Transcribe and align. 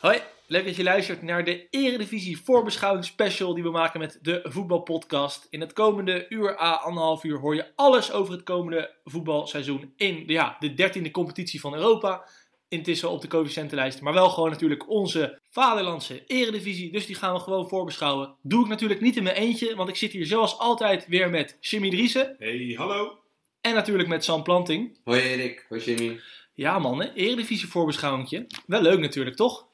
Hoi, 0.00 0.18
leuk 0.46 0.64
dat 0.64 0.76
je 0.76 0.82
luistert 0.82 1.22
naar 1.22 1.44
de 1.44 1.66
Eredivisie 1.70 2.40
voorbeschouwing 2.44 3.04
special 3.04 3.54
die 3.54 3.62
we 3.62 3.70
maken 3.70 4.00
met 4.00 4.18
de 4.22 4.40
voetbalpodcast. 4.44 5.46
In 5.50 5.60
het 5.60 5.72
komende 5.72 6.26
uur 6.28 6.60
a 6.60 6.72
anderhalf 6.72 7.24
uur 7.24 7.38
hoor 7.38 7.54
je 7.54 7.66
alles 7.74 8.12
over 8.12 8.32
het 8.32 8.42
komende 8.42 8.94
voetbalseizoen 9.04 9.92
in 9.96 10.22
ja, 10.26 10.56
de 10.58 10.74
dertiende 10.74 11.10
competitie 11.10 11.60
van 11.60 11.74
Europa. 11.74 12.28
Intussen 12.68 13.10
op 13.10 13.20
de 13.20 13.28
coëfficiëntenlijst, 13.28 14.00
maar 14.00 14.12
wel 14.12 14.30
gewoon 14.30 14.50
natuurlijk 14.50 14.88
onze 14.88 15.40
vaderlandse 15.50 16.26
Eredivisie. 16.26 16.92
Dus 16.92 17.06
die 17.06 17.16
gaan 17.16 17.34
we 17.34 17.40
gewoon 17.40 17.68
voorbeschouwen. 17.68 18.34
Doe 18.42 18.62
ik 18.62 18.68
natuurlijk 18.68 19.00
niet 19.00 19.16
in 19.16 19.22
mijn 19.22 19.36
eentje, 19.36 19.76
want 19.76 19.88
ik 19.88 19.96
zit 19.96 20.12
hier 20.12 20.26
zoals 20.26 20.58
altijd 20.58 21.06
weer 21.06 21.30
met 21.30 21.56
Jimmy 21.60 21.90
Driessen. 21.90 22.34
Hey, 22.38 22.74
hallo. 22.76 23.18
En 23.60 23.74
natuurlijk 23.74 24.08
met 24.08 24.24
Sam 24.24 24.42
Planting. 24.42 24.98
Hoi 25.04 25.20
Erik, 25.20 25.66
hoi 25.68 25.80
Jimmy. 25.80 26.20
Ja 26.54 26.78
man, 26.78 27.00
hè? 27.00 27.12
Eredivisie 27.12 27.68
voorbeschouwingje. 27.68 28.46
Wel 28.66 28.82
leuk 28.82 28.98
natuurlijk, 28.98 29.36
toch? 29.36 29.67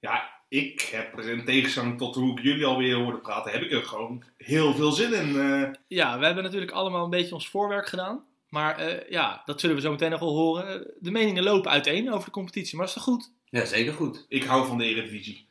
Ja, 0.00 0.30
ik 0.48 0.80
heb 0.80 1.18
er 1.18 1.28
in 1.28 1.44
tegenstelling 1.44 1.98
tot 1.98 2.14
hoe 2.14 2.38
ik 2.38 2.44
jullie 2.44 2.66
alweer 2.66 2.94
hoorde 2.94 3.18
praten, 3.18 3.52
heb 3.52 3.62
ik 3.62 3.72
er 3.72 3.82
gewoon 3.84 4.24
heel 4.36 4.74
veel 4.74 4.92
zin 4.92 5.12
in. 5.12 5.40
eh. 5.40 5.70
Ja, 5.88 6.18
we 6.18 6.24
hebben 6.26 6.44
natuurlijk 6.44 6.72
allemaal 6.72 7.04
een 7.04 7.10
beetje 7.10 7.34
ons 7.34 7.48
voorwerk 7.48 7.88
gedaan. 7.88 8.24
Maar 8.48 8.78
eh, 8.78 9.10
ja, 9.10 9.42
dat 9.44 9.60
zullen 9.60 9.76
we 9.76 9.82
zo 9.82 9.90
meteen 9.90 10.10
nog 10.10 10.20
wel 10.20 10.34
horen. 10.34 10.94
De 11.00 11.10
meningen 11.10 11.42
lopen 11.42 11.70
uiteen 11.70 12.12
over 12.12 12.24
de 12.24 12.30
competitie, 12.30 12.76
maar 12.76 12.86
dat 12.86 12.96
is 12.96 13.02
toch 13.02 13.14
goed? 13.14 13.32
Ja, 13.50 13.64
zeker 13.64 13.92
goed. 13.92 14.26
ik 14.28 14.44
hou 14.44 14.66
van 14.66 14.78
de 14.78 14.84
Eredivisie. 14.84 15.46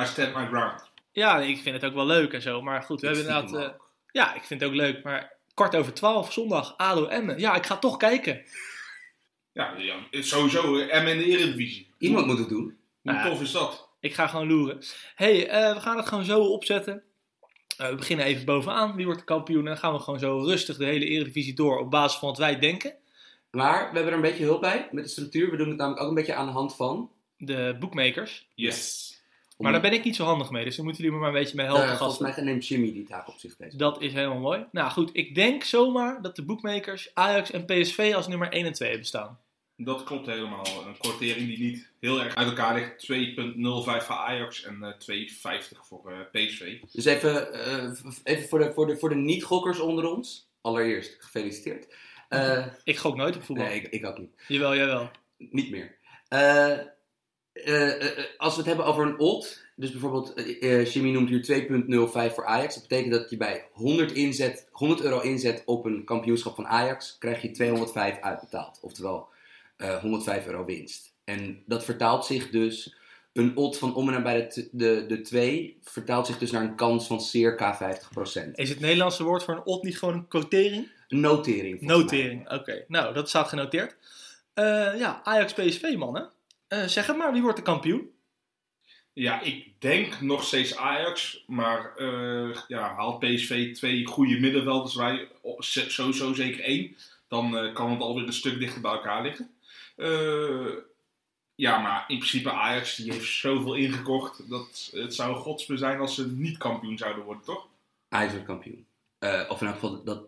I 0.00 0.04
stand 0.04 0.34
my 0.34 0.46
ground. 0.46 0.90
Ja, 1.12 1.40
ik 1.40 1.58
vind 1.58 1.74
het 1.74 1.84
ook 1.84 1.94
wel 1.94 2.06
leuk 2.06 2.32
en 2.32 2.42
zo. 2.42 2.62
Maar 2.62 2.82
goed, 2.82 3.00
we 3.00 3.06
hebben 3.06 3.24
inderdaad... 3.26 3.54
eh, 3.54 3.68
ook. 3.68 3.90
ja, 4.12 4.34
ik 4.34 4.42
vind 4.42 4.60
het 4.60 4.68
ook 4.70 4.76
leuk. 4.76 5.04
Maar 5.04 5.32
kwart 5.54 5.76
over 5.76 5.94
twaalf, 5.94 6.32
zondag, 6.32 6.74
ADO 6.76 7.06
Emmen. 7.06 7.38
Ja, 7.38 7.54
ik 7.54 7.66
ga 7.66 7.76
toch 7.76 7.96
kijken. 7.96 8.42
Ja, 9.52 9.74
ja 9.76 9.94
sowieso 10.10 10.76
eh, 10.78 11.02
M 11.02 11.06
in 11.06 11.18
de 11.18 11.24
Eredivisie. 11.24 11.90
Iemand 11.98 12.26
moet 12.26 12.38
het 12.38 12.48
doen. 12.48 12.76
Hoe 13.02 13.12
Nou 13.12 13.28
tof 13.30 13.40
is 13.40 13.50
dat? 13.52 13.87
Ik 14.00 14.14
ga 14.14 14.26
gewoon 14.26 14.46
loeren. 14.48 14.78
hey, 15.14 15.48
eh, 15.48 15.74
we 15.74 15.80
gaan 15.80 15.96
het 15.96 16.08
gewoon 16.08 16.24
zo 16.24 16.40
opzetten. 16.40 17.02
Eh, 17.76 17.88
we 17.88 17.94
beginnen 17.94 18.26
even 18.26 18.44
bovenaan. 18.44 18.96
Wie 18.96 19.04
wordt 19.04 19.20
de 19.20 19.26
kampioen? 19.26 19.60
En 19.60 19.64
dan 19.64 19.78
gaan 19.78 19.92
we 19.92 19.98
gewoon 19.98 20.18
zo 20.18 20.38
rustig 20.38 20.76
de 20.76 20.84
hele 20.84 21.04
Eredivisie 21.04 21.54
door 21.54 21.78
op 21.78 21.90
basis 21.90 22.18
van 22.18 22.28
wat 22.28 22.38
wij 22.38 22.58
denken. 22.58 22.94
Maar 23.50 23.78
we 23.78 23.94
hebben 23.94 24.06
er 24.06 24.12
een 24.12 24.30
beetje 24.30 24.44
hulp 24.44 24.60
bij 24.60 24.88
met 24.92 25.04
de 25.04 25.10
structuur. 25.10 25.50
We 25.50 25.56
doen 25.56 25.68
het 25.68 25.76
namelijk 25.76 26.02
ook 26.02 26.08
een 26.08 26.14
beetje 26.14 26.34
aan 26.34 26.46
de 26.46 26.52
hand 26.52 26.76
van. 26.76 27.10
De 27.36 27.76
bookmakers. 27.78 28.48
Yes. 28.54 29.06
Maar 29.58 29.72
daar 29.72 29.80
ben 29.80 29.92
ik 29.92 30.04
niet 30.04 30.16
zo 30.16 30.24
handig 30.24 30.50
mee, 30.50 30.64
dus 30.64 30.76
dan 30.76 30.84
moeten 30.84 31.02
jullie 31.02 31.18
me 31.18 31.24
maar 31.24 31.34
een 31.34 31.40
beetje 31.42 31.56
mee 31.56 31.66
helpen. 31.66 31.84
Eh, 31.84 31.96
volgens 31.96 32.18
mij 32.18 32.44
neemt 32.44 32.66
Jimmy 32.66 32.92
die 32.92 33.06
taak 33.06 33.28
op 33.28 33.38
zich 33.38 33.56
deze. 33.56 33.76
Dat 33.76 34.02
is 34.02 34.12
helemaal 34.12 34.38
mooi. 34.38 34.66
Nou 34.72 34.90
goed, 34.90 35.10
ik 35.12 35.34
denk 35.34 35.64
zomaar 35.64 36.22
dat 36.22 36.36
de 36.36 36.44
bookmakers 36.44 37.10
Ajax 37.14 37.50
en 37.50 37.64
PSV 37.64 38.12
als 38.16 38.28
nummer 38.28 38.52
1 38.52 38.66
en 38.66 38.72
2 38.72 38.88
hebben 38.88 39.06
staan. 39.06 39.38
Dat 39.80 40.02
klopt 40.02 40.26
helemaal. 40.26 40.66
Een 40.86 40.98
kwartering 40.98 41.46
die 41.46 41.58
niet 41.58 41.88
heel 42.00 42.22
erg 42.22 42.34
uit 42.34 42.48
elkaar 42.48 42.74
ligt. 42.74 43.02
2,05 43.02 44.04
voor 44.06 44.14
Ajax 44.16 44.62
en 44.64 44.82
eh 44.82 45.60
2,50 45.62 45.78
voor 45.80 46.12
eh, 46.12 46.18
PSV. 46.46 46.80
Dus 46.92 47.04
even, 47.04 47.52
eh, 47.52 47.90
even 48.24 48.48
voor 48.48 48.58
de, 48.58 48.72
voor 48.72 48.86
de, 48.86 48.96
voor 48.98 49.08
de 49.08 49.14
niet-gokkers 49.14 49.78
onder 49.80 50.04
ons. 50.04 50.48
Allereerst, 50.60 51.16
gefeliciteerd. 51.18 51.94
Eh, 52.28 52.66
Ik 52.84 52.98
gok 52.98 53.16
nooit 53.16 53.36
op 53.36 53.42
voetbal. 53.42 53.66
nee, 53.66 53.80
ik, 53.80 53.88
ik 53.88 54.06
ook 54.06 54.18
niet. 54.18 54.30
Jawel, 54.48 54.76
jawel. 54.76 55.10
Niet 55.36 55.70
meer. 55.70 55.96
Als 58.36 58.52
we 58.54 58.58
het 58.60 58.66
hebben 58.66 58.84
over 58.86 59.06
een 59.06 59.18
odd, 59.18 59.66
dus 59.76 59.90
bijvoorbeeld 59.90 60.32
Jimmy 60.92 61.10
noemt 61.10 61.28
hier 61.28 61.66
2.05 62.28 62.34
voor 62.34 62.46
Ajax. 62.46 62.74
Dat 62.74 62.88
betekent 62.88 63.12
dat 63.12 63.30
je 63.30 63.36
bij 63.36 63.68
100, 63.72 64.12
inzet, 64.12 64.68
100 64.70 65.00
euro 65.00 65.20
inzet 65.20 65.62
op 65.64 65.84
een 65.84 66.04
kampioenschap 66.04 66.54
van 66.54 66.66
Ajax, 66.66 67.16
krijg 67.18 67.42
je 67.42 67.50
205 67.50 68.20
uitbetaald. 68.20 68.78
Oftewel 68.82 69.28
eh 69.78 70.00
105 70.00 70.46
euro 70.46 70.64
winst. 70.64 71.14
En 71.24 71.62
dat 71.66 71.84
vertaalt 71.84 72.24
zich 72.24 72.50
dus, 72.50 72.96
een 73.32 73.56
odd 73.56 73.78
van 73.78 73.94
om 73.94 74.08
en 74.08 74.14
nabij 74.14 74.48
de, 74.54 74.68
de, 74.72 75.04
de 75.08 75.20
2, 75.20 75.78
vertaalt 75.82 76.26
zich 76.26 76.38
dus 76.38 76.50
naar 76.50 76.62
een 76.62 76.76
kans 76.76 77.06
van 77.06 77.20
circa 77.20 77.96
50%. 78.46 78.50
Is 78.52 78.68
het 78.68 78.80
Nederlandse 78.80 79.24
woord 79.24 79.44
voor 79.44 79.54
een 79.54 79.66
odd 79.66 79.84
niet 79.84 79.98
gewoon 79.98 80.14
een 80.14 80.28
quotering? 80.28 80.88
Een 81.08 81.20
notering. 81.20 81.80
Notering, 81.80 82.50
oké. 82.50 82.84
Nou, 82.88 83.14
dat 83.14 83.28
staat 83.28 83.48
genoteerd. 83.48 83.96
Eh, 84.54 84.98
ja, 84.98 85.20
Ajax 85.24 85.52
PSV, 85.52 85.94
mannen. 85.96 86.30
Eh, 86.68 86.84
zeg 86.84 87.06
het 87.06 87.16
maar, 87.16 87.32
wie 87.32 87.42
wordt 87.42 87.56
de 87.56 87.62
kampioen? 87.62 88.10
Ja, 89.18 89.40
ik 89.40 89.80
denk 89.80 90.20
nog 90.20 90.44
steeds 90.44 90.76
Ajax. 90.76 91.44
Maar 91.46 91.96
eh, 91.96 92.56
ja, 92.68 92.94
haalt 92.94 93.18
PSV 93.18 93.74
twee 93.74 94.06
goede 94.06 94.38
middenvelders 94.38 94.94
wij 94.94 95.28
sowieso 95.58 96.34
zeker 96.34 96.60
één. 96.60 96.96
Dan 97.28 97.58
eh, 97.58 97.74
kan 97.74 97.90
het 97.90 98.00
alweer 98.00 98.26
een 98.26 98.32
stuk 98.32 98.58
dichter 98.58 98.80
bij 98.80 98.90
elkaar 98.90 99.22
liggen. 99.22 99.50
Eh, 99.98 100.74
ja, 101.54 101.78
maar 101.78 102.04
in 102.08 102.16
principe 102.16 102.52
Ajax 102.52 102.96
die 102.96 103.12
heeft 103.12 103.26
zoveel 103.26 103.74
ingekocht. 103.74 104.48
Dat 104.48 104.90
het 104.92 105.14
zou 105.14 105.36
godsbe 105.36 105.76
zijn 105.76 106.00
als 106.00 106.14
ze 106.14 106.30
niet 106.30 106.56
kampioen 106.56 106.98
zouden 106.98 107.24
worden, 107.24 107.44
toch? 107.44 107.66
Ajax 108.08 108.32
wordt 108.32 108.46
kampioen. 108.46 108.86
Eh, 109.18 109.44
of 109.48 109.60
in 109.60 109.66
elk 109.66 109.74
geval, 109.74 110.04
dat, 110.04 110.26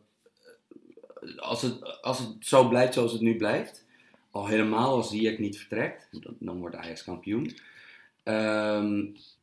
eh, 1.21 1.37
als, 1.37 1.63
het, 1.63 2.03
als 2.03 2.19
het 2.19 2.35
zo 2.41 2.69
blijft 2.69 2.95
zoals 2.95 3.13
het 3.13 3.21
nu 3.21 3.37
blijft, 3.37 3.85
al 4.31 4.47
helemaal 4.47 4.95
als 4.95 5.11
Ziyech 5.11 5.39
niet 5.39 5.59
vertrekt, 5.59 6.09
dan, 6.39 6.59
wordt 6.59 6.77
Ajax 6.77 7.05
kampioen. 7.05 7.59
Ehm, 8.23 9.03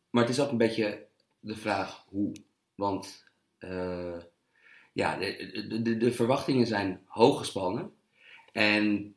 maar 0.09 0.23
het 0.23 0.29
is 0.29 0.39
ook 0.39 0.51
een 0.51 0.57
beetje 0.57 1.05
de 1.39 1.55
vraag 1.55 2.05
hoe. 2.09 2.31
Want 2.75 3.25
eh, 3.57 4.17
ja, 4.93 5.17
de, 5.17 5.65
de, 5.69 5.81
de, 5.81 5.97
de 5.97 6.11
verwachtingen 6.11 6.67
zijn 6.67 7.01
hoog 7.05 7.37
gespannen. 7.37 7.91
En 8.51 9.15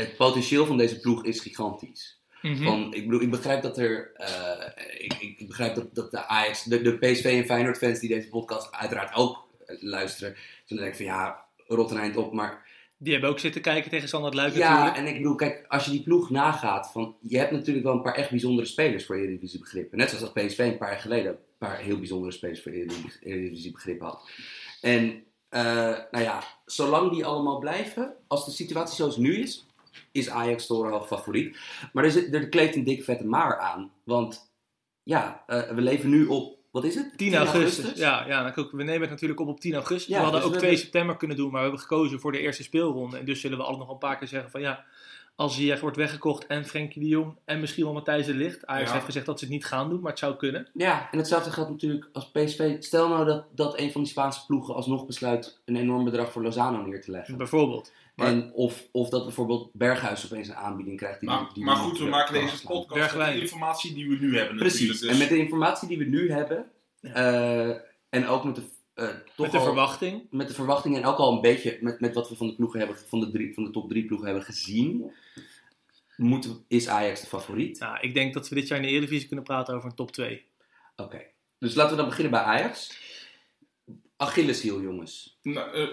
het 0.00 0.16
potentieel 0.16 0.66
van 0.66 0.76
deze 0.76 1.00
ploeg 1.00 1.24
is 1.24 1.40
gigantisch. 1.40 2.18
Mhm. 2.42 2.64
Van, 2.64 2.94
ik, 2.94 3.04
bedoel, 3.04 3.20
ik 3.20 3.30
begrijp 3.30 3.62
dat 3.62 3.78
er. 3.78 4.12
eh, 4.14 5.04
ik, 5.04 5.12
ik, 5.18 5.38
ik 5.38 5.46
begrijp 5.46 5.74
dat, 5.74 5.94
dat 5.94 6.10
de 6.10 6.26
Ajax, 6.26 6.64
de, 6.64 6.82
de 6.82 6.98
PSV 6.98 7.24
en 7.24 7.44
Feyenoord 7.44 7.78
fans 7.78 7.98
die 8.00 8.08
deze 8.08 8.28
podcast 8.28 8.72
uiteraard 8.72 9.14
ook 9.14 9.48
luisteren. 9.80 10.36
Zullen 10.64 10.82
denken 10.82 11.04
van 11.04 11.14
ja, 11.14 11.44
rot 11.66 11.90
een 11.90 11.98
eind 11.98 12.16
op. 12.16 12.32
Maar 12.32 12.66
Die 12.98 13.12
hebben 13.12 13.30
ook 13.30 13.38
zitten 13.38 13.60
kijken 13.60 13.90
tegen 13.90 14.08
Standard 14.08 14.34
Luik 14.34 14.54
ja, 14.54 14.72
natuurlijk. 14.72 14.96
en 14.96 15.06
ik 15.06 15.16
bedoel, 15.16 15.34
kijk, 15.34 15.64
als 15.68 15.84
je 15.84 15.90
die 15.90 16.02
ploeg 16.02 16.30
nagaat. 16.30 16.90
Van, 16.92 17.16
je 17.20 17.38
hebt 17.38 17.50
natuurlijk 17.50 17.84
wel 17.84 17.94
een 17.94 18.02
paar 18.02 18.14
echt 18.14 18.30
bijzondere 18.30 18.66
spelers 18.66 19.06
voor 19.06 19.16
Eredivisie 19.16 19.60
begrippen. 19.60 19.98
Net 19.98 20.10
zoals 20.10 20.24
dat 20.32 20.44
PSV 20.46 20.58
een 20.58 20.78
paar 20.78 20.90
jaar 20.90 21.00
geleden 21.00 21.30
een 21.32 21.38
paar 21.68 21.78
heel 21.78 21.98
bijzondere 21.98 22.32
spelers 22.32 22.62
voor 22.62 22.72
Eredivisie 22.72 23.20
Eredivisie 23.22 23.72
begrippen 23.72 24.06
had. 24.06 24.30
En 24.80 25.24
eh, 25.48 25.62
nou 26.10 26.24
ja, 26.24 26.42
zolang 26.66 27.12
die 27.12 27.24
allemaal 27.24 27.58
blijven, 27.58 28.14
als 28.26 28.44
de 28.44 28.50
situatie 28.50 28.96
zoals 28.96 29.16
nu 29.16 29.36
is, 29.36 29.66
is 30.12 30.28
Ajax 30.28 30.66
torenhoog 30.66 31.06
favoriet. 31.06 31.58
Maar 31.92 32.04
er, 32.04 32.10
zit, 32.10 32.34
er 32.34 32.48
kleeft 32.48 32.76
een 32.76 32.84
dikke 32.84 33.04
vette 33.04 33.26
maar 33.26 33.58
aan. 33.58 33.92
Want 34.04 34.52
ja, 35.02 35.42
eh, 35.46 35.68
we 35.68 35.80
leven 35.80 36.10
nu 36.10 36.26
op, 36.26 36.58
wat 36.70 36.84
is 36.84 36.94
het? 36.94 37.18
10 37.18 37.34
augustus. 37.34 37.98
Ja, 37.98 38.26
ja 38.26 38.52
we 38.54 38.82
nemen 38.82 39.00
het 39.00 39.10
natuurlijk 39.10 39.40
op 39.40 39.48
op 39.48 39.60
10 39.60 39.74
augustus. 39.74 40.08
Ja, 40.08 40.16
we 40.16 40.22
hadden 40.22 40.40
dus 40.40 40.48
ook 40.48 40.54
we 40.54 40.58
2 40.58 40.70
hebben- 40.70 40.86
september 40.90 41.16
kunnen 41.16 41.36
doen, 41.36 41.50
maar 41.50 41.60
we 41.60 41.66
hebben 41.66 41.80
gekozen 41.80 42.20
voor 42.20 42.32
de 42.32 42.40
eerste 42.40 42.62
speelronde. 42.62 43.18
En 43.18 43.24
dus 43.24 43.40
zullen 43.40 43.58
we 43.58 43.64
altijd 43.64 43.82
nog 43.82 43.92
een 43.92 43.98
paar 43.98 44.18
keer 44.18 44.28
zeggen 44.28 44.50
van 44.50 44.60
ja, 44.60 44.84
als 45.34 45.54
Ziyech 45.54 45.80
wordt 45.80 45.96
weggekocht 45.96 46.46
en 46.46 46.64
Frenkie 46.64 47.02
de 47.02 47.08
Jong 47.08 47.36
en 47.44 47.60
misschien 47.60 47.84
wel 47.84 47.92
Matthijs 47.92 48.26
de 48.26 48.34
Ligt. 48.34 48.66
Ajax 48.66 48.86
Ja. 48.86 48.92
heeft 48.92 49.04
gezegd 49.04 49.26
dat 49.26 49.38
ze 49.38 49.44
het 49.44 49.54
niet 49.54 49.64
gaan 49.64 49.88
doen, 49.88 50.00
maar 50.00 50.10
het 50.10 50.18
zou 50.18 50.36
kunnen. 50.36 50.68
Ja, 50.74 51.08
en 51.10 51.18
hetzelfde 51.18 51.50
geldt 51.50 51.70
natuurlijk 51.70 52.08
als 52.12 52.30
PSV. 52.30 52.76
Stel 52.82 53.08
nou 53.08 53.24
dat, 53.24 53.44
dat 53.54 53.78
een 53.78 53.92
van 53.92 54.00
die 54.02 54.10
Spaanse 54.10 54.46
ploegen 54.46 54.74
alsnog 54.74 55.06
besluit 55.06 55.60
een 55.64 55.76
enorm 55.76 56.04
bedrag 56.04 56.32
voor 56.32 56.42
Lozano 56.42 56.82
neer 56.86 57.02
te 57.02 57.10
leggen. 57.10 57.36
Bijvoorbeeld. 57.36 57.92
Maar- 58.16 58.26
En 58.26 58.52
of, 58.52 58.88
of 58.92 59.08
dat 59.08 59.24
bijvoorbeeld 59.24 59.70
Berghuis 59.72 60.24
opeens 60.24 60.48
een 60.48 60.54
aanbieding 60.54 60.96
krijgt. 60.96 61.20
Die, 61.20 61.28
Maar, 61.28 61.50
die 61.54 61.64
maar 61.64 61.76
goed, 61.76 61.98
we 61.98 62.04
maken 62.04 62.34
deze 62.34 62.66
podcast 62.66 63.16
met 63.16 63.26
de 63.34 63.40
informatie 63.40 63.94
die 63.94 64.08
we 64.08 64.16
nu 64.20 64.36
hebben 64.38 64.56
Precies. 64.56 65.00
Dus 65.00 65.10
En 65.10 65.18
met 65.18 65.28
de 65.28 65.38
informatie 65.38 65.88
die 65.88 65.98
we 65.98 66.04
nu 66.04 66.30
hebben, 66.32 66.70
eh, 67.00 67.68
en 68.08 68.26
ook 68.26 68.44
met 68.44 68.54
de, 68.54 68.62
eh, 69.00 69.08
toch 69.08 69.36
Met 69.36 69.50
de 69.50 69.58
al- 69.58 69.64
verwachting. 69.64 70.26
met 70.30 70.48
de 70.48 70.54
verwachtingen 70.54 71.02
en 71.02 71.08
ook 71.08 71.16
al 71.18 71.32
een 71.34 71.40
beetje 71.40 71.78
met, 71.80 72.00
met 72.00 72.14
wat 72.14 72.28
we 72.28 72.36
van 72.36 72.46
de, 72.46 72.54
ploegen 72.54 72.78
hebben, 72.78 72.96
van, 73.06 73.20
de 73.20 73.30
drie, 73.30 73.54
van 73.54 73.64
de 73.64 73.70
top 73.70 73.88
drie 73.88 74.04
ploegen 74.04 74.26
hebben 74.28 74.44
gezien, 74.44 75.12
moet, 76.16 76.48
is 76.68 76.88
Ajax 76.88 77.20
de 77.20 77.26
favoriet. 77.26 77.78
Nou, 77.78 77.98
ik 78.00 78.14
denk 78.14 78.34
dat 78.34 78.48
we 78.48 78.54
dit 78.54 78.68
jaar 78.68 78.78
in 78.78 78.84
de 78.84 78.90
Eredivisie 78.90 79.26
kunnen 79.26 79.44
praten 79.44 79.74
over 79.74 79.88
een 79.90 79.94
top 79.96 80.10
2. 80.12 80.44
Oké. 80.96 81.22
Dus 81.58 81.74
laten 81.74 81.90
we 81.90 81.96
dan 82.00 82.08
beginnen 82.08 82.32
bij 82.32 82.42
Ajax. 82.42 82.98
Achilleshiel, 84.16 84.80
jongens. 84.82 85.38
Nou, 85.42 85.72
eh, 85.74 85.88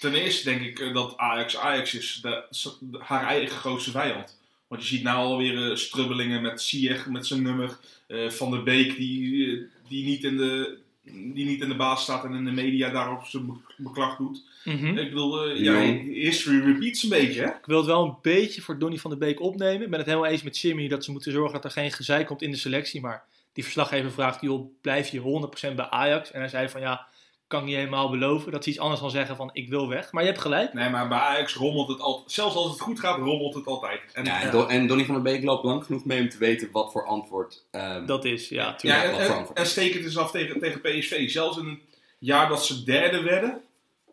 ten 0.00 0.14
eerste 0.14 0.44
denk 0.44 0.60
ik 0.62 0.78
eh, 0.80 0.94
dat 0.94 1.16
Ajax 1.16 1.56
Ajax 1.56 1.94
is 1.94 2.18
de, 2.22 2.44
de- 2.80 2.98
haar 3.02 3.26
eigen 3.26 3.56
grootste 3.56 3.90
vijand. 3.90 4.38
Want 4.66 4.82
je 4.82 4.88
ziet 4.88 5.02
nou 5.02 5.16
alweer 5.18 5.70
eh, 5.70 5.76
strubbelingen 5.76 6.42
met 6.42 6.62
Ziyech 6.62 7.06
met 7.08 7.26
zijn 7.26 7.42
nummer. 7.42 7.78
eh, 8.06 8.30
Van 8.30 8.50
der 8.50 8.62
Beek 8.62 8.96
die, 8.96 9.66
die, 9.88 10.04
niet 10.04 10.24
in 10.24 10.36
de, 10.36 10.78
die 11.02 11.46
niet 11.46 11.60
in 11.60 11.68
de 11.68 11.76
baas 11.76 12.02
staat 12.02 12.24
en 12.24 12.34
in 12.34 12.44
de 12.44 12.50
media 12.50 12.90
daarop 12.90 13.24
zijn 13.24 13.62
beklag 13.76 14.16
doet. 14.16 14.44
Mhm. 14.64 14.98
Ik 14.98 15.08
bedoel, 15.08 15.44
eh, 15.44 15.60
ja, 15.60 15.80
history 16.12 16.60
repeats 16.60 17.02
een 17.02 17.08
beetje 17.08 17.40
hè. 17.40 17.46
Ik 17.46 17.66
wil 17.66 17.76
het 17.76 17.86
wel 17.86 18.04
een 18.04 18.16
beetje 18.22 18.62
voor 18.62 18.78
Donny 18.78 18.98
van 18.98 19.10
der 19.10 19.18
Beek 19.18 19.40
opnemen. 19.40 19.82
Ik 19.82 19.90
ben 19.90 19.98
het 19.98 20.08
helemaal 20.08 20.30
eens 20.30 20.42
met 20.42 20.58
Jimmy 20.58 20.88
dat 20.88 21.04
ze 21.04 21.10
moeten 21.10 21.32
zorgen 21.32 21.52
dat 21.52 21.64
er 21.64 21.70
geen 21.70 21.92
gezeik 21.92 22.26
komt 22.26 22.42
in 22.42 22.50
de 22.50 22.56
selectie. 22.56 23.00
Maar 23.00 23.24
die 23.52 23.64
verslaggever 23.64 24.12
vraagt, 24.12 24.40
joh, 24.40 24.70
blijf 24.80 25.08
je 25.08 25.20
100% 25.20 25.76
bij 25.76 25.88
Ajax? 25.90 26.30
En 26.30 26.40
hij 26.40 26.48
zei 26.48 26.68
van, 26.68 26.80
ja, 26.80 27.06
kan 27.50 27.60
ik 27.60 27.66
niet 27.66 27.74
helemaal 27.76 28.10
beloven. 28.10 28.52
Dat 28.52 28.60
is 28.60 28.66
iets 28.66 28.78
anders 28.78 29.00
dan 29.00 29.10
zeggen 29.10 29.36
van, 29.36 29.50
ik 29.52 29.68
wil 29.68 29.88
weg. 29.88 30.12
Maar 30.12 30.22
je 30.22 30.28
hebt 30.28 30.40
gelijk. 30.42 30.72
Nee, 30.72 30.88
maar 30.90 31.08
bij 31.08 31.18
Ajax 31.18 31.54
rommelt 31.54 31.88
het 31.88 32.00
altijd. 32.00 32.32
Zelfs 32.32 32.54
als 32.54 32.70
het 32.70 32.80
goed 32.80 33.00
gaat, 33.00 33.18
rommelt 33.18 33.54
het 33.54 33.66
altijd. 33.66 34.00
En, 34.12 34.24
Ja, 34.24 34.40
en, 34.40 34.46
ja, 34.46 34.50
Don- 34.52 34.70
en 34.70 34.86
Donny 34.86 35.04
van 35.04 35.14
der 35.14 35.22
Beek 35.22 35.42
loopt 35.42 35.64
lang 35.64 35.84
genoeg 35.84 36.04
mee 36.04 36.20
om 36.20 36.28
te 36.28 36.38
weten 36.38 36.68
wat 36.72 36.92
voor 36.92 37.06
antwoord. 37.06 37.64
ehm, 37.70 38.06
Dat 38.06 38.24
is, 38.24 38.48
ja, 38.48 38.64
Ja, 38.64 38.74
tuurlijk. 38.74 39.02
en, 39.04 39.10
voor 39.10 39.20
en, 39.20 39.34
antwoord. 39.36 39.58
en 39.58 39.66
steek 39.66 39.94
het 39.94 40.04
eens 40.04 40.18
af 40.18 40.30
tegen, 40.30 40.60
tegen 40.60 40.80
PSV. 40.80 41.30
Zelfs 41.30 41.58
in 41.58 41.66
een 41.66 41.80
jaar 42.18 42.48
dat 42.48 42.64
ze 42.64 42.84
derde 42.84 43.22
werden, 43.22 43.60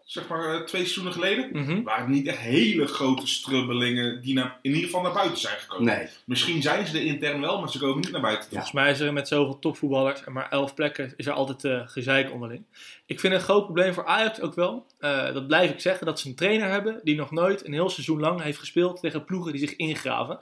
zeg 0.07 0.27
maar 0.27 0.53
eh, 0.53 0.61
twee 0.61 0.81
seizoenen 0.81 1.13
geleden, 1.13 1.49
Mhm. 1.51 1.83
waren 1.83 2.05
het 2.05 2.13
niet 2.13 2.27
echt 2.27 2.37
hele 2.37 2.87
grote 2.87 3.27
strubbelingen 3.27 4.21
die 4.21 4.33
naar, 4.33 4.59
in 4.61 4.71
ieder 4.71 4.85
geval 4.85 5.01
naar 5.01 5.13
buiten 5.13 5.37
zijn 5.37 5.57
gekomen. 5.59 5.85
nee. 5.95 6.07
Misschien 6.25 6.61
zijn 6.61 6.87
ze 6.87 6.97
er 6.97 7.05
intern 7.05 7.41
wel, 7.41 7.59
maar 7.59 7.69
ze 7.69 7.79
komen 7.79 7.99
niet 7.99 8.11
naar 8.11 8.21
buiten. 8.21 8.43
Ja. 8.45 8.49
Volgens 8.49 8.71
mij 8.71 8.91
is 8.91 8.99
er 8.99 9.13
met 9.13 9.27
zoveel 9.27 9.59
topvoetballers 9.59 10.23
en 10.23 10.31
maar 10.31 10.49
elf 10.49 10.73
plekken 10.73 11.13
is 11.17 11.25
er 11.25 11.33
altijd 11.33 11.63
eh, 11.63 11.87
gezeik 11.87 12.31
onderling. 12.31 12.63
Ik 13.05 13.19
vind 13.19 13.33
een 13.33 13.39
groot 13.41 13.63
probleem 13.63 13.93
voor 13.93 14.05
Ajax 14.05 14.41
ook 14.41 14.55
wel. 14.55 14.85
eh, 14.99 15.33
dat 15.33 15.47
blijf 15.47 15.71
ik 15.71 15.79
zeggen, 15.79 16.05
dat 16.05 16.19
ze 16.19 16.27
een 16.27 16.35
trainer 16.35 16.69
hebben 16.69 16.99
die 17.03 17.15
nog 17.15 17.31
nooit 17.31 17.65
een 17.65 17.73
heel 17.73 17.89
seizoen 17.89 18.19
lang 18.19 18.41
heeft 18.41 18.59
gespeeld 18.59 18.99
tegen 18.99 19.25
ploegen 19.25 19.51
die 19.51 19.61
zich 19.67 19.75
ingraven. 19.75 20.39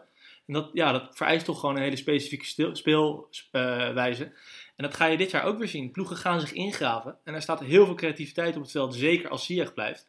En 0.47 0.53
dat, 0.53 0.69
ja, 0.73 0.91
dat 0.91 1.07
vereist 1.11 1.45
toch 1.45 1.59
gewoon 1.59 1.75
een 1.75 1.81
hele 1.81 1.95
specifieke 1.95 2.45
speelwijze. 3.51 4.31
En 4.75 4.83
dat 4.83 4.95
ga 4.95 5.05
je 5.05 5.17
dit 5.17 5.31
jaar 5.31 5.43
ook 5.43 5.57
weer 5.57 5.67
zien. 5.67 5.91
Ploegen 5.91 6.17
gaan 6.17 6.39
zich 6.39 6.53
ingraven. 6.53 7.17
En 7.23 7.33
er 7.33 7.41
staat 7.41 7.59
heel 7.59 7.85
veel 7.85 7.95
creativiteit 7.95 8.55
op 8.55 8.61
het 8.61 8.71
veld, 8.71 8.95
zeker 8.95 9.29
als 9.29 9.45
Ziyech 9.45 9.73
blijft. 9.73 10.07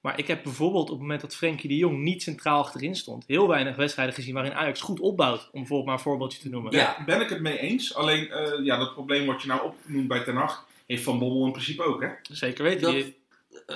Maar 0.00 0.18
ik 0.18 0.26
heb 0.26 0.42
bijvoorbeeld 0.42 0.84
op 0.84 0.90
het 0.90 1.00
moment 1.00 1.20
dat 1.20 1.36
Frenkie 1.36 1.68
de 1.68 1.76
Jong 1.76 1.98
niet 1.98 2.22
centraal 2.22 2.62
achterin 2.62 2.94
stond, 2.96 3.24
heel 3.26 3.48
weinig 3.48 3.76
wedstrijden 3.76 4.14
gezien 4.14 4.34
waarin 4.34 4.54
Ajax 4.54 4.80
goed 4.80 5.00
opbouwt. 5.00 5.40
Om 5.40 5.50
bijvoorbeeld 5.52 5.84
maar 5.84 5.94
een 5.96 6.00
voorbeeldje 6.02 6.38
te 6.40 6.48
noemen. 6.48 6.72
Ja. 6.72 7.02
ben 7.06 7.20
ik 7.20 7.28
het 7.28 7.40
mee 7.40 7.58
eens. 7.58 7.94
Alleen, 7.94 8.30
eh, 8.30 8.64
ja, 8.64 8.76
dat 8.78 8.92
probleem 8.92 9.26
wat 9.26 9.42
je 9.42 9.48
nou 9.48 9.62
opnoemt 9.64 10.08
bij 10.08 10.20
Ten 10.24 10.36
Hag, 10.36 10.66
heeft 10.86 11.02
Van 11.02 11.18
Bommel 11.18 11.46
in 11.46 11.52
principe 11.52 11.82
ook, 11.82 12.02
hè? 12.02 12.08
Zeker 12.22 12.64
weten. 12.64 12.82
Dat- 12.82 12.92
Die- 12.92 13.20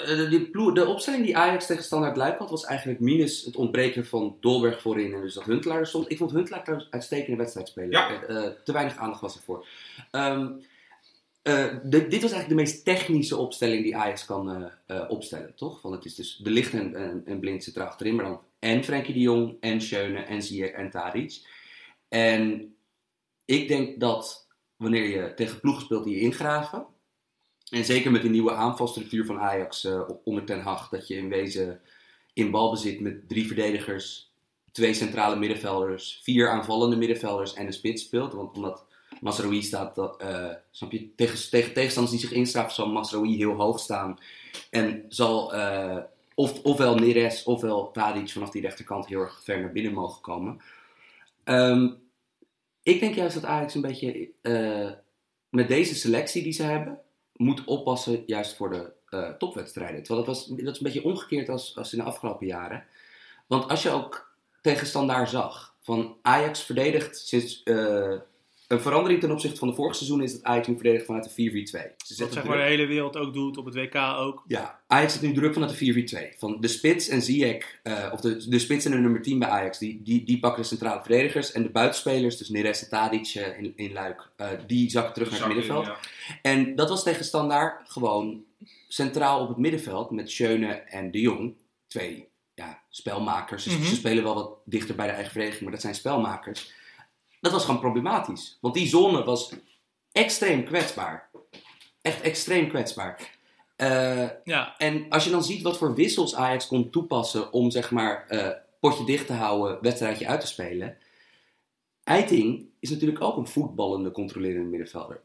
Eh, 0.04 0.31
die 0.31 0.50
ploeg, 0.50 0.72
de 0.72 0.87
opstelling 0.87 1.25
die 1.25 1.37
Ajax 1.37 1.66
tegen 1.66 1.84
Standaard 1.84 2.16
Luik 2.16 2.38
had, 2.38 2.50
was 2.50 2.64
eigenlijk 2.64 3.00
minus 3.00 3.44
het 3.44 3.56
ontbreken 3.56 4.06
van 4.06 4.37
Dolberg 4.40 4.81
voorin 4.81 5.14
en 5.14 5.20
dus 5.20 5.34
dat 5.34 5.44
Huntelaar 5.44 5.78
er 5.78 5.87
stond. 5.87 6.10
Ik 6.10 6.19
vond 6.19 6.31
Huntelaar 6.31 6.62
trouwens 6.62 6.90
uitstekende 6.90 7.37
wedstrijd 7.37 7.69
spelen. 7.69 7.90
Ja. 7.90 8.22
Eh, 8.22 8.44
eh, 8.44 8.52
te 8.64 8.72
weinig 8.72 8.96
aandacht 8.96 9.20
was 9.20 9.37
ervoor. 9.37 9.66
De- 11.82 12.06
dit 12.08 12.22
was 12.22 12.32
eigenlijk 12.32 12.48
de 12.48 12.54
meest 12.54 12.84
technische 12.84 13.37
opstelling 13.37 13.82
die 13.82 13.96
Ajax 13.96 14.25
kan 14.25 14.70
opstellen, 15.08 15.54
toch? 15.54 15.82
Want 15.82 15.94
het 15.94 16.04
is 16.04 16.14
dus 16.14 16.37
de 16.37 16.50
licht 16.50 16.72
en, 16.72 16.94
en, 16.94 17.22
en 17.25 17.40
blind 17.40 17.64
zit 17.64 17.76
er 17.76 17.87
achterin, 17.87 18.14
maar 18.14 18.25
dan 18.25 18.40
en 18.58 18.84
Frenkie 18.84 19.14
de 19.14 19.20
Jong, 19.20 19.56
en 19.60 19.81
Schöne, 19.81 20.19
en 20.19 20.42
Ziyech 20.42 20.70
en 20.70 20.90
Tadic. 20.90 21.46
En 22.08 22.75
ik 23.44 23.69
denk 23.69 24.00
dat 24.00 24.46
wanneer 24.76 25.08
je 25.08 25.34
tegen 25.34 25.60
ploegen 25.60 25.82
speelt 25.82 26.04
die 26.04 26.14
je 26.14 26.20
ingraven, 26.20 26.87
en 27.70 27.84
zeker 27.84 28.10
met 28.10 28.22
die 28.22 28.30
nieuwe 28.30 28.52
aanvalstructuur 28.52 29.24
van 29.24 29.40
Ajax 29.40 29.84
eh, 29.84 30.08
onder 30.24 30.44
Ten 30.44 30.60
Hag, 30.60 30.88
dat 30.88 31.08
je 31.08 31.16
in 31.16 31.28
wezen 31.28 31.80
in 32.32 32.50
balbezit 32.50 33.00
met 33.00 33.28
drie 33.28 33.46
verdedigers, 33.46 34.32
twee 34.72 34.94
centrale 34.94 35.36
middenvelders, 35.36 36.20
vier 36.22 36.50
aanvallende 36.50 36.96
middenvelders 36.96 37.54
en 37.54 37.66
een 37.66 37.72
spits 37.72 38.02
speelt. 38.02 38.32
Want 38.32 38.56
omdat 38.56 38.84
Masraoui 39.20 39.62
staat, 39.62 39.94
dat, 39.94 40.20
eh, 40.20 40.50
snap 40.70 40.92
je, 40.92 41.14
tegen, 41.14 41.50
tegen 41.50 41.72
tegenstanders 41.72 42.16
die 42.16 42.28
zich 42.28 42.36
instraven, 42.36 42.74
zal 42.74 42.88
Masraoui 42.88 43.36
heel 43.36 43.54
hoog 43.54 43.80
staan. 43.80 44.18
En 44.70 45.04
zal 45.08 45.54
eh, 45.54 45.98
of, 46.34 46.62
ofwel 46.62 46.94
Neres 46.94 47.44
ofwel 47.44 47.90
Tadic 47.90 48.30
vanaf 48.30 48.50
die 48.50 48.62
rechterkant 48.62 49.06
heel 49.06 49.20
erg 49.20 49.40
ver 49.44 49.60
naar 49.60 49.72
binnen 49.72 49.92
mogen 49.92 50.22
komen. 50.22 50.60
Ehm, 51.44 51.88
ik 52.82 53.00
denk 53.00 53.14
juist 53.14 53.34
dat 53.34 53.44
Ajax 53.44 53.74
een 53.74 53.80
beetje 53.80 54.30
met 55.48 55.68
deze 55.68 55.94
selectie 55.94 56.42
die 56.42 56.52
ze 56.52 56.62
hebben, 56.62 57.00
moet 57.36 57.64
oppassen 57.64 58.22
juist 58.26 58.56
voor 58.56 58.70
de 58.70 58.92
eh, 59.08 59.30
topwedstrijden. 59.30 60.02
Terwijl 60.02 60.26
dat, 60.26 60.36
was, 60.36 60.46
dat 60.46 60.58
is 60.58 60.78
een 60.78 60.84
beetje 60.84 61.04
omgekeerd 61.04 61.48
als, 61.48 61.76
als 61.76 61.92
in 61.92 61.98
de 61.98 62.04
afgelopen 62.04 62.46
jaren. 62.46 62.84
Want 63.46 63.68
als 63.68 63.82
je 63.82 63.90
ook 63.90 64.34
tegen 64.60 64.86
zag, 65.28 65.76
van 65.82 66.16
Ajax 66.22 66.62
verdedigt 66.62 67.26
sinds 67.26 67.62
eh, 67.62 68.14
een 68.68 68.80
verandering 68.80 69.20
ten 69.20 69.30
opzichte 69.30 69.58
van 69.58 69.68
de 69.68 69.74
vorige 69.74 69.94
seizoen 69.96 70.22
is 70.22 70.32
dat 70.32 70.42
Ajax 70.42 70.66
nu 70.66 70.74
verdedigt 70.74 71.04
vanuit 71.04 71.24
de 71.24 71.30
4-4-2. 71.30 71.34
Ze 71.34 71.78
Wat 71.78 71.92
zetten 72.06 72.32
zeg 72.32 72.44
maar 72.44 72.56
de 72.56 72.62
hele 72.62 72.86
wereld 72.86 73.16
ook 73.16 73.32
doet, 73.34 73.56
op 73.56 73.64
het 73.64 73.74
WK 73.74 73.94
ook. 73.94 74.44
ja, 74.46 74.80
Ajax 74.86 75.12
zet 75.12 75.22
nu 75.22 75.32
druk 75.32 75.52
vanuit 75.52 75.78
de 75.78 76.32
4-4-2. 76.34 76.38
Van 76.38 76.60
de 76.60 76.68
spits 76.68 77.08
en 77.08 77.22
Ziyech, 77.22 77.78
eh, 77.82 78.08
of 78.12 78.20
de, 78.20 78.48
de 78.48 78.58
spits 78.58 78.84
en 78.84 78.90
de 78.90 78.96
nummer 78.96 79.22
10 79.22 79.38
bij 79.38 79.48
Ajax, 79.48 79.78
die, 79.78 80.02
die, 80.02 80.24
die 80.24 80.38
pakken 80.38 80.62
de 80.62 80.68
centrale 80.68 81.00
verdedigers. 81.00 81.52
En 81.52 81.62
de 81.62 81.68
buitenspelers, 81.70 82.36
dus 82.36 82.48
Neres 82.48 82.82
en 82.82 82.88
Tadic 82.88 83.26
eh, 83.34 83.58
in, 83.58 83.72
in 83.76 83.92
Luik, 83.92 84.30
eh, 84.36 84.48
die 84.66 84.90
zakken 84.90 85.12
terug 85.14 85.30
naar 85.30 85.38
het 85.38 85.48
middenveld. 85.48 85.86
ja. 85.86 85.96
En 86.42 86.74
dat 86.76 86.88
was 86.88 87.02
tegen 87.02 87.24
Standaard 87.24 87.90
gewoon 87.90 88.44
centraal 88.88 89.40
op 89.40 89.48
het 89.48 89.56
middenveld 89.56 90.10
met 90.10 90.30
Schöne 90.30 90.66
en 90.72 91.10
De 91.10 91.20
Jong. 91.20 91.54
Twee 91.86 92.28
ja, 92.54 92.82
spelmakers. 92.90 93.64
Dus 93.64 93.76
Mhm. 93.78 93.84
ze 93.86 93.94
spelen 93.94 94.22
wel 94.24 94.34
wat 94.34 94.50
dichter 94.64 94.94
bij 94.94 95.06
de 95.06 95.12
eigen 95.12 95.30
verdediging, 95.32 95.62
maar 95.62 95.72
dat 95.72 95.80
zijn 95.80 95.94
spelmakers. 95.94 96.72
Dat 97.46 97.54
was 97.54 97.64
gewoon 97.64 97.81
problematisch. 97.81 98.58
Want 98.60 98.75
die 98.75 98.88
zone 98.88 99.25
was 99.25 99.52
extreem 100.12 100.64
kwetsbaar. 100.64 101.31
Echt 102.02 102.20
extreem 102.20 102.69
kwetsbaar. 102.69 103.34
Eh, 103.76 104.28
Ja, 104.44 104.78
en 104.78 105.06
als 105.08 105.25
je 105.25 105.31
dan 105.31 105.44
ziet 105.44 105.62
wat 105.62 105.78
voor 105.78 105.94
wissels 105.94 106.34
Ajax 106.34 106.66
kon 106.66 106.90
toepassen 106.90 107.52
om 107.52 107.70
zeg 107.70 107.90
maar 107.90 108.26
eh, 108.28 108.50
potje 108.81 109.04
dicht 109.04 109.26
te 109.26 109.32
houden, 109.32 109.78
wedstrijdje 109.81 110.26
uit 110.26 110.40
te 110.40 110.46
spelen. 110.46 110.96
Eiting 112.04 112.69
is 112.81 112.90
natuurlijk 112.90 113.20
ook 113.20 113.37
een 113.37 113.46
voetballende, 113.46 114.10
controlerende 114.10 114.69
middenvelder. 114.69 115.20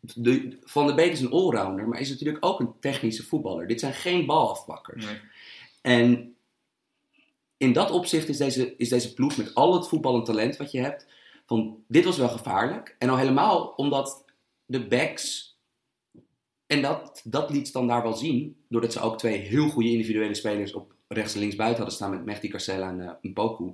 De, 0.00 0.58
Van 0.64 0.86
der 0.86 0.94
Beek 0.94 1.12
is 1.12 1.20
een 1.20 1.30
allrounder, 1.30 1.88
maar 1.88 2.00
is 2.00 2.10
natuurlijk 2.10 2.44
ook 2.44 2.60
een 2.60 2.72
technische 2.80 3.26
voetballer. 3.26 3.66
Dit 3.66 3.80
zijn 3.80 3.94
geen 3.94 4.26
balafpakkers. 4.26 5.04
Nee. 5.04 5.20
En 5.82 6.34
in 7.56 7.72
dat 7.72 7.90
opzicht 7.90 8.28
is 8.28 8.36
deze, 8.36 8.74
is 8.76 8.88
deze 8.88 9.14
ploeg 9.14 9.36
met 9.36 9.54
al 9.54 9.74
het 9.74 9.88
voetballend 9.88 10.26
talent 10.26 10.56
wat 10.56 10.70
je 10.70 10.80
hebt, 10.80 11.06
van 11.50 11.84
dit 11.88 12.04
was 12.04 12.18
wel 12.18 12.28
gevaarlijk. 12.28 12.96
En 12.98 13.08
al 13.08 13.16
helemaal 13.16 13.66
omdat 13.66 14.24
de 14.66 14.86
backs, 14.86 15.56
en 16.66 16.82
dat, 16.82 17.20
dat 17.24 17.50
liet 17.50 17.72
dan 17.72 17.86
daar 17.86 18.02
wel 18.02 18.12
zien, 18.12 18.64
doordat 18.68 18.92
ze 18.92 19.00
ook 19.00 19.18
twee 19.18 19.36
heel 19.38 19.68
goede 19.68 19.90
individuele 19.90 20.34
spelers 20.34 20.72
op 20.72 20.94
rechts 21.08 21.34
en 21.34 21.40
links 21.40 21.56
buiten 21.56 21.76
hadden 21.76 21.96
staan 21.96 22.10
met 22.10 22.24
Mehdi 22.24 22.48
Carcella 22.48 22.88
en 22.88 23.00
eh 23.00 23.12
Mpoku. 23.20 23.72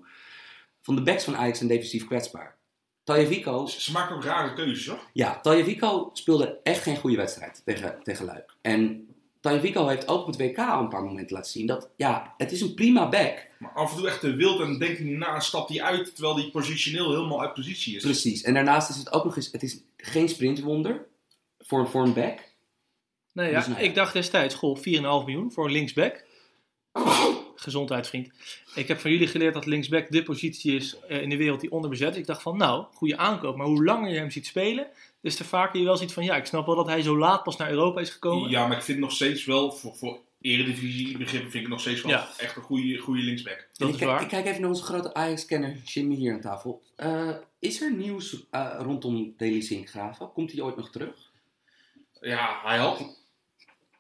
Van 0.82 0.94
de 0.96 1.02
backs 1.02 1.24
van 1.24 1.36
Ajax 1.36 1.58
zijn 1.58 1.70
defensief 1.70 2.06
kwetsbaar. 2.06 2.58
Taljevico 3.04 3.66
Ze 3.66 3.80
ze 3.80 3.92
maken 3.92 4.16
ook 4.16 4.24
rare 4.24 4.54
keuzes, 4.54 4.86
hoor. 4.86 5.00
ja, 5.12 5.40
Taljevico 5.40 6.10
speelde 6.12 6.60
echt 6.62 6.82
geen 6.82 6.96
goede 6.96 7.16
wedstrijd 7.16 7.62
tegen, 7.64 7.98
tegen 8.02 8.24
Luik. 8.24 8.54
En 8.60 9.08
Taljevico 9.46 9.86
heeft 9.86 10.08
ook 10.08 10.20
op 10.20 10.26
het 10.26 10.36
WK 10.36 10.58
al 10.58 10.80
een 10.80 10.88
paar 10.88 11.04
momenten 11.04 11.36
laten 11.36 11.50
zien 11.50 11.66
dat, 11.66 11.90
ja, 11.96 12.34
het 12.36 12.52
is 12.52 12.60
een 12.60 12.74
prima 12.74 13.08
back. 13.08 13.46
Maar 13.58 13.70
af 13.70 13.90
en 13.90 13.96
toe 13.96 14.08
echt 14.08 14.20
te 14.20 14.34
wild 14.34 14.60
en 14.60 14.78
denkt 14.78 14.98
hij 14.98 15.06
niet 15.06 15.16
na 15.16 15.34
en 15.34 15.42
stapt 15.42 15.68
hij 15.68 15.82
uit 15.82 16.14
terwijl 16.14 16.36
hij 16.36 16.50
positioneel 16.50 17.10
helemaal 17.10 17.40
uit 17.40 17.54
positie 17.54 17.96
is. 17.96 18.02
Precies. 18.02 18.42
En 18.42 18.54
daarnaast 18.54 18.90
is 18.90 18.96
het 18.96 19.12
ook 19.12 19.24
nog 19.24 19.36
eens, 19.36 19.52
het 19.52 19.62
is 19.62 19.80
geen 19.96 20.28
sprintwonder 20.28 21.06
voor, 21.58 21.88
voor 21.88 22.02
een 22.02 22.12
back. 22.12 22.38
nee, 23.32 23.50
ja 23.50 23.56
Dus 23.56 23.66
nou 23.66 23.80
ja. 23.80 23.86
ik 23.86 23.94
dacht 23.94 24.12
destijds, 24.12 24.54
goh, 24.54 24.76
4,5 24.78 24.82
miljoen 24.82 25.52
voor 25.52 25.64
een 25.64 25.72
linksback. 25.72 26.24
Gezondheid, 27.56 28.06
vriend. 28.06 28.30
Ik 28.74 28.88
heb 28.88 28.98
van 28.98 29.10
jullie 29.10 29.26
geleerd 29.26 29.54
dat 29.54 29.66
linksback 29.66 30.10
de 30.10 30.22
positie 30.22 30.74
is 30.74 30.98
eh, 31.08 31.22
in 31.22 31.28
de 31.28 31.36
wereld 31.36 31.60
die 31.60 31.70
onderbezet 31.70 32.12
is. 32.12 32.18
Ik 32.18 32.26
dacht 32.26 32.42
van, 32.42 32.56
nou, 32.56 32.84
goede 32.92 33.16
aankoop. 33.16 33.56
Maar 33.56 33.66
hoe 33.66 33.84
langer 33.84 34.10
je 34.10 34.18
hem 34.18 34.30
ziet 34.30 34.46
spelen, 34.46 34.86
des 35.26 35.36
te 35.36 35.44
vaker 35.44 35.78
je 35.78 35.84
wel 35.84 35.96
ziet 35.96 36.12
van, 36.12 36.24
ja, 36.24 36.36
ik 36.36 36.46
snap 36.46 36.66
wel 36.66 36.74
dat 36.74 36.86
hij 36.86 37.02
zo 37.02 37.18
laat 37.18 37.42
pas 37.42 37.56
naar 37.56 37.70
Europa 37.70 38.00
is 38.00 38.10
gekomen. 38.10 38.50
Ja, 38.50 38.66
maar 38.66 38.76
ik 38.76 38.82
vind 38.82 38.98
nog 38.98 39.12
steeds 39.12 39.44
wel, 39.44 39.72
voor, 39.72 39.94
voor 39.94 40.18
eredivisie 40.40 41.18
begrippen 41.18 41.50
vind 41.50 41.64
ik 41.64 41.70
nog 41.70 41.80
steeds 41.80 42.02
wel 42.02 42.10
Ja. 42.12 42.28
echt 42.38 42.56
een 42.56 42.62
goede, 42.62 42.96
goede 42.98 43.22
linksback. 43.22 43.68
Dat 43.72 43.88
is 43.88 43.94
ik, 43.94 44.00
kijk- 44.00 44.10
waar. 44.12 44.22
ik 44.22 44.28
kijk 44.28 44.46
even 44.46 44.60
naar 44.60 44.70
onze 44.70 44.82
grote 44.82 45.14
Ajax-kenner 45.14 45.76
Jimmy 45.84 46.14
hier 46.14 46.32
aan 46.32 46.40
tafel. 46.40 46.82
Eh, 46.96 47.30
is 47.58 47.80
er 47.82 47.92
nieuws 47.94 48.46
eh, 48.50 48.74
rondom 48.78 49.34
Deli 49.36 49.62
Sinkgraven? 49.62 50.32
Komt 50.32 50.52
hij 50.52 50.60
ooit 50.60 50.76
nog 50.76 50.90
terug? 50.90 51.14
Ja, 52.20 52.60
hij 52.64 52.78
had... 52.78 53.24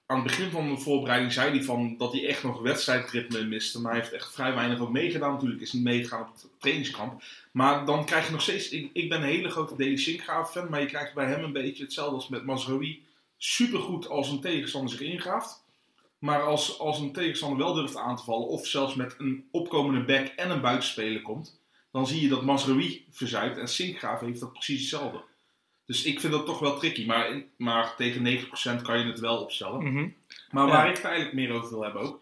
Aan 0.06 0.18
het 0.18 0.26
begin 0.26 0.50
van 0.50 0.68
de 0.68 0.80
voorbereiding 0.80 1.32
zei 1.32 1.50
hij 1.50 1.62
van 1.62 1.96
dat 1.96 2.12
hij 2.12 2.26
echt 2.26 2.42
nog 2.42 2.60
wedstrijdritme 2.60 3.44
miste. 3.44 3.80
Maar 3.80 3.92
hij 3.92 4.00
heeft 4.00 4.12
echt 4.12 4.32
vrij 4.32 4.54
weinig 4.54 4.80
ook 4.80 4.90
meegedaan 4.90 5.32
natuurlijk. 5.32 5.60
Is 5.60 5.72
niet 5.72 5.82
meegegaan 5.82 6.20
op 6.20 6.32
het 6.32 6.46
trainingskamp. 6.58 7.22
Maar 7.52 7.84
dan 7.86 8.04
krijg 8.04 8.26
je 8.26 8.32
nog 8.32 8.42
steeds... 8.42 8.68
Ik, 8.68 9.08
ben 9.08 9.20
een 9.20 9.28
hele 9.28 9.50
grote 9.50 9.76
Deli 9.76 9.98
Sinkgraven 9.98 10.52
fan. 10.52 10.70
Maar 10.70 10.80
je 10.80 10.86
krijgt 10.86 11.14
bij 11.14 11.26
hem 11.26 11.44
een 11.44 11.52
beetje 11.52 11.82
hetzelfde 11.82 12.14
als 12.14 12.28
met 12.28 12.44
Mazraoui. 12.44 13.04
supergoed 13.36 14.08
als 14.08 14.28
een 14.28 14.40
tegenstander 14.40 14.90
zich 14.90 15.00
ingraaft. 15.00 15.64
Maar 16.18 16.42
als, 16.42 16.78
als 16.78 16.98
een 16.98 17.12
tegenstander 17.12 17.58
wel 17.58 17.74
durft 17.74 17.96
aan 17.96 18.16
te 18.16 18.24
vallen, 18.24 18.48
of 18.48 18.66
zelfs 18.66 18.94
met 18.94 19.14
een 19.18 19.48
opkomende 19.50 20.04
back 20.04 20.26
en 20.26 20.50
een 20.50 20.60
buitenspeler 20.60 21.22
komt, 21.22 21.60
dan 21.92 22.06
zie 22.06 22.22
je 22.22 22.28
dat 22.28 22.42
Masraoui 22.42 23.06
verzuipt 23.10 23.58
en 23.58 23.68
Sinkgraaf 23.68 24.20
heeft 24.20 24.40
dat 24.40 24.52
precies 24.52 24.80
hetzelfde. 24.80 25.22
Dus 25.86 26.04
ik 26.04 26.20
vind 26.20 26.32
dat 26.32 26.46
toch 26.46 26.58
wel 26.58 26.78
tricky, 26.78 27.06
maar, 27.06 27.30
in- 27.30 27.46
maar 27.56 27.94
tegen 27.96 28.22
90% 28.22 28.82
kan 28.82 28.98
je 28.98 29.04
het 29.04 29.20
wel 29.20 29.36
opstellen. 29.42 29.92
Mhm. 29.92 30.08
Maar 30.50 30.66
waar 30.66 30.84
Ja. 30.84 30.90
ik 30.90 30.96
het 30.96 31.04
eigenlijk 31.04 31.34
meer 31.34 31.52
over 31.52 31.70
wil 31.70 31.82
hebben 31.82 32.02
ook, 32.02 32.20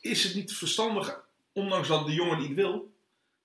is 0.00 0.24
het 0.24 0.34
niet 0.34 0.52
verstandig, 0.52 1.20
ondanks 1.52 1.88
dat 1.88 2.06
de 2.06 2.12
jongen 2.12 2.38
niet 2.40 2.54
wil, 2.54 2.92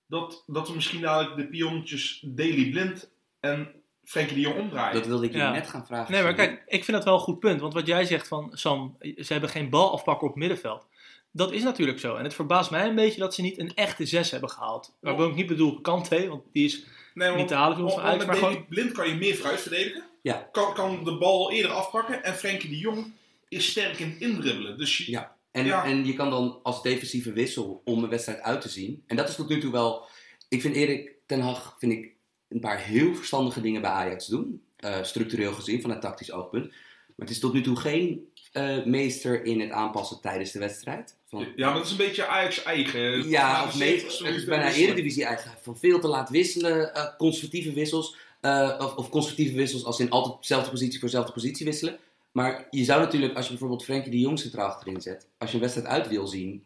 dat, 0.06 0.42
dat 0.46 0.68
we 0.68 0.74
misschien 0.74 1.00
dadelijk 1.00 1.36
de 1.36 1.46
pionnetjes 1.46 2.20
Daily 2.26 2.70
Blind 2.70 3.10
en 3.40 3.72
Frenkie 4.04 4.34
de 4.34 4.40
Jong 4.40 4.58
omdraaien. 4.58 4.94
Dat 4.94 5.06
wilde 5.06 5.26
ik 5.26 5.32
je 5.32 5.38
Ja. 5.38 5.50
net 5.52 5.68
gaan 5.68 5.86
vragen. 5.86 6.12
Nee, 6.12 6.22
maar 6.22 6.34
kijk, 6.34 6.62
ik 6.66 6.84
vind 6.84 6.96
dat 6.96 7.04
wel 7.04 7.14
een 7.14 7.20
goed 7.20 7.38
punt. 7.38 7.60
Want 7.60 7.72
wat 7.74 7.86
jij 7.86 8.04
zegt 8.04 8.28
van, 8.28 8.50
Sam, 8.52 8.96
ze 9.00 9.32
hebben 9.32 9.50
geen 9.50 9.70
balafpakker 9.70 10.22
op 10.28 10.34
het 10.34 10.38
middenveld. 10.42 10.86
Dat 11.30 11.52
is 11.52 11.62
natuurlijk 11.62 11.98
zo. 12.00 12.14
En 12.16 12.24
het 12.24 12.34
verbaast 12.34 12.70
mij 12.70 12.88
een 12.88 12.94
beetje 12.94 13.20
dat 13.20 13.34
ze 13.34 13.42
niet 13.42 13.58
een 13.58 13.74
echte 13.74 14.06
zes 14.06 14.30
hebben 14.30 14.50
gehaald. 14.50 14.96
Waarbij 15.00 15.26
ik 15.26 15.34
niet 15.34 15.46
bedoel 15.46 15.80
Kante, 15.80 16.28
want 16.28 16.42
die 16.52 16.64
is 16.64 16.84
Nee, 17.16 17.28
want- 17.28 17.40
niet 17.40 17.48
te 17.48 17.54
halen 17.54 17.76
voor 17.76 17.84
ons 17.84 17.94
want 17.94 18.06
van 18.06 18.14
Ajax. 18.14 18.26
met 18.30 18.40
Maar 18.40 18.50
gewoon, 18.50 18.66
Blind 18.68 18.92
kan 18.92 19.08
je 19.08 19.14
meer 19.14 19.34
vooruit 19.36 19.60
verdedigen. 19.60 20.04
Ja. 20.22 20.48
Kan, 20.52 20.74
kan 20.74 21.04
de 21.04 21.18
bal 21.18 21.52
eerder 21.52 21.70
afpakken. 21.70 22.24
En 22.24 22.34
Frenkie 22.34 22.68
de 22.70 22.78
Jong 22.78 23.12
is 23.48 23.70
sterk 23.70 23.98
in 23.98 24.08
het 24.10 24.20
indribbelen. 24.20 24.78
Dus 24.78 24.96
je, 24.96 25.10
Ja. 25.10 25.34
En, 25.50 25.64
Ja. 25.64 25.84
en 25.84 26.06
je 26.06 26.14
kan 26.14 26.30
dan 26.30 26.60
als 26.62 26.82
defensieve 26.82 27.32
wissel 27.32 27.82
om 27.84 28.02
een 28.02 28.10
wedstrijd 28.10 28.40
uit 28.40 28.60
te 28.60 28.68
zien. 28.68 29.02
En 29.06 29.16
dat 29.16 29.28
is 29.28 29.34
tot 29.34 29.48
nu 29.48 29.60
toe 29.60 29.72
wel. 29.72 30.06
Ik 30.48 30.60
vind 30.60 30.74
Erik 30.74 31.12
ten 31.26 31.40
Hag 31.40 31.76
vind 31.78 31.92
ik 31.92 32.12
een 32.48 32.60
paar 32.60 32.78
heel 32.78 33.14
verstandige 33.14 33.60
dingen 33.60 33.80
bij 33.80 33.90
Ajax 33.90 34.26
doen. 34.26 34.60
eh, 34.76 35.02
structureel 35.02 35.52
gezien, 35.52 35.80
van 35.80 35.90
het 35.90 36.00
tactisch 36.00 36.32
oogpunt. 36.32 36.64
Maar 36.66 37.26
het 37.26 37.30
is 37.30 37.38
tot 37.38 37.52
nu 37.52 37.60
toe 37.60 37.76
geen 37.76 38.28
eh, 38.56 38.84
meester 38.84 39.44
in 39.44 39.60
het 39.60 39.70
aanpassen 39.70 40.20
tijdens 40.20 40.52
de 40.52 40.58
wedstrijd. 40.58 41.16
Van, 41.28 41.46
ja, 41.56 41.66
maar 41.66 41.76
dat 41.76 41.84
is 41.84 41.90
een 41.90 41.96
beetje 41.96 42.26
Ajax 42.26 42.62
eigen. 42.62 43.28
Ja, 43.28 43.64
of 43.64 43.72
70 43.72 43.78
meester. 43.78 44.06
Het 44.06 44.12
is 44.14 44.20
minuten 44.20 44.48
bijna. 44.48 44.72
Eredivisie 44.72 45.24
eigen. 45.24 45.50
Van 45.60 45.78
veel 45.78 46.00
te 46.00 46.08
laat 46.08 46.30
wisselen, 46.30 46.94
eh, 46.94 47.16
conservatieve 47.16 47.72
wissels. 47.72 48.16
eh, 48.40 48.76
of, 48.78 48.94
of 48.94 49.08
conservatieve 49.08 49.54
wissels 49.54 49.84
als 49.84 50.00
in 50.00 50.10
altijd 50.10 50.40
dezelfde 50.40 50.70
positie 50.70 50.98
voor 50.98 51.08
dezelfde 51.08 51.32
positie 51.32 51.66
wisselen. 51.66 51.98
Maar 52.32 52.66
je 52.70 52.84
zou 52.84 53.00
natuurlijk, 53.00 53.34
als 53.34 53.44
je 53.44 53.50
bijvoorbeeld 53.50 53.84
Frenkie 53.84 54.10
de 54.10 54.18
Jong 54.18 54.38
centraal 54.38 54.66
achterin 54.68 55.00
zet. 55.00 55.28
Als 55.38 55.50
je 55.50 55.56
een 55.56 55.62
wedstrijd 55.62 55.88
uit 55.88 56.08
wil 56.08 56.26
zien, 56.26 56.64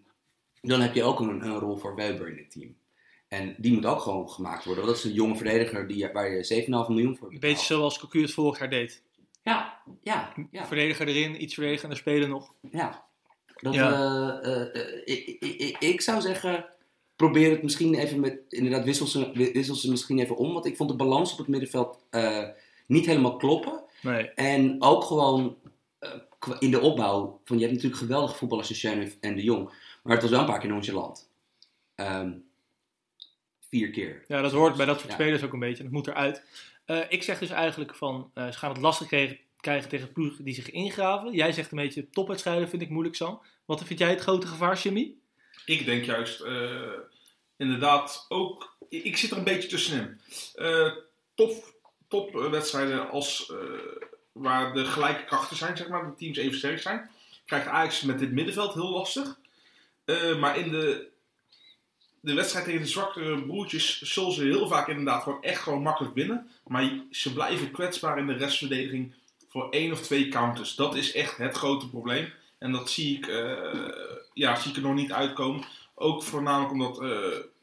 dan 0.61 0.81
heb 0.81 0.95
je 0.95 1.03
ook 1.03 1.21
een, 1.21 1.45
een 1.45 1.59
rol 1.59 1.77
voor 1.77 1.95
Weber 1.95 2.29
in 2.29 2.37
het 2.37 2.51
team. 2.51 2.77
En 3.29 3.55
die 3.59 3.73
moet 3.73 3.87
ook 3.87 4.01
gewoon 4.01 4.31
gemaakt 4.31 4.65
worden. 4.65 4.85
Want 4.85 4.97
dat 4.97 5.05
is 5.05 5.11
een 5.11 5.17
jonge 5.17 5.37
verdediger 5.37 5.87
die, 5.87 6.09
waar 6.13 6.31
je 6.31 6.63
7,5 6.63 6.69
miljoen 6.69 7.17
voor 7.17 7.29
een 7.29 7.35
betaalt. 7.35 7.41
beetje 7.41 7.75
zoals 7.75 7.99
Cocu 7.99 8.23
het 8.23 8.33
vorig 8.33 8.59
jaar 8.59 8.71
deed. 8.71 9.03
Ja, 9.43 9.81
ja, 10.03 10.33
ja. 10.51 10.67
Verdediger 10.67 11.09
erin, 11.09 11.43
iets 11.43 11.55
verdedigender 11.55 11.99
spelen 11.99 12.29
nog. 12.29 12.55
Ja. 12.71 13.05
Dat, 13.57 13.75
Ja. 13.75 13.93
eh, 14.43 14.53
eh, 14.53 14.75
eh, 14.75 15.01
ik, 15.05 15.77
ik, 15.79 16.01
zou 16.01 16.21
zeggen, 16.21 16.67
probeer 17.17 17.51
het 17.51 17.63
misschien 17.63 17.95
even 17.95 18.21
met, 18.21 18.41
inderdaad, 18.49 18.85
wissel 18.85 19.07
ze, 19.07 19.51
wissel 19.53 19.75
ze 19.75 19.91
misschien 19.91 20.19
even 20.19 20.37
om. 20.37 20.53
Want 20.53 20.67
ik 20.67 20.77
vond 20.77 20.91
de 20.91 20.97
balans 20.97 21.33
op 21.33 21.39
het 21.39 21.49
middenveld 21.49 22.05
eh, 22.11 22.49
niet 22.87 23.07
helemaal 23.07 23.37
kloppen. 23.37 23.83
Nee. 24.03 24.29
En 24.29 24.83
ook 24.83 25.05
gewoon 25.05 25.57
eh, 25.99 26.11
in 26.59 26.71
de 26.71 26.81
opbouw, 26.81 27.41
van 27.45 27.57
je 27.57 27.63
hebt 27.63 27.75
natuurlijk 27.75 28.03
geweldige 28.03 28.35
voetballers 28.37 28.69
als 28.69 28.79
Schöne 28.79 29.13
en 29.21 29.35
de 29.35 29.43
Jong. 29.43 29.65
Maar 30.03 30.13
het 30.13 30.23
was 30.23 30.31
wel 30.31 30.41
een 30.41 30.47
paar 30.47 30.61
keer 30.61 30.71
nonchalant. 30.71 31.29
Ehm 31.95 32.31
vier 33.71 33.91
keer. 33.91 34.25
Ja, 34.29 34.41
dat 34.43 34.53
hoort 34.53 34.77
bij 34.77 34.87
dat 34.87 34.97
soort 34.99 35.09
Ja. 35.09 35.15
spelers 35.15 35.43
ook 35.43 35.53
een 35.53 35.59
beetje. 35.59 35.83
Dat 35.83 35.93
moet 35.93 36.07
eruit. 36.07 36.43
Eh, 36.91 37.01
ik 37.09 37.23
zeg 37.23 37.39
dus 37.39 37.51
eigenlijk 37.51 37.95
van, 37.95 38.31
eh, 38.35 38.47
ze 38.47 38.59
gaan 38.59 38.73
het 38.73 38.81
lastig 38.81 39.09
krijgen, 39.57 39.89
tegen 39.89 40.13
ploegen 40.13 40.45
die 40.45 40.55
zich 40.55 40.71
ingraven. 40.71 41.33
Jij 41.33 41.53
zegt 41.53 41.71
een 41.71 41.79
beetje 41.79 42.11
topwedstrijden 42.11 42.69
vind 42.69 42.83
ik 42.83 42.91
moeilijk, 42.91 43.17
Sam. 43.17 43.43
Wat 43.65 43.85
vind 43.85 43.99
jij 43.99 44.11
het 44.11 44.21
grote 44.21 44.47
gevaar, 44.47 44.79
Jimmy? 44.79 45.15
Ik 45.65 45.85
denk 45.85 46.05
juist, 46.05 46.41
eh, 46.41 46.93
inderdaad, 47.57 48.27
ook. 48.29 48.77
Ik 48.89 49.17
zit 49.17 49.31
er 49.31 49.37
een 49.37 49.45
beetje 49.45 49.69
tussenin. 49.69 50.21
Top, 51.35 51.75
top 52.09 52.37
eh, 52.37 52.51
wedstrijden 52.51 53.11
als, 53.11 53.53
waar 54.33 54.75
de 54.75 54.85
gelijke 54.85 55.25
krachten 55.25 55.57
zijn, 55.57 55.77
zeg 55.77 55.89
maar, 55.89 56.07
de 56.07 56.15
teams 56.15 56.37
even 56.37 56.59
sterk 56.59 56.81
zijn. 56.81 57.11
Krijgt 57.47 57.67
Ajax 57.67 58.03
met 58.03 58.19
dit 58.19 58.33
middenveld 58.33 58.75
heel 58.75 58.91
lastig. 58.91 59.39
Maar 60.39 60.59
in 60.59 60.71
de, 60.71 61.10
de 62.21 62.35
wedstrijd 62.35 62.65
tegen 62.65 62.81
de 62.81 62.87
zwakkere 62.87 63.43
broertjes 63.43 64.01
zullen 64.03 64.33
ze 64.33 64.43
heel 64.43 64.69
vaak 64.69 64.89
inderdaad 64.89 65.23
gewoon 65.23 65.43
echt 65.43 65.63
gewoon 65.63 65.83
makkelijk 65.83 66.15
winnen. 66.15 66.49
Maar 66.67 66.91
ze 67.11 67.33
blijven 67.33 67.71
kwetsbaar 67.71 68.19
in 68.19 68.27
de 68.27 68.37
restverdediging 68.37 69.15
voor 69.49 69.71
één 69.71 69.93
of 69.93 70.01
twee 70.01 70.29
counters. 70.29 70.75
Dat 70.75 70.95
is 70.95 71.13
echt 71.13 71.37
het 71.37 71.57
grote 71.57 71.89
probleem. 71.89 72.33
En 72.59 72.73
dat 72.73 72.91
zie 72.91 73.17
ik, 73.17 73.27
eh, 73.27 73.89
ja, 74.33 74.55
zie 74.55 74.71
ik 74.71 74.77
er 74.77 74.83
nog 74.83 74.95
niet 74.95 75.13
uitkomen. 75.13 75.65
Ook 75.95 76.23
voornamelijk 76.23 76.73
omdat 76.73 77.03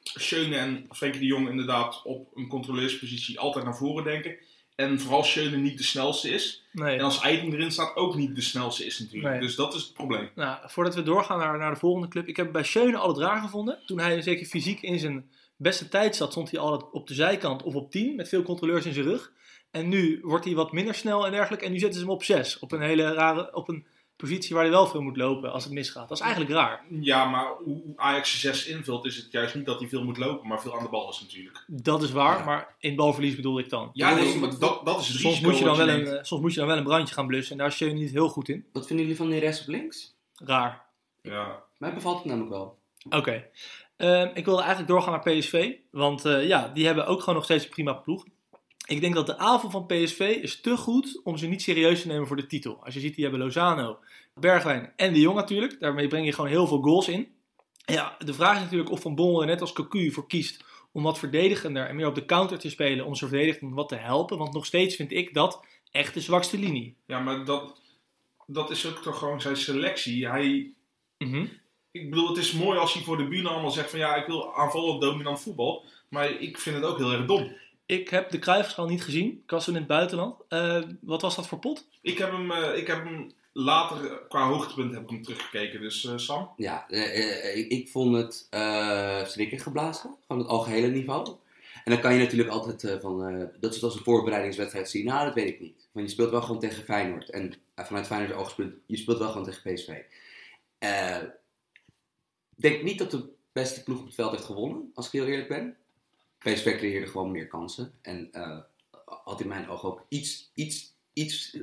Schöne 0.04 0.56
en 0.56 0.86
Frenkie 0.92 1.20
de 1.20 1.26
Jong 1.26 1.50
inderdaad 1.50 2.02
op 2.04 2.32
een 2.36 2.48
controleurspositie 2.48 3.40
altijd 3.40 3.66
naar 3.66 3.78
voren 3.78 4.04
denken. 4.04 4.36
En 4.78 5.00
vooral 5.00 5.24
Schöne 5.24 5.58
niet 5.58 5.78
de 5.78 5.84
snelste 5.84 6.30
is. 6.30 6.64
Nee. 6.72 6.98
En 6.98 7.04
als 7.04 7.22
Eiting 7.22 7.54
erin 7.54 7.72
staat 7.72 7.96
ook 7.96 8.16
niet 8.16 8.36
de 8.36 8.42
snelste 8.42 8.86
is 8.86 9.00
natuurlijk. 9.00 9.32
Nee. 9.32 9.40
Dus 9.40 9.56
dat 9.56 9.74
is 9.74 9.82
het 9.82 9.94
probleem. 9.94 10.30
Nou, 10.36 10.58
voordat 10.66 10.96
we 10.96 11.04
doorgaan 11.04 11.38
naar, 11.38 11.58
naar 11.58 11.74
de 11.74 11.80
volgende 11.80 12.08
club. 12.08 12.28
Ik 12.28 12.38
heb 12.38 12.52
bij 12.52 12.64
Schöne 12.64 12.98
al 12.98 13.08
het 13.08 13.18
raar 13.18 13.42
gevonden. 13.42 13.80
Toen 13.86 14.00
hij 14.00 14.22
zeker 14.22 14.46
fysiek 14.46 14.82
in 14.82 15.00
zijn 15.00 15.30
beste 15.56 15.90
tijd 15.90 16.16
zat, 16.16 16.32
stond 16.32 16.52
hij 16.52 16.60
altijd 16.60 16.92
op 16.92 17.08
de 17.08 17.14
zijkant 17.14 17.64
of 17.64 17.76
op 17.76 17.92
10. 17.92 18.16
Met 18.16 18.30
veel 18.30 18.44
controleurs 18.44 18.86
in 18.86 18.94
zijn 18.94 19.06
rug. 19.06 19.32
En 19.72 19.90
nu 19.90 20.20
wordt 20.22 20.46
hij 20.46 20.54
wat 20.54 20.72
minder 20.72 20.96
snel 20.96 21.26
en 21.26 21.32
dergelijke. 21.32 21.66
En 21.66 21.72
nu 21.72 21.80
zetten 21.80 22.00
ze 22.00 22.06
hem 22.06 22.14
op 22.14 22.24
6. 22.24 22.60
Op 22.60 22.72
een 22.72 22.82
hele 22.82 23.14
rare, 23.14 23.56
op 23.56 23.70
een 23.70 23.86
positie 24.18 24.54
waar 24.56 24.64
hij 24.64 24.74
wel 24.74 24.88
veel 24.88 25.02
moet 25.02 25.18
lopen 25.18 25.52
als 25.52 25.64
het 25.64 25.74
misgaat. 25.74 26.08
Dat 26.10 26.18
is 26.18 26.24
eigenlijk 26.24 26.54
raar. 26.54 26.86
Ja, 27.00 27.26
maar 27.26 27.48
hoe 27.64 27.82
Ajax 27.96 28.40
6 28.40 28.66
invult 28.66 29.06
is 29.06 29.16
het 29.16 29.32
juist 29.32 29.56
niet 29.56 29.66
dat 29.66 29.80
hij 29.80 29.90
veel 29.90 30.04
moet 30.04 30.18
lopen, 30.18 30.48
maar 30.48 30.62
veel 30.62 30.78
aan 30.78 30.84
de 30.84 30.90
bal 30.90 31.10
is 31.10 31.22
natuurlijk. 31.22 31.64
Dat 31.68 32.04
is 32.04 32.12
waar, 32.12 32.38
Ja. 32.38 32.46
maar 32.46 32.76
in 32.80 32.96
balverlies 32.96 33.36
bedoelde 33.36 33.62
ik 33.64 33.70
dan. 33.70 33.90
Ja, 33.94 34.14
nee, 34.16 34.36
maar 34.38 34.60
dat, 34.60 34.86
dat 34.86 35.00
is 35.00 35.08
het 35.08 35.18
Soms 35.20 35.34
risico 35.34 35.50
moet, 35.50 35.58
je 35.58 35.66
dan 35.66 35.78
wel 35.78 35.90
een, 35.90 36.26
soms 36.26 36.42
moet 36.42 36.54
je 36.54 36.60
dan 36.60 36.68
wel 36.68 36.78
een 36.78 36.84
brandje 36.84 37.14
gaan 37.14 37.28
blussen. 37.28 37.52
En 37.52 37.58
daar 37.58 37.68
is 37.68 37.76
Schöne 37.76 37.94
niet 37.94 38.12
heel 38.12 38.30
goed 38.30 38.50
in. 38.50 38.66
Wat 38.74 38.88
vinden 38.88 39.06
jullie 39.06 39.20
van 39.22 39.30
die 39.30 39.40
rechts 39.40 39.62
op 39.62 39.68
links? 39.68 40.16
Raar. 40.36 40.86
Ja. 41.22 41.64
Mij 41.78 41.94
bevalt 41.94 42.18
het 42.18 42.26
namelijk 42.26 42.52
wel. 42.52 42.78
Oké. 43.10 43.46
Ehm, 43.98 44.30
ik 44.34 44.46
wilde 44.46 44.60
eigenlijk 44.62 44.90
doorgaan 44.90 45.12
naar 45.12 45.24
PSV. 45.38 45.74
Want 45.92 46.26
eh, 46.26 46.48
ja, 46.48 46.72
die 46.74 46.86
hebben 46.86 47.06
ook 47.08 47.20
gewoon 47.20 47.36
nog 47.36 47.44
steeds 47.44 47.64
een 47.64 47.70
prima 47.70 47.94
ploeg. 47.94 48.26
Ik 48.88 49.01
denk 49.01 49.13
dat 49.15 49.25
de 49.25 49.38
aanval 49.38 49.70
van 49.70 49.86
PSV 49.86 50.20
is 50.41 50.62
te 50.62 50.77
goed 50.77 51.22
om 51.24 51.38
ze 51.38 51.48
niet 51.48 51.62
serieus 51.62 52.01
te 52.01 52.08
nemen 52.08 52.27
voor 52.27 52.36
de 52.36 52.48
titel. 52.48 52.84
Als 52.84 52.94
je 52.94 53.00
ziet, 53.00 53.15
die 53.15 53.24
hebben 53.24 53.41
Lozano, 53.44 54.00
Bergwijn 54.34 54.94
en 54.96 55.13
de 55.13 55.20
Jong 55.20 55.36
natuurlijk. 55.36 55.79
Daarmee 55.79 56.08
breng 56.08 56.25
je 56.25 56.34
gewoon 56.34 56.50
heel 56.50 56.67
veel 56.67 56.82
goals 56.82 57.08
in. 57.08 57.27
Ja, 57.86 58.15
de 58.25 58.34
vraag 58.34 58.56
is 58.56 58.62
natuurlijk 58.62 58.91
of 58.91 59.01
Van 59.01 59.15
Bommel 59.15 59.41
er 59.41 59.48
net 59.48 59.62
als 59.62 59.74
Cocu 59.74 60.12
voor 60.12 60.27
kiest 60.27 60.63
om 60.91 61.03
wat 61.03 61.20
verdedigender 61.20 61.86
en 61.88 61.96
meer 61.96 62.08
op 62.08 62.15
de 62.15 62.25
counter 62.25 62.60
te 62.60 62.70
spelen. 62.70 63.06
Om 63.06 63.15
zijn 63.15 63.29
verdediging 63.29 63.74
wat 63.74 63.89
te 63.89 63.96
helpen. 63.96 64.38
Want 64.38 64.53
nog 64.53 64.65
steeds 64.65 64.96
vind 64.96 65.12
ik 65.12 65.34
dat 65.34 65.65
echt 65.91 66.13
de 66.13 66.22
zwakste 66.22 66.58
linie. 66.58 66.96
ja, 67.06 67.20
maar 67.20 67.46
dat, 67.46 67.82
dat 68.46 68.72
is 68.72 68.86
ook 68.86 68.98
toch 68.98 69.17
gewoon 69.17 69.41
zijn 69.41 69.58
selectie. 69.58 70.27
Hij, 70.29 70.72
Mhm. 71.17 71.46
ik 71.91 72.10
bedoel, 72.10 72.27
het 72.27 72.38
is 72.38 72.51
mooi 72.51 72.79
als 72.79 72.94
hij 72.94 73.03
voor 73.03 73.17
de 73.17 73.27
bühne 73.27 73.50
allemaal 73.50 73.72
zegt 73.72 73.89
van 73.89 74.00
ja, 74.00 74.15
ik 74.15 74.25
wil 74.25 74.56
aanvallend 74.56 75.01
dominant 75.01 75.41
voetbal. 75.41 75.86
Maar 76.10 76.29
ik 76.32 76.58
vind 76.58 76.75
het 76.75 76.86
ook 76.86 76.98
heel 76.98 77.12
erg 77.12 77.25
dom. 77.25 77.56
Ik 77.88 78.10
heb 78.10 78.29
de 78.29 78.39
Cruijffschaal 78.39 78.88
niet 78.88 79.03
gezien. 79.03 79.41
Ik 79.44 79.50
was 79.50 79.63
toen 79.65 79.74
in 79.74 79.79
het 79.79 79.89
buitenland. 79.89 80.36
Eh, 80.50 80.82
wat 81.01 81.22
was 81.22 81.36
dat 81.36 81.48
voor 81.48 81.60
pot? 81.60 81.88
Ik 82.01 82.17
heb 82.17 82.32
hem, 82.32 82.51
eh, 82.51 82.77
ik 82.77 82.88
heb 82.88 83.03
hem 83.03 83.32
later, 83.53 84.22
qua 84.29 84.48
hoogtepunt, 84.48 84.94
heb 84.94 85.03
ik 85.03 85.10
hem 85.10 85.24
teruggekeken. 85.24 85.82
Dus 85.82 86.06
eh, 86.06 86.17
Sam? 86.17 86.50
Ja, 86.58 86.89
ik, 86.89 87.67
ik 87.72 87.89
vond 87.89 88.15
het 88.15 88.48
eh 88.50 89.25
schrikken 89.25 89.60
geblazen. 89.60 90.15
Van 90.27 90.38
het 90.38 90.48
algehele 90.48 90.88
niveau. 90.88 91.27
En 91.84 91.94
dan 91.94 92.01
kan 92.01 92.13
je 92.13 92.20
natuurlijk 92.20 92.50
altijd 92.50 92.84
eh, 92.84 93.00
van, 93.00 93.27
eh, 93.27 93.46
dat 93.60 93.70
is 93.70 93.75
het 93.75 93.84
als 93.86 93.96
een 93.96 94.03
voorbereidingswedstrijd 94.03 94.89
zien. 94.89 95.06
Nou, 95.06 95.25
dat 95.25 95.34
weet 95.34 95.48
ik 95.48 95.60
niet. 95.60 95.88
Want 95.91 96.06
je 96.06 96.12
speelt 96.12 96.32
wel 96.32 96.41
gewoon 96.41 96.60
tegen 96.60 96.84
Feyenoord. 96.84 97.29
En 97.29 97.53
vanuit 97.75 98.08
Feyenoord 98.08 98.34
oogpunt, 98.39 98.74
je 98.86 98.98
speelt 98.98 99.17
wel 99.17 99.29
gewoon 99.29 99.44
tegen 99.46 99.74
PSV. 99.74 99.89
Eh, 100.77 101.17
Ik 102.56 102.63
denk 102.63 102.84
niet 102.84 102.98
dat 103.00 103.12
de 103.12 103.29
beste 103.51 103.84
ploeg 103.84 104.00
op 104.00 104.06
het 104.06 104.15
veld 104.15 104.32
heeft 104.32 104.44
gewonnen, 104.44 104.91
als 104.94 105.06
ik 105.06 105.12
heel 105.12 105.25
eerlijk 105.25 105.48
ben. 105.48 105.77
PSV 106.54 106.77
creëerde 106.77 107.08
gewoon 107.08 107.32
meer 107.32 107.48
kansen. 107.48 107.94
En 108.01 108.30
eh, 108.32 108.58
had 109.06 109.42
in 109.42 109.48
mijn 109.48 109.70
ogen 109.70 109.89
ook 109.89 110.06
iets, 110.10 110.51
iets, 110.54 110.96
iets, 111.13 111.58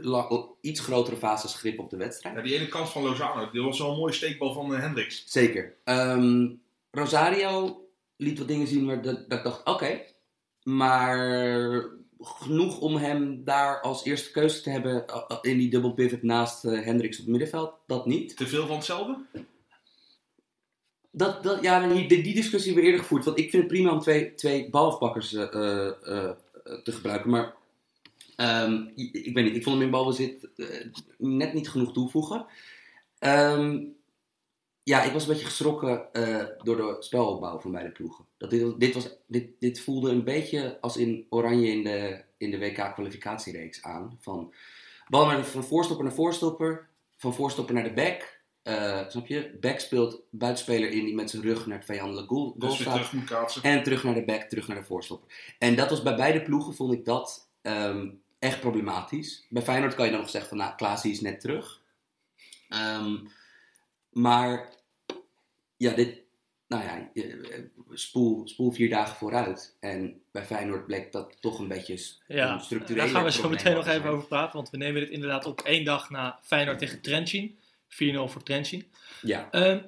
iets 0.61 0.81
grotere 0.81 1.17
fases 1.17 1.55
grip 1.55 1.79
op 1.79 1.91
de 1.91 1.97
wedstrijd. 1.97 2.37
Ja, 2.37 2.43
die 2.43 2.55
ene 2.55 2.69
kans 2.69 2.91
van 2.91 3.03
Lozano, 3.03 3.51
die 3.51 3.63
was 3.63 3.79
wel 3.79 3.91
een 3.91 3.99
mooie 3.99 4.13
steekbal 4.13 4.53
van 4.53 4.75
eh, 4.75 4.81
Hendricks. 4.81 5.25
Zeker. 5.27 5.77
Ehm, 5.85 6.49
Rosario 6.91 7.85
liet 8.17 8.39
wat 8.39 8.49
dingen 8.49 8.67
zien 8.67 8.87
waar 8.87 9.03
dat, 9.03 9.29
dat 9.29 9.39
ik 9.39 9.45
dacht, 9.45 9.67
oké. 9.67 10.01
maar 10.63 11.19
genoeg 12.21 12.81
om 12.81 12.97
hem 12.97 13.45
daar 13.45 13.81
als 13.81 14.05
eerste 14.05 14.31
keuze 14.31 14.61
te 14.61 14.71
hebben 14.71 15.07
eh, 15.07 15.39
in 15.41 15.59
die 15.59 15.71
double 15.71 15.95
pivot 15.95 16.23
naast 16.23 16.63
Hendricks 16.63 17.19
op 17.19 17.23
het 17.23 17.31
middenveld. 17.31 17.75
Dat 17.87 18.07
niet. 18.07 18.37
Te 18.37 18.47
veel 18.47 18.67
van 18.67 18.77
hetzelfde? 18.77 19.17
Dat, 21.17 21.43
dat, 21.43 21.63
ja, 21.63 21.89
die, 21.89 22.07
die 22.07 22.35
discussie 22.35 22.73
hebben 22.73 22.83
we 22.83 22.83
eerder 22.83 23.01
gevoerd. 23.01 23.25
Want 23.25 23.39
ik 23.39 23.51
vind 23.51 23.63
het 23.63 23.73
prima 23.73 23.93
om 23.93 24.01
twee, 24.01 24.35
twee 24.35 24.71
eh, 24.71 25.51
eh, 25.51 25.89
eh, 26.05 26.31
te 26.83 26.93
gebruiken. 26.93 27.31
Maar 27.31 27.55
Ehm, 28.37 28.87
ik, 28.95 29.35
weet 29.35 29.45
niet, 29.45 29.55
ik 29.55 29.63
vond 29.63 29.77
hem 29.77 29.85
in 29.85 29.91
balbezit 29.91 30.49
net 31.19 31.53
niet 31.53 31.69
genoeg 31.69 31.93
toevoegen. 31.93 32.47
Ehm, 33.19 33.85
ja, 34.83 35.03
ik 35.03 35.13
was 35.13 35.23
een 35.23 35.29
beetje 35.29 35.45
geschrokken 35.45 36.09
door 36.63 36.77
de 36.77 36.97
spelopbouw 36.99 37.59
van 37.59 37.73
beide 37.73 37.91
ploegen. 37.91 38.25
Dat 38.37 38.51
dit, 38.51 38.81
dit, 38.81 38.95
was, 38.95 39.17
dit, 39.27 39.49
dit 39.59 39.81
voelde 39.81 40.11
een 40.11 40.25
beetje 40.25 40.79
als 40.81 40.97
in 40.97 41.27
Oranje 41.29 41.69
in 41.69 41.85
de, 41.85 42.23
in 42.37 42.51
de 42.51 42.59
WK-kwalificatiereeks 42.59 43.83
aan. 43.83 44.19
Van, 44.21 44.55
van 45.43 45.65
voorstopper 45.65 46.05
naar 46.05 46.15
voorstopper, 46.15 46.89
van 47.17 47.35
voorstopper 47.35 47.75
naar 47.75 47.85
de 47.85 47.93
back. 47.93 48.34
Eh, 48.65 49.09
snap 49.09 49.27
je? 49.27 49.57
Back 49.61 49.79
speelt 49.81 50.21
buitenspeler 50.31 50.91
in 50.91 51.05
die 51.05 51.15
met 51.15 51.31
zijn 51.31 51.43
rug 51.43 51.67
naar 51.67 51.77
het 51.77 51.87
vijandelijke 51.87 52.29
goal, 52.35 52.43
goal 52.45 52.55
Dus 52.59 52.69
weer 52.79 52.87
staat. 52.89 52.95
terug. 52.95 53.13
En 53.63 53.83
terug 53.83 54.05
naar 54.05 54.15
de 54.15 54.25
back, 54.25 54.43
terug 54.43 54.69
naar 54.69 54.77
de 54.79 54.85
voorstopper. 54.85 55.55
En 55.59 55.75
dat 55.77 55.91
was 55.91 56.03
bij 56.03 56.15
beide 56.17 56.43
ploegen, 56.43 56.75
vond 56.75 56.93
ik 56.93 57.05
dat 57.05 57.49
ehm, 57.63 58.09
echt 58.39 58.61
problematisch. 58.61 59.47
Bij 59.49 59.63
Feyenoord 59.63 59.95
kan 59.95 60.05
je 60.05 60.11
dan 60.11 60.21
nog 60.21 60.31
zeggen 60.31 60.49
van, 60.51 60.59
nou, 60.59 60.75
Klaasie 60.77 61.13
is 61.13 61.21
net 61.21 61.41
terug. 61.41 61.81
Ehm, 62.69 63.17
maar, 64.13 64.69
ja, 65.77 65.93
dit, 65.93 66.21
nou 66.69 66.83
ja, 66.85 67.11
je- 67.15 67.71
spoel, 67.91 68.49
spoel 68.49 68.71
vier 68.73 68.89
dagen 68.91 69.17
vooruit. 69.17 69.77
En 69.81 70.23
bij 70.33 70.45
Feyenoord 70.45 70.87
bleek 70.87 71.13
dat 71.13 71.37
toch 71.41 71.59
een 71.59 71.69
beetje 71.69 71.99
Ja, 72.27 72.63
daar 72.87 73.09
gaan 73.09 73.25
we 73.25 73.33
zo 73.33 73.49
meteen 73.49 73.75
nog 73.75 73.87
even 73.87 74.11
over 74.11 74.29
praten. 74.29 74.57
Want 74.57 74.71
we 74.71 74.77
nemen 74.77 75.01
dit 75.01 75.11
inderdaad 75.11 75.47
op 75.47 75.61
één 75.61 75.85
dag 75.85 76.11
na 76.11 76.39
Feyenoord 76.43 76.79
tegen 76.79 77.01
Trentin. 77.01 77.59
4-0 77.95 78.29
voor 78.29 78.43
Trentin. 78.43 78.85
Ja, 79.23 79.51
Ehm, 79.51 79.79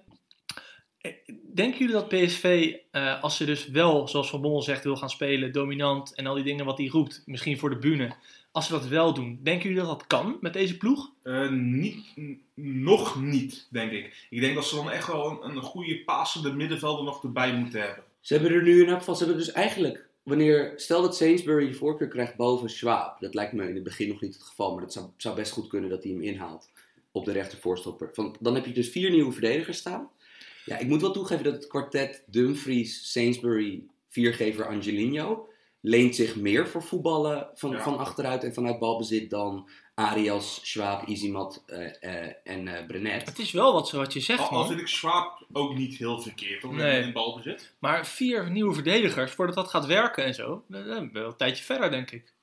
eh, 1.01 1.13
denken 1.55 1.79
jullie 1.79 1.95
dat 1.95 2.09
PSV, 2.09 2.75
eh, 2.91 3.23
als 3.23 3.37
ze 3.37 3.45
dus 3.45 3.69
wel, 3.69 4.09
zoals 4.09 4.31
Van 4.31 4.41
Bommel 4.41 4.63
zegt, 4.63 4.85
wil 4.85 4.97
gaan 4.97 5.11
spelen, 5.11 5.53
dominant 5.53 6.15
en 6.15 6.27
al 6.27 6.35
die 6.35 6.45
dingen 6.45 6.65
wat 6.65 6.79
hij 6.79 6.87
roept, 6.87 7.23
misschien 7.27 7.59
voor 7.59 7.71
de 7.71 7.79
bühne, 7.79 8.15
als 8.53 8.67
ze 8.67 8.73
dat 8.73 8.87
wel 8.87 9.15
doen, 9.15 9.41
denken 9.43 9.69
jullie 9.69 9.85
dat 9.85 9.99
dat 9.99 10.07
kan 10.07 10.37
met 10.41 10.53
deze 10.53 10.77
ploeg? 10.77 11.11
Eh, 11.23 11.51
niet, 11.51 12.15
nog 12.55 13.21
niet, 13.21 13.67
denk 13.71 13.93
ik. 13.93 14.27
Ik 14.31 14.41
denk 14.41 14.55
dat 14.55 14.67
ze 14.67 14.75
dan 14.75 14.91
echt 14.91 15.07
wel 15.07 15.31
een, 15.31 15.57
een 15.57 15.63
goede 15.63 16.05
passende 16.05 16.53
middenvelder 16.53 17.05
nog 17.05 17.23
erbij 17.23 17.55
moeten 17.55 17.81
hebben. 17.81 18.05
Ze 18.21 18.35
hebben 18.35 18.53
er 18.53 18.63
nu 18.63 18.83
in 18.83 18.89
elk 18.89 18.99
geval, 18.99 19.15
ze 19.15 19.25
hebben 19.25 19.45
dus 19.45 19.53
eigenlijk, 19.53 20.09
wanneer, 20.23 20.73
stel 20.77 21.03
dat 21.03 21.17
Sainsbury 21.17 21.67
de 21.67 21.75
voorkeur 21.75 22.09
krijgt 22.09 22.37
boven 22.37 22.71
Schwab, 22.71 23.21
dat 23.21 23.35
lijkt 23.35 23.53
me 23.53 23.69
in 23.69 23.75
het 23.75 23.85
begin 23.85 24.09
nog 24.09 24.21
niet 24.21 24.35
het 24.35 24.43
geval, 24.43 24.73
maar 24.73 24.83
dat 24.83 24.93
zou, 24.93 25.07
zou 25.17 25.37
best 25.37 25.53
goed 25.53 25.69
kunnen 25.69 25.91
dat 25.91 26.03
hij 26.03 26.13
hem 26.13 26.23
inhaalt 26.23 26.71
op 27.17 27.25
de 27.25 27.33
rechtervoorstopper. 27.33 28.11
Van, 28.13 28.37
dan 28.41 28.55
heb 28.55 28.67
je 28.67 28.73
dus 28.73 28.89
vier 28.89 29.11
nieuwe 29.11 29.33
verdedigers 29.33 29.79
staan. 29.79 30.11
Ja, 30.65 30.79
ik 30.79 30.87
moet 30.87 31.01
wel 31.01 31.13
toegeven 31.13 31.45
dat 31.45 31.55
het 31.55 31.67
kwartet 31.67 32.25
Dumfries, 32.27 33.13
Sainsbury, 33.13 33.83
viergever 34.09 34.67
Angelino 34.67 35.49
leent 35.81 36.15
zich 36.15 36.37
meer 36.37 36.69
voor 36.69 36.83
voetballen 36.83 37.49
van, 37.55 37.71
Ja. 37.71 37.83
van 37.83 37.99
achteruit 37.99 38.45
en 38.45 38.55
vanuit 38.55 38.79
balbezit 38.79 39.31
dan 39.31 39.69
Arias, 39.95 40.61
Schwab, 40.63 41.07
Izimat 41.07 41.63
eh, 41.67 41.87
eh, 42.01 42.33
en 42.45 42.69
eh 42.69 42.87
Brenet. 42.87 43.27
Het 43.27 43.39
is 43.39 43.53
wel 43.53 43.73
wat, 43.73 43.91
wat 43.91 44.13
je 44.13 44.21
zegt, 44.21 44.41
Al, 44.41 44.49
al 44.49 44.59
man. 44.59 44.67
vind 44.67 44.81
ik 44.81 44.87
Schwab 44.87 45.47
ook 45.53 45.75
niet 45.75 45.97
heel 45.97 46.21
verkeerd 46.21 46.63
hoor, 46.63 46.75
Nee. 46.75 47.03
in 47.03 47.13
balbezit. 47.13 47.75
Maar 47.79 48.07
vier 48.07 48.51
nieuwe 48.51 48.75
verdedigers, 48.75 49.33
voordat 49.33 49.55
dat 49.55 49.69
gaat 49.69 49.87
werken 49.87 50.25
en 50.25 50.35
zo, 50.35 50.65
dan 50.69 50.85
ben 50.85 51.11
wel 51.13 51.27
een 51.27 51.37
tijdje 51.37 51.65
verder, 51.65 51.91
denk 51.91 52.11
ik. 52.11 52.35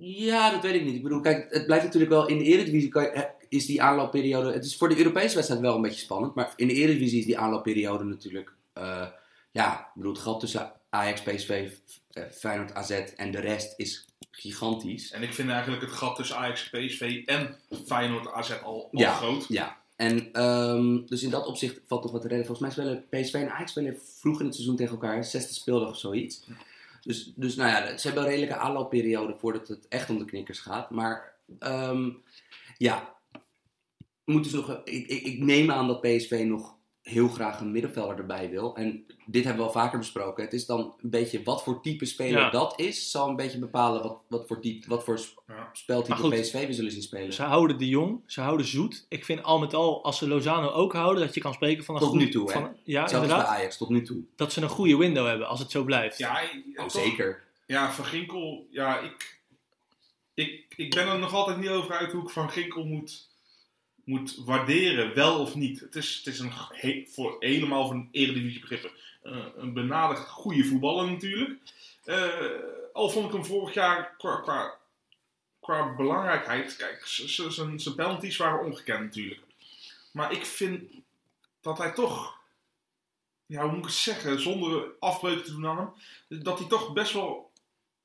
Ja, 0.00 0.50
dat 0.50 0.62
weet 0.62 0.74
ik 0.74 0.84
niet. 0.84 0.94
Ik 0.94 1.02
bedoel, 1.02 1.20
kijk, 1.20 1.46
het 1.54 1.66
blijft 1.66 1.84
natuurlijk 1.84 2.12
wel 2.12 2.26
in 2.28 2.38
de 2.38 2.44
Eredivisie 2.44 2.88
kan 2.88 3.02
je- 3.02 3.28
is 3.48 3.66
die 3.66 3.82
aanloopperiode. 3.82 4.52
Het 4.52 4.64
is 4.64 4.76
voor 4.76 4.88
de 4.88 4.98
Europese 4.98 5.34
wedstrijd 5.34 5.62
wel 5.62 5.74
een 5.76 5.82
beetje 5.82 6.00
spannend, 6.00 6.34
maar 6.34 6.52
in 6.56 6.68
de 6.68 6.74
Eredivisie 6.74 7.18
is 7.18 7.24
die 7.24 7.38
aanloopperiode 7.38 8.04
natuurlijk. 8.04 8.52
eh, 8.72 9.06
ja, 9.52 9.78
ik 9.80 9.86
bedoel, 9.94 10.12
het 10.12 10.20
gat 10.22 10.40
tussen 10.40 10.72
Ajax, 10.90 11.22
PSV, 11.22 11.70
eh, 12.10 12.22
Feyenoord, 12.32 12.74
AZ 12.74 12.90
en 13.16 13.30
de 13.30 13.40
rest 13.40 13.74
is 13.76 14.06
gigantisch. 14.30 15.10
En 15.12 15.22
ik 15.22 15.34
vind 15.34 15.50
eigenlijk 15.50 15.82
het 15.82 15.90
gat 15.92 16.16
tussen 16.16 16.36
Ajax, 16.36 16.68
PSV 16.70 17.22
en 17.26 17.56
Feyenoord 17.86 18.32
AZ 18.32 18.50
al, 18.50 18.88
al 18.92 19.00
Ja. 19.00 19.14
groot. 19.14 19.44
Ja, 19.48 19.76
en 19.96 20.32
ehm, 20.32 21.06
dus 21.06 21.22
in 21.22 21.30
dat 21.30 21.46
opzicht 21.46 21.80
valt 21.86 22.02
toch 22.02 22.12
wat 22.12 22.20
te 22.22 22.28
redden. 22.28 22.46
Volgens 22.46 22.76
mij 22.76 22.84
spelen 22.84 23.22
PSV 23.22 23.34
en 23.34 23.50
Ajax 23.52 23.70
spelen 23.70 23.98
vroeg 24.18 24.38
in 24.40 24.46
het 24.46 24.54
seizoen 24.54 24.76
tegen 24.76 24.92
elkaar, 24.92 25.24
zesde 25.24 25.54
speeldag 25.54 25.88
of 25.88 25.98
zoiets. 25.98 26.44
Dus, 27.02 27.32
dus 27.36 27.54
nou 27.56 27.68
ja, 27.70 27.96
ze 27.96 28.06
hebben 28.06 28.24
een 28.24 28.30
redelijke 28.30 28.56
aanloopperiode 28.56 29.36
voordat 29.38 29.68
het 29.68 29.88
echt 29.88 30.10
om 30.10 30.18
de 30.18 30.24
knikkers 30.24 30.58
gaat. 30.60 30.90
Maar 30.90 31.32
ehm, 31.58 32.10
ja, 32.78 33.14
moeten 34.28 34.52
dus 34.52 34.60
nog, 34.60 34.80
ik, 34.84 35.06
ik, 35.06 35.22
ik 35.22 35.38
neem 35.38 35.70
aan 35.70 35.86
dat 35.86 36.00
PSV 36.00 36.42
nog 36.46 36.76
heel 37.02 37.28
graag 37.28 37.60
een 37.60 37.70
middenvelder 37.72 38.16
erbij 38.18 38.50
wil. 38.50 38.76
En 38.76 39.04
dit 39.26 39.44
hebben 39.44 39.62
we 39.62 39.68
al 39.68 39.74
vaker 39.80 39.98
besproken. 39.98 40.44
Het 40.44 40.52
is 40.52 40.66
dan 40.66 40.94
een 41.02 41.10
beetje 41.10 41.42
wat 41.42 41.62
voor 41.62 41.82
type 41.82 42.04
speler 42.04 42.40
Ja. 42.40 42.50
dat 42.50 42.80
is, 42.80 43.10
zal 43.10 43.28
een 43.28 43.36
beetje 43.36 43.58
bepalen 43.58 44.02
wat, 44.02 44.22
wat 44.28 44.46
voor, 44.46 44.60
type, 44.60 44.88
wat 44.88 45.04
voor 45.04 45.18
sp- 45.18 45.42
Ja. 45.46 45.68
speltype 45.72 46.16
goed, 46.16 46.40
PSV 46.40 46.66
we 46.66 46.72
zullen 46.72 46.92
zien 46.92 47.02
spelen. 47.02 47.32
Ze 47.32 47.42
houden 47.42 47.78
de 47.78 47.88
jong, 47.88 48.22
ze 48.26 48.40
houden 48.40 48.66
zoet. 48.66 49.06
Ik 49.08 49.24
vind 49.24 49.42
al 49.42 49.58
met 49.58 49.74
al, 49.74 50.04
als 50.04 50.18
ze 50.18 50.28
Lozano 50.28 50.68
ook 50.70 50.92
houden, 50.92 51.24
dat 51.24 51.34
je 51.34 51.40
kan 51.40 51.54
spreken 51.54 51.84
van 51.84 51.94
een 51.94 52.00
Tot 52.00 52.10
goed- 52.10 52.18
nu 52.18 52.28
toe, 52.28 52.46
hè? 52.52 52.60
van- 52.60 52.76
Ja, 52.84 53.08
Zelfs 53.08 53.12
bij 53.12 53.20
inderdaad. 53.22 53.46
Ajax 53.46 53.76
tot 53.76 53.88
nu 53.88 54.02
toe. 54.02 54.22
Dat 54.36 54.52
ze 54.52 54.60
een 54.62 54.68
goede 54.68 54.96
window 54.96 55.26
hebben, 55.26 55.48
als 55.48 55.58
het 55.60 55.70
zo 55.70 55.84
blijft. 55.84 56.18
Ja, 56.18 56.40
Oh, 56.74 56.88
zeker. 56.88 57.42
Ja, 57.66 57.92
Van 57.92 58.04
Ginkel, 58.04 58.66
ja, 58.70 58.98
ik, 59.00 59.40
ik, 60.34 60.64
ik 60.76 60.94
ben 60.94 61.08
er 61.08 61.18
nog 61.18 61.34
altijd 61.34 61.58
niet 61.58 61.68
over 61.68 61.94
uit 61.94 62.12
hoe 62.12 62.22
ik 62.22 62.28
Van 62.30 62.50
Ginkel 62.50 62.84
moet, 62.84 63.28
moet 64.08 64.36
waarderen, 64.44 65.14
wel 65.14 65.40
of 65.40 65.54
niet. 65.54 65.80
Het 65.80 65.96
is, 65.96 66.16
het 66.16 66.26
is 66.34 66.38
een, 66.38 66.52
voor, 67.08 67.36
helemaal 67.38 67.86
van 67.86 68.08
eredivisie 68.10 68.60
begrippen 68.60 68.90
eh, 69.22 69.44
een 69.56 69.72
benadigd 69.72 70.28
goede 70.28 70.64
voetballer 70.64 71.10
natuurlijk. 71.10 71.60
Eh, 72.04 72.28
al 72.92 73.10
vond 73.10 73.26
ik 73.26 73.32
hem 73.32 73.44
vorig 73.44 73.74
jaar 73.74 74.14
qua, 74.16 74.36
qua, 74.36 74.74
qua 75.60 75.94
belangrijkheid, 75.94 76.76
kijk, 76.76 77.02
zijn 77.06 77.94
penalties 77.96 78.36
waren 78.36 78.64
ongekend 78.64 79.00
natuurlijk. 79.00 79.40
Maar 80.12 80.32
ik 80.32 80.46
vind 80.46 80.82
dat 81.60 81.78
hij 81.78 81.92
toch, 81.92 82.38
ja, 83.46 83.62
hoe 83.62 83.70
moet 83.70 83.78
ik 83.78 83.84
het 83.84 83.94
zeggen, 83.94 84.40
zonder 84.40 84.86
afbreuk 85.00 85.44
te 85.44 85.50
doen 85.50 85.66
aan 85.66 85.94
hem, 86.28 86.42
dat 86.42 86.58
hij 86.58 86.68
toch 86.68 86.92
best 86.92 87.12
wel 87.12 87.50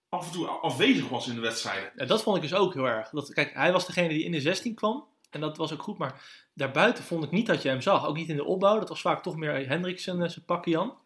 af 0.09 0.25
en 0.25 0.31
toe 0.31 0.47
afwezig 0.47 1.09
was 1.09 1.27
in 1.27 1.35
de 1.35 1.41
wedstrijden. 1.41 1.91
Ja, 1.95 2.05
dat 2.05 2.23
vond 2.23 2.35
ik 2.35 2.41
dus 2.41 2.53
ook 2.53 2.73
heel 2.73 2.87
erg. 2.87 3.09
Dat, 3.09 3.33
kijk, 3.33 3.53
hij 3.53 3.71
was 3.71 3.85
degene 3.85 4.07
die 4.07 4.23
in 4.23 4.31
de 4.31 4.41
16 4.41 4.75
kwam. 4.75 5.05
En 5.33 5.41
dat 5.41 5.57
was 5.57 5.73
ook 5.73 5.81
goed. 5.81 5.97
Maar 5.97 6.45
daarbuiten 6.53 7.03
vond 7.03 7.23
ik 7.23 7.31
niet 7.31 7.45
dat 7.45 7.61
je 7.61 7.69
hem 7.69 7.81
zag. 7.81 8.05
Ook 8.07 8.15
niet 8.15 8.29
in 8.29 8.35
de 8.35 8.43
opbouw. 8.43 8.79
Dat 8.79 8.89
was 8.89 9.01
vaak 9.01 9.23
toch 9.23 9.35
meer 9.35 9.67
Hendriksen 9.67 10.21
eh, 10.23 10.29
zijn 10.29 10.45
pakje 10.45 10.71
Jan. 10.71 10.97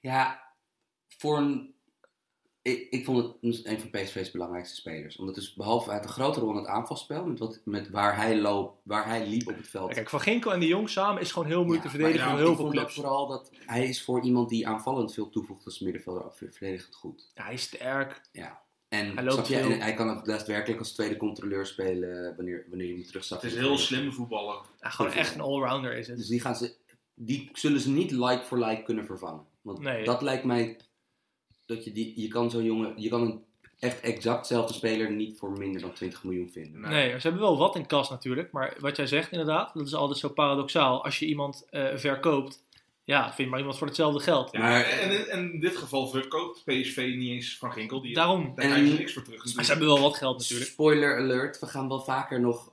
Ja, 0.00 0.42
voor 1.08 1.38
een... 1.38 1.76
Ik, 2.62 2.86
ik 2.90 3.04
vond 3.04 3.34
het 3.40 3.66
een 3.66 3.80
van 3.80 3.90
PSV's 3.90 4.30
belangrijkste 4.30 4.74
spelers. 4.74 5.16
Omdat 5.16 5.34
dus 5.34 5.54
behalve 5.54 5.90
uit 5.90 6.04
een 6.04 6.10
grote 6.10 6.40
rol 6.40 6.50
in 6.50 6.56
het 6.56 6.66
aanvalspel, 6.66 7.24
met, 7.26 7.38
wat, 7.38 7.60
met 7.64 7.90
waar, 7.90 8.16
hij 8.16 8.38
loop, 8.40 8.80
waar 8.82 9.06
hij 9.06 9.26
liep 9.26 9.48
op 9.48 9.56
het 9.56 9.68
veld. 9.68 9.94
Kijk, 9.94 10.08
Van 10.10 10.20
Ginkel 10.20 10.52
en 10.52 10.60
de 10.60 10.66
Jong 10.66 10.88
samen 10.90 11.22
is 11.22 11.32
gewoon 11.32 11.48
heel 11.48 11.64
moeilijk 11.64 11.84
Ja, 11.84 11.90
te 11.90 11.96
verdedigen 11.96 12.28
voor 12.28 12.38
ja, 12.38 12.44
heel 12.44 12.52
ik 12.52 12.58
veel 12.58 12.70
clubs. 12.70 12.94
vooral 12.94 13.26
dat 13.26 13.50
hij 13.66 13.88
is 13.88 14.04
voor 14.04 14.20
iemand 14.22 14.48
die 14.48 14.68
aanvallend 14.68 15.14
veel 15.14 15.28
toevoegt 15.30 15.64
als 15.64 15.78
middenvelder 15.80 16.32
verdedigend 16.32 16.94
goed. 16.94 17.30
Ja, 17.34 17.44
hij 17.44 17.54
is 17.54 17.62
sterk. 17.62 18.20
Ja. 18.32 18.62
En 18.88 19.14
Hij 19.14 19.22
loopt 19.24 19.32
snap 19.32 19.46
je, 19.46 19.54
veel. 19.64 19.70
en 19.70 19.80
hij 19.80 19.94
kan 19.94 20.10
ook 20.10 20.24
daadwerkelijk 20.24 20.78
als 20.80 20.92
tweede 20.92 21.16
controleur 21.16 21.66
spelen 21.66 22.36
wanneer, 22.36 22.66
wanneer 22.68 22.86
je 22.86 22.92
hem 22.92 23.02
terugzakt. 23.04 23.42
Het 23.42 23.52
is 23.52 23.58
heel 23.58 23.78
slimme 23.78 24.12
voetballer. 24.12 24.58
Ja, 24.80 24.88
gewoon 24.90 25.12
echt 25.12 25.34
een 25.34 25.40
allrounder 25.40 25.96
is 25.96 26.06
het. 26.08 26.16
Dus 26.16 26.26
die, 26.26 26.40
gaan 26.40 26.56
ze, 26.56 26.74
die 27.14 27.50
zullen 27.52 27.80
ze 27.80 27.90
niet 27.90 28.10
like 28.10 28.42
voor 28.44 28.58
like 28.58 28.82
kunnen 28.82 29.06
vervangen. 29.06 29.44
Want 29.62 29.78
Nee. 29.78 30.04
dat 30.04 30.22
lijkt 30.22 30.44
mij 30.44 30.76
dat 31.66 31.84
je 31.84 31.92
die, 31.92 32.20
je 32.20 32.28
kan 32.28 32.50
zo'n 32.50 32.64
jongen, 32.64 32.92
je 32.96 33.08
kan 33.08 33.20
een 33.22 33.44
echt 33.78 34.00
exactzelfde 34.00 34.74
speler 34.74 35.10
niet 35.10 35.38
voor 35.38 35.50
minder 35.58 35.80
dan 35.80 35.92
20 35.92 36.24
miljoen 36.24 36.50
vinden. 36.50 36.80
Nee. 36.80 36.90
Nee, 36.90 37.10
ze 37.20 37.26
hebben 37.28 37.40
wel 37.40 37.58
wat 37.58 37.76
in 37.76 37.86
kas 37.86 38.10
natuurlijk. 38.10 38.52
Maar 38.52 38.76
wat 38.80 38.96
jij 38.96 39.06
zegt 39.06 39.32
inderdaad, 39.32 39.74
dat 39.74 39.86
is 39.86 39.94
altijd 39.94 40.18
zo 40.18 40.28
paradoxaal. 40.28 41.04
Als 41.04 41.18
je 41.18 41.26
iemand 41.26 41.66
eh, 41.70 41.96
verkoopt, 41.96 42.64
ja, 43.08 43.32
vind 43.34 43.50
maar 43.50 43.58
iemand 43.58 43.78
voor 43.78 43.86
hetzelfde 43.86 44.20
geld. 44.20 44.48
Ja, 44.52 44.58
Maar- 44.60 44.84
en, 44.84 45.28
en 45.30 45.52
in 45.52 45.60
dit 45.60 45.76
geval 45.76 46.08
verkoopt 46.08 46.62
PSV 46.64 47.12
niet 47.16 47.30
eens 47.30 47.58
Van 47.58 47.72
Ginkel. 47.72 48.00
Die, 48.02 48.14
Daarom. 48.14 48.42
Daar 48.54 48.66
krijgen 48.66 48.88
ze 48.88 48.94
niks 48.94 49.12
voor 49.12 49.22
terug. 49.22 49.54
Maar 49.54 49.64
ze 49.64 49.70
hebben 49.70 49.88
wel 49.88 50.00
wat 50.00 50.16
geld 50.16 50.38
natuurlijk. 50.38 50.70
Spoiler 50.70 51.16
alert, 51.18 51.58
we 51.58 51.66
gaan 51.66 51.88
wel 51.88 52.00
vaker 52.00 52.40
nog, 52.40 52.72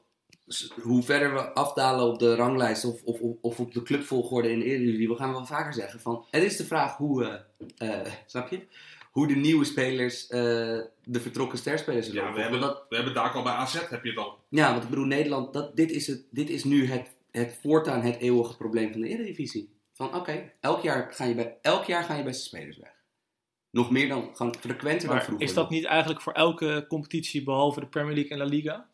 hoe 0.81 1.03
verder 1.03 1.33
we 1.33 1.53
afdalen 1.53 2.05
op 2.05 2.19
de 2.19 2.35
ranglijst 2.35 2.85
of, 2.85 3.01
of, 3.03 3.19
of, 3.41 3.59
op 3.59 3.73
de 3.73 3.83
clubvolgorde 3.83 4.51
in 4.51 4.59
de 4.59 4.65
Eredivisie, 4.65 5.07
we 5.09 5.15
gaan 5.15 5.31
wel 5.31 5.45
vaker 5.45 5.73
zeggen 5.73 5.99
van, 5.99 6.25
het 6.31 6.43
is 6.43 6.55
de 6.57 6.65
vraag 6.65 6.97
hoe, 6.97 7.43
eh, 7.77 8.01
eh, 8.05 8.11
snap 8.25 8.49
je? 8.49 8.59
Hoe 9.11 9.27
de 9.27 9.35
nieuwe 9.35 9.65
spelers 9.65 10.27
eh, 10.27 10.39
de 11.03 11.19
vertrokken 11.21 11.57
sterspelers 11.57 12.05
zullen 12.07 12.23
Ja, 12.23 12.33
we 12.33 12.41
hebben, 12.41 12.59
Dat- 12.59 12.85
we 12.89 12.95
hebben 12.95 13.13
daar 13.13 13.29
al 13.31 13.43
bij 13.43 13.53
AZ, 13.53 13.89
heb 13.89 14.03
je 14.03 14.09
het 14.09 14.19
al. 14.19 14.39
Ja, 14.49 14.71
want 14.71 14.83
ik 14.83 14.89
bedoel, 14.89 15.05
Nederland, 15.05 15.53
dat, 15.53 15.75
dit, 15.75 15.91
is 15.91 16.07
het, 16.07 16.23
dit 16.31 16.49
is 16.49 16.63
nu 16.63 16.87
het, 16.87 17.07
het 17.31 17.59
voortaan 17.61 18.01
het 18.01 18.17
eeuwige 18.17 18.57
probleem 18.57 18.91
van 18.91 19.01
de 19.01 19.07
Eredivisie. 19.07 19.73
Van 19.95 20.15
oké, 20.15 20.51
elk, 20.59 20.81
jaar 20.81 21.13
ga 21.13 21.23
je 21.25 21.35
bij- 21.35 21.57
elk 21.61 21.85
jaar 21.85 22.03
gaan 22.03 22.17
je 22.17 22.23
beste 22.23 22.43
spelers 22.43 22.77
weg. 22.77 22.93
Nog 23.69 23.91
meer 23.91 24.07
dan, 24.09 24.29
gewoon 24.35 24.55
frequenter 24.59 25.07
dan 25.07 25.15
Maar 25.15 25.25
vroeger. 25.25 25.45
is 25.47 25.53
dat 25.53 25.69
niet 25.69 25.85
eigenlijk 25.85 26.21
voor 26.21 26.33
elke 26.33 26.85
competitie 26.87 27.43
behalve 27.43 27.79
de 27.79 27.87
Premier 27.87 28.13
League 28.13 28.31
en 28.31 28.37
La 28.37 28.43
Liga? 28.45 28.89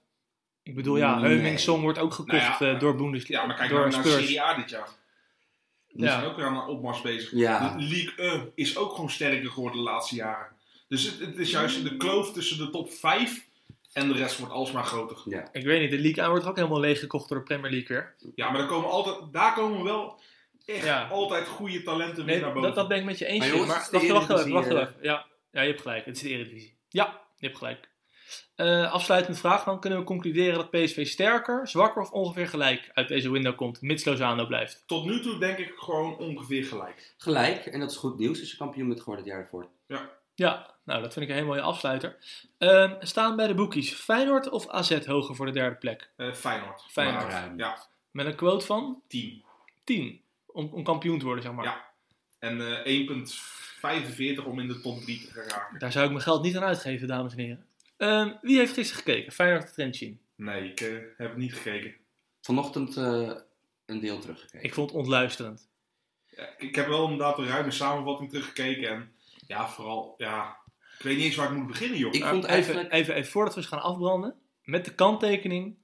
Ik 0.64 0.76
bedoel, 0.76 0.98
ja, 0.98 1.16
Nee. 1.20 1.30
Heuming 1.32 1.60
Song 1.60 1.82
wordt 1.82 2.00
ook 2.00 2.14
gekocht 2.14 2.32
Nou 2.42 2.66
ja, 2.66 2.74
eh, 2.74 2.80
door 2.80 2.96
Bundesliga. 2.96 3.42
Ja, 3.42 3.48
maar 3.48 3.56
kijk 3.56 3.70
door 3.70 3.80
maar 3.80 3.90
naar 3.90 4.00
Spurs. 4.00 4.16
Serie 4.16 4.42
A 4.42 4.54
dit 4.54 4.70
jaar. 4.70 4.88
Die 5.88 6.04
Ja. 6.06 6.12
zijn 6.20 6.30
ook 6.30 6.36
weer 6.36 6.46
aan 6.46 6.56
een 6.56 6.68
opmars 6.68 7.02
bezig. 7.02 7.32
Ja. 7.32 7.76
De 7.78 7.84
League 7.84 8.14
1 8.18 8.52
is 8.56 8.78
ook 8.78 8.92
gewoon 8.94 9.10
sterker 9.10 9.50
geworden 9.50 9.78
de 9.78 9.84
laatste 9.84 10.16
jaren. 10.16 10.48
Dus 10.88 11.04
het, 11.04 11.20
het 11.20 11.38
is 11.38 11.52
juist 11.52 11.84
de 11.84 11.98
kloof 11.98 12.32
tussen 12.34 12.58
de 12.58 12.70
top 12.70 12.92
5 12.92 13.48
en 13.94 14.08
de 14.08 14.14
rest 14.14 14.38
wordt 14.38 14.54
alsmaar 14.54 14.84
groter. 14.84 15.22
Ja. 15.26 15.50
Ik 15.52 15.64
weet 15.66 15.82
niet, 15.82 15.92
de 15.92 16.00
League 16.00 16.28
wordt 16.30 16.46
ook 16.46 16.56
helemaal 16.56 16.80
leeggekocht 16.80 17.30
door 17.30 17.38
de 17.38 17.44
Premier 17.44 17.72
League 17.72 17.88
weer. 17.98 18.16
Ja, 18.36 18.50
maar 18.50 18.58
daar 18.58 18.68
komen, 18.70 18.90
altijd, 18.90 19.34
daar 19.34 19.54
komen 19.54 19.84
wel 19.84 20.20
echt 20.66 20.84
Ja. 20.86 21.08
altijd 21.08 21.48
goede 21.48 21.84
talenten 21.84 22.26
weer 22.26 22.34
Nee, 22.36 22.44
naar 22.44 22.54
boven. 22.54 22.68
dat, 22.68 22.76
dat 22.76 22.88
ben 22.88 22.98
ik 22.98 23.04
met 23.04 23.18
je 23.18 23.26
eens. 23.26 23.48
Maar 23.48 23.58
Maar, 23.58 23.68
wacht, 23.68 23.92
wacht, 23.92 24.04
even, 24.04 24.14
wacht, 24.16 24.30
Eredivisie, 24.30 24.72
even. 24.80 24.96
Ja. 25.02 25.26
ja, 25.52 25.62
je 25.62 25.68
hebt 25.68 25.82
gelijk. 25.82 26.06
Het 26.06 26.16
is 26.16 26.22
de 26.22 26.30
Eredivisie. 26.30 26.78
Ja, 26.90 27.22
je 27.38 27.46
hebt 27.46 27.58
gelijk. 27.58 27.90
Eh 28.56 28.92
afsluitende 28.92 29.38
vraag. 29.40 29.64
Dan 29.64 29.80
kunnen 29.80 30.00
we 30.00 30.06
concluderen 30.06 30.54
dat 30.56 30.70
PSV 30.72 31.08
sterker, 31.08 31.68
zwakker 31.68 32.02
of 32.02 32.12
ongeveer 32.12 32.48
gelijk 32.48 32.90
uit 32.94 33.08
deze 33.08 33.32
window 33.32 33.56
komt, 33.58 33.82
mits 33.82 34.06
Lozano 34.06 34.46
blijft. 34.46 34.84
Tot 34.88 35.06
nu 35.06 35.22
toe 35.22 35.38
denk 35.40 35.58
ik 35.58 35.74
gewoon 35.76 36.18
ongeveer 36.18 36.64
gelijk. 36.64 37.14
Gelijk, 37.18 37.66
en 37.66 37.80
dat 37.80 37.92
is 37.92 37.98
goed 37.98 38.18
nieuws 38.20 38.40
als 38.40 38.52
je 38.52 38.58
kampioen 38.58 38.88
bent 38.88 39.00
geworden 39.00 39.24
het 39.26 39.34
jaar 39.34 39.44
ervoor. 39.44 39.70
Ja, 40.36 40.76
nou 40.86 41.02
dat 41.02 41.14
vind 41.14 41.26
ik 41.26 41.32
een 41.32 41.38
hele 41.38 41.48
mooie 41.48 41.62
afsluiter. 41.62 42.18
Ehm, 42.58 42.94
staan 43.00 43.36
bij 43.36 43.48
de 43.48 43.54
boekies 43.54 43.94
Feyenoord 43.94 44.50
of 44.50 44.68
AZ 44.70 45.06
hoger 45.06 45.36
voor 45.36 45.46
de 45.46 45.52
derde 45.52 45.76
plek? 45.76 46.12
Eh 46.18 46.32
Feyenoord. 46.34 46.84
Feyenoord. 46.90 47.28
Maar, 47.32 47.54
ja, 47.58 47.78
Met 48.12 48.26
een 48.26 48.36
quote 48.36 48.66
van 48.66 49.02
10. 49.08 49.44
10 49.84 50.22
om, 50.54 50.70
om 50.74 50.84
kampioen 50.84 51.20
te 51.20 51.26
worden, 51.26 51.44
zeg 51.44 51.54
maar. 51.54 51.66
Ja. 51.66 51.90
En 52.40 52.84
eh 52.84 53.10
1,45 54.42 54.46
om 54.46 54.60
in 54.60 54.68
de 54.68 54.80
top 54.82 55.02
3 55.02 55.20
te 55.22 55.32
geraken. 55.32 55.80
Daar 55.80 55.92
zou 55.92 56.06
ik 56.06 56.12
mijn 56.12 56.24
geld 56.24 56.44
niet 56.44 56.58
aan 56.58 56.64
uitgeven, 56.64 57.08
dames 57.08 57.34
en 57.34 57.40
heren. 57.40 57.66
Ehm, 57.98 58.34
wie 58.42 58.58
heeft 58.58 58.74
gisteren 58.74 59.04
gekeken? 59.04 59.32
Feyenoord 59.32 59.64
of 59.64 59.72
Trentin? 59.72 60.22
Nee, 60.36 60.70
ik 60.72 60.82
eh, 60.82 60.94
heb 61.18 61.30
het 61.30 61.38
niet 61.38 61.54
gekeken. 61.54 61.96
Vanochtend 62.42 62.98
eh, 62.98 63.32
een 63.86 64.00
deel 64.00 64.20
teruggekeken. 64.20 64.64
Ik 64.64 64.74
vond 64.74 64.90
het 64.90 65.00
ontluisterend. 65.00 65.70
Ja, 66.26 66.50
ik 66.58 66.76
heb 66.76 66.88
wel 66.88 67.04
inderdaad 67.04 67.38
een 67.38 67.48
ruime 67.48 67.72
samenvatting 67.72 68.30
teruggekeken. 68.30 68.90
En 68.90 69.12
ja, 69.48 69.70
vooral, 69.70 70.14
ja, 70.18 70.58
ik 70.98 71.04
weet 71.04 71.16
niet 71.16 71.26
eens 71.26 71.36
waar 71.36 71.52
ik 71.52 71.58
moet 71.58 71.68
beginnen, 71.68 71.98
joh. 71.98 72.14
Ik 72.14 72.20
Nou, 72.20 72.34
vond 72.34 72.46
even, 72.46 72.90
even, 72.92 73.16
even 73.16 73.32
voordat 73.32 73.56
we 73.56 73.62
ze 73.62 73.68
gaan 73.68 73.82
afbranden. 73.82 74.36
Met 74.64 74.86
de 74.86 74.96
kanttekening. 74.96 75.78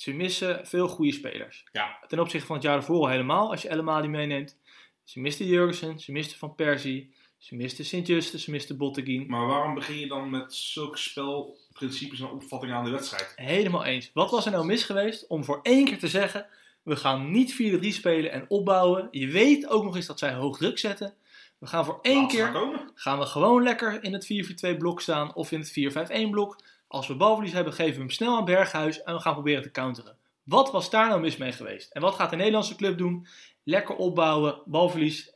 Ze 0.00 0.12
missen 0.12 0.66
veel 0.66 0.88
goede 0.88 1.12
spelers. 1.12 1.64
Ja. 1.72 1.98
Ten 2.08 2.18
opzichte 2.18 2.46
van 2.46 2.56
het 2.56 2.64
jaar 2.64 2.76
ervoor 2.76 3.00
al 3.00 3.08
helemaal. 3.08 3.50
Als 3.50 3.62
je 3.62 3.68
El 3.68 3.78
Amadi 3.78 4.08
meeneemt. 4.08 4.56
Ze 5.04 5.20
misten 5.20 5.46
Jurgensen. 5.46 6.00
Ze 6.00 6.12
misten 6.12 6.38
Van 6.38 6.54
Persie. 6.54 7.12
Ze 7.38 7.54
misten 7.54 7.84
Sint-Juste. 7.84 8.38
Ze 8.38 8.50
misten 8.50 8.76
Botteguin. 8.76 9.26
Maar 9.28 9.46
waarom 9.46 9.74
begin 9.74 9.98
je 9.98 10.06
dan 10.06 10.30
met 10.30 10.54
zulke 10.54 10.98
spelprincipes 10.98 12.20
en 12.20 12.26
opvattingen 12.26 12.76
aan 12.76 12.84
de 12.84 12.90
wedstrijd? 12.90 13.32
Helemaal 13.36 13.84
eens. 13.84 14.10
Wat 14.14 14.30
was 14.30 14.46
er 14.46 14.52
nou 14.52 14.66
mis 14.66 14.84
geweest 14.84 15.26
om 15.26 15.44
voor 15.44 15.60
één 15.62 15.84
keer 15.84 15.98
te 15.98 16.08
zeggen... 16.08 16.46
We 16.82 16.96
gaan 16.96 17.30
niet 17.30 17.52
4-3 17.52 17.56
spelen 17.80 18.32
en 18.32 18.44
opbouwen. 18.48 19.08
Je 19.10 19.26
weet 19.26 19.68
ook 19.68 19.84
nog 19.84 19.96
eens 19.96 20.06
dat 20.06 20.18
zij 20.18 20.32
hoog 20.32 20.58
druk 20.58 20.78
zetten. 20.78 21.14
We 21.58 21.66
gaan 21.66 21.84
voor 21.84 21.98
één 22.02 22.20
Laat 22.20 22.30
keer... 22.30 22.52
gaan 22.94 23.18
we 23.18 23.26
gewoon 23.26 23.62
lekker 23.62 24.04
in 24.04 24.12
het 24.12 24.74
4-4-2 24.74 24.76
blok 24.78 25.00
staan 25.00 25.34
of 25.34 25.52
in 25.52 25.60
het 25.60 26.26
4-5-1 26.26 26.30
blok. 26.30 26.58
Als 26.90 27.06
we 27.06 27.14
balverlies 27.14 27.52
hebben, 27.52 27.72
geven 27.72 27.94
we 27.94 27.98
hem 27.98 28.10
snel 28.10 28.36
aan 28.36 28.44
Berghuis 28.44 29.02
en 29.02 29.14
we 29.14 29.20
gaan 29.20 29.32
proberen 29.32 29.62
te 29.62 29.70
counteren. 29.70 30.16
Wat 30.42 30.70
was 30.70 30.90
daar 30.90 31.08
nou 31.08 31.20
mis 31.20 31.36
mee 31.36 31.52
geweest? 31.52 31.92
En 31.92 32.00
wat 32.00 32.14
gaat 32.14 32.30
de 32.30 32.36
Nederlandse 32.36 32.76
club 32.76 32.98
doen? 32.98 33.26
Lekker 33.64 33.94
opbouwen, 33.94 34.62
balverlies 34.64 35.30
1-0. 35.30 35.32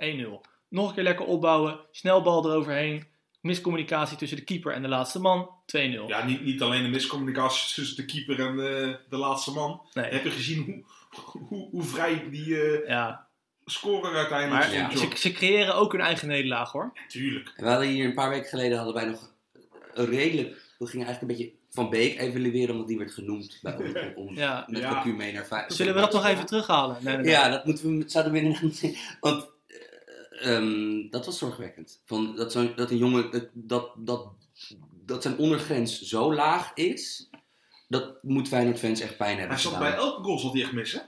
Nog 0.68 0.88
een 0.88 0.94
keer 0.94 1.02
lekker 1.02 1.26
opbouwen, 1.26 1.80
snel 1.90 2.22
bal 2.22 2.50
eroverheen. 2.50 3.06
Miscommunicatie 3.40 4.16
tussen 4.16 4.38
de 4.38 4.44
keeper 4.44 4.72
en 4.72 4.82
de 4.82 4.88
laatste 4.88 5.20
man, 5.20 5.50
2-0. 5.76 5.80
Ja, 6.06 6.24
niet, 6.24 6.44
niet 6.44 6.62
alleen 6.62 6.82
de 6.82 6.88
miscommunicatie 6.88 7.74
tussen 7.74 7.96
de 7.96 8.04
keeper 8.04 8.46
en 8.46 8.56
de, 8.56 8.98
de 9.08 9.16
laatste 9.16 9.50
man. 9.50 9.82
Nee. 9.92 10.10
Heb 10.10 10.24
je 10.24 10.30
gezien 10.30 10.64
hoe, 10.64 10.84
hoe, 11.48 11.68
hoe 11.70 11.82
vrij 11.82 12.30
die 12.30 12.60
eh, 12.62 12.88
Ja, 12.88 13.26
scorer 13.64 14.16
uiteindelijk 14.16 14.72
maar 14.72 14.96
ze, 14.96 15.08
ze 15.16 15.32
creëren 15.32 15.74
ook 15.74 15.92
hun 15.92 16.00
eigen 16.00 16.28
nederlaag 16.28 16.72
hoor. 16.72 16.92
Tuurlijk. 17.08 17.52
We 17.56 17.68
hadden 17.68 17.88
hier 17.88 18.04
een 18.04 18.14
paar 18.14 18.30
weken 18.30 18.48
geleden 18.48 18.76
hadden 18.76 18.94
wij 18.94 19.04
nog 19.04 19.32
een 19.92 20.06
redelijk. 20.06 20.62
We 20.78 20.86
gingen 20.86 21.06
eigenlijk 21.06 21.20
een 21.38 21.38
beetje 21.46 21.56
Van 21.70 21.90
Beek 21.90 22.18
evalueren, 22.18 22.70
omdat 22.74 22.88
die 22.88 22.98
werd 22.98 23.12
genoemd 23.12 23.58
bij 23.62 23.74
ons. 23.82 24.14
Om, 24.14 24.34
Ja. 24.36 24.64
Met 24.68 24.80
Ja. 24.80 25.04
Mee 25.04 25.32
naar 25.32 25.46
vijf. 25.46 25.72
Zullen 25.72 25.94
we 25.94 26.00
dat 26.00 26.12
nog 26.12 26.26
even 26.26 26.46
terughalen? 26.46 26.96
Nee, 27.00 27.14
nee, 27.14 27.22
nee. 27.24 27.32
Ja, 27.32 27.48
dat 27.48 27.64
moeten 27.66 27.98
we, 27.98 28.04
zouden 28.06 28.32
we 28.32 28.38
inderdaad 28.40 28.74
zien. 28.74 28.96
Want 29.20 29.46
eh, 29.66 30.56
ehm, 30.56 31.10
dat 31.10 31.26
was 31.26 31.38
zorgwekkend. 31.38 32.00
Van, 32.04 32.36
dat, 32.36 32.52
zo'n- 32.52 32.72
dat 32.76 32.90
een 32.90 32.96
jongen, 32.98 33.30
dat, 33.30 33.48
dat, 33.52 33.90
dat, 33.96 34.26
dat 35.06 35.22
zijn 35.22 35.36
ondergrens 35.38 36.00
zo 36.02 36.34
laag 36.34 36.72
is, 36.74 37.28
dat 37.88 38.22
moet 38.22 38.48
Feyenoord 38.48 38.78
fans 38.78 39.00
echt 39.00 39.16
pijn 39.16 39.38
hebben 39.38 39.54
Hij 39.56 39.64
zat 39.64 39.78
bij 39.78 39.94
elke 39.94 40.22
goal 40.22 40.38
zat 40.38 40.52
hij 40.52 40.62
echt 40.62 40.72
mis, 40.72 40.92
hè? 40.92 40.98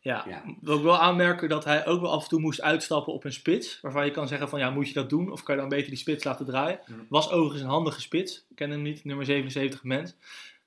Ja, 0.00 0.24
Ja. 0.28 0.42
wil 0.60 0.76
ik 0.76 0.82
wel 0.82 0.98
aanmerken 0.98 1.48
dat 1.48 1.64
hij 1.64 1.86
ook 1.86 2.00
wel 2.00 2.12
af 2.12 2.22
en 2.22 2.28
toe 2.28 2.40
moest 2.40 2.60
uitstappen 2.60 3.12
op 3.12 3.24
een 3.24 3.32
spits. 3.32 3.80
Waarvan 3.80 4.04
je 4.04 4.10
kan 4.10 4.28
zeggen 4.28 4.48
van 4.48 4.58
ja, 4.58 4.70
moet 4.70 4.88
je 4.88 4.94
dat 4.94 5.08
doen? 5.10 5.32
Of 5.32 5.42
kan 5.42 5.54
je 5.54 5.60
dan 5.60 5.70
beter 5.70 5.88
die 5.88 5.98
spits 5.98 6.24
laten 6.24 6.46
draaien? 6.46 6.80
Was 7.08 7.30
overigens 7.30 7.62
een 7.62 7.68
handige 7.68 8.00
spits. 8.00 8.46
Ik 8.50 8.56
ken 8.56 8.70
hem 8.70 8.82
niet, 8.82 9.04
nummer 9.04 9.24
77 9.24 9.82
mens. 9.82 10.16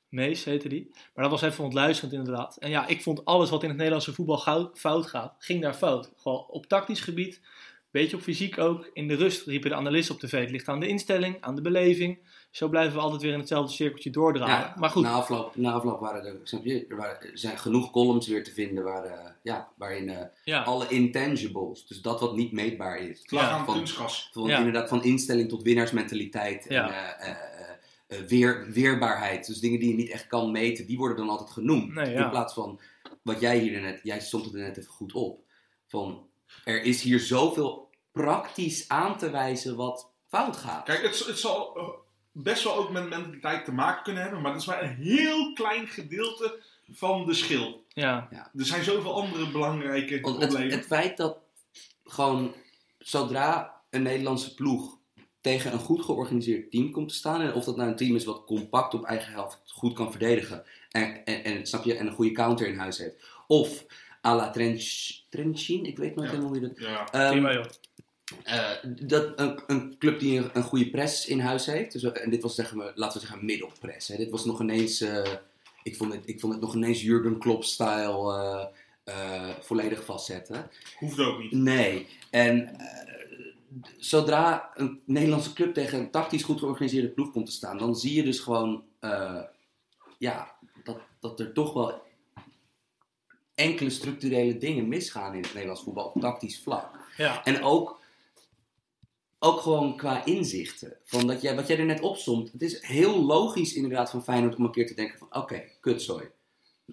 Mees 0.10 0.44
heette 0.44 0.68
die. 0.70 0.92
Maar 1.14 1.30
dat 1.30 1.40
was 1.40 1.52
even 1.52 1.64
ontluisterend 1.64 2.14
inderdaad. 2.14 2.58
En 2.58 2.70
ja, 2.70 2.88
ik 2.88 3.02
vond 3.02 3.26
alles 3.26 3.50
wat 3.50 3.62
in 3.62 3.68
het 3.68 3.78
Nederlandse 3.78 4.14
voetbal 4.14 4.72
fout 4.74 5.08
gaat, 5.08 5.36
ging 5.40 5.62
daar 5.62 5.74
fout. 5.74 6.12
Gewoon 6.18 6.46
op 6.48 6.66
tactisch 6.66 7.02
gebied, 7.02 7.42
beetje 7.92 8.16
op 8.16 8.22
fysiek 8.22 8.58
ook. 8.58 8.90
In 8.94 9.08
de 9.08 9.16
rust 9.16 9.48
riepen 9.48 9.70
de 9.70 9.76
analisten 9.76 10.16
op 10.16 10.22
tv. 10.22 10.40
Het 10.42 10.52
ligt 10.52 10.68
aan 10.68 10.80
de 10.80 10.88
instelling, 10.88 11.38
aan 11.42 11.56
de 11.56 11.62
beleving. 11.62 12.20
Zo 12.52 12.70
blijven 12.70 12.94
we 12.96 13.00
altijd 13.02 13.22
weer 13.22 13.34
in 13.34 13.40
hetzelfde 13.40 13.74
cirkeltje 13.74 14.10
doordraaien. 14.10 14.56
Ja, 14.68 14.74
maar 14.78 14.90
goed, 14.90 15.04
Na 15.04 15.12
afloop, 15.12 15.56
na 15.56 15.72
afloop 15.72 16.00
waren 16.00 16.26
er, 16.26 16.36
snap 16.44 16.66
je, 16.66 16.86
er, 16.90 16.96
waren, 16.96 17.22
er 17.22 17.38
zijn 17.38 17.58
genoeg 17.58 17.92
columns 17.92 18.28
weer 18.28 18.44
te 18.44 18.52
vinden 18.54 18.84
waar, 18.84 19.04
eh, 19.06 19.30
ja, 19.44 19.70
waarin 19.78 20.10
eh, 20.10 20.26
ja. 20.44 20.64
alle 20.64 20.88
intangibles, 20.88 21.88
dus 21.88 22.02
dat 22.02 22.20
wat 22.20 22.36
niet 22.36 22.52
meetbaar 22.52 23.00
is, 23.00 23.22
Ja, 23.26 23.66
van- 23.66 23.88
van, 24.32 24.48
Ja. 24.48 24.58
inderdaad 24.58 24.90
van 24.90 25.04
instelling 25.04 25.50
tot 25.50 25.62
winnaarsmentaliteit 25.64 26.66
Ja. 26.70 26.88
en 26.88 26.94
eh, 27.20 27.30
eh, 27.30 27.38
eh, 27.60 28.20
eh, 28.20 28.26
weer, 28.28 28.72
weerbaarheid, 28.72 29.48
dus 29.48 29.60
dingen 29.60 29.80
die 29.80 29.90
je 29.90 29.96
niet 29.96 30.10
echt 30.10 30.28
kan 30.28 30.52
meten, 30.52 30.86
die 30.88 30.98
worden 30.98 31.18
dan 31.18 31.30
altijd 31.30 31.50
genoemd. 31.52 31.94
Nee, 31.94 32.12
ja. 32.12 32.24
In 32.24 32.30
plaats 32.30 32.54
van 32.54 32.80
wat 33.22 33.40
jij 33.40 33.58
hier 33.60 33.82
net, 33.82 34.00
jij 34.04 34.20
stond 34.20 34.46
het 34.46 34.54
er 34.54 34.60
net 34.60 34.78
even 34.78 34.92
goed 34.92 35.14
op, 35.14 35.40
van 35.88 36.28
er 36.64 36.84
is 36.84 37.02
hier 37.02 37.20
zoveel 37.20 37.90
praktisch 38.12 38.88
aan 38.88 39.18
te 39.18 39.30
wijzen 39.30 39.76
wat 39.76 40.12
fout 40.28 40.58
gaat. 40.58 40.84
Kijk, 40.86 41.02
het, 41.02 41.26
het 41.26 41.40
zal 41.40 41.80
best 42.32 42.64
wel 42.64 42.76
ook 42.76 42.92
met 42.92 43.10
mentaliteit 43.10 43.66
te 43.66 43.72
maken 43.72 44.04
kunnen 44.04 44.22
hebben, 44.22 44.42
maar 44.42 44.52
dat 44.52 44.62
is 44.62 44.68
maar 44.68 44.84
een 44.84 44.96
heel 44.96 45.54
klein 45.54 45.88
gedeelte 45.88 46.60
van 46.92 47.26
de 47.26 47.34
schil. 47.34 47.86
ja. 47.94 48.28
Er 48.32 48.66
zijn 48.66 48.84
zoveel 48.84 49.14
andere 49.22 49.52
belangrijke 49.52 50.20
Want 50.22 50.38
problemen. 50.40 50.72
het 50.78 50.86
feit 50.86 51.18
dat 51.18 51.38
gewoon 52.04 52.54
zodra 53.00 53.82
een 53.90 54.02
Nederlandse 54.02 54.54
ploeg 54.54 54.98
tegen 55.42 55.74
een 55.74 55.80
goed 55.80 56.02
georganiseerd 56.06 56.72
team 56.72 56.92
komt 56.92 57.08
te 57.10 57.16
staan, 57.16 57.42
en 57.42 57.54
of 57.54 57.64
dat 57.64 57.76
nou 57.76 57.90
een 57.90 57.96
team 57.96 58.16
is 58.16 58.26
wat 58.26 58.46
compact 58.46 58.94
op 58.94 59.04
eigen 59.06 59.32
helft 59.34 59.62
goed 59.66 59.94
kan 59.94 60.12
verdedigen 60.12 60.64
en, 60.92 61.26
en, 61.26 61.44
en, 61.44 61.66
snap 61.66 61.84
je, 61.84 61.96
en 61.96 62.08
een 62.08 62.14
goede 62.14 62.32
counter 62.32 62.68
in 62.68 62.78
huis 62.78 62.98
heeft, 62.98 63.16
of 63.48 63.86
à 64.26 64.36
la 64.36 64.50
Trench, 64.50 64.84
Trenchin, 65.30 65.86
ik 65.86 65.98
weet 65.98 66.16
nooit 66.16 66.30
Ja. 66.30 66.36
helemaal 66.36 66.54
hoe 66.54 66.62
je 66.62 66.68
dat... 66.68 66.80
ja. 66.80 67.12
Ehm, 67.12 67.64
Eh, 68.44 68.70
dat 69.00 69.40
een, 69.40 69.60
een 69.68 69.98
club 69.98 70.20
die 70.20 70.38
een, 70.38 70.50
een 70.54 70.64
goede 70.64 70.90
press 70.90 71.26
in 71.26 71.40
huis 71.40 71.66
heeft. 71.66 71.92
Dus, 71.92 72.04
en 72.04 72.30
dit 72.30 72.42
was 72.42 72.56
zeggen 72.56 72.78
we, 72.78 72.92
laten 72.96 73.22
we 73.22 73.28
zeggen 73.28 73.46
middelpress. 73.46 74.08
Hè. 74.08 74.18
Dit 74.18 74.30
was 74.30 74.46
nog 74.46 74.62
ineens, 74.62 75.02
eh, 75.02 75.34
ik, 75.84 75.96
vond 75.96 76.14
het, 76.14 76.24
ik 76.26 76.40
vond 76.40 76.54
het 76.54 76.62
nog 76.62 76.76
ineens 76.76 77.02
Jurgen 77.02 77.38
Klopp-style 77.38 78.34
eh, 78.34 78.66
eh, 79.04 79.50
volledig 79.60 80.06
vastzetten. 80.06 80.70
Hoeft 80.98 81.20
ook 81.20 81.40
niet. 81.40 81.52
Nee. 81.52 82.08
En 82.30 82.76
zodra 83.98 84.72
een 84.76 85.02
Nederlandse 85.06 85.54
club 85.54 85.74
tegen 85.74 86.00
een 86.00 86.12
tactisch 86.12 86.44
goed 86.44 86.60
georganiseerde 86.60 87.10
ploeg 87.10 87.32
komt 87.32 87.46
te 87.46 87.52
staan, 87.52 87.78
dan 87.78 87.96
zie 87.96 88.14
je 88.14 88.24
dus 88.24 88.40
gewoon 88.40 88.84
eh, 89.00 89.42
ja, 90.18 90.56
dat, 90.84 90.98
dat 91.20 91.40
er 91.40 91.54
toch 91.54 91.74
wel 91.74 92.02
enkele 93.56 93.90
structurele 93.90 94.58
dingen 94.58 94.88
misgaan 94.88 95.34
in 95.34 95.42
het 95.42 95.54
Nederlands 95.54 95.84
voetbal 95.84 96.06
op 96.06 96.22
tactisch 96.22 96.60
vlak. 96.60 97.00
Ja. 97.18 97.44
En 97.44 97.64
ook, 97.64 98.00
ook 99.44 99.60
gewoon 99.62 99.98
qua 99.98 100.26
inzichten. 100.26 100.94
Van 101.06 101.28
dat 101.28 101.42
jij, 101.42 101.56
wat 101.56 101.68
jij 101.68 101.78
er 101.78 101.86
net 101.86 102.02
opzomt. 102.02 102.52
Het 102.52 102.62
is 102.62 102.82
heel 102.82 103.24
logisch 103.26 103.74
inderdaad 103.74 104.10
van 104.10 104.24
Feyenoord 104.24 104.56
om 104.56 104.64
een 104.66 104.72
keer 104.72 104.88
te 104.88 104.94
denken 104.94 105.18
van... 105.20 105.28
Oké, 105.42 105.64
kutzooi. 105.80 106.26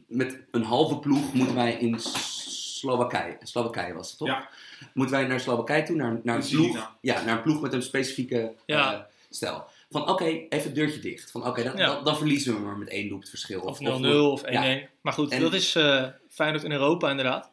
Met 0.06 0.38
een 0.50 0.62
halve 0.62 0.98
ploeg 0.98 1.32
moeten 1.34 1.54
wij 1.54 1.72
in 1.72 1.98
Slowakije... 2.00 3.36
Slowakije 3.42 3.94
was 3.94 4.08
het 4.08 4.18
toch? 4.18 4.28
Ja. 4.28 4.48
Moeten 4.94 5.16
wij 5.16 5.26
naar 5.26 5.40
Slowakije 5.40 5.82
toe, 5.82 5.96
naar, 5.96 6.20
naar, 6.22 6.36
een, 6.36 6.48
ploeg, 6.48 6.92
ja, 7.00 7.22
naar 7.24 7.36
een 7.36 7.42
ploeg 7.42 7.60
met 7.60 7.72
een 7.72 7.82
specifieke 7.82 8.54
Ja. 8.66 8.94
eh, 8.94 9.00
stijl. 9.30 9.64
Van 9.90 10.08
oké, 10.08 10.24
even 10.24 10.48
het 10.62 10.74
deurtje 10.74 11.00
dicht. 11.00 11.30
Van 11.30 11.46
oké, 11.46 11.62
dan, 11.62 11.76
Ja. 11.76 11.86
dan, 11.94 12.04
dan 12.04 12.16
verliezen 12.16 12.54
we 12.54 12.60
maar 12.60 12.76
met 12.76 12.88
één 12.88 13.08
doelpunt 13.08 13.28
verschil. 13.30 13.60
Of 13.60 13.78
0-0 13.80 13.84
of 14.30 14.42
1-1. 14.42 14.50
Ja. 14.52 14.80
Maar 15.00 15.12
goed, 15.12 15.30
En- 15.30 15.40
dat 15.40 15.54
is 15.54 15.74
eh, 15.74 16.06
Feyenoord 16.28 16.64
in 16.64 16.72
Europa 16.72 17.10
inderdaad. 17.10 17.50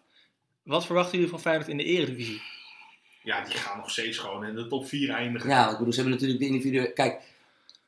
Wat 0.63 0.85
verwachten 0.85 1.13
jullie 1.13 1.29
van 1.29 1.39
Feyenoord 1.39 1.67
in 1.69 1.77
de 1.77 1.83
eredivisie? 1.83 2.41
Ja, 3.25 3.43
die 3.43 3.53
gaan 3.53 3.77
nog 3.77 3.89
steeds 3.89 4.17
gewoon 4.17 4.45
in 4.45 4.55
de 4.55 4.67
top 4.67 4.87
4 4.87 5.09
eindigen. 5.09 5.49
Ja, 5.49 5.71
ik 5.71 5.77
bedoel, 5.77 5.93
ze 5.93 5.99
hebben 5.99 6.13
natuurlijk 6.19 6.39
de 6.39 6.47
individuele... 6.49 6.93
Kijk, 6.93 7.21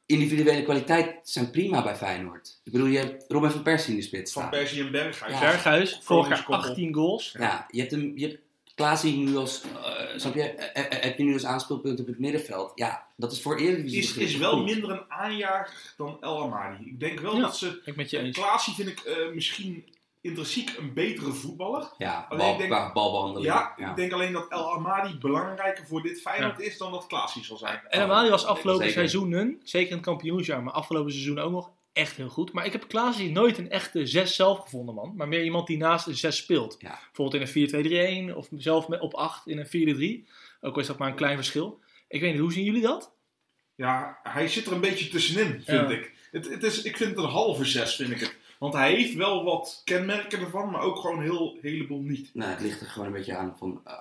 individuele 0.05 0.63
kwaliteit 0.63 1.15
zijn 1.23 1.51
prima 1.51 1.83
bij 1.83 1.95
Feyenoord. 1.95 2.59
Ik 2.63 2.71
bedoel, 2.71 2.87
je 2.87 2.97
hebt 2.97 3.25
Robin 3.27 3.49
van 3.51 3.63
Persie 3.63 3.91
in 3.93 3.99
de 3.99 4.05
spits 4.05 4.31
Van 4.33 4.41
staan. 4.41 4.59
Persie 4.59 4.83
en 4.83 4.91
Berghuis. 4.91 5.33
Ja. 5.33 5.39
Berghuis, 5.39 5.99
vorig 6.01 6.27
jaar 6.27 6.43
Koningskoppel. 6.43 6.69
18 6.69 6.93
goals. 6.93 7.35
Ja, 7.39 7.65
je 7.71 7.79
hebt, 7.79 7.91
hem, 7.91 8.11
je 8.15 8.27
hebt 8.27 8.39
Klaasie 8.75 9.17
nu 9.17 9.35
als, 9.37 9.61
eh, 9.61 10.17
snap 10.19 10.35
je? 10.35 10.41
Eh, 10.43 10.85
eh, 10.85 11.01
Heb 11.03 11.17
je 11.17 11.23
nu 11.23 11.33
dus 11.33 11.45
aanspeelpunt 11.45 11.99
op 11.99 12.07
het 12.07 12.19
middenveld? 12.19 12.71
Ja, 12.75 13.05
dat 13.15 13.31
is 13.31 13.41
voor 13.41 13.57
Eredivisie 13.57 13.99
Is, 13.99 14.15
is 14.33 14.37
wel 14.37 14.51
goed. 14.55 14.63
minder 14.65 14.89
een 14.89 15.03
aanjager 15.11 15.93
dan 15.97 16.17
El 16.21 16.41
Amadi. 16.43 16.85
Ik 16.85 16.99
denk 16.99 17.19
wel 17.19 17.35
Ja. 17.35 17.41
dat 17.41 17.57
ze... 17.57 17.67
Ik 17.67 17.81
ben 17.83 17.93
met 17.95 18.09
je 18.09 18.19
eens. 18.19 18.37
Klaasie 18.37 18.73
vind 18.73 18.87
ik 18.89 18.99
eh, 18.99 19.15
misschien 19.33 19.85
intrinsiek 20.27 20.77
een 20.77 20.93
betere 20.93 21.31
voetballer. 21.31 21.91
Ja, 21.97 22.25
Alleen 22.29 22.41
bal, 22.43 22.51
ik 22.51 22.57
denk- 22.57 22.69
qua 22.71 22.91
balbehandeling. 22.91 23.45
Ja, 23.45 23.77
ik 23.77 23.95
denk 23.95 24.11
alleen 24.11 24.31
dat 24.33 24.47
El 24.49 24.73
Amadi 24.73 25.17
belangrijker 25.17 25.85
voor 25.85 26.01
dit 26.01 26.21
Feyenoord 26.21 26.59
is 26.59 26.77
dan 26.77 26.91
dat 26.91 27.07
Klaasie 27.07 27.43
zal 27.43 27.57
zijn. 27.57 27.81
En 27.89 28.01
Amali 28.01 28.29
was 28.29 28.45
afgelopen 28.45 28.85
Zeker. 28.85 28.97
seizoenen, 28.99 29.59
zeker 29.63 29.89
in 29.89 29.95
het 29.95 30.05
kampioensjaar, 30.05 30.63
maar 30.63 30.73
afgelopen 30.73 31.11
seizoen 31.11 31.39
ook 31.39 31.51
nog 31.51 31.71
echt 31.93 32.15
heel 32.17 32.29
goed. 32.29 32.51
Maar 32.53 32.65
ik 32.65 32.71
heb 32.71 32.87
Klaasie 32.87 33.31
nooit 33.31 33.57
een 33.57 33.69
echte 33.69 34.05
6 34.05 34.35
zelf 34.35 34.59
gevonden, 34.59 34.95
man. 34.95 35.13
Maar 35.15 35.27
meer 35.27 35.43
iemand 35.43 35.67
die 35.67 35.77
naast 35.77 36.05
de 36.05 36.13
6 36.13 36.37
speelt. 36.37 36.75
Ja. 36.79 36.99
Bijvoorbeeld 37.05 37.33
in 37.33 37.41
een 37.41 38.31
4-2-3-1 38.31 38.35
of 38.35 38.47
zelf 38.57 38.87
met- 38.87 38.99
op 39.01 39.13
8 39.13 39.47
in 39.47 39.57
een 39.57 39.67
4-3. 39.67 40.27
Ook 40.61 40.73
al 40.75 40.81
is 40.81 40.87
dat 40.87 40.97
maar 40.97 41.09
een 41.09 41.15
klein 41.15 41.35
verschil. 41.35 41.79
Ik 42.07 42.21
weet 42.21 42.31
niet, 42.31 42.41
hoe 42.41 42.51
zien 42.53 42.63
jullie 42.63 42.81
dat? 42.81 43.15
Ja, 43.75 44.19
hij 44.23 44.47
zit 44.47 44.65
er 44.65 44.71
een 44.73 44.79
beetje 44.81 45.07
tussenin, 45.09 45.47
vind 45.51 45.65
Ja. 45.65 45.89
ik. 45.89 46.13
Het, 46.31 46.49
het 46.49 46.63
is, 46.63 46.81
ik 46.81 46.97
vind 46.97 47.09
het 47.15 47.19
een 47.25 47.29
halve 47.31 47.65
zes, 47.65 47.95
vind 47.95 48.11
ik 48.11 48.19
het. 48.19 48.35
Want 48.59 48.73
hij 48.73 48.93
heeft 48.93 49.13
wel 49.13 49.43
wat 49.43 49.81
kenmerken 49.83 50.39
ervan, 50.39 50.69
maar 50.71 50.81
ook 50.81 50.97
gewoon 50.97 51.21
heel 51.21 51.57
heleboel 51.61 52.01
niet. 52.01 52.29
Nou, 52.33 52.51
het 52.51 52.61
ligt 52.61 52.81
er 52.81 52.87
gewoon 52.87 53.07
een 53.07 53.13
beetje 53.13 53.35
aan 53.35 53.55
van... 53.57 53.81
eh, 53.85 53.93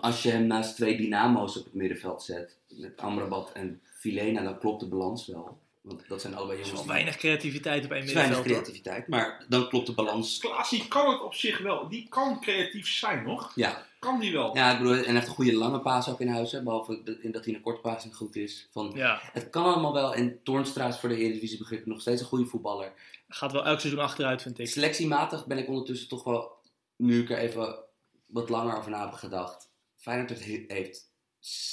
als 0.00 0.22
je 0.22 0.30
hem 0.30 0.46
naast 0.46 0.76
twee 0.76 0.96
dynamo's 0.96 1.56
op 1.56 1.64
het 1.64 1.74
middenveld 1.74 2.22
zet, 2.22 2.56
met 2.68 3.00
Amrabat 3.00 3.52
en 3.52 3.80
Filena, 3.94 4.42
dan 4.42 4.58
klopt 4.58 4.80
de 4.80 4.86
balans 4.88 5.26
wel. 5.26 5.60
Want 5.80 6.08
dat 6.08 6.20
zijn 6.20 6.34
allebei 6.34 6.58
Er 6.58 6.64
is 6.64 6.70
jongens 6.70 6.86
wel 6.86 6.94
die- 6.96 7.04
weinig 7.04 7.16
creativiteit 7.20 7.84
op 7.84 7.90
één 7.90 8.00
Er 8.02 8.06
is 8.08 8.12
weinig 8.12 8.36
middenveld. 8.36 8.66
hoor. 8.66 8.74
creativiteit, 8.74 9.08
maar 9.08 9.44
dan 9.48 9.68
klopt 9.68 9.86
de 9.86 9.92
balans. 9.94 10.38
Klaasie 10.38 10.88
kan 10.88 11.10
het 11.12 11.22
op 11.22 11.34
zich 11.34 11.58
wel. 11.58 11.88
Die 11.88 12.06
kan 12.08 12.40
creatief 12.40 12.88
zijn, 12.88 13.24
nog. 13.24 13.52
Ja, 13.54 13.86
Kan 13.98 14.20
die 14.20 14.32
wel. 14.32 14.56
ja 14.56 14.72
ik 14.72 14.78
bedoel, 14.78 14.92
en 14.94 15.04
hij 15.04 15.12
heeft 15.14 15.26
een 15.26 15.32
goede 15.34 15.54
lange 15.56 15.80
paas 15.80 16.08
ook 16.08 16.20
in 16.20 16.28
huis, 16.28 16.52
hè, 16.52 16.62
behalve 16.62 17.00
dat, 17.04 17.32
dat 17.32 17.44
hij 17.44 17.54
een 17.54 17.60
korte 17.60 17.80
paas 17.80 18.04
niet 18.04 18.14
goed 18.14 18.36
is. 18.36 18.68
Van, 18.70 18.92
Ja, 18.94 19.20
Het 19.32 19.50
kan 19.50 19.64
allemaal 19.64 19.92
wel 19.92 20.14
en 20.14 20.38
Toornstra 20.42 20.86
is 20.88 20.98
voor 20.98 21.08
de 21.08 21.16
Eredivisie 21.16 21.58
begrippen 21.58 21.88
nog 21.90 22.00
steeds 22.00 22.20
een 22.20 22.26
goede 22.26 22.44
voetballer. 22.46 22.92
Gaat 23.34 23.52
wel 23.52 23.64
elk 23.66 23.80
seizoen 23.80 24.02
achteruit, 24.02 24.42
vind 24.42 24.58
ik. 24.58 24.68
Selectiematig 24.68 25.46
ben 25.46 25.58
ik 25.58 25.68
ondertussen 25.68 26.08
toch 26.08 26.24
wel, 26.24 26.56
nu 26.96 27.22
ik 27.22 27.30
er 27.30 27.38
even 27.38 27.84
wat 28.26 28.48
langer 28.48 28.76
over 28.76 28.90
na 28.90 29.04
heb 29.04 29.12
gedacht. 29.12 29.70
Feyenoord 29.96 30.42
heeft, 30.68 31.10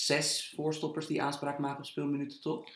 zes 0.05 0.53
voorstoppers 0.55 1.07
die 1.07 1.21
aanspraak 1.21 1.59
maken 1.59 1.77
op 1.77 1.85
speelminuten, 1.85 2.41
toch? 2.41 2.69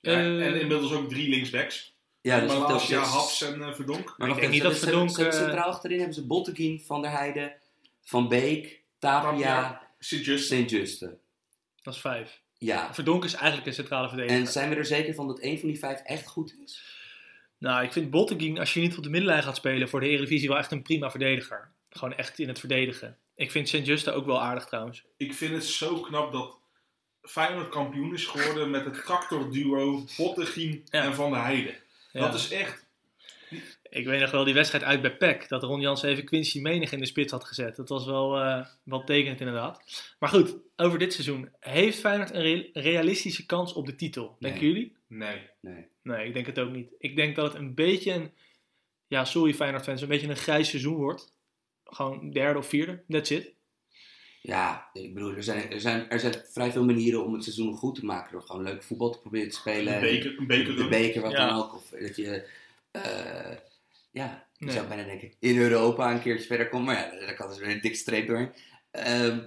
Ja, 0.00 0.12
Eh, 0.12 0.46
en 0.46 0.60
inmiddels 0.60 0.92
ook 0.92 1.08
drie 1.08 1.28
linksbacks. 1.28 1.94
Ja, 2.20 2.40
dus 2.40 2.52
Malasia, 2.52 2.96
dat 2.98 3.06
is- 3.06 3.12
Haps 3.12 3.42
en 3.42 3.62
eh, 3.62 3.72
Verdonk. 3.74 4.04
Maar 4.04 4.28
Ik 4.28 4.34
wacht 4.34 4.40
denk 4.40 4.52
niet 4.52 4.62
dat 4.62 4.72
ze- 4.72 4.78
ze- 4.78 4.84
Verdonk, 4.84 5.10
ze- 5.10 5.26
eh, 5.26 5.32
Centraal 5.32 5.68
achterin 5.68 5.96
hebben 5.98 6.14
ze 6.14 6.26
Botteguin, 6.26 6.80
Van 6.80 7.02
der 7.02 7.10
Heijden, 7.10 7.52
Van 8.02 8.28
Beek, 8.28 8.82
Tapia, 8.98 9.30
Tapia. 9.30 9.88
Sint-Just. 9.98 10.46
Sint-Juste. 10.46 11.18
Dat 11.82 11.94
is 11.94 12.00
vijf. 12.00 12.40
Ja, 12.58 12.94
Verdonk 12.94 13.24
is 13.24 13.32
eigenlijk 13.34 13.66
een 13.66 13.74
centrale 13.74 14.08
verdediger. 14.08 14.38
en 14.40 14.46
zijn 14.46 14.68
we 14.68 14.74
er 14.74 14.84
zeker 14.86 15.14
van 15.14 15.26
dat 15.26 15.38
één 15.38 15.58
van 15.58 15.68
die 15.68 15.78
vijf 15.78 16.00
echt 16.00 16.26
goed 16.26 16.54
is? 16.64 16.98
Nou, 17.60 17.84
ik 17.84 17.92
vind 17.92 18.10
Botteguin, 18.10 18.58
als 18.58 18.74
je 18.74 18.80
niet 18.80 18.96
op 18.96 19.02
de 19.02 19.10
middenlijn 19.10 19.42
gaat 19.42 19.56
spelen 19.56 19.88
voor 19.88 20.00
de 20.00 20.08
Eredivisie, 20.08 20.48
wel 20.48 20.58
echt 20.58 20.72
een 20.72 20.82
prima 20.82 21.10
verdediger. 21.10 21.72
Gewoon 21.90 22.14
echt 22.14 22.38
in 22.38 22.48
het 22.48 22.58
verdedigen. 22.58 23.16
Ik 23.34 23.50
vind 23.50 23.68
Sint-Juste 23.68 24.12
ook 24.12 24.26
wel 24.26 24.40
aardig 24.42 24.64
trouwens. 24.66 25.04
Ik 25.16 25.34
vind 25.34 25.54
het 25.54 25.64
zo 25.64 26.00
knap 26.00 26.32
dat 26.32 26.58
Feyenoord 27.22 27.68
kampioen 27.68 28.14
is 28.14 28.26
geworden 28.26 28.70
met 28.70 28.84
het 28.84 28.94
tractorduo 29.04 30.04
Bottegien 30.16 30.82
Ja. 30.84 31.02
en 31.02 31.14
Van 31.14 31.30
der 31.30 31.42
Heijden. 31.42 31.74
Ja. 32.12 32.20
Dat 32.20 32.34
is 32.34 32.50
echt... 32.50 32.88
Ik 33.90 34.06
weet 34.06 34.20
nog 34.20 34.30
wel 34.30 34.44
die 34.44 34.54
wedstrijd 34.54 34.84
uit 34.84 35.00
bij 35.02 35.16
PEC, 35.16 35.48
dat 35.48 35.62
Ron 35.62 35.80
Jans 35.80 36.02
even 36.02 36.24
Quincy 36.24 36.60
Menig 36.60 36.92
in 36.92 36.98
de 36.98 37.06
spits 37.06 37.32
had 37.32 37.44
gezet. 37.44 37.76
Dat 37.76 37.88
was 37.88 38.06
wel, 38.06 38.38
eh 38.40 38.66
wel 38.84 39.04
tekenend 39.04 39.40
inderdaad. 39.40 39.82
Maar 40.18 40.28
goed, 40.28 40.56
over 40.76 40.98
dit 40.98 41.12
seizoen. 41.12 41.48
Heeft 41.60 41.98
Feyenoord 41.98 42.34
een 42.34 42.42
re- 42.42 42.70
realistische 42.72 43.46
kans 43.46 43.72
op 43.72 43.86
de 43.86 43.94
titel? 43.94 44.36
Denken 44.38 44.60
Nee. 44.60 44.70
jullie? 44.72 44.96
Nee. 45.06 45.40
Nee. 45.60 45.86
Nee, 46.02 46.26
ik 46.26 46.34
denk 46.34 46.46
het 46.46 46.58
ook 46.58 46.70
niet. 46.70 46.92
Ik 46.98 47.16
denk 47.16 47.36
dat 47.36 47.52
het 47.52 47.62
een 47.62 47.74
beetje 47.74 48.12
een, 48.12 48.30
ja 49.06 49.24
sorry 49.24 49.54
Feyenoord 49.54 49.84
fans, 49.84 50.02
een 50.02 50.08
beetje 50.08 50.28
een 50.28 50.36
grijs 50.36 50.68
seizoen 50.68 50.96
wordt. 50.96 51.32
Gewoon 51.84 52.30
derde 52.30 52.58
of 52.58 52.66
vierde, 52.68 53.02
that's 53.08 53.30
it. 53.30 53.52
Ja, 54.42 54.90
ik 54.92 55.14
bedoel, 55.14 55.34
er 55.34 55.42
zijn, 55.42 55.70
er, 55.70 55.80
zijn, 55.80 56.10
er 56.10 56.20
zijn 56.20 56.34
vrij 56.52 56.70
veel 56.72 56.84
manieren 56.84 57.24
om 57.24 57.32
het 57.34 57.42
seizoen 57.42 57.74
goed 57.76 57.94
te 57.94 58.04
maken. 58.04 58.32
Door 58.32 58.42
gewoon 58.42 58.62
leuk 58.62 58.82
voetbal 58.82 59.10
te 59.10 59.20
proberen 59.20 59.48
te 59.50 59.56
spelen. 59.56 59.94
Een 59.94 60.00
beker, 60.00 60.38
een 60.38 60.46
beker 60.46 60.76
de 60.76 60.88
beker, 60.88 61.22
wat 61.22 61.32
Ja. 61.32 61.46
dan 61.48 61.56
ook. 61.58 61.74
Of 61.74 61.88
dat 62.00 62.16
je, 62.16 62.48
eh, 62.90 63.56
ja, 64.10 64.46
ik 64.58 64.66
Nee. 64.66 64.74
zou 64.74 64.86
bijna 64.86 65.02
denken, 65.04 65.32
in 65.38 65.58
Europa 65.58 66.12
een 66.12 66.20
keertje 66.20 66.46
verder 66.46 66.68
komt. 66.68 66.84
Maar 66.84 66.94
ja, 67.14 67.26
daar 67.26 67.34
kan 67.34 67.48
dus 67.48 67.58
weer 67.58 67.70
een 67.70 67.80
dik 67.80 67.96
streep 67.96 68.26
doorheen. 68.26 68.52
Ehm, 68.90 69.38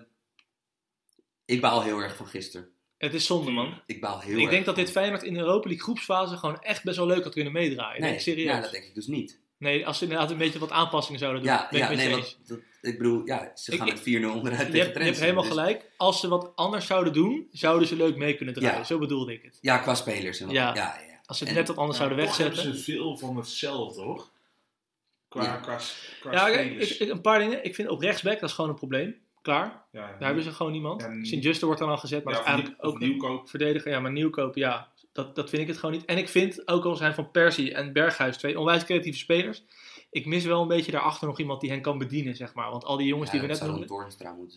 ik 1.46 1.62
baal 1.62 1.82
heel 1.84 2.00
erg 2.00 2.16
van 2.16 2.28
gisteren. 2.28 2.68
Het 2.98 3.14
is 3.14 3.26
zonde 3.26 3.52
man. 3.52 3.82
Ik 3.86 4.02
baal 4.02 4.20
heel 4.20 4.36
ik 4.38 4.42
erg 4.42 4.50
denk 4.52 4.66
dat 4.66 4.76
dit 4.76 4.92
Feyenoord 4.92 5.24
in 5.24 5.34
de 5.34 5.40
Europa 5.40 5.68
League 5.68 5.84
groepsfase 5.84 6.38
gewoon 6.38 6.62
echt 6.62 6.84
best 6.84 6.98
wel 6.98 7.08
leuk 7.08 7.24
had 7.24 7.34
kunnen 7.34 7.54
meedraaien. 7.54 8.02
Nee, 8.02 8.10
Nee, 8.12 8.20
serieus. 8.20 8.46
ja, 8.56 8.60
dat 8.62 8.72
denk 8.72 8.84
ik 8.84 8.96
dus 8.96 9.08
niet. 9.08 9.42
Nee, 9.58 9.88
als 9.88 9.98
ze 9.98 10.04
inderdaad 10.04 10.32
een 10.32 10.38
beetje 10.38 10.60
wat 10.60 10.72
aanpassingen 10.72 11.20
zouden 11.20 11.42
doen. 11.42 11.52
Ja, 11.52 11.58
ben 11.72 11.80
ik 11.80 11.84
ja 11.84 11.90
met 11.90 11.98
nee, 11.98 12.10
dat, 12.48 12.60
ik 12.82 12.98
bedoel, 12.98 13.26
ja, 13.26 13.52
ze 13.56 13.72
Ik- 13.72 13.78
gaan 13.78 13.88
ik- 13.88 13.94
met 13.94 14.02
4-0 14.04 14.32
onderuit 14.36 14.62
Je 14.66 14.72
tegen 14.72 14.86
hebt, 14.86 14.98
je 14.98 15.04
hebt 15.04 15.20
helemaal 15.20 15.42
dus- 15.44 15.52
gelijk. 15.52 15.92
Als 15.98 16.20
ze 16.20 16.28
wat 16.28 16.52
anders 16.56 16.86
zouden 16.86 17.14
doen, 17.14 17.48
zouden 17.52 17.88
ze 17.88 17.96
leuk 17.96 18.16
mee 18.16 18.36
kunnen 18.36 18.54
draaien. 18.56 18.78
Ja. 18.78 18.84
Zo 18.84 18.98
bedoelde 19.00 19.34
ik 19.34 19.44
het. 19.44 19.58
Ja, 19.62 19.78
qua 19.78 19.96
spelers. 19.96 20.40
En 20.40 20.46
wat- 20.46 20.56
Ja. 20.56 20.76
ja. 20.76 21.00
Ja. 21.08 21.20
Als 21.26 21.38
ze 21.38 21.44
het 21.44 21.54
En- 21.54 21.60
net 21.60 21.68
wat 21.68 21.78
anders 21.78 21.98
Ja, 21.98 22.04
zouden 22.04 22.26
toch 22.26 22.38
wegzetten. 22.38 22.64
hebben 22.64 22.84
ze 22.84 22.92
veel 22.92 23.18
van 23.18 23.36
hetzelfde, 23.38 24.02
hoor. 24.02 24.30
Qua, 25.34 25.44
Ja. 25.44 25.56
qua, 25.56 25.78
qua 26.20 26.32
Ja, 26.32 26.48
ik, 26.48 26.66
spelers. 26.70 26.98
ik- 26.98 27.10
een 27.10 27.22
paar 27.22 27.40
dingen. 27.40 27.64
Ik 27.66 27.76
vind 27.76 27.90
op 27.90 28.02
rechtsback, 28.02 28.40
dat 28.40 28.50
is 28.50 28.56
gewoon 28.56 28.70
een 28.70 28.76
probleem. 28.76 29.16
Klaar. 29.42 29.84
ja, 29.92 30.08
Daar 30.08 30.16
hebben 30.20 30.44
ze 30.44 30.52
gewoon 30.52 30.72
niemand. 30.72 31.10
Sint-Juste 31.22 31.66
wordt 31.66 31.80
dan 31.80 31.90
al 31.90 31.98
gezet, 31.98 32.24
maar 32.24 32.34
dat 32.34 32.42
is 32.42 32.48
eigenlijk 32.48 32.82
Nieuw- 32.82 32.92
ook 32.92 33.00
Nieuwkoop. 33.00 33.50
verdediger. 33.50 33.92
Ja, 33.92 34.00
maar 34.00 34.12
Nieuwkoop, 34.12 34.56
ja, 34.56 34.88
dat, 35.14 35.36
dat 35.36 35.50
vind 35.50 35.62
ik 35.62 35.68
het 35.68 35.78
gewoon 35.78 35.96
niet. 35.96 36.06
En 36.06 36.18
ik 36.18 36.30
vind, 36.30 36.68
ook 36.68 36.86
al 36.86 36.96
zijn 36.96 37.14
Van 37.14 37.32
Persie 37.32 37.74
en 37.74 37.94
Berghuis 37.94 38.38
twee 38.38 38.60
onwijs 38.60 38.84
creatieve 38.86 39.18
spelers, 39.18 39.64
ik 40.14 40.26
mis 40.26 40.46
wel 40.46 40.62
een 40.62 40.68
beetje 40.68 40.92
daarachter 40.92 41.28
nog 41.28 41.40
iemand 41.40 41.62
die 41.62 41.70
hen 41.70 41.82
kan 41.82 41.98
bedienen, 41.98 42.36
zeg 42.36 42.54
maar. 42.54 42.72
Want 42.72 42.86
al 42.86 42.98
die 42.98 43.08
jongens 43.08 43.32
Ja, 43.32 43.38
die 43.38 43.48
we 43.48 43.54
net 43.54 43.62
noemden. 43.62 43.88
Moeten 43.88 43.96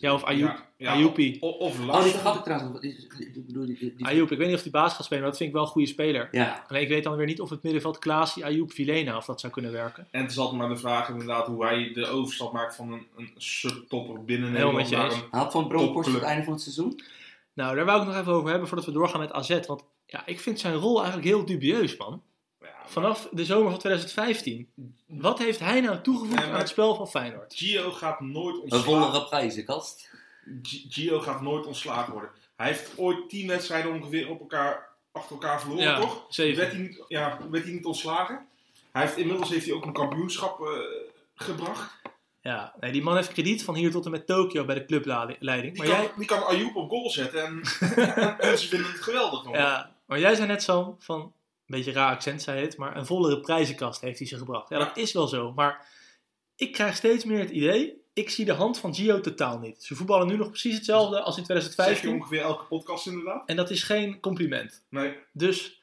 Ja, 0.01 0.13
of. 0.13 0.23
Ayoub. 0.23 0.65
Ja. 0.77 1.05
Of, 1.39 1.55
of 1.55 1.79
Oh, 1.87 2.03
die 2.03 2.11
vergat 2.11 2.35
ik 2.35 2.43
trouwens. 2.43 3.07
Ayoub, 4.01 4.31
ik 4.31 4.37
weet 4.37 4.47
niet 4.47 4.55
of 4.55 4.61
die 4.61 4.71
baas 4.71 4.93
gaat 4.93 5.05
spelen, 5.05 5.21
maar 5.21 5.31
dat 5.31 5.37
vind 5.39 5.49
ik 5.49 5.55
wel 5.55 5.65
een 5.65 5.71
goede 5.71 5.87
speler. 5.87 6.27
Ja, 6.31 6.65
Alleen 6.67 6.81
ik 6.81 6.87
weet 6.87 7.03
dan 7.03 7.15
weer 7.15 7.25
niet 7.25 7.41
of 7.41 7.49
het 7.49 7.63
middenveld 7.63 7.99
Klaasie, 7.99 8.45
Ayoub, 8.45 8.71
Vilena, 8.71 9.17
of 9.17 9.25
dat 9.25 9.39
zou 9.39 9.53
kunnen 9.53 9.71
werken. 9.71 10.07
En 10.11 10.21
het 10.21 10.31
is 10.31 10.37
altijd 10.37 10.57
maar 10.59 10.69
de 10.69 10.77
vraag 10.77 11.09
inderdaad 11.09 11.47
hoe 11.47 11.65
hij 11.65 11.91
de 11.93 12.07
overstap 12.07 12.53
maakt 12.53 12.75
van 12.75 12.91
een, 12.91 13.07
een 13.15 13.31
subtopper 13.37 14.25
binnen 14.25 14.49
Nederland 14.49 14.77
met 14.77 14.89
je 14.89 14.95
naar 14.95 15.05
eens. 15.05 15.15
een... 15.15 15.39
Had 15.39 15.51
Van 15.51 15.67
Bronckhorst 15.67 16.13
het 16.13 16.21
einde 16.21 16.43
van 16.43 16.53
het 16.53 16.61
seizoen? 16.61 17.01
Nou, 17.53 17.75
daar 17.75 17.85
wou 17.85 18.01
ik 18.01 18.07
nog 18.07 18.15
even 18.17 18.33
over 18.33 18.49
hebben 18.49 18.67
voordat 18.67 18.85
we 18.85 18.91
doorgaan 18.91 19.19
met 19.19 19.31
AZ. 19.31 19.59
Want 19.65 19.83
ja, 20.05 20.25
ik 20.25 20.39
vind 20.39 20.59
zijn 20.59 20.75
rol 20.75 20.97
eigenlijk 20.97 21.27
heel 21.27 21.45
dubieus, 21.45 21.97
man. 21.97 22.21
Vanaf 22.87 23.27
de 23.31 23.45
zomer 23.45 23.69
van 23.69 23.79
2015. 23.79 24.69
Wat 25.07 25.39
heeft 25.39 25.59
hij 25.59 25.81
nou 25.81 26.01
toegevoegd 26.01 26.39
Nee, 26.41 26.51
aan 26.51 26.57
het 26.59 26.69
spel 26.69 26.95
van 26.95 27.07
Feyenoord? 27.07 27.53
Gio 27.55 27.91
gaat 27.91 28.19
nooit 28.19 28.55
Een 28.55 28.61
ontslagen. 28.61 28.85
volle 29.11 29.23
prijzenkast. 29.25 30.09
G- 30.63 30.85
Gio 30.89 31.19
gaat 31.19 31.41
nooit 31.41 31.65
ontslagen 31.65 32.13
worden. 32.13 32.29
Hij 32.55 32.67
heeft 32.67 32.91
ooit 32.97 33.29
tien 33.29 33.47
wedstrijden 33.47 33.91
ongeveer 33.93 34.29
op 34.29 34.39
elkaar, 34.39 34.89
achter 35.11 35.31
elkaar 35.31 35.59
verloren, 35.61 35.83
Ja, 35.83 35.99
toch? 35.99 36.25
zeven. 36.29 36.57
Werd 36.59 36.71
hij, 36.71 36.81
niet, 36.81 37.03
ja, 37.07 37.37
werd 37.51 37.63
hij 37.63 37.73
niet 37.73 37.85
ontslagen? 37.85 38.45
Hij 38.91 39.01
heeft, 39.01 39.17
inmiddels 39.17 39.49
heeft 39.49 39.65
hij 39.65 39.73
ook 39.73 39.85
een 39.85 39.93
kampioenschap 39.93 40.59
eh, 40.61 40.67
gebracht. 41.35 41.95
Ja, 42.41 42.73
nee, 42.79 42.91
die 42.91 43.03
man 43.03 43.15
heeft 43.15 43.31
krediet 43.33 43.63
van 43.63 43.75
hier 43.75 43.91
tot 43.91 44.05
en 44.05 44.11
met 44.11 44.27
Tokio 44.27 44.65
bij 44.65 44.75
de 44.75 44.85
clubleiding. 44.85 45.73
Die, 45.73 45.77
Maar 45.77 45.87
kan, 45.87 46.01
jij, 46.01 46.11
die 46.17 46.25
kan 46.25 46.45
Ayoub 46.45 46.75
op 46.75 46.89
goal 46.89 47.09
zetten 47.09 47.43
en, 47.45 47.61
en 48.49 48.57
ze 48.59 48.67
vinden 48.67 48.91
het 48.91 49.01
geweldig. 49.01 49.43
nog. 49.43 49.55
ja, 49.55 49.91
maar 50.05 50.19
jij 50.19 50.35
zei 50.35 50.47
net 50.47 50.63
zo 50.63 50.95
van, 50.99 51.19
een 51.21 51.31
beetje 51.75 51.91
raar 51.91 52.15
accent 52.15 52.41
zei 52.41 52.61
het, 52.61 52.77
maar 52.77 52.97
een 52.97 53.05
vollere 53.05 53.39
prijzenkast 53.39 54.01
heeft 54.01 54.19
hij 54.19 54.27
ze 54.27 54.37
gebracht. 54.37 54.69
Ja, 54.69 54.77
dat 54.77 54.97
is 54.97 55.13
wel 55.13 55.27
zo. 55.27 55.53
Maar 55.53 55.87
ik 56.55 56.71
krijg 56.71 56.95
steeds 56.95 57.25
meer 57.25 57.39
het 57.39 57.49
idee, 57.49 58.01
ik 58.13 58.29
zie 58.29 58.45
de 58.45 58.53
hand 58.53 58.79
van 58.79 58.95
Gio 58.95 59.19
totaal 59.19 59.59
niet. 59.59 59.83
Ze 59.83 59.95
voetballen 59.95 60.27
nu 60.27 60.37
nog 60.37 60.49
precies 60.49 60.75
hetzelfde 60.75 61.21
als 61.21 61.37
in 61.37 61.45
zeg 61.45 61.57
je 61.57 61.61
2015. 61.63 62.21
ongeveer 62.21 62.41
elke 62.41 62.63
podcast 62.63 63.07
inderdaad. 63.07 63.47
En 63.49 63.55
dat 63.55 63.69
is 63.69 63.83
geen 63.83 64.19
compliment. 64.19 64.83
Nee, 64.89 65.17
Dus 65.33 65.81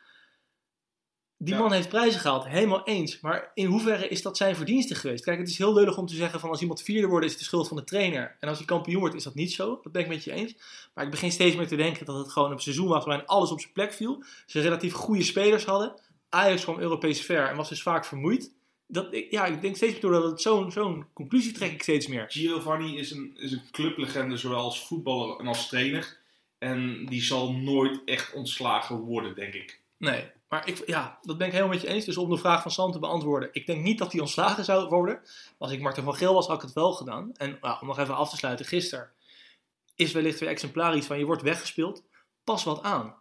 die 1.45 1.55
Ja. 1.55 1.61
man 1.61 1.73
heeft 1.73 1.89
prijzen 1.89 2.21
gehaald, 2.21 2.47
helemaal 2.47 2.85
eens. 2.85 3.21
Maar 3.21 3.51
in 3.55 3.67
hoeverre 3.67 4.09
is 4.09 4.23
dat 4.23 4.37
zijn 4.37 4.57
verdienste 4.57 4.95
geweest? 4.95 5.25
Kijk, 5.25 5.39
het 5.39 5.49
is 5.49 5.59
heel 5.59 5.75
lullig 5.75 5.97
om 5.99 6.07
te 6.07 6.15
zeggen 6.15 6.41
van 6.41 6.51
als 6.51 6.61
iemand 6.61 6.83
vierde 6.83 7.07
wordt 7.07 7.25
is 7.25 7.31
het 7.31 7.41
de 7.41 7.47
schuld 7.47 7.69
van 7.69 7.77
de 7.77 7.85
trainer. 7.85 8.37
En 8.41 8.49
als 8.49 8.59
hij 8.59 8.67
kampioen 8.67 9.01
wordt 9.01 9.15
is 9.15 9.25
dat 9.25 9.35
niet 9.35 9.53
zo. 9.53 9.81
Dat 9.83 9.93
ben 9.93 10.03
ik 10.03 10.09
met 10.09 10.25
je 10.25 10.33
eens. 10.33 10.55
Maar 10.95 11.05
ik 11.05 11.11
begin 11.11 11.33
steeds 11.33 11.57
meer 11.57 11.69
te 11.69 11.77
denken 11.77 12.07
dat 12.07 12.17
het 12.19 12.33
gewoon 12.33 12.53
een 12.53 12.59
seizoen 12.59 12.89
was 12.89 13.05
waarin 13.05 13.27
alles 13.27 13.51
op 13.51 13.61
zijn 13.61 13.73
plek 13.73 13.93
viel. 13.93 14.23
Ze 14.47 14.61
relatief 14.61 14.93
goede 14.93 15.23
spelers 15.23 15.65
hadden. 15.65 16.01
Ajax 16.29 16.63
kwam 16.63 16.79
Europees 16.79 17.21
ver 17.21 17.49
en 17.49 17.57
was 17.57 17.69
dus 17.69 17.83
vaak 17.83 18.05
vermoeid. 18.05 18.53
Dat, 18.87 19.15
ik, 19.15 19.31
ja, 19.31 19.47
ik 19.47 19.61
denk 19.61 19.77
steeds 19.77 19.93
meer 19.93 20.01
door 20.01 20.13
dat 20.13 20.31
het 20.31 20.41
zo'n 20.41 20.71
zo'n 20.73 21.07
conclusie 21.13 21.53
trek 21.53 21.73
ik 21.73 21.83
steeds 21.83 22.07
meer. 22.07 22.25
Giovanni 22.29 22.99
is 22.99 23.11
een, 23.11 23.37
is 23.37 23.53
een 23.53 23.63
clublegende, 23.71 24.37
zowel 24.37 24.59
als 24.59 24.87
voetballer 24.87 25.41
en 25.41 25.47
als 25.47 25.69
trainer. 25.69 26.17
En 26.59 27.07
die 27.07 27.23
zal 27.23 27.53
nooit 27.53 28.01
echt 28.05 28.33
ontslagen 28.33 28.97
worden, 28.99 29.35
denk 29.35 29.55
ik. 29.55 29.81
Nee, 29.99 30.25
maar 30.55 30.69
ik, 30.69 30.83
ja, 30.87 31.19
dat 31.23 31.39
ben 31.39 31.47
ik 31.47 31.53
helemaal 31.53 31.75
met 31.75 31.83
je 31.83 31.89
eens. 31.89 32.05
Dus 32.05 32.17
om 32.17 32.31
de 32.31 32.37
vraag 32.37 32.63
van 32.63 32.71
Sam 32.71 32.93
te 32.93 32.99
beantwoorden. 32.99 33.49
Ik 33.53 33.67
denk 33.67 33.83
niet 33.83 33.99
dat 33.99 34.13
hij 34.13 34.21
ontslagen 34.21 34.65
zou 34.65 34.89
worden. 34.89 35.21
Als 35.59 35.73
ik 35.73 35.81
Martin 35.81 36.05
van 36.05 36.15
Geel 36.15 36.35
was, 36.35 36.47
had 36.47 36.57
ik 36.57 36.63
het 36.63 36.73
wel 36.73 36.93
gedaan. 36.93 37.33
En 37.33 37.59
nou, 37.61 37.81
om 37.81 37.87
nog 37.87 37.99
even 37.99 38.17
af 38.17 38.31
te 38.31 38.37
sluiten, 38.37 38.67
gisteren. 38.67 39.11
is 39.95 40.13
wellicht 40.13 40.41
weer 40.41 40.49
exemplarisch 40.49 41.07
van 41.07 41.19
je 41.19 41.25
wordt 41.25 41.43
weggespeeld. 41.43 42.05
Pas 42.45 42.65
wat 42.65 42.83
aan. 42.83 43.15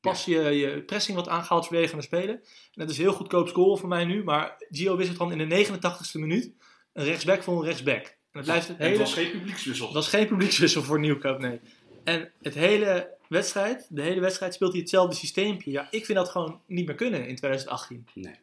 Pas 0.00 0.24
je, 0.24 0.40
je 0.40 0.82
pressing 0.82 1.16
wat 1.16 1.28
aangehaald 1.28 1.66
verdedigende 1.66 2.04
spelen. 2.04 2.34
En 2.34 2.44
dat 2.72 2.90
is 2.90 2.98
heel 2.98 3.12
goedkoop 3.12 3.48
scoren 3.48 3.78
voor 3.78 3.88
mij 3.88 4.04
nu. 4.04 4.24
Maar 4.24 4.56
Gio 4.70 4.96
wist 4.96 5.08
het 5.08 5.18
dan 5.18 5.32
in 5.32 5.48
de 5.48 5.66
89ste 5.66 6.20
minuut. 6.20 6.52
Een 6.92 7.04
rechtsback 7.04 7.42
voor 7.42 7.56
een 7.58 7.64
rechtsback. 7.64 8.04
En 8.04 8.16
het 8.30 8.44
blijft 8.44 8.68
het 8.68 8.78
hele... 8.78 8.98
was 8.98 9.14
geen 9.14 9.30
publiekswissel. 9.30 9.86
Het 9.86 9.94
was 9.94 10.08
geen 10.08 10.26
publiekswissel 10.26 10.82
voor 10.82 11.00
Nieuwkoop, 11.00 11.38
nee. 11.38 11.60
En 12.04 12.32
het 12.42 12.54
hele 12.54 13.16
wedstrijd, 13.34 13.86
de 13.90 14.02
hele 14.02 14.20
wedstrijd 14.20 14.54
speelt 14.54 14.72
hij 14.72 14.80
hetzelfde 14.80 15.16
systeempje. 15.16 15.70
Ja, 15.70 15.88
ik 15.90 16.04
vind 16.04 16.18
dat 16.18 16.28
gewoon 16.28 16.60
niet 16.66 16.86
meer 16.86 16.94
kunnen 16.94 17.20
in 17.28 17.36
2018. 17.36 18.06
Nee. 18.14 18.34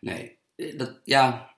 Nee. 0.00 0.38
Eh, 0.56 0.78
Dat, 0.78 1.00
ja, 1.04 1.54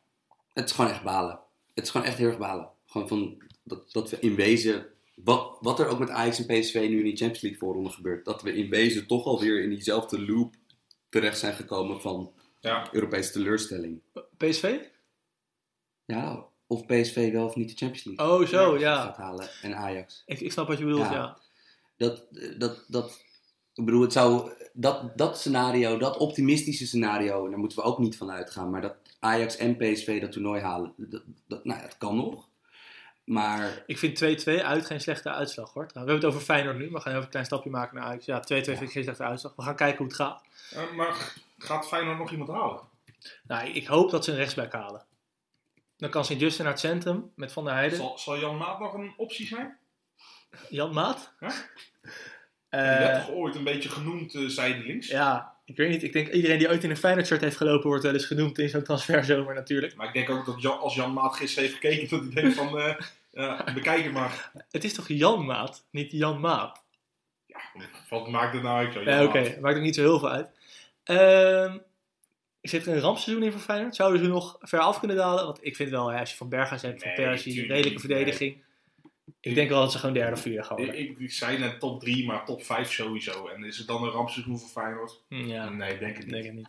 het 0.53 0.65
is 0.65 0.73
gewoon 0.75 0.91
echt 0.91 1.03
balen. 1.03 1.41
Het 1.75 1.85
is 1.85 1.91
gewoon 1.91 2.07
echt 2.07 2.19
heel 2.19 2.29
erg 2.29 2.39
balen. 2.39 2.69
Gewoon 2.87 3.09
van 3.09 3.43
dat, 3.65 3.93
dat 3.93 4.11
we 4.11 4.19
in 4.21 4.35
wezen, 4.35 4.87
wat, 5.15 5.57
wat 5.61 5.81
er 5.81 5.87
ook 5.89 5.99
met 5.99 6.11
Ajax 6.11 6.47
en 6.47 6.61
PSV 6.61 6.75
nu 6.75 6.99
in 6.99 7.05
die 7.05 7.17
Champions 7.17 7.41
League 7.41 7.59
voorronde 7.61 7.91
gebeurt, 7.91 8.25
dat 8.25 8.43
we 8.43 8.53
in 8.55 8.71
wezen 8.71 9.07
toch 9.07 9.25
alweer 9.25 9.63
in 9.63 9.69
diezelfde 9.71 10.27
loop 10.27 10.55
terecht 11.09 11.39
zijn 11.39 11.55
gekomen 11.55 12.01
van 12.01 12.33
Ja. 12.61 12.89
Europese 12.93 13.33
teleurstelling. 13.33 14.01
PSV? 14.37 14.79
Ja, 16.05 16.45
of 16.67 16.87
PSV 16.87 17.33
wel 17.33 17.47
of 17.47 17.55
niet 17.57 17.69
de 17.69 17.77
Champions 17.77 18.05
League 18.05 18.39
Oh, 18.41 18.47
zo, 18.47 18.71
gaat 18.71 18.81
ja. 18.81 19.15
halen 19.17 19.49
en 19.63 19.77
Ajax. 19.77 20.23
Ik, 20.27 20.41
ik 20.41 20.53
snap 20.53 20.67
wat 20.69 20.79
je 20.79 20.85
bedoelt, 20.85 21.07
ja. 21.09 21.13
Ja. 21.13 21.39
Dat, 21.97 22.25
dat, 22.59 22.85
dat, 22.89 23.25
ik 23.75 23.85
bedoel, 23.85 24.03
het 24.03 24.13
zou, 24.13 24.53
dat, 24.73 25.19
dat 25.19 25.39
scenario, 25.39 25.99
dat 25.99 26.17
optimistische 26.17 26.87
scenario, 26.87 27.49
daar 27.49 27.59
moeten 27.59 27.79
we 27.79 27.85
ook 27.85 27.99
niet 27.99 28.17
van 28.17 28.31
uitgaan. 28.31 28.71
Maar 28.71 28.81
dat 28.81 28.95
Ajax 29.19 29.57
en 29.57 29.77
PSV 29.77 30.21
dat 30.21 30.33
toernooi 30.33 30.61
halen, 30.61 30.93
dat, 30.97 31.23
dat, 31.47 31.65
nou, 31.65 31.81
dat 31.81 31.99
kan 31.99 32.17
nog. 32.17 32.49
Maar 33.25 33.83
Ik 33.87 33.99
vind 33.99 34.47
2-2 34.49 34.63
uit 34.63 34.87
geen 34.87 35.01
slechte 35.01 35.31
uitslag, 35.31 35.73
hoor. 35.73 35.87
We 35.87 35.93
hebben 35.99 36.15
het 36.15 36.25
over 36.25 36.41
Feyenoord 36.41 36.79
nu, 36.79 36.85
maar 36.85 36.93
we 36.93 37.01
gaan 37.01 37.13
even 37.13 37.25
een 37.25 37.31
klein 37.31 37.45
stapje 37.45 37.71
maken 37.71 37.97
naar 37.97 38.05
Ajax. 38.05 38.25
Ja, 38.25 38.43
2-2 38.43 38.45
vind 38.47 38.81
ik 38.81 38.91
geen 38.91 39.03
slechte 39.03 39.23
uitslag. 39.23 39.53
We 39.57 39.63
gaan 39.63 39.77
kijken 39.77 39.99
hoe 39.99 40.07
het 40.07 40.17
gaat. 40.17 40.43
Eh, 40.71 40.93
maar 40.97 41.35
gaat 41.59 41.89
Feyenoord 41.89 42.19
nog 42.19 42.31
iemand 42.31 42.51
halen? 42.51 42.81
Nou, 43.47 43.69
ik 43.69 43.87
hoop 43.87 44.11
dat 44.11 44.25
ze 44.25 44.31
een 44.31 44.37
rechtsback 44.37 44.73
halen. 44.73 45.05
Dan 45.97 46.11
kan 46.11 46.25
Sint-Justin 46.25 46.65
naar 46.65 46.73
het 46.73 46.83
centrum 46.83 47.33
met 47.35 47.53
Van 47.53 47.65
der 47.65 47.73
Heijden. 47.73 47.99
Zal, 47.99 48.19
zal 48.19 48.39
Jan 48.39 48.57
Maat 48.57 48.79
nog 48.81 48.95
een 48.95 49.15
optie 49.17 49.47
zijn? 49.47 49.79
Jan 50.69 50.93
Maat? 50.93 51.33
Ja? 51.41 51.49
Die 52.71 52.81
werd 52.81 53.27
toch 53.27 53.35
ooit 53.35 53.55
een 53.55 53.65
beetje 53.65 53.89
genoemd 53.89 54.35
eh, 54.35 54.47
zijdelings? 54.47 55.09
ja, 55.09 55.55
ik 55.65 55.77
weet 55.77 55.89
niet. 55.89 56.03
Ik 56.03 56.13
denk 56.13 56.29
iedereen 56.29 56.59
die 56.59 56.69
ooit 56.69 56.85
in 56.85 56.91
een 56.91 56.97
Feyenoord 56.97 57.27
shirt 57.27 57.41
heeft 57.41 57.57
gelopen 57.57 57.89
wordt 57.89 58.03
wel 58.03 58.13
eens 58.13 58.25
genoemd 58.25 58.59
in 58.59 58.69
zo'n 58.69 58.83
transferzomer 58.83 59.55
natuurlijk. 59.55 59.95
Maar 59.95 60.07
ik 60.07 60.13
denk 60.13 60.31
ook 60.31 60.47
dat 60.47 60.63
Jan, 60.63 60.79
als 60.79 60.95
Jan 60.95 61.13
Maat 61.13 61.37
gisteren 61.37 61.69
heeft 61.69 61.81
gekeken, 61.81 62.09
dat 62.09 62.21
hij 62.21 62.43
denkt 62.43 62.57
van, 62.57 62.79
eh, 62.79 62.95
ja, 63.31 63.65
bekijk 63.75 64.05
het 64.05 64.13
maar. 64.13 64.51
Het 64.71 64.85
is 64.85 64.95
toch 64.95 65.09
Jan 65.09 65.45
Maat, 65.45 65.87
niet 65.91 66.13
Jan 66.13 66.41
Maat? 66.41 66.85
Ja, 67.47 67.61
wat 68.09 68.29
maakt 68.29 68.53
het 68.53 68.63
nou 68.63 68.87
uit? 68.87 69.05
Ja, 69.05 69.25
oké. 69.25 69.59
Maakt 69.61 69.77
ook 69.77 69.83
niet 69.83 69.95
zo 69.95 70.03
heel 70.03 70.19
veel 70.19 70.31
uit. 70.31 70.51
Ehm 71.05 71.77
zit 72.69 72.87
er 72.87 72.95
een 72.95 73.01
rampseizoen 73.01 73.45
in 73.45 73.53
voor 73.53 73.61
Feyenoord? 73.61 73.95
Zouden 73.95 74.21
ze 74.21 74.29
nog 74.29 74.57
ver 74.61 74.79
af 74.79 74.99
kunnen 74.99 75.17
dalen? 75.17 75.45
Want 75.45 75.59
ik 75.61 75.77
vind 75.77 75.91
wel, 75.91 76.09
hè, 76.09 76.19
als 76.19 76.31
je 76.31 76.37
van 76.37 76.49
Berghuis 76.49 76.83
hebt, 76.83 77.03
van 77.03 77.15
Persie, 77.15 77.67
redelijke 77.67 78.01
verdediging. 78.01 78.65
Ik 79.41 79.55
denk 79.55 79.69
wel 79.69 79.81
dat 79.81 79.93
ze 79.93 79.99
gewoon 79.99 80.15
derde 80.15 80.33
of 80.33 80.41
vierde 80.41 80.63
gaan 80.63 80.79
Ik, 80.79 80.85
worden. 80.85 81.03
ik, 81.03 81.19
ik 81.19 81.33
zei 81.33 81.59
net 81.59 81.81
top 81.81 82.01
3, 82.01 82.27
maar 82.27 82.45
top 82.45 82.63
5 82.65 82.93
sowieso. 82.93 83.47
En 83.49 83.65
is 83.65 83.79
het 83.79 83.87
dan 83.87 84.03
een 84.03 84.11
rampseizoen 84.11 84.59
voor 84.59 84.69
Feyenoord? 84.69 85.23
Hm, 85.29 85.35
Ja, 85.35 85.69
Nee, 85.69 85.99
denk 85.99 86.17
ik 86.17 86.23
niet. 86.23 86.33
denk 86.33 86.45
het 86.45 86.55
niet. 86.55 86.69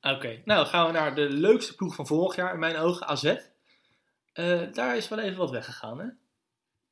Oké, 0.00 0.42
nou 0.44 0.66
gaan 0.66 0.86
we 0.86 0.92
naar 0.92 1.14
de 1.14 1.28
leukste 1.30 1.74
ploeg 1.74 1.94
van 1.94 2.06
vorig 2.06 2.36
jaar, 2.36 2.52
in 2.52 2.58
mijn 2.58 2.76
ogen, 2.76 3.06
AZ. 3.06 3.34
Eh, 4.32 4.60
daar 4.72 4.96
is 4.96 5.08
wel 5.08 5.18
even 5.18 5.38
wat 5.38 5.50
weggegaan, 5.50 5.98
hè? 5.98 6.06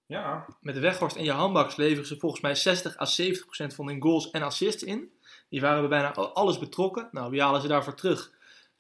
Ja, 0.07 0.47
Met 0.61 0.75
de 0.75 0.81
Weghorst 0.81 1.17
en 1.17 1.25
je 1.25 1.31
handbaks 1.33 1.77
leveren 1.77 2.07
ze 2.07 2.19
volgens 2.19 2.41
mij 2.43 2.55
60 2.55 2.99
à 3.01 3.05
70 3.05 3.45
procent 3.45 3.75
van 3.75 3.87
hun 3.87 4.03
goals 4.03 4.31
en 4.31 4.43
assists 4.43 4.83
in. 4.83 5.12
Die 5.49 5.61
waren 5.61 5.81
bij 5.81 5.89
bijna 5.89 6.12
alles 6.15 6.59
betrokken. 6.59 7.09
Nou, 7.12 7.31
wie 7.31 7.43
halen 7.43 7.61
ze 7.61 7.69
daarvoor 7.69 7.95
terug? 7.95 8.31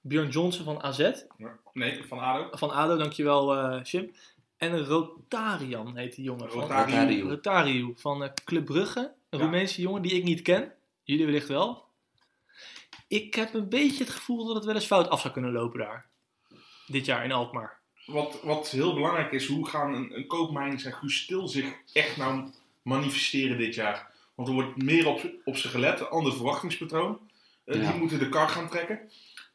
Björn 0.00 0.28
Johnson 0.28 0.64
van 0.64 0.82
AZ. 0.82 1.10
nee, 1.72 2.04
van 2.06 2.18
ADO. 2.18 2.48
Van 2.56 2.70
ADO, 2.70 2.96
dankjewel 2.96 3.54
eh 3.56 3.82
Jim. 3.82 4.14
En 4.56 4.72
een 4.72 4.84
Rotarian 4.84 5.96
heet 5.96 6.14
die 6.14 6.24
jongen. 6.24 6.50
Van, 6.50 6.60
Rotariu. 6.60 6.94
Rotariu. 6.94 7.22
Rotariu 7.28 7.92
van 7.96 8.24
eh, 8.24 8.30
Club 8.44 8.64
Brugge. 8.64 9.00
Een 9.30 9.38
Ja. 9.38 9.44
Roemeense 9.44 9.80
jongen 9.80 10.02
die 10.02 10.12
ik 10.12 10.24
niet 10.24 10.42
ken. 10.42 10.72
Jullie 11.02 11.24
wellicht 11.24 11.48
wel. 11.48 11.84
Ik 13.08 13.34
heb 13.34 13.54
een 13.54 13.68
beetje 13.68 14.04
het 14.04 14.12
gevoel 14.12 14.46
dat 14.46 14.54
het 14.56 14.64
wel 14.64 14.74
eens 14.74 14.86
fout 14.86 15.08
af 15.08 15.20
zou 15.20 15.32
kunnen 15.32 15.52
lopen 15.52 15.78
daar. 15.78 16.06
Dit 16.86 17.04
jaar 17.06 17.24
in 17.24 17.32
Alkmaar. 17.32 17.80
Wat, 18.06 18.40
wat 18.42 18.68
heel 18.70 18.94
belangrijk 18.94 19.32
is, 19.32 19.46
hoe 19.46 19.68
gaan 19.68 19.94
een, 19.94 20.16
een 20.16 20.26
Koopmeiners 20.26 20.84
en 20.84 20.92
Guus 20.92 21.16
Stil 21.22 21.48
zich 21.48 21.74
echt 21.92 22.16
nou 22.16 22.50
manifesteren 22.82 23.58
dit 23.58 23.74
jaar? 23.74 24.10
Want 24.34 24.48
er 24.48 24.54
wordt 24.54 24.82
meer 24.82 25.06
op, 25.06 25.30
op 25.44 25.56
ze 25.56 25.68
gelet, 25.68 26.00
een 26.00 26.06
ander 26.08 26.32
verwachtingspatroon. 26.32 27.18
Eh, 27.64 27.82
Ja. 27.82 27.90
Die 27.90 28.00
moeten 28.00 28.18
de 28.18 28.28
kar 28.28 28.48
gaan 28.48 28.68
trekken. 28.68 29.00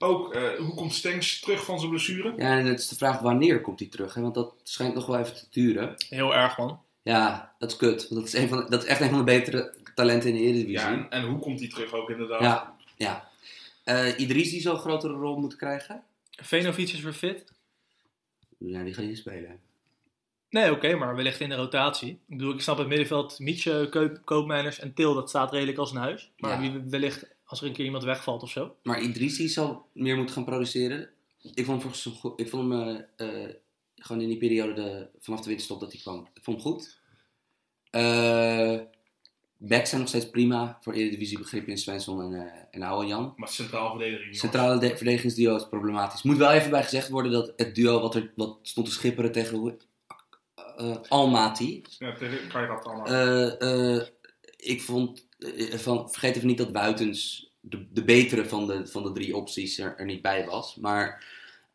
Ook, 0.01 0.33
eh, 0.33 0.49
hoe 0.59 0.73
komt 0.75 0.93
Stenks 0.93 1.39
terug 1.39 1.65
van 1.65 1.77
zijn 1.79 1.89
blessure? 1.89 2.33
ja, 2.37 2.57
en 2.57 2.65
het 2.65 2.79
is 2.79 2.87
de 2.87 2.95
vraag 2.95 3.19
wanneer 3.19 3.61
komt 3.61 3.79
hij 3.79 3.87
terug, 3.89 4.13
hè? 4.13 4.21
want 4.21 4.33
dat 4.33 4.53
schijnt 4.63 4.93
nog 4.93 5.05
wel 5.05 5.19
even 5.19 5.35
te 5.35 5.45
duren. 5.49 5.95
Heel 6.09 6.35
erg 6.35 6.57
man. 6.57 6.81
Ja, 7.01 7.55
dat 7.59 7.71
is 7.71 7.77
kut, 7.77 8.07
want 8.09 8.21
dat 8.21 8.33
is, 8.33 8.33
een 8.41 8.47
van, 8.49 8.57
de- 8.57 8.69
dat 8.69 8.83
is 8.83 8.89
echt 8.89 9.01
een 9.01 9.09
van 9.09 9.17
de 9.17 9.23
betere 9.23 9.73
talenten 9.95 10.29
in 10.29 10.35
de 10.35 10.41
Eredivisie. 10.41 10.71
Ja, 10.79 10.91
en, 10.91 11.09
en 11.09 11.23
hoe 11.25 11.39
komt 11.39 11.59
hij 11.59 11.69
terug 11.69 11.93
ook 11.93 12.09
inderdaad? 12.09 12.41
ja. 12.41 12.75
ja. 12.97 13.29
Eh, 13.83 14.19
Idrissi 14.19 14.59
zou 14.61 14.75
een 14.75 14.81
grotere 14.81 15.13
rol 15.13 15.37
moeten 15.39 15.57
krijgen. 15.57 16.03
Venovic 16.29 16.89
is 16.89 17.01
weer 17.01 17.13
fit. 17.13 17.51
Ja, 18.57 18.83
die 18.83 18.93
gaat 18.93 19.05
niet 19.05 19.17
spelen. 19.17 19.59
Nee, 20.49 20.71
oké, 20.71 20.95
maar 20.95 21.15
wellicht 21.15 21.39
in 21.39 21.49
de 21.49 21.55
rotatie. 21.55 22.09
Ik 22.11 22.37
bedoel, 22.37 22.53
ik 22.53 22.61
snap 22.61 22.77
het 22.77 22.87
middenveld, 22.87 23.39
Mietje, 23.39 23.89
Keup, 23.89 24.21
Koopmeiners 24.25 24.79
en 24.79 24.93
Til, 24.93 25.13
dat 25.13 25.29
staat 25.29 25.51
redelijk 25.51 25.77
als 25.77 25.91
een 25.91 25.97
huis. 25.97 26.31
Maar 26.37 26.63
Ja. 26.63 26.71
wie 26.71 26.81
wellicht 26.89 27.25
als 27.51 27.61
er 27.61 27.67
een 27.67 27.73
keer 27.73 27.85
iemand 27.85 28.03
wegvalt 28.03 28.43
of 28.43 28.49
zo. 28.49 28.75
Maar 28.83 29.01
Idrissi 29.01 29.47
zal 29.47 29.85
meer 29.93 30.15
moeten 30.15 30.35
gaan 30.35 30.45
produceren. 30.45 31.09
Ik 31.41 31.65
vond 31.65 31.67
hem, 31.67 31.91
volgens, 31.91 32.19
goed- 32.19 32.39
ik 32.39 32.49
vond 32.49 32.71
hem 32.73 32.81
eh, 33.17 33.43
eh, 33.45 33.55
gewoon 33.95 34.21
in 34.21 34.27
die 34.27 34.37
periode 34.37 34.73
de, 34.73 35.07
vanaf 35.19 35.39
de 35.41 35.47
winterstop 35.47 35.79
dat 35.79 35.91
hij 35.91 36.01
kwam. 36.01 36.27
Ik 36.33 36.43
vond 36.43 36.63
hem 36.63 36.71
goed. 36.71 36.99
Eh 37.89 38.79
backs 39.63 39.89
zijn 39.89 40.01
nog 40.01 40.09
steeds 40.09 40.29
prima 40.29 40.77
voor 40.81 40.93
Eredivisie 40.93 41.37
begrip 41.37 41.67
in 41.67 41.77
Svensson 41.77 42.21
en, 42.21 42.31
uh, 42.31 42.51
en 42.71 42.81
Oude 42.81 43.07
Jan. 43.07 43.33
Maar 43.35 43.47
centraal 43.49 43.89
verdediging. 43.89 44.35
Centrale 44.35 44.79
de- 44.79 44.97
verdedigingsduo 44.97 45.55
is 45.55 45.67
problematisch. 45.69 46.21
Moet 46.23 46.37
wel 46.37 46.51
even 46.51 46.69
bij 46.69 46.83
gezegd 46.83 47.09
worden 47.09 47.31
dat 47.31 47.53
het 47.55 47.75
duo 47.75 47.99
wat, 48.01 48.15
er, 48.15 48.31
wat 48.35 48.57
stond 48.61 48.85
te 48.87 48.93
schipperen 48.93 49.31
tegen 49.31 49.77
eh, 50.77 50.95
Almaty. 51.07 51.81
Ja, 51.99 52.13
tegen 52.15 52.47
kan 52.47 52.61
je 52.61 52.67
dat 52.67 52.83
allemaal. 52.85 53.05
Eh, 53.05 53.95
eh, 53.97 54.07
ik 54.57 54.81
vond, 54.81 55.27
van, 55.79 56.09
vergeet 56.11 56.35
even 56.35 56.47
niet 56.47 56.57
dat 56.57 56.71
Buitens 56.71 57.49
de, 57.59 57.85
de 57.91 58.03
betere 58.03 58.45
van 58.45 58.67
de, 58.67 58.87
van 58.87 59.03
de 59.03 59.11
drie 59.11 59.35
opties 59.35 59.77
er, 59.79 59.93
er 59.97 60.05
niet 60.05 60.21
bij 60.21 60.45
was. 60.45 60.75
Maar 60.75 61.23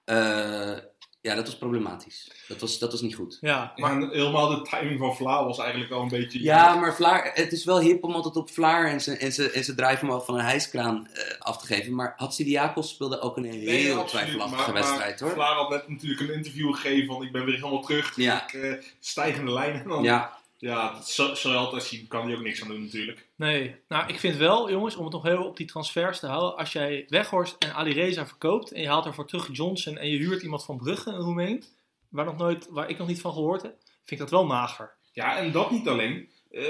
eh, 0.05 0.77
ja, 1.21 1.35
dat 1.35 1.47
was 1.47 1.57
problematisch. 1.59 2.31
Dat 2.49 2.61
was, 2.61 2.79
dat 2.79 2.93
was 2.93 3.01
niet 3.01 3.15
goed. 3.15 3.39
Ja, 3.41 3.73
maar 3.77 4.01
helemaal 4.11 4.49
de 4.49 4.63
timing 4.71 4.99
van 4.99 5.17
Vlaar 5.17 5.45
was 5.45 5.59
eigenlijk 5.59 5.91
wel 5.91 6.01
een 6.03 6.09
beetje... 6.09 6.43
Ja, 6.43 6.75
maar 6.75 6.95
Vlaar, 6.95 7.31
het 7.35 7.53
is 7.53 7.65
wel 7.65 7.81
hip 7.81 8.05
om 8.05 8.15
altijd 8.15 8.37
op 8.37 8.51
Vlaar 8.51 8.87
en 8.87 9.01
zijn 9.01 9.19
en 9.19 9.33
zijn- 9.33 9.53
en 9.53 9.65
zijn 9.65 9.77
drijfvermogen 9.77 10.25
van 10.27 10.35
een 10.35 10.45
hijskraan 10.45 11.09
eh, 11.13 11.23
af 11.41 11.59
te 11.59 11.67
geven. 11.67 11.95
Maar 11.95 12.13
Hatsidiakos 12.17 12.89
speelde 12.91 13.21
ook 13.21 13.37
een 13.37 13.45
heel 13.45 13.65
Nee, 13.65 14.05
twijfelachtige 14.05 14.73
wedstrijd 14.73 15.21
hoor. 15.21 15.31
Vlaar 15.31 15.55
had 15.55 15.71
net 15.71 15.89
natuurlijk 15.89 16.21
een 16.21 16.35
interview 16.35 16.75
gegeven 16.75 17.07
van 17.07 17.23
ik 17.23 17.33
ben 17.33 17.45
weer 17.45 17.55
helemaal 17.55 17.83
terug. 17.83 18.17
Ja. 18.17 18.45
Ik, 18.45 18.53
eh, 18.53 18.73
stijgende 19.01 19.53
lijn. 19.53 19.75
En 19.75 19.89
dan, 19.89 20.03
ja. 20.03 20.36
Ja, 20.59 20.93
dat 20.93 21.09
zal, 21.11 21.37
zal 21.37 21.51
je 21.51 21.57
altijd 21.57 21.83
zien. 21.83 22.07
Kan 22.09 22.27
hij 22.27 22.37
ook 22.37 22.43
niks 22.43 22.63
aan 22.63 22.69
doen 22.69 22.83
natuurlijk. 22.85 23.27
nee. 23.37 23.75
Nou, 23.89 24.09
ik 24.09 24.19
vind 24.19 24.37
wel, 24.37 24.71
jongens, 24.71 24.97
om 24.97 25.05
het 25.05 25.13
nog 25.13 25.23
heel 25.23 25.45
op 25.45 25.57
die 25.57 25.67
transfers 25.67 26.19
te 26.21 26.27
houden. 26.27 26.57
Als 26.59 26.73
jij 26.73 27.05
Weghorst 27.09 27.57
en 27.59 27.75
Ali 27.75 27.93
Reza 27.93 28.27
verkoopt 28.27 28.73
en 28.73 28.81
je 28.81 28.89
haalt 28.89 29.07
ervoor 29.07 29.27
terug 29.27 29.49
Johnson 29.53 29.97
en 29.99 30.11
je 30.11 30.17
huurt 30.19 30.43
iemand 30.43 30.65
van 30.65 30.77
Brugge, 30.77 31.11
een 31.11 31.17
Roemeen, 31.21 31.65
waar, 32.09 32.25
nog 32.25 32.37
nooit, 32.37 32.69
waar 32.71 32.89
ik 32.91 32.99
nog 32.99 33.09
niet 33.09 33.21
van 33.21 33.33
gehoord 33.33 33.63
heb, 33.63 33.75
vind 33.83 34.11
ik 34.11 34.19
dat 34.19 34.31
wel 34.31 34.47
mager. 34.47 34.93
Ja, 35.13 35.37
en 35.37 35.53
dat 35.53 35.71
niet 35.71 35.89
alleen. 35.89 36.29
Eh, 36.51 36.63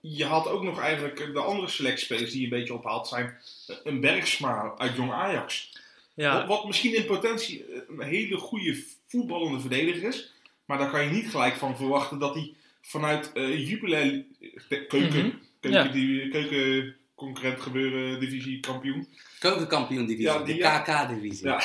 je- 0.00 0.24
had 0.24 0.48
ook 0.48 0.62
nog 0.62 0.80
eigenlijk 0.80 1.32
de 1.32 1.40
andere 1.40 1.68
selectiespelers 1.68 2.30
die 2.30 2.38
je 2.40 2.44
een 2.44 2.58
beetje 2.58 2.74
ophaalt 2.74 3.08
zijn 3.08 3.38
een 3.84 4.00
Bergsma 4.00 4.74
uit 4.76 4.96
Jong 4.96 5.12
Ajax. 5.12 5.72
Ja, 6.14 6.38
Wat, 6.38 6.46
wat 6.46 6.66
misschien 6.66 6.94
in 6.94 7.04
potentie 7.04 7.64
een 7.88 8.00
hele 8.00 8.36
goede 8.36 8.84
voetballende 9.06 9.60
verdediger 9.60 10.08
is. 10.08 10.32
Maar 10.64 10.78
daar 10.78 10.90
kan 10.90 11.04
je 11.04 11.10
niet 11.10 11.30
gelijk 11.30 11.54
van 11.54 11.76
verwachten 11.76 12.18
dat 12.18 12.34
hij 12.34 12.52
vanuit 12.88 13.32
eh 13.32 13.68
Jupiler 13.68 14.24
de 14.68 14.86
keuken, 14.86 15.18
Mhm. 15.26 15.30
keuken, 15.60 15.82
Ja. 15.84 15.88
die, 15.88 16.28
keuken 16.28 16.94
concurrent 17.14 17.60
gebeuren 17.60 18.20
divisie 18.20 18.60
kampioen. 18.60 19.08
keukenkampioen 19.38 20.06
divisie, 20.06 20.24
Ja, 20.32 20.38
die- 20.38 20.54
de 20.54 20.60
ja. 20.60 20.78
KK-divisie. 20.78 21.46
Ja. 21.48 21.60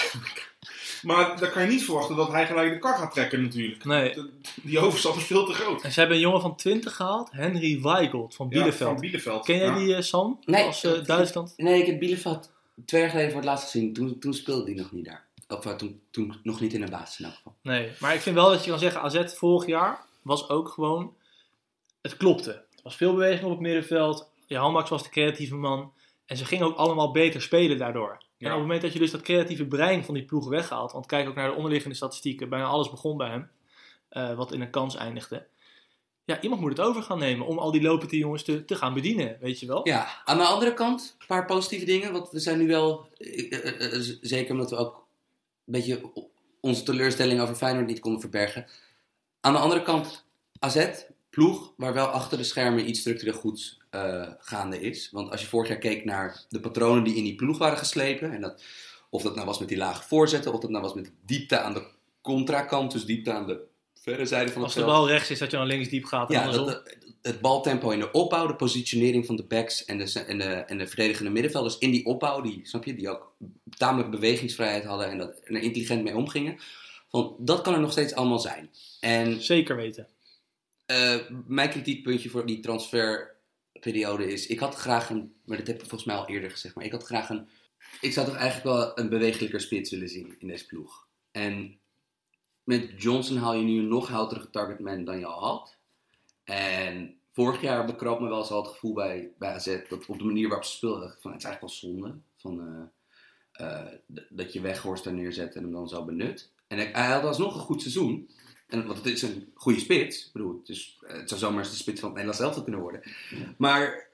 Maar 1.02 1.40
daar 1.40 1.50
kan 1.52 1.62
je 1.64 1.68
niet 1.70 1.84
verwachten 1.86 2.16
dat 2.16 2.32
hij 2.32 2.46
gelijk 2.48 2.74
de 2.74 2.80
kar 2.80 2.98
gaat 2.98 3.14
trekken 3.14 3.42
natuurlijk. 3.42 3.86
nee. 3.86 4.14
De- 4.14 4.30
Die 4.64 4.80
overstap 4.80 5.16
is 5.16 5.24
veel 5.24 5.46
te 5.46 5.54
groot. 5.54 5.82
En 5.82 5.92
ze 5.92 6.00
hebben 6.00 6.18
een 6.18 6.24
jongen 6.24 6.42
van 6.42 6.56
20 6.56 6.96
gehaald, 6.96 7.30
Henry 7.32 7.82
Weigelt 7.82 8.36
van 8.36 8.48
Ja, 8.50 8.58
Bielefeld. 8.58 8.92
van 8.92 9.00
Bielefeld. 9.00 9.46
Ken 9.46 9.58
jij 9.58 9.66
Ja. 9.66 9.78
die, 9.78 9.96
eh, 9.96 10.02
Sam? 10.02 10.40
Nee. 10.46 10.64
Als 10.66 10.82
Duitsland? 11.06 11.54
Nee, 11.58 11.80
ik 11.82 11.86
heb 11.86 12.00
Bielefeld 12.00 12.52
twee 12.86 13.02
jaar 13.02 13.10
geleden 13.10 13.32
voor 13.32 13.40
het 13.40 13.50
laatst 13.50 13.64
gezien. 13.72 13.94
Toen, 13.94 14.20
toen 14.20 14.34
speelde 14.34 14.64
hij 14.64 14.74
nog 14.74 14.92
niet 14.92 15.06
daar. 15.06 15.26
Of 15.48 15.66
eh, 15.66 15.72
toen, 15.76 16.02
toen 16.12 16.36
nog 16.44 16.60
niet 16.62 16.74
in 16.74 16.82
de 16.82 16.92
basis 16.92 17.20
in 17.20 17.26
elk 17.26 17.34
geval. 17.36 17.56
Nee, 17.62 17.90
maar 18.00 18.14
ik 18.14 18.22
vind 18.22 18.36
wel 18.36 18.50
dat 18.50 18.64
je 18.64 18.70
kan 18.70 18.80
zeggen, 18.80 19.02
AZ 19.02 19.34
vorig 19.36 19.68
jaar 19.68 20.00
was 20.24 20.50
ook 20.50 20.70
gewoon, 20.70 21.16
het 22.02 22.18
klopte. 22.18 22.52
Er 22.52 22.82
was 22.84 22.96
veel 22.96 23.14
beweging 23.14 23.44
op 23.44 23.52
het 23.52 23.60
middenveld. 23.60 24.32
Jan 24.48 24.72
Max 24.72 24.90
was 24.90 25.04
de 25.04 25.10
creatieve 25.10 25.56
man. 25.56 25.94
En 26.26 26.38
ze 26.38 26.46
gingen 26.46 26.66
ook 26.66 26.78
allemaal 26.78 27.12
beter 27.12 27.42
spelen 27.42 27.78
daardoor. 27.78 28.24
En 28.38 28.50
op 28.50 28.58
het 28.58 28.62
moment 28.62 28.82
dat 28.82 28.94
je 28.94 29.00
dus 29.00 29.12
dat 29.12 29.22
creatieve 29.22 29.66
brein 29.66 30.04
van 30.04 30.14
die 30.14 30.26
ploeg 30.26 30.48
weghaalt, 30.48 30.92
want 30.92 31.06
kijk 31.06 31.28
ook 31.28 31.36
naar 31.36 31.50
de 31.50 31.56
onderliggende 31.56 31.96
statistieken, 31.96 32.50
bijna 32.50 32.66
alles 32.66 32.90
begon 32.90 33.18
bij 33.18 33.30
hem, 33.30 33.50
eh, 34.10 34.36
wat 34.36 34.52
in 34.52 34.62
een 34.62 34.70
kans 34.70 34.96
eindigde. 34.96 35.48
Ja, 36.26 36.42
iemand 36.42 36.62
moet 36.62 36.78
het 36.78 36.88
over 36.88 37.04
gaan 37.04 37.20
nemen 37.20 37.48
om 37.48 37.58
al 37.58 37.72
die 37.72 37.82
lopende 37.82 38.18
jongens 38.18 38.44
te, 38.44 38.66
te 38.66 38.76
gaan 38.76 38.94
bedienen, 38.94 39.38
weet 39.40 39.60
je 39.60 39.66
wel? 39.66 39.88
Ja, 39.88 40.22
aan 40.26 40.38
de 40.38 40.44
andere 40.44 40.74
kant, 40.74 41.16
een 41.20 41.28
paar 41.28 41.46
positieve 41.46 41.86
dingen. 41.86 42.12
Want 42.12 42.30
we 42.30 42.40
zijn 42.40 42.58
nu 42.58 42.68
wel, 42.68 43.08
eh, 43.18 43.94
eh, 43.94 44.02
zeker 44.22 44.52
omdat 44.54 44.70
we 44.70 44.76
ook 44.76 44.96
een 45.66 45.74
beetje 45.74 46.12
onze 46.60 46.84
teleurstelling 46.84 47.42
over 47.42 47.56
Feyenoord 47.56 47.88
niet 47.88 48.00
konden 48.00 48.22
verbergen. 48.22 48.68
Aan 49.46 49.54
de 49.54 49.60
andere 49.60 49.82
kant, 49.82 50.26
AZ, 50.60 50.88
ploeg, 51.30 51.74
waar 51.78 51.94
wel 51.94 52.06
achter 52.06 52.38
de 52.38 52.44
schermen 52.44 52.90
iets 52.90 53.00
structureel 53.00 53.34
goeds 53.34 53.78
eh, 53.90 54.28
gaande 54.38 54.82
is. 54.82 55.10
Want 55.12 55.32
als 55.32 55.42
je 55.42 55.48
vorig 55.48 55.68
jaar 55.70 55.78
keek 55.78 56.06
naar 56.06 56.46
de 56.50 56.60
patronen 56.60 57.04
die 57.04 57.16
in 57.16 57.24
die 57.24 57.36
ploeg 57.36 57.58
waren 57.58 57.78
geslepen. 57.78 58.32
En 58.32 58.42
dat, 58.42 58.64
of 59.10 59.22
dat 59.24 59.36
nou 59.36 59.48
was 59.48 59.60
met 59.60 59.68
die 59.68 59.78
lage 59.78 60.04
voorzetten, 60.04 60.54
of 60.54 60.60
dat 60.60 60.70
nou 60.70 60.84
was 60.84 60.94
met 60.94 61.12
diepte 61.26 61.60
aan 61.60 61.74
de 61.74 61.84
contrakant, 62.22 62.92
dus 62.92 63.06
diepte 63.06 63.32
aan 63.32 63.48
de 63.48 63.60
verre 63.94 64.26
zijde 64.26 64.52
van 64.52 64.62
het 64.62 64.72
Als 64.76 64.80
de 64.80 64.92
bal 64.92 65.08
rechts 65.08 65.30
is, 65.30 65.40
dat 65.40 65.52
je 65.52 65.58
dan 65.58 65.66
links 65.68 65.90
diep 65.90 66.06
gaat 66.06 66.30
en 66.30 66.36
Ja, 66.40 66.52
dat, 66.52 66.68
dat- 66.68 66.96
het 67.22 67.42
baltempo 67.42 67.90
in 67.90 68.00
de 68.00 68.12
opbouw, 68.12 68.48
de 68.48 68.56
positionering 68.56 69.26
van 69.26 69.36
de 69.36 69.44
backs 69.44 69.86
en 69.86 69.98
de, 69.98 70.20
en 70.20 70.38
de, 70.38 70.44
en 70.44 70.78
de 70.78 70.88
verdedigende 70.88 71.32
middenvelders 71.32 71.78
in 71.78 71.92
die 71.92 72.06
opbouw, 72.06 72.42
die, 72.42 72.60
snap 72.64 72.84
je, 72.84 72.96
die 72.96 73.10
ook 73.10 73.36
tamelijk 73.78 74.12
bewegingsvrijheid 74.12 74.84
hadden 74.84 75.10
en, 75.10 75.18
dat, 75.18 75.40
en 75.44 75.56
er 75.56 75.62
intelligent 75.62 76.04
mee 76.04 76.16
omgingen. 76.16 76.58
Van, 77.14 77.36
dat 77.40 77.62
kan 77.62 77.74
er 77.74 77.80
nog 77.80 77.92
steeds 77.92 78.14
allemaal 78.14 78.40
zijn. 78.40 78.70
En 79.00 79.42
Zeker 79.42 79.76
weten. 79.76 80.08
eh, 80.86 81.20
mijn 81.48 81.70
kritiekpuntje 81.70 82.30
voor 82.30 82.46
die 82.46 82.60
transferperiode 82.60 84.32
is, 84.32 84.48
ik 84.48 84.60
had 84.60 84.76
graag 84.76 85.10
een, 85.10 85.34
maar 85.46 85.58
dat 85.58 85.68
heb 85.68 85.76
ik 85.76 85.82
volgens 85.82 86.04
mij 86.04 86.16
al 86.16 86.28
eerder 86.28 86.52
gezegd, 86.52 86.76
maar 86.76 86.86
ik 86.86 86.92
had 86.92 87.04
graag 87.04 87.30
een, 87.30 87.48
ik 88.02 88.14
zou 88.14 88.26
toch 88.26 88.36
eigenlijk 88.36 88.78
wel 88.78 89.00
een 89.00 89.10
bewegelijker 89.10 89.62
spits 89.62 89.92
willen 89.92 90.10
zien 90.10 90.36
in 90.40 90.48
deze 90.48 90.66
ploeg. 90.66 91.08
En 91.32 91.80
met 92.64 93.02
Johnson 93.02 93.38
haal 93.38 93.54
je 93.54 93.64
nu 93.64 93.80
een 93.80 93.88
nog 93.88 94.08
houtere 94.08 94.50
targetman 94.50 95.04
dan 95.04 95.20
je 95.20 95.26
al 95.26 95.40
had. 95.44 95.76
En 96.44 97.18
vorig 97.32 97.62
jaar 97.62 97.86
bekrap 97.86 98.20
me 98.20 98.28
wel 98.28 98.40
eens 98.40 98.52
al 98.52 98.62
het 98.62 98.72
gevoel 98.72 98.94
bij, 98.94 99.32
bij 99.38 99.50
AZ, 99.54 99.80
dat 99.90 100.06
op 100.06 100.18
de 100.18 100.24
manier 100.24 100.48
waarop 100.48 100.66
ze 100.66 100.76
speelden, 100.76 101.16
van, 101.20 101.32
het 101.32 101.40
is 101.40 101.48
eigenlijk 101.48 101.60
wel 101.60 101.92
zonde. 101.92 102.16
Van, 102.38 102.92
eh, 103.54 103.68
eh, 103.68 103.94
dat 104.30 104.54
je 104.54 104.62
Weghorst 104.62 105.04
daar 105.04 105.14
neerzet 105.14 105.56
en 105.56 105.64
hem 105.64 105.72
dan 105.72 105.88
zo 105.88 106.06
benut. 106.06 106.52
En 106.74 106.80
hij, 106.80 107.04
hij 107.04 107.14
had 107.14 107.24
alsnog 107.24 107.54
een 107.56 107.60
goed 107.62 107.82
seizoen. 107.82 108.30
En, 108.68 108.86
want 108.86 108.98
het 108.98 109.08
is 109.08 109.22
een 109.22 109.52
goede 109.54 109.80
spits. 109.80 110.26
Ik 110.26 110.34
bedoel, 110.34 110.58
het, 110.60 110.70
is, 110.70 110.98
het 111.08 111.30
zou 111.30 111.40
zomaar 111.42 111.60
eens 111.60 111.70
de 111.72 111.76
spits 111.76 112.00
van 112.00 112.10
het 112.10 112.18
Nederlands 112.18 112.44
elftal 112.46 112.64
kunnen 112.64 112.82
worden. 112.82 113.02
Maar 113.58 114.08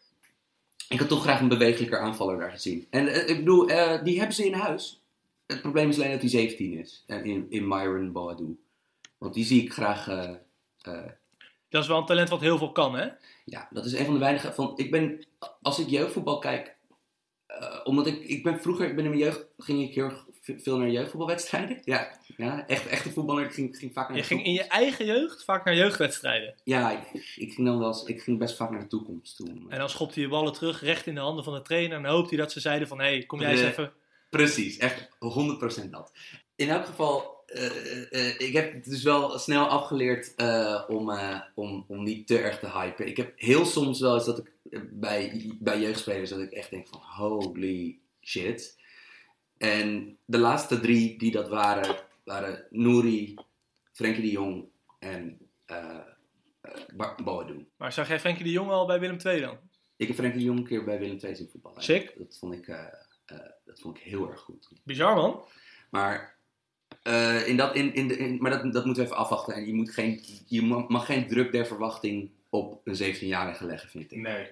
ik 0.90 1.00
had 1.00 1.08
toch 1.08 1.22
graag 1.22 1.40
een 1.40 1.48
bewegelijker 1.48 2.00
aanvaller 2.00 2.40
daar 2.40 2.52
gezien. 2.52 2.88
En 2.90 3.08
eh, 3.08 3.30
ik 3.30 3.38
bedoel, 3.38 3.70
eh, 3.70 4.04
die 4.04 4.18
hebben 4.18 4.36
ze 4.36 4.46
in 4.46 4.54
huis. 4.54 5.02
Het 5.48 5.62
probleem 5.62 5.90
is 5.90 5.98
alleen 5.98 6.12
dat 6.12 6.22
hij 6.22 6.30
17 6.30 6.74
is. 6.74 7.04
En 7.08 7.26
in, 7.26 7.46
in 7.50 7.68
Myron 7.68 8.12
Boadu. 8.12 8.60
Want 9.18 9.34
die 9.34 9.46
zie 9.46 9.64
ik 9.64 9.74
graag... 9.74 10.08
eh, 10.08 10.30
eh, 10.82 11.12
Dat 11.70 11.82
is 11.82 11.88
wel 11.88 11.98
een 11.98 12.06
talent 12.06 12.30
wat 12.30 12.42
heel 12.42 12.58
veel 12.58 12.72
kan, 12.72 12.96
hè? 12.96 13.08
ja, 13.46 13.68
dat 13.72 13.86
is 13.86 13.94
een 13.94 14.06
van 14.06 14.14
de 14.14 14.20
weinige. 14.20 14.54
Van, 14.54 14.74
ik 14.76 14.92
ben, 14.92 15.26
als 15.62 15.80
ik 15.80 15.90
jeugdvoetbal 15.90 16.40
kijk, 16.40 16.68
eh, 16.68 16.74
omdat 17.84 18.08
ik, 18.08 18.20
ik 18.24 18.44
ben 18.44 18.62
vroeger, 18.62 18.88
ik 18.88 18.96
ben 18.96 19.04
in 19.04 19.10
mijn 19.10 19.22
jeugd, 19.24 19.46
ging 19.58 19.82
ik 19.90 19.96
heel 19.96 20.04
erg 20.04 20.26
ve- 20.42 20.60
veel 20.60 20.78
naar 20.78 20.90
jeugdvoetbalwedstrijden. 20.90 21.82
Ja, 21.84 22.20
ja 22.38 22.68
echt, 22.68 22.88
echte 22.88 23.12
voetballer. 23.12 23.52
Ging, 23.52 23.78
ging 23.78 23.94
vaak 23.94 24.08
naar 24.08 24.18
Je 24.18 24.24
ging 24.24 24.46
in 24.46 24.54
je 24.54 24.64
eigen 24.64 25.06
jeugd 25.06 25.44
vaak 25.44 25.66
naar 25.66 25.76
jeugdwedstrijden. 25.76 26.56
Ja, 26.64 26.92
ik, 26.92 27.14
ik 27.36 27.54
ging 27.54 27.68
dan 27.68 27.80
wel 27.80 27.88
eens, 27.88 28.04
ik 28.04 28.22
ging 28.22 28.38
best 28.40 28.56
vaak 28.56 28.70
naar 28.70 28.80
de 28.80 28.88
toekomst 28.88 29.36
toe. 29.36 29.48
En 29.70 29.78
dan 29.80 29.90
schopte 29.90 30.14
hij 30.14 30.24
je 30.24 30.30
ballen 30.30 30.54
terug 30.54 30.82
recht 30.82 31.08
in 31.08 31.16
de 31.16 31.22
handen 31.22 31.44
van 31.44 31.54
de 31.54 31.62
trainer. 31.62 31.98
En 31.98 32.04
dan 32.04 32.12
hoopte 32.12 32.36
hij 32.36 32.44
dat 32.44 32.52
ze 32.52 32.60
zeiden 32.60 32.88
van, 32.88 33.00
hé, 33.00 33.06
hey, 33.06 33.24
kom 33.26 33.42
jij 33.42 33.52
eens 33.52 33.62
Eh, 33.62 33.68
even... 33.68 33.92
Precies, 34.30 34.78
echt 34.78 35.10
100% 35.86 35.90
dat. 35.90 36.12
In 36.56 36.70
elk 36.70 36.86
geval, 36.86 37.44
eh, 37.46 37.66
eh, 38.12 38.40
ik 38.40 38.54
heb 38.54 38.74
het 38.74 38.86
dus 38.86 39.04
wel 39.04 39.40
snel 39.40 39.68
afgeleerd 39.68 40.34
om, 40.88 41.12
om, 41.56 41.86
om 41.88 42.04
niet 42.04 42.28
te 42.28 42.38
erg 42.40 42.60
te 42.60 42.70
hypen. 42.72 43.08
Ik 43.08 43.18
heb 43.18 43.32
heel 43.36 43.66
soms 43.66 44.00
wel 44.00 44.14
eens 44.14 44.26
dat 44.26 44.38
ik 44.38 44.52
bij, 44.92 45.52
bij 45.60 45.80
jeugdspelers 45.80 46.30
dat 46.30 46.40
ik 46.40 46.52
echt 46.52 46.70
denk 46.70 46.88
van 46.88 47.02
holy 47.02 48.00
shit. 48.22 48.78
En 49.58 50.18
de 50.26 50.38
laatste 50.38 50.80
drie 50.80 51.18
die 51.18 51.32
dat 51.32 51.50
waren, 51.50 51.96
waren 52.24 52.66
Nouri, 52.70 53.36
Frenkie 53.92 54.22
de 54.22 54.32
Jong 54.32 54.66
en 55.00 55.38
eh 55.66 55.98
eh, 56.62 57.16
Boadu. 57.24 57.68
Maar 57.78 57.94
zag 57.94 58.08
jij 58.08 58.20
Frenkie 58.20 58.44
de 58.44 58.52
Jong 58.52 58.70
al 58.70 58.86
bij 58.88 59.00
Willem 59.00 59.18
II 59.26 59.42
dan? 59.42 59.58
Ik 59.96 60.08
heb 60.08 60.16
Frenkie 60.16 60.40
de 60.40 60.46
Jong 60.46 60.60
een 60.60 60.66
keer 60.66 60.84
bij 60.84 61.00
Willem 61.00 61.18
II 61.24 61.36
zien 61.36 61.50
voetballen. 61.52 61.84
Sick. 61.84 62.14
Dat 62.18 62.38
vond 62.40 62.54
ik, 62.54 62.68
eh, 62.68 62.84
eh, 63.26 63.38
dat 63.66 63.80
vond 63.80 63.98
ik 63.98 64.04
heel 64.04 64.30
erg 64.32 64.40
goed. 64.40 64.70
Bizar, 64.84 65.16
man. 65.16 65.44
Maar, 65.90 66.36
eh, 67.04 67.48
in 67.48 67.58
dat, 67.58 67.76
in, 67.76 67.94
in 67.94 68.08
de, 68.08 68.18
in- 68.18 68.38
maar 68.42 68.52
dat, 68.52 68.74
dat 68.74 68.86
moeten 68.86 69.04
we 69.04 69.10
even 69.10 69.22
afwachten. 69.22 69.54
En 69.54 69.66
je, 69.68 69.74
moet 69.74 69.92
geen, 69.92 70.24
je 70.48 70.62
ma- 70.62 70.86
mag 70.88 71.06
geen 71.06 71.28
druk 71.28 71.52
der 71.52 71.66
verwachting 71.66 72.30
op 72.50 72.82
een 72.88 73.16
17-jarige 73.16 73.66
leggen, 73.66 73.90
vind 73.90 74.12
ik. 74.12 74.18
Nee. 74.18 74.48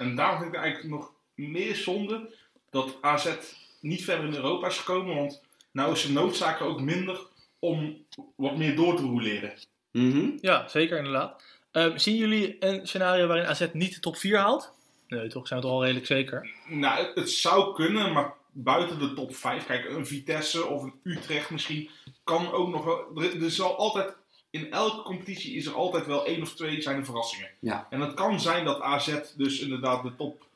En 0.00 0.14
daarom 0.14 0.40
vind 0.40 0.54
ik 0.54 0.60
eigenlijk 0.60 0.94
nog 0.94 1.12
meer 1.34 1.74
zonde 1.74 2.34
dat 2.70 2.96
AZ 3.00 3.34
niet 3.80 4.04
verder 4.04 4.26
in 4.26 4.34
Europa 4.34 4.66
is 4.66 4.78
gekomen. 4.78 5.14
Want 5.14 5.42
nou 5.72 5.92
is 5.92 6.02
de 6.02 6.12
noodzaak 6.12 6.60
ook 6.60 6.80
minder 6.80 7.18
om 7.58 8.04
wat 8.36 8.56
meer 8.56 8.76
door 8.76 8.96
te 8.96 9.02
roleren. 9.02 9.52
Mhm. 9.92 10.30
Ja, 10.40 10.68
zeker 10.68 10.96
inderdaad. 10.96 11.42
Ehm, 11.70 11.98
zien 11.98 12.16
jullie 12.16 12.56
een 12.60 12.86
scenario 12.86 13.26
waarin 13.26 13.46
AZ 13.46 13.66
niet 13.72 13.94
de 13.94 14.00
top 14.00 14.16
4 14.16 14.38
haalt? 14.38 14.72
Nee, 15.08 15.28
toch? 15.28 15.46
Zijn 15.46 15.60
we 15.60 15.66
toch 15.66 15.74
al 15.74 15.82
redelijk 15.82 16.06
zeker? 16.06 16.50
Nou, 16.68 17.06
het, 17.06 17.14
het 17.14 17.30
zou 17.30 17.74
kunnen, 17.74 18.12
maar 18.12 18.34
buiten 18.52 18.98
de 18.98 19.12
top 19.12 19.34
5, 19.36 19.66
kijk, 19.66 19.88
een 19.88 20.06
Vitesse 20.06 20.66
of 20.66 20.82
een 20.82 21.00
Utrecht 21.02 21.50
misschien, 21.50 21.90
kan 22.24 22.52
ook 22.52 22.68
nog 22.68 22.84
wel. 22.84 23.22
Er, 23.22 23.42
er 23.42 23.50
zal 23.50 23.76
altijd, 23.76 24.14
in 24.50 24.72
elke 24.72 25.02
competitie 25.02 25.54
is 25.54 25.66
er 25.66 25.74
altijd 25.74 26.06
wel 26.06 26.26
één 26.26 26.42
of 26.42 26.54
twee 26.54 26.82
zijn 26.82 26.96
er 26.96 27.04
verrassingen. 27.04 27.48
Ja. 27.60 27.86
En 27.90 28.00
het 28.00 28.14
kan 28.14 28.40
zijn 28.40 28.64
dat 28.64 28.80
AZ 28.80 29.14
dus 29.36 29.60
inderdaad 29.60 30.02
de 30.02 30.14
top 30.16 30.48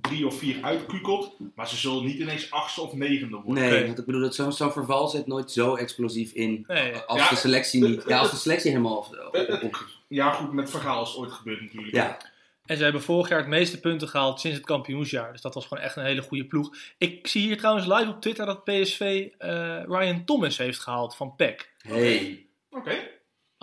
3 0.00 0.26
of 0.26 0.38
4 0.38 0.56
uitkukelt, 0.62 1.36
maar 1.54 1.68
ze 1.68 1.76
zullen 1.76 2.04
niet 2.04 2.18
ineens 2.18 2.50
achtste 2.50 2.80
of 2.80 2.92
negende 2.92 3.36
worden. 3.36 3.64
Nee, 3.64 3.86
want 3.86 3.98
ik 3.98 4.06
bedoel, 4.06 4.20
dat 4.20 4.34
zo'n 4.34 4.52
zo'n 4.52 4.72
verval 4.72 5.08
zit 5.08 5.26
nooit 5.26 5.50
zo 5.50 5.74
explosief 5.74 6.32
in. 6.32 6.64
Nee. 6.66 6.94
Als 6.96 7.20
Ja, 7.20 7.28
de 7.28 7.36
selectie 7.36 7.82
niet. 7.84 8.04
Ja, 8.08 8.18
als 8.18 8.26
de 8.28 8.32
het- 8.34 8.42
selectie 8.42 8.70
helemaal. 8.70 8.96
Op, 8.96 9.06
op- 9.26 9.32
het- 9.32 9.62
op- 9.62 9.86
Ja, 10.08 10.30
goed, 10.32 10.52
met 10.52 10.70
verhaal 10.70 11.02
is 11.02 11.08
het 11.08 11.18
ooit 11.18 11.32
gebeurd 11.32 11.60
natuurlijk. 11.60 11.94
ja, 11.94 12.18
En 12.64 12.76
ze 12.76 12.82
hebben 12.82 13.02
vorig 13.02 13.28
jaar 13.28 13.38
het 13.38 13.48
meeste 13.48 13.80
punten 13.80 14.08
gehaald 14.08 14.40
sinds 14.40 14.56
het 14.56 14.66
kampioensjaar. 14.66 15.32
Dus 15.32 15.40
dat 15.40 15.54
was 15.54 15.66
gewoon 15.66 15.82
echt 15.84 15.96
een 15.96 16.04
hele 16.04 16.22
goede 16.22 16.44
ploeg. 16.44 16.74
Ik 16.98 17.26
zie 17.26 17.42
hier 17.42 17.56
trouwens 17.58 17.86
live 17.86 18.08
op 18.10 18.20
Twitter 18.20 18.46
dat 18.46 18.64
PSV 18.64 19.28
eh, 19.38 19.82
Ryan 19.86 20.24
Thomas 20.24 20.58
heeft 20.58 20.78
gehaald 20.80 21.16
van 21.16 21.34
PEC. 21.36 21.70
hey. 21.78 22.46
Oké. 22.70 22.94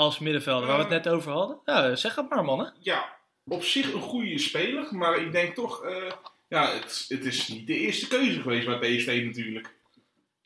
Als 0.03 0.19
middenvelder, 0.19 0.67
waar 0.67 0.77
we 0.77 0.83
het 0.83 1.03
net 1.03 1.13
over 1.13 1.31
hadden. 1.31 1.59
Ja, 1.65 1.95
zeg 1.95 2.15
het 2.15 2.29
maar, 2.29 2.45
mannen. 2.45 2.73
Ja, 2.79 3.17
op 3.45 3.63
zich 3.63 3.93
een 3.93 4.01
goede 4.01 4.37
speler, 4.37 4.95
maar 4.95 5.17
ik 5.17 5.31
denk 5.31 5.55
toch, 5.55 5.83
eh, 5.83 6.11
ja, 6.47 6.73
het, 6.73 7.05
het 7.07 7.25
is 7.25 7.47
niet 7.47 7.67
de 7.67 7.77
eerste 7.77 8.07
keuze 8.07 8.41
geweest 8.41 8.65
bij 8.65 8.77
PSV 8.79 9.21
natuurlijk. 9.25 9.73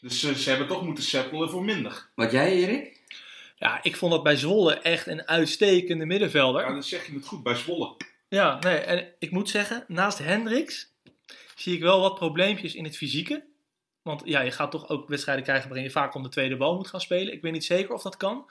Dus 0.01 0.20
ze 0.43 0.49
hebben 0.49 0.68
toch 0.68 0.84
moeten 0.84 1.03
settelen 1.03 1.49
voor 1.49 1.64
minder. 1.64 2.10
Wat 2.16 2.32
jij, 2.32 2.51
Erik? 2.51 3.01
Ja, 3.55 3.80
ik 3.84 3.95
vond 3.95 4.12
dat 4.12 4.24
bij 4.24 4.36
Zwolle 4.36 4.74
echt 4.74 5.08
een 5.08 5.28
uitstekende 5.28 6.05
middenvelder. 6.05 6.62
Ja, 6.62 6.72
dan 6.72 6.84
zeg 6.84 7.05
je 7.05 7.14
het 7.14 7.26
goed 7.26 7.43
bij 7.43 7.55
Zwolle. 7.55 7.95
Ja, 8.30 8.60
nee, 8.60 8.78
en 8.78 9.14
ik 9.20 9.32
moet 9.32 9.49
zeggen, 9.49 9.86
naast 9.88 10.18
Hendricks 10.18 10.91
zie 11.55 11.76
ik 11.76 11.82
wel 11.82 12.01
wat 12.01 12.16
probleempjes 12.16 12.76
in 12.76 12.84
het 12.84 12.97
fysieke. 12.97 13.43
Want 14.01 14.22
ja, 14.26 14.41
je 14.41 14.51
gaat 14.51 14.72
toch 14.72 14.89
ook 14.89 15.08
wedstrijden 15.08 15.43
krijgen 15.43 15.68
waarin 15.68 15.86
je 15.86 15.91
vaak 15.91 16.14
om 16.16 16.24
de 16.24 16.30
tweede 16.30 16.58
bal 16.58 16.76
moet 16.76 16.88
gaan 16.88 17.01
spelen. 17.01 17.34
Ik 17.34 17.41
weet 17.41 17.51
niet 17.51 17.66
zeker 17.66 17.93
of 17.93 18.01
dat 18.01 18.18
kan. 18.18 18.45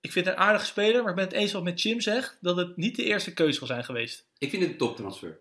Ik 0.00 0.12
vind 0.12 0.26
het 0.26 0.34
een 0.34 0.40
aardige 0.40 0.64
speler, 0.66 1.00
maar 1.00 1.10
ik 1.10 1.16
ben 1.16 1.24
het 1.24 1.32
eens 1.34 1.52
wat 1.52 1.62
met 1.62 1.82
Jim 1.82 2.00
zegt, 2.00 2.38
dat 2.40 2.56
het 2.56 2.76
niet 2.76 2.96
de 2.96 3.04
eerste 3.04 3.32
keuze 3.32 3.58
zal 3.58 3.66
zijn 3.66 3.84
geweest. 3.84 4.26
Ik 4.38 4.50
vind 4.50 4.62
het 4.62 4.70
een 4.72 4.78
toptransfer. 4.78 5.38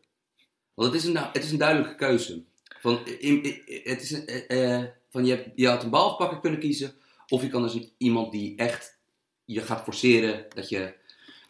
Want 0.74 0.94
het 0.94 1.02
is 1.02 1.08
een, 1.08 1.18
het 1.18 1.44
is 1.44 1.52
een 1.52 1.58
duidelijke 1.58 1.96
keuze. 1.96 2.44
Van, 2.80 3.06
in- 3.08 3.44
in- 3.44 3.62
het 3.84 4.02
is 4.02 4.12
een, 4.12 4.26
eh, 4.28 4.76
eh, 4.80 4.86
van 5.10 5.26
je, 5.26 5.36
hebt, 5.36 5.50
je 5.56 5.68
had 5.68 5.84
een 5.84 5.90
balpakker 5.90 6.40
kunnen 6.40 6.60
kiezen. 6.60 6.94
Of 7.28 7.42
je 7.42 7.48
kan 7.50 7.62
dus 7.62 7.74
een- 7.74 7.92
iemand 7.98 8.32
die 8.32 8.56
echt 8.58 8.98
je 9.46 9.62
gaat 9.62 9.84
forceren 9.84 10.46
dat 10.56 10.70
je, 10.70 10.94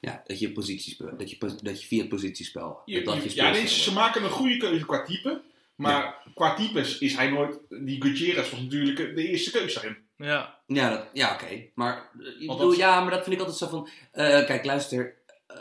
ja, 0.02 0.24
dat 0.26 0.40
je, 0.40 0.52
posities, 0.52 0.98
dat 0.98 1.30
je, 1.30 1.38
dat 1.64 1.82
je 1.82 1.88
via 1.88 2.00
het 2.00 2.10
positiespel. 2.10 2.82
Je- 2.86 3.02
dat 3.04 3.24
je 3.24 3.36
ja, 3.36 3.66
ze 3.68 3.94
maken 3.94 4.24
een 4.24 4.30
goede 4.30 4.58
keuze 4.58 4.86
qua 4.86 5.04
type. 5.04 5.42
Maar 5.76 6.16
qua 6.36 6.54
types 6.56 6.98
is 6.98 7.16
hij 7.16 7.30
nooit... 7.30 7.58
Die 7.70 8.02
Gutierrez 8.02 8.50
was 8.52 8.60
natuurlijk 8.62 9.16
de 9.16 9.28
eerste 9.28 9.52
keuze 9.52 9.74
daarin. 9.76 9.98
Ja, 10.20 10.58
Ja, 10.68 10.90
dat- 10.90 11.06
ja 11.14 11.34
oké. 11.34 11.64
Maar, 11.76 12.10
eh, 12.20 12.28
ik 12.42 12.48
Want 12.48 12.60
bedoel, 12.60 12.72
dat- 12.72 12.80
ja, 12.80 13.02
maar 13.02 13.12
dat 13.12 13.24
vind 13.24 13.36
ik 13.36 13.40
altijd 13.42 13.58
zo 13.58 13.68
van... 13.68 13.90
eh, 14.12 14.46
kijk, 14.46 14.66
luister. 14.66 15.16
eh, 15.48 15.56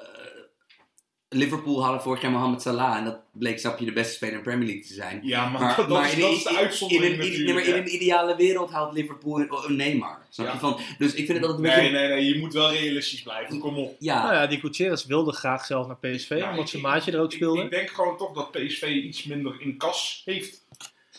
Liverpool 1.31 1.83
hadden 1.83 2.03
vorig 2.03 2.23
jaar 2.23 2.31
Mohamed 2.31 2.63
Salah 2.63 2.97
en 2.97 3.05
dat 3.05 3.21
bleek, 3.33 3.59
snap 3.59 3.79
je, 3.79 3.85
de 3.85 3.93
beste 3.93 4.13
speler 4.15 4.35
in 4.35 4.41
de 4.41 4.49
Premier 4.49 4.67
League 4.67 4.85
te 4.87 4.95
zijn. 4.95 5.21
Ja, 5.23 5.49
maar, 5.49 5.61
Maar, 5.61 5.77
dat, 5.77 5.89
maar 5.89 6.07
is, 6.07 6.15
in, 6.15 6.21
dat 6.21 6.31
is 6.31 6.43
de 6.45 6.51
in- 6.51 6.57
uitzondering 6.57 7.15
in, 7.15 7.21
een, 7.21 7.47
in, 7.49 7.55
nee, 7.55 7.65
in 7.65 7.75
een 7.75 7.95
ideale 7.95 8.37
wereld 8.37 8.71
haalt 8.71 8.93
Liverpool 8.93 9.41
een, 9.41 9.49
een 9.67 9.77
Neymar. 9.77 10.27
Snap 10.31 10.47
Ja. 10.47 10.53
je? 10.53 10.59
Van, 10.59 10.81
dus 10.99 11.15
ik 11.15 11.27
vind 11.27 11.39
het 11.39 11.47
altijd 11.47 11.57
een 11.59 11.63
Nee, 11.83 11.91
beetje... 11.91 12.07
nee, 12.09 12.09
nee, 12.09 12.35
je 12.35 12.39
moet 12.41 12.53
wel 12.53 12.71
realistisch 12.73 13.23
blijven. 13.23 13.59
Kom 13.59 13.77
op. 13.77 13.97
Ja, 13.99 14.23
Nou 14.23 14.35
ja, 14.35 14.47
die 14.47 14.59
Gutierrez 14.61 15.05
wilde 15.05 15.33
graag 15.33 15.65
zelf 15.65 15.87
naar 15.87 15.99
PSV, 15.99 16.29
Ja, 16.39 16.49
omdat 16.51 16.65
ik- 16.65 16.71
zijn 16.71 16.83
maatje 16.83 17.13
er 17.13 17.21
ook 17.21 17.33
speelde. 17.33 17.63
ik 17.63 17.71
denk 17.71 17.91
gewoon 17.91 18.17
toch 18.17 18.33
dat 18.35 18.51
PSV 18.51 18.83
iets 18.83 19.25
minder 19.25 19.61
in 19.61 19.77
kas 19.77 20.23
heeft. 20.25 20.67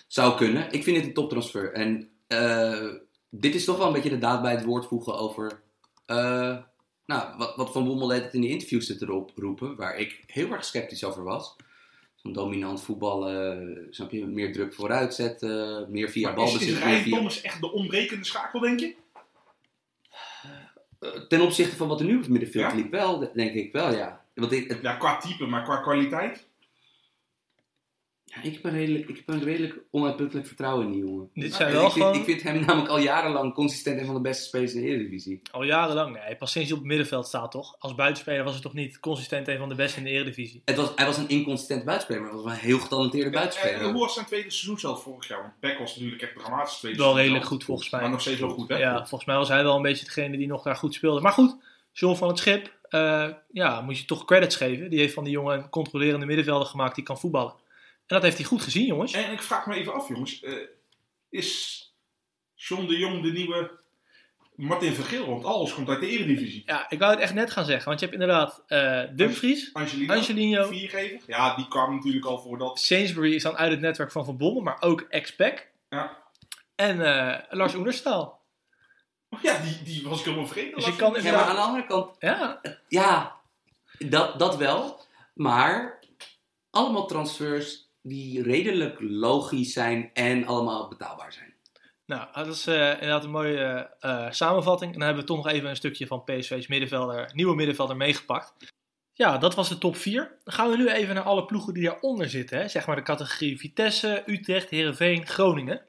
Zou 0.08 0.38
kunnen. 0.38 0.72
Ik 0.72 0.84
vind 0.84 0.98
het 0.98 1.06
een 1.06 1.14
toptransfer. 1.14 1.74
En 1.74 2.10
eh, 2.28 2.88
dit 3.30 3.56
is 3.56 3.66
toch 3.66 3.78
wel 3.78 3.88
een 3.88 3.94
beetje 3.94 4.10
de 4.10 4.18
daad 4.18 4.42
bij 4.42 4.52
het 4.52 4.66
woord 4.66 4.86
voegen 4.86 5.18
over... 5.18 5.62
eh, 6.06 6.58
nou, 7.06 7.38
wat, 7.38 7.56
wat 7.56 7.72
Van 7.72 7.86
Bommel 7.86 8.08
deed 8.08 8.24
het 8.24 8.34
in 8.34 8.42
de 8.42 8.48
interviews 8.50 8.86
zit 8.86 9.02
erop 9.02 9.32
roepen, 9.36 9.76
waar 9.76 9.96
ik 9.98 10.24
heel 10.28 10.52
erg 10.52 10.64
sceptisch 10.66 11.04
over 11.04 11.24
was. 11.24 11.56
Zo'n 12.16 12.34
dominant 12.34 12.82
voetballen, 12.84 13.88
snap 13.90 14.12
je, 14.12 14.26
meer 14.26 14.54
druk 14.54 14.74
vooruit 14.74 15.14
zetten, 15.16 15.86
meer 15.92 16.10
via 16.10 16.30
is, 16.30 16.36
balbezit. 16.36 16.62
is 16.62 16.74
meer 16.74 16.84
Ryan 16.84 17.02
via- 17.02 17.16
Thomas 17.18 17.42
echt 17.42 17.60
de 17.62 17.72
ontbrekende 17.72 18.26
schakel, 18.26 18.60
denk 18.60 18.80
je? 18.80 18.96
Eh, 21.00 21.10
Ten 21.28 21.42
opzichte 21.42 21.76
van 21.76 21.88
wat 21.88 22.00
er 22.00 22.06
nu 22.06 22.16
op 22.16 22.22
het 22.22 22.30
middenveld 22.30 22.72
Ja? 22.72 22.78
liep, 22.78 22.92
wel, 22.92 23.20
denk 23.34 23.54
ik 23.54 23.72
wel, 23.72 23.94
ja. 23.94 24.26
Want 24.34 24.52
ik, 24.52 24.68
het- 24.70 24.82
Ja, 24.82 24.94
qua 24.96 25.18
type, 25.18 25.46
maar 25.46 25.64
qua 25.64 25.78
kwaliteit. 25.82 26.48
Ja, 28.36 28.42
ik, 28.42 28.54
heb 28.54 28.64
een 28.64 28.72
redelijk, 28.72 29.10
ik 29.10 29.16
heb 29.16 29.28
een 29.28 29.44
redelijk 29.44 29.80
onuitputtelijk 29.92 30.48
vertrouwen 30.48 30.86
in 30.86 30.92
die 30.92 31.02
jongen. 31.06 31.30
Dit 31.34 31.54
zijn 31.54 31.72
wel 31.72 31.86
ik, 31.86 31.92
vind, 31.92 32.06
gewoon 32.06 32.20
ik 32.20 32.24
vind 32.24 32.42
hem 32.42 32.60
namelijk 32.66 32.90
al 32.90 33.00
jarenlang 33.00 33.54
consistent 33.54 34.00
een 34.00 34.06
van 34.06 34.16
de 34.16 34.22
beste 34.22 34.44
spelers 34.44 34.74
in 34.74 34.82
de 34.82 34.88
Eredivisie. 34.88 35.42
al 35.52 35.64
jarenlang. 35.64 36.14
Nee, 36.14 36.36
pas 36.36 36.52
sinds 36.52 36.68
hij 36.68 36.78
op 36.78 36.84
het 36.84 36.92
middenveld 36.92 37.28
staat 37.28 37.52
toch? 37.52 37.76
Als 37.80 37.96
buitenspeler 37.96 38.44
was 38.44 38.54
hij 38.54 38.62
toch 38.62 38.74
niet 38.74 39.00
consistent 39.00 39.48
een 39.48 39.58
van 39.58 39.70
de 39.70 39.76
beste 39.76 39.98
in 39.98 40.04
de 40.04 40.10
Eredivisie. 40.10 40.62
Het 40.66 40.76
was, 40.76 40.92
hij 40.96 41.06
was 41.06 41.18
een 41.18 41.30
inconsistent 41.30 41.86
buitenspeler, 41.86 42.22
maar 42.22 42.32
hij 42.32 42.42
was 42.42 42.52
wel 42.52 42.60
een 42.60 42.68
heel 42.68 42.80
getalenteerde 42.80 43.30
En, 43.30 43.34
en 43.34 43.40
buitenspeler. 43.40 43.92
hoe 43.92 44.00
was 44.00 44.14
zijn 44.14 44.26
tweede 44.26 44.52
seizoen 44.52 44.80
zelf 44.80 45.04
vorig 45.04 45.28
jaar? 45.28 45.42
Want 45.42 45.54
Beck 45.60 45.78
was 45.80 45.96
natuurlijk 45.96 46.22
echt 46.22 46.36
dramatisch 46.36 46.78
tweede 46.78 46.98
Wel 46.98 47.18
redelijk 47.18 47.46
goed 47.46 47.64
volgens 47.64 47.90
mij. 47.90 48.02
Maar 48.02 48.10
nog 48.10 48.22
steeds 48.22 48.40
wel 48.40 48.50
goed, 48.50 48.70
hè? 48.70 48.78
Ja, 48.78 48.98
volgens 48.98 49.26
mij 49.26 49.38
was 49.38 49.48
hij 49.48 49.64
wel 49.64 49.76
een 49.76 49.82
beetje 49.82 50.06
degene 50.06 50.38
die 50.38 50.48
nog 50.48 50.64
daar 50.64 50.76
goed 50.76 50.94
speelde. 50.94 51.22
Maar 51.22 51.32
goed, 51.32 51.56
John 51.92 52.16
van 52.16 52.28
het 52.28 52.38
Schip, 52.38 52.74
eh, 52.90 53.28
ja, 53.52 53.82
moet 53.82 53.98
je 53.98 54.06
toch 54.06 54.26
credits 54.26 54.56
geven. 54.56 54.90
Die 54.90 55.00
heeft 55.00 55.14
van 55.14 55.24
die 55.24 55.34
jongen 55.34 55.58
een 55.58 55.70
controlerende 55.70 56.26
middenvelder 56.26 56.68
gemaakt 56.68 56.96
die 56.96 57.04
kan 57.04 57.20
voetballen. 57.20 57.54
En 58.10 58.16
dat 58.16 58.24
heeft 58.24 58.38
hij 58.38 58.46
goed 58.46 58.62
gezien, 58.62 58.86
jongens. 58.86 59.14
En 59.14 59.32
ik 59.32 59.42
vraag 59.42 59.66
me 59.66 59.76
even 59.76 59.94
af, 59.94 60.08
jongens. 60.08 60.42
eh, 60.42 60.54
is 61.30 61.84
John 62.56 62.86
de 62.88 62.98
Jong 62.98 63.22
de 63.24 63.32
nieuwe 63.32 63.80
Martin 64.56 64.94
Vergeel? 64.94 65.26
Want 65.28 65.46
alles 65.46 65.74
komt 65.74 65.90
uit 65.90 66.00
de 66.00 66.08
Eredivisie. 66.08 66.64
Ja, 66.66 66.90
ik 66.90 67.00
wou 67.00 67.12
het 67.12 67.20
echt 67.20 67.34
net 67.34 67.52
gaan 67.52 67.66
zeggen, 67.66 67.86
want 67.88 68.00
je 68.00 68.06
hebt 68.06 68.20
inderdaad 68.22 68.64
eh 68.68 69.04
Dumfries, 69.16 69.70
Angelino, 69.74 70.14
Angelino, 70.14 70.68
viergever. 70.68 71.20
Ja, 71.28 71.56
die 71.56 71.68
kwam 71.68 71.96
natuurlijk 71.96 72.26
al 72.26 72.40
voordat. 72.42 72.80
Sainsbury 72.80 73.34
is 73.36 73.44
dan 73.44 73.58
uit 73.58 73.72
het 73.72 73.80
netwerk 73.80 74.12
van 74.12 74.26
Van 74.26 74.38
Bommel, 74.38 74.62
maar 74.62 74.82
ook 74.82 75.02
ex-Pack. 75.02 75.68
Ja. 75.90 76.18
En 76.76 77.02
eh, 77.02 77.40
Lars 77.50 77.74
Oenerstaal. 77.76 78.42
Oh 79.30 79.42
ja, 79.42 79.60
die, 79.60 79.84
die 79.84 80.08
was 80.08 80.20
ik 80.20 80.26
helemaal 80.26 80.48
vergeten. 80.48 80.76
Dus 80.76 80.86
je 80.86 80.90
Lars 80.90 81.02
kan 81.02 81.24
Ja, 81.24 81.32
maar 81.32 81.44
aan 81.46 81.56
de 81.56 81.62
andere 81.62 81.86
kant, 81.86 82.16
Ja, 82.20 82.62
ja, 82.88 83.36
dat, 84.00 84.40
dat 84.40 84.58
wel. 84.58 85.00
Maar 85.34 86.00
allemaal 86.70 87.08
transfers 87.08 87.88
die 88.02 88.44
redelijk 88.44 88.98
logisch 89.00 89.74
zijn 89.74 90.10
en 90.14 90.46
allemaal 90.46 90.88
betaalbaar 90.88 91.34
zijn. 91.34 91.54
nou, 92.06 92.28
dat 92.34 92.48
is 92.48 92.68
eh, 92.68 92.92
inderdaad 92.92 93.24
een 93.24 93.30
mooie 93.30 93.96
eh, 94.00 94.32
samenvatting. 94.32 94.94
En 94.94 94.98
dan 95.00 95.08
hebben 95.08 95.26
we 95.26 95.30
toch 95.30 95.44
nog 95.44 95.54
even 95.54 95.70
een 95.70 95.76
stukje 95.76 96.08
van 96.08 96.24
PSV's 96.24 96.68
middenvelder, 96.68 97.32
nieuwe 97.34 97.56
middenvelder 97.56 97.98
meegepakt. 97.98 98.54
Ja, 99.14 99.38
dat 99.38 99.56
was 99.56 99.70
de 99.70 99.78
top 99.78 99.96
4. 99.96 100.38
Dan 100.44 100.54
gaan 100.54 100.70
we 100.70 100.78
nu 100.78 100.90
even 100.90 101.16
naar 101.16 101.24
alle 101.24 101.46
ploegen 101.46 101.74
die 101.74 101.84
daaronder 101.84 102.30
zitten. 102.30 102.58
Hè? 102.60 102.68
Zeg 102.68 102.88
maar 102.88 102.96
de 102.96 103.02
categorie 103.02 103.58
Vitesse, 103.58 104.24
Utrecht, 104.26 104.70
Heerenveen, 104.70 105.28
Groningen. 105.28 105.82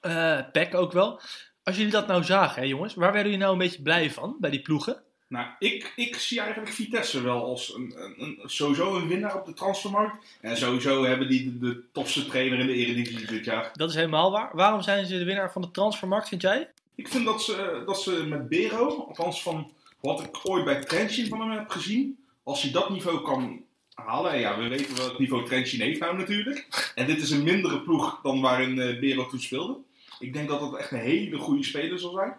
Eh 0.00 0.40
PEC 0.52 0.74
ook 0.74 0.92
wel. 0.92 1.20
Als 1.62 1.76
jullie 1.76 1.92
dat 1.92 2.06
nou 2.06 2.24
zagen, 2.24 2.62
hè, 2.62 2.68
jongens, 2.68 2.94
waar 2.94 3.12
werden 3.12 3.30
jullie 3.30 3.38
nou 3.38 3.52
een 3.52 3.66
beetje 3.66 3.82
blij 3.82 4.10
van 4.10 4.36
bij 4.40 4.50
die 4.50 4.62
ploegen? 4.62 5.02
Nou, 5.28 5.46
ik, 5.58 5.92
ik 5.96 6.16
zie 6.16 6.40
eigenlijk 6.40 6.72
Vitesse 6.72 7.22
wel 7.22 7.44
als 7.44 7.74
een, 7.74 7.92
een, 7.96 8.14
een- 8.22 8.38
sowieso 8.44 8.96
een 8.96 9.08
winnaar 9.08 9.36
op 9.38 9.46
de 9.46 9.52
transfermarkt. 9.52 10.36
En 10.40 10.56
sowieso 10.56 11.04
hebben 11.04 11.28
die 11.28 11.44
de, 11.44 11.58
de 11.58 11.82
topste 11.92 12.26
trainer 12.26 12.58
in 12.58 12.66
de 12.66 12.72
Eredivisie 12.72 13.26
dit 13.26 13.44
jaar. 13.44 13.70
Dat 13.74 13.88
is 13.88 13.94
helemaal 13.94 14.30
waar. 14.30 14.50
Waarom 14.52 14.82
zijn 14.82 15.06
ze 15.06 15.18
de 15.18 15.24
winnaar 15.24 15.52
van 15.52 15.62
de 15.62 15.70
transfermarkt, 15.70 16.28
vind 16.28 16.42
jij? 16.42 16.68
Ik 16.94 17.08
vind 17.08 17.24
dat 17.24 17.42
ze, 17.42 17.82
dat 17.86 18.02
ze 18.02 18.10
met 18.28 18.48
Bero, 18.48 19.04
althans 19.08 19.42
van 19.42 19.70
wat 20.00 20.20
ik 20.22 20.40
ooit 20.42 20.64
bij 20.64 20.80
Trentin 20.84 21.26
van 21.28 21.40
hem 21.40 21.50
heb 21.50 21.68
gezien, 21.70 22.18
als 22.42 22.62
hij 22.62 22.72
dat 22.72 22.90
niveau 22.90 23.22
kan 23.22 23.60
halen. 23.94 24.32
En 24.32 24.38
ja, 24.40 24.58
we 24.58 24.68
weten 24.68 24.96
welk 24.96 25.18
niveau 25.18 25.44
Trentin 25.44 25.80
heeft 25.80 26.00
nou 26.00 26.16
natuurlijk. 26.16 26.92
En 26.94 27.06
dit 27.06 27.22
is 27.22 27.30
een 27.30 27.42
mindere 27.42 27.80
ploeg 27.80 28.20
dan 28.22 28.40
waarin 28.40 28.80
eh, 28.80 29.00
Bero 29.00 29.26
toen 29.28 29.40
speelde. 29.40 29.76
Ik 30.18 30.32
denk 30.32 30.48
dat 30.48 30.60
dat 30.60 30.76
echt 30.76 30.90
een 30.90 30.98
hele 30.98 31.36
goede 31.38 31.62
speler 31.64 31.98
zal 31.98 32.12
zijn. 32.12 32.34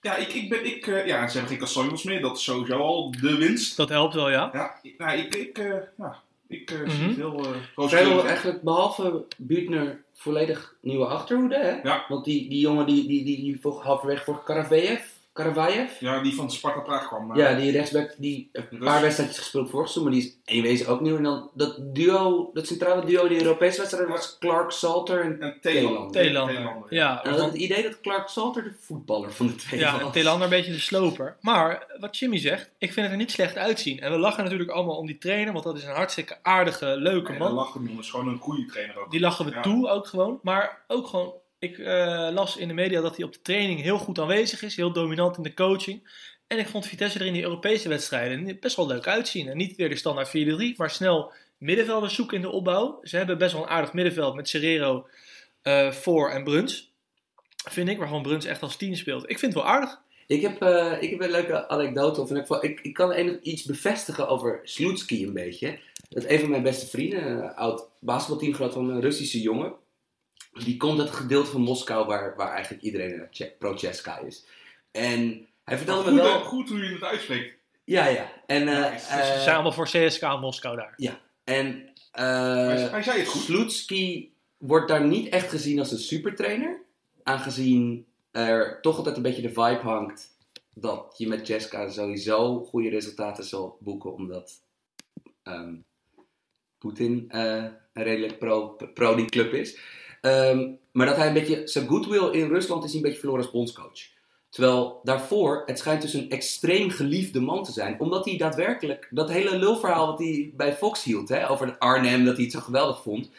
Ja, 0.00 0.16
ik, 0.16 0.28
ik 0.34 0.48
ben, 0.48 0.64
ik, 0.66 0.86
eh, 0.86 1.06
ja, 1.06 1.26
ze 1.28 1.32
hebben 1.32 1.50
geen 1.50 1.58
Castanjos 1.58 2.02
meer. 2.02 2.20
Dat 2.20 2.36
is 2.36 2.44
sowieso 2.44 2.78
al 2.78 3.10
de 3.20 3.36
winst. 3.36 3.76
Dat 3.76 3.88
helpt 3.88 4.14
wel, 4.14 4.30
ja. 4.30 4.50
Ja, 4.52 4.78
ik- 4.82 4.98
nou, 4.98 5.18
ik, 5.18 5.34
ik, 5.34 5.58
eh, 5.58 5.74
ja, 5.98 6.22
ik 6.48 6.70
eh, 6.70 6.90
zie 6.90 7.14
heel 7.14 7.34
eh 7.38 7.42
Vrijwel 7.42 7.60
rooskleurig. 7.74 8.24
eigenlijk 8.24 8.62
behalve 8.62 9.24
Buutner 9.36 10.02
volledig 10.14 10.74
nieuwe 10.80 11.06
achterhoede, 11.06 11.56
hè? 11.56 11.80
Ja. 11.88 12.04
Want 12.08 12.24
die, 12.24 12.48
die 12.48 12.60
jongen 12.60 12.86
die, 12.86 13.06
die, 13.06 13.24
die, 13.24 13.36
die 13.36 13.58
voor- 13.60 13.82
halverwege 13.82 14.24
voor 14.24 14.42
Karavaev, 14.44 15.00
Karavaev, 15.42 16.00
Ja, 16.00 16.22
die 16.22 16.34
van 16.34 16.50
Sparta 16.50 16.80
Praag 16.80 17.06
kwam. 17.08 17.26
maar- 17.26 17.36
ja, 17.38 17.54
die 17.54 17.70
rechtsback 17.72 18.14
die 18.18 18.48
een 18.52 18.78
paar 18.78 19.00
wedstrijdjes 19.00 19.38
gespeeld 19.38 19.70
vorig 19.70 19.88
seizoen, 19.88 20.02
maar 20.12 20.20
die 20.20 20.28
is 20.44 20.54
in 20.56 20.62
wezen 20.62 20.86
ook 20.88 21.00
nieuw. 21.00 21.16
En 21.16 21.22
dan 21.22 21.50
dat 21.54 21.76
duo, 21.94 22.50
dat 22.54 22.66
centrale 22.66 23.04
duo 23.04 23.24
in 23.24 23.38
de 23.38 23.42
Europese 23.44 23.78
wedstrijd 23.78 24.08
was 24.08 24.36
Clark 24.38 24.70
Salter 24.70 25.20
en... 25.20 25.40
En. 25.40 25.56
Thailander. 25.60 26.86
Ja, 26.94 27.24
En 27.24 27.30
had 27.30 27.40
het 27.40 27.54
idee 27.54 27.82
dat 27.82 28.00
Clark 28.00 28.28
Salter 28.28 28.62
de 28.62 28.72
voetballer 28.80 29.32
van 29.32 29.46
de 29.46 29.54
twee 29.54 29.80
Ja, 29.80 30.00
was. 30.02 30.12
Thailander 30.12 30.42
een 30.44 30.50
beetje 30.50 30.72
de 30.72 30.78
sloper. 30.80 31.36
Maar 31.40 31.86
wat 32.00 32.18
Jimmy 32.18 32.38
zegt, 32.38 32.70
ik 32.78 32.92
vind 32.92 33.02
het 33.06 33.10
er 33.10 33.16
niet 33.20 33.30
slecht 33.30 33.56
uitzien. 33.56 34.00
En 34.00 34.10
we 34.10 34.18
lachen 34.18 34.42
natuurlijk 34.44 34.70
allemaal 34.70 34.96
om 34.96 35.06
die 35.06 35.18
trainer, 35.18 35.52
want 35.52 35.64
dat 35.64 35.76
is 35.76 35.84
een 35.84 35.90
hartstikke 35.94 36.36
aardige, 36.42 36.86
leuke 36.86 37.30
Nee, 37.30 37.38
dat 37.38 37.48
man. 37.48 37.56
lacht 37.56 37.74
hem 37.74 37.86
jongens. 37.88 38.10
Gewoon 38.10 38.28
een 38.28 38.38
goede 38.38 38.64
trainer 38.64 38.98
ook. 38.98 39.10
Die 39.10 39.20
lachen 39.20 39.44
we 39.44 39.50
Ja. 39.50 39.60
toe 39.60 39.88
ook 39.88 40.06
gewoon. 40.06 40.38
Maar 40.42 40.82
ook 40.86 41.06
gewoon, 41.06 41.32
ik 41.58 41.78
eh, 41.78 42.28
las 42.32 42.56
in 42.56 42.68
de 42.68 42.74
media 42.74 43.00
dat 43.00 43.16
hij 43.16 43.24
op 43.24 43.32
de 43.32 43.42
training 43.42 43.80
heel 43.80 43.98
goed 43.98 44.18
aanwezig 44.18 44.62
is. 44.62 44.76
Heel 44.76 44.92
dominant 44.92 45.36
in 45.36 45.42
de 45.42 45.54
coaching. 45.54 46.26
En 46.46 46.58
ik 46.58 46.68
vond 46.68 46.86
Vitesse 46.86 47.18
er 47.18 47.26
in 47.26 47.32
die 47.32 47.42
Europese 47.42 47.88
wedstrijden 47.88 48.56
best 48.60 48.76
wel 48.76 48.86
leuk 48.86 49.06
uitzien. 49.06 49.48
En 49.48 49.56
niet 49.56 49.76
weer 49.76 49.88
de 49.88 49.96
standaard 49.96 50.28
4-3, 50.28 50.76
maar 50.76 50.90
snel 50.90 51.32
middenvelders 51.58 52.14
zoeken 52.14 52.36
in 52.36 52.42
de 52.42 52.50
opbouw. 52.50 53.00
Ze 53.02 53.16
hebben 53.16 53.38
best 53.38 53.52
wel 53.52 53.62
een 53.62 53.68
aardig 53.68 53.92
middenveld 53.92 54.34
met 54.34 54.48
Serrero, 54.48 55.06
eh 55.62 55.92
voor 55.92 56.30
en 56.30 56.44
Bruns. 56.44 56.92
Vind 57.70 57.88
ik, 57.88 57.98
waarvan 57.98 58.22
Bruns 58.22 58.44
echt 58.44 58.62
als 58.62 58.76
10 58.76 58.96
speelt. 58.96 59.22
Ik 59.22 59.38
vind 59.38 59.54
het 59.54 59.62
wel 59.62 59.72
aardig. 59.72 60.00
Ik 60.26 60.42
heb, 60.42 60.62
eh, 60.62 60.96
ik 61.00 61.10
heb 61.10 61.20
een 61.20 61.30
leuke 61.30 61.68
anekdote. 61.68 62.20
Of 62.20 62.30
ik, 62.62 62.80
ik 62.80 62.94
kan 62.94 63.14
een, 63.14 63.38
iets 63.42 63.64
bevestigen 63.64 64.28
over 64.28 64.60
Slutsky 64.62 65.22
een 65.22 65.32
beetje. 65.32 65.78
Dat 66.08 66.24
een 66.24 66.40
van 66.40 66.50
mijn 66.50 66.62
beste 66.62 66.86
vrienden, 66.86 67.26
een 67.26 67.54
oud 67.54 67.88
basketbalteamgenoot 68.00 68.72
van 68.72 68.90
een 68.90 69.00
Russische 69.00 69.40
jongen. 69.40 69.72
Die 70.52 70.76
komt 70.76 70.98
uit 70.98 71.08
het 71.08 71.16
gedeelte 71.16 71.50
van 71.50 71.60
Moskou 71.60 72.06
waar, 72.06 72.36
waar 72.36 72.52
eigenlijk 72.52 72.82
iedereen 72.82 73.28
pro-Cheska 73.58 74.18
is. 74.18 74.46
En 74.90 75.46
hij 75.64 75.76
vertelde 75.76 76.02
goed, 76.04 76.12
me 76.12 76.20
eh, 76.20 76.26
wel... 76.26 76.40
goed 76.40 76.68
hoe 76.68 76.78
je 76.78 76.92
het 76.92 77.02
uitspreekt. 77.02 77.56
Ja, 77.84 78.06
ja. 78.06 78.32
En, 78.46 78.68
eh, 78.68 78.92
Nice. 78.92 79.06
eh, 79.06 79.34
Ze 79.34 79.40
zijn 79.42 79.54
allemaal 79.54 79.72
voor 79.72 79.86
CSK 79.86 80.22
in 80.22 80.40
Moskou 80.40 80.76
daar. 80.76 80.94
en 81.44 81.92
hij, 82.10 82.84
eh 82.84 82.90
hij 82.90 83.02
zei 83.02 83.18
het 83.18 83.28
goed. 83.28 83.40
Slutsky 83.42 84.30
wordt 84.58 84.88
daar 84.88 85.04
niet 85.06 85.28
echt 85.28 85.48
gezien 85.50 85.78
als 85.78 85.92
een 85.92 85.98
supertrainer. 85.98 86.80
Aangezien 87.22 88.06
er 88.30 88.80
toch 88.80 88.96
altijd 88.96 89.16
een 89.16 89.22
beetje 89.22 89.42
de 89.42 89.48
vibe 89.48 89.80
hangt 89.82 90.36
dat 90.74 91.14
je 91.16 91.28
met 91.28 91.46
Jessica 91.46 91.88
sowieso 91.90 92.64
goede 92.64 92.88
resultaten 92.88 93.44
zal 93.44 93.76
boeken. 93.80 94.12
Omdat 94.14 94.52
ehm, 95.42 95.74
Poetin 96.78 97.24
eh, 97.28 97.64
een 97.92 98.02
redelijk 98.04 98.38
pro, 98.38 98.76
pro 98.94 99.14
die 99.14 99.24
club 99.26 99.52
is. 99.52 99.78
Ehm, 100.20 100.70
maar 100.92 101.06
dat 101.06 101.16
hij 101.16 101.26
een 101.26 101.32
beetje, 101.32 101.62
zijn 101.64 101.88
goodwill 101.88 102.30
in 102.30 102.48
Rusland 102.48 102.84
is 102.84 102.94
een 102.94 103.02
beetje 103.02 103.18
verloren 103.18 103.42
als 103.42 103.52
bondscoach. 103.52 104.16
Terwijl 104.48 105.00
daarvoor, 105.02 105.62
het 105.66 105.78
schijnt 105.78 106.02
dus 106.02 106.14
een 106.14 106.30
extreem 106.30 106.90
geliefde 106.90 107.40
man 107.40 107.64
te 107.64 107.72
zijn. 107.72 108.00
Omdat 108.00 108.24
hij 108.24 108.36
daadwerkelijk, 108.36 109.08
dat 109.10 109.30
hele 109.30 109.58
lulverhaal 109.58 110.06
wat 110.06 110.18
hij 110.18 110.52
bij 110.56 110.76
Fox 110.76 111.04
hield, 111.04 111.28
hè, 111.28 111.50
over 111.50 111.78
Arnhem, 111.78 112.24
dat 112.24 112.34
hij 112.34 112.44
het 112.44 112.52
zo 112.52 112.60
geweldig 112.60 113.02
vond. 113.02 113.30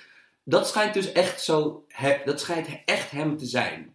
Dat 0.43 0.67
schijnt 0.67 0.93
dus 0.93 1.11
echt 1.11 1.41
zo, 1.41 1.85
dat 2.25 2.39
schijnt 2.39 2.67
echt 2.85 3.11
hem 3.11 3.37
te 3.37 3.45
zijn. 3.45 3.93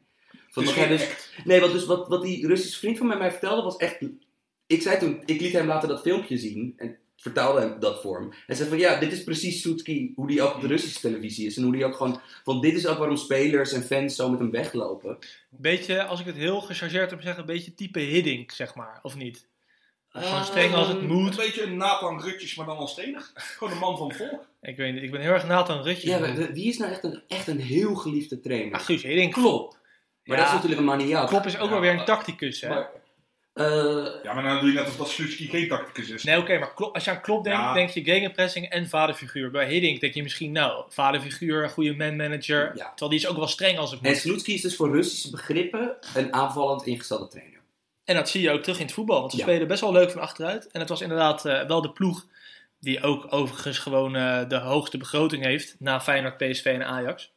Dus 0.54 0.74
hij 0.74 0.88
dus, 0.88 1.30
nee, 1.44 1.60
wat, 1.60 1.72
dus, 1.72 1.84
wat, 1.84 2.08
wat 2.08 2.22
die 2.22 2.46
Russische 2.46 2.78
vriend 2.78 2.98
van 2.98 3.06
mij, 3.06 3.16
mij 3.16 3.30
vertelde 3.30 3.62
was 3.62 3.76
echt... 3.76 3.98
Ik 4.66 4.82
zei 4.82 4.98
toen, 4.98 5.22
ik 5.24 5.40
liet 5.40 5.52
hem 5.52 5.66
later 5.66 5.88
dat 5.88 6.00
filmpje 6.00 6.38
zien 6.38 6.74
en 6.76 6.98
vertaalde 7.24 7.60
hem 7.60 7.80
dat 7.80 8.00
voor 8.02 8.18
hem. 8.20 8.32
Hij 8.46 8.56
zei 8.56 8.68
van 8.68 8.78
ja, 8.78 8.98
dit 8.98 9.12
is 9.12 9.24
precies 9.24 9.62
Soetski, 9.62 10.12
hoe 10.16 10.26
die 10.26 10.42
ook 10.42 10.54
op 10.54 10.60
de 10.60 10.66
Russische 10.66 11.00
televisie 11.00 11.46
is. 11.46 11.56
En 11.56 11.62
hoe 11.62 11.72
die 11.72 11.84
ook 11.84 11.94
gewoon, 11.96 12.20
want 12.44 12.62
dit 12.62 12.74
is 12.74 12.86
ook 12.86 12.98
waarom 12.98 13.16
spelers 13.16 13.72
en 13.72 13.82
fans 13.82 14.16
zo 14.16 14.28
met 14.30 14.38
hem 14.38 14.50
weglopen. 14.50 15.18
Beetje, 15.50 16.04
als 16.04 16.20
ik 16.20 16.26
het 16.26 16.36
heel 16.36 16.60
gechargeerd 16.60 17.10
heb 17.10 17.20
zeggen, 17.22 17.40
een 17.40 17.46
beetje 17.54 17.74
type 17.74 17.98
Hiddink, 17.98 18.50
zeg 18.50 18.74
maar. 18.74 18.98
Of 19.02 19.16
niet? 19.16 19.46
Gewoon 20.08 20.44
streng 20.44 20.74
als 20.74 20.88
het 20.88 21.02
moet. 21.02 21.30
Een 21.30 21.36
beetje 21.36 21.62
een 21.62 21.76
Nathan 21.76 22.20
Rutjes, 22.22 22.54
maar 22.54 22.66
dan 22.66 22.76
als 22.76 22.94
trainer. 22.94 23.30
Gewoon 23.58 23.72
een 23.72 23.78
man 23.78 23.96
van 23.98 24.08
het 24.08 24.16
volk. 24.16 24.46
Ik 24.62 24.76
weet 24.76 24.94
niet, 24.94 25.02
ik 25.02 25.10
ben 25.10 25.20
heel 25.20 25.32
erg 25.32 25.46
Nathan 25.46 25.82
Rutjes. 25.82 26.10
Ja, 26.10 26.18
maar 26.18 26.52
wie 26.52 26.68
is 26.68 26.78
nou 26.78 26.90
echt 26.92 27.04
een, 27.04 27.22
echt 27.28 27.46
een 27.46 27.60
heel 27.60 27.94
geliefde 27.94 28.40
trainer? 28.40 28.74
Ach, 28.74 28.84
Guus 28.84 29.02
Hiddink. 29.02 29.32
Klopp. 29.32 29.76
Maar 30.24 30.36
Ja. 30.36 30.42
dat 30.42 30.46
is 30.46 30.52
natuurlijk 30.54 30.80
een 30.80 30.86
maniac. 30.98 31.28
Klopp 31.28 31.46
is 31.46 31.56
ook 31.56 31.64
Ja, 31.64 31.70
wel 31.70 31.80
weer 31.80 31.98
een 31.98 32.04
tacticus, 32.04 32.60
hè? 32.60 32.68
Maar, 32.68 32.90
eh, 33.54 34.06
Ja, 34.22 34.32
maar 34.34 34.42
dan 34.42 34.60
doe 34.60 34.68
je 34.68 34.74
net 34.74 34.84
alsof 34.84 34.96
dat 34.98 35.08
Slutski 35.10 35.48
geen 35.48 35.68
tacticus 35.68 36.08
is. 36.10 36.24
Nee, 36.24 36.38
oké, 36.38 36.58
maar 36.58 36.72
als 36.74 37.04
je 37.04 37.10
aan 37.10 37.20
Klopp 37.20 37.44
denkt, 37.44 37.58
Ja. 37.60 37.72
denk 37.74 37.88
je 37.90 38.04
gegenpressing 38.04 38.68
en 38.68 38.88
vaderfiguur. 38.88 39.50
Bij 39.50 39.68
Hiddink 39.68 40.00
denk 40.00 40.14
je 40.14 40.22
misschien, 40.22 40.52
nou, 40.52 40.84
vaderfiguur, 40.88 41.68
goede 41.68 41.94
man-manager. 41.96 42.72
Ja. 42.76 42.88
Terwijl 42.88 43.10
die 43.10 43.18
is 43.18 43.26
ook 43.26 43.36
wel 43.36 43.46
streng 43.46 43.78
als 43.78 43.90
het 43.90 44.00
moet. 44.00 44.10
en 44.10 44.16
Sloetski 44.16 44.54
is 44.54 44.60
dus 44.60 44.76
voor 44.76 44.90
Russische 44.92 45.30
begrippen 45.30 45.96
een 46.14 46.32
aanvallend 46.32 46.86
ingestelde 46.86 47.28
trainer. 47.28 47.52
En 48.04 48.14
dat 48.14 48.28
zie 48.28 48.42
je 48.42 48.50
ook 48.50 48.62
terug 48.62 48.78
in 48.78 48.84
het 48.84 48.94
voetbal. 48.94 49.18
Want 49.20 49.30
ze 49.32 49.38
Ja. 49.38 49.42
spelen 49.44 49.68
best 49.68 49.80
wel 49.80 49.92
leuk 49.92 50.10
van 50.10 50.20
achteruit. 50.20 50.68
En 50.70 50.80
het 50.80 50.88
was 50.88 51.00
inderdaad 51.00 51.44
eh, 51.44 51.66
wel 51.66 51.82
de 51.82 51.90
ploeg 51.92 52.26
die 52.80 53.02
ook 53.02 53.26
overigens 53.32 53.78
gewoon 53.78 54.16
eh, 54.16 54.48
de 54.48 54.56
hoogste 54.58 54.98
begroting 54.98 55.44
heeft. 55.44 55.76
Na 55.78 56.00
Feyenoord, 56.00 56.36
PSV 56.36 56.64
en 56.64 56.86
Ajax. 56.86 57.32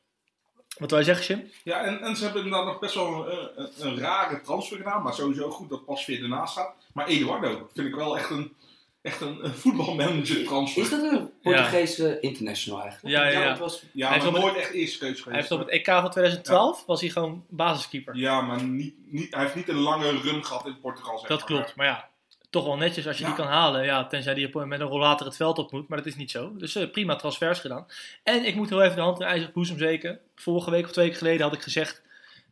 Wat 0.80 0.90
wil 0.90 1.00
je 1.00 1.06
zeggen, 1.06 1.26
Jim? 1.36 1.52
Ja, 1.64 1.82
en, 1.84 2.02
en 2.02 2.16
ze 2.16 2.24
hebben 2.24 2.44
inderdaad 2.44 2.66
nog 2.68 2.80
best 2.80 2.94
wel 2.96 3.32
een, 3.32 3.50
een, 3.56 3.70
een 3.80 4.00
rare 4.00 4.42
transfer 4.42 4.78
gedaan. 4.78 5.04
Maar 5.04 5.14
sowieso 5.14 5.50
goed 5.50 5.70
dat 5.70 5.86
pas 5.86 6.06
weer 6.06 6.22
ernaast 6.24 6.52
staat. 6.52 6.74
Maar 6.94 7.08
Eduardo 7.08 7.70
vind 7.74 7.88
ik 7.88 7.96
wel 7.96 8.18
echt 8.18 8.30
een, 8.30 8.54
echt 9.02 9.22
een, 9.22 9.46
een 9.46 9.54
voetbalmanager 9.54 10.44
transfer. 10.46 10.82
Is 10.84 10.90
dat 10.90 11.04
een 11.04 11.32
Portugese 11.42 12.20
international 12.20 12.82
eigenlijk? 12.82 13.16
Ja, 13.16 13.28
ja, 13.28 13.40
ja. 13.40 13.50
het 13.50 13.60
was, 13.60 13.84
Ja, 13.94 14.08
Hij 14.10 14.18
maar 14.18 14.28
heeft 14.28 14.42
nooit 14.44 14.56
echt 14.56 14.72
eerste 14.72 14.98
keuze 14.98 15.24
Hij 15.24 15.34
heeft 15.34 15.48
geweest. 15.48 15.52
op 15.68 15.72
het 15.72 15.80
EK 15.80 15.86
van 16.02 16.12
2012 16.12 16.86
was 16.86 17.02
hij 17.02 17.10
gewoon 17.10 17.46
basiskeeper. 17.50 18.16
Ja, 18.16 18.42
maar 18.42 18.64
niet, 18.64 18.96
niet, 19.06 19.34
hij 19.34 19.44
heeft 19.44 19.56
niet 19.56 19.68
een 19.70 19.76
lange 19.80 20.10
run 20.20 20.46
gehad 20.46 20.66
in 20.66 20.80
Portugal. 20.80 21.18
Zeg 21.20 21.28
dat 21.28 21.38
maar. 21.40 21.48
klopt. 21.48 21.76
Maar 21.76 21.86
ja, 21.86 22.10
toch 22.50 22.66
wel 22.66 22.78
netjes 22.78 23.08
als 23.08 23.18
je 23.18 23.24
Ja. 23.24 23.28
die 23.30 23.38
kan 23.38 23.48
halen. 23.48 23.84
Ja, 23.84 24.08
tenzij 24.08 24.34
die 24.34 24.54
op- 24.56 24.66
met 24.66 24.80
een 24.80 24.88
rollator 24.88 25.28
het 25.28 25.36
veld 25.36 25.58
op 25.58 25.72
moet. 25.72 25.88
Maar 25.88 25.98
dat 25.98 26.08
is 26.08 26.16
niet 26.16 26.32
zo. 26.32 26.56
Dus 26.58 26.76
eh, 26.76 26.92
prima 26.92 27.16
transfers 27.16 27.60
gedaan. 27.60 27.86
En 28.24 28.46
ik 28.46 28.56
moet 28.56 28.70
heel 28.70 28.84
even 28.84 28.96
de 28.96 29.02
hand 29.02 29.20
in 29.20 29.26
ijzer 29.28 29.52
boezem 29.54 29.78
zeker. 29.78 30.20
Vorige 30.36 30.72
week 30.72 30.86
of 30.86 30.92
twee 30.92 31.06
weken 31.06 31.20
geleden 31.20 31.42
had 31.42 31.54
ik 31.56 31.62
gezegd 31.62 32.02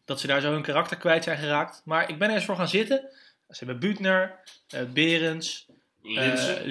dat 0.06 0.20
ze 0.20 0.28
daar 0.28 0.42
zo 0.42 0.52
hun 0.52 0.62
karakter 0.62 0.98
kwijt 0.98 1.24
zijn 1.24 1.38
geraakt. 1.38 1.82
Maar 1.86 2.10
ik 2.10 2.18
ben 2.20 2.30
er 2.30 2.36
eens 2.36 2.46
voor 2.46 2.56
gaan 2.56 2.68
zitten. 2.68 3.10
Ze 3.50 3.58
hebben 3.66 3.80
Buutner, 3.80 4.40
eh 4.70 4.82
Berends, 4.94 5.68
eh, 6.04 6.64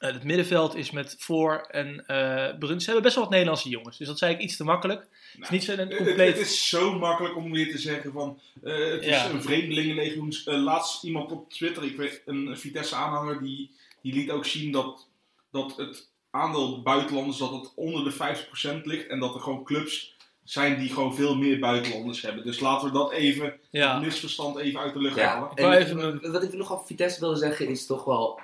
Eh, 0.00 0.12
het 0.12 0.24
middenveld 0.24 0.74
is 0.74 0.90
met 0.90 1.16
Voor 1.18 1.66
en 1.70 2.06
eh 2.06 2.58
Bruns. 2.58 2.84
Ze 2.84 2.90
hebben 2.90 3.02
best 3.02 3.14
wel 3.14 3.24
wat 3.24 3.32
Nederlandse 3.32 3.68
jongens. 3.68 3.98
Dus 3.98 4.06
dat 4.06 4.18
zei 4.18 4.34
ik 4.34 4.40
iets 4.40 4.56
te 4.56 4.64
makkelijk. 4.64 5.06
Het 5.32 5.42
is 5.42 5.48
niet 5.48 5.64
zo 5.64 5.76
Het, 5.76 5.96
compleet... 5.96 6.36
het 6.36 6.46
is 6.46 6.68
zo 6.68 6.98
makkelijk 6.98 7.36
om 7.36 7.52
weer 7.52 7.70
te 7.70 7.78
zeggen 7.78 8.12
van 8.12 8.40
eh, 8.62 8.90
het 8.90 9.00
is 9.00 9.06
Ja. 9.06 9.30
een 9.30 9.42
vreemdelingenlegioen. 9.42 10.34
Laatst 10.44 11.04
iemand 11.04 11.32
op 11.32 11.50
Twitter, 11.50 11.84
ik 11.84 11.96
weet, 11.96 12.22
een 12.26 12.58
Vitesse 12.58 12.94
aanhanger, 12.94 13.42
die, 13.42 13.70
die 14.02 14.12
liet 14.14 14.30
ook 14.30 14.46
zien 14.46 14.72
dat, 14.72 15.08
dat 15.50 15.76
het 15.76 16.08
aandeel 16.30 16.82
buitenlanders 16.82 17.38
dat 17.38 17.50
het 17.50 17.72
onder 17.74 18.04
de 18.04 18.46
50% 18.80 18.82
ligt 18.84 19.06
en 19.06 19.18
dat 19.18 19.34
er 19.34 19.40
gewoon 19.40 19.64
clubs 19.64 20.16
zijn 20.44 20.78
die 20.78 20.88
gewoon 20.88 21.14
veel 21.14 21.36
meer 21.36 21.58
buitenlanders 21.58 22.22
hebben. 22.22 22.44
Dus 22.44 22.60
laten 22.60 22.86
we 22.86 22.94
dat 22.94 23.12
even, 23.12 23.60
ja. 23.70 23.98
misverstand 23.98 24.58
even 24.58 24.80
uit 24.80 24.92
de 24.92 25.00
lucht 25.00 25.16
ja. 25.16 25.26
halen. 25.26 25.54
En, 25.54 26.32
wat 26.32 26.42
ik 26.42 26.52
nog 26.52 26.72
over 26.72 26.86
Vitesse 26.86 27.20
wilde 27.20 27.36
zeggen 27.38 27.68
is 27.68 27.86
toch 27.86 28.04
wel, 28.04 28.40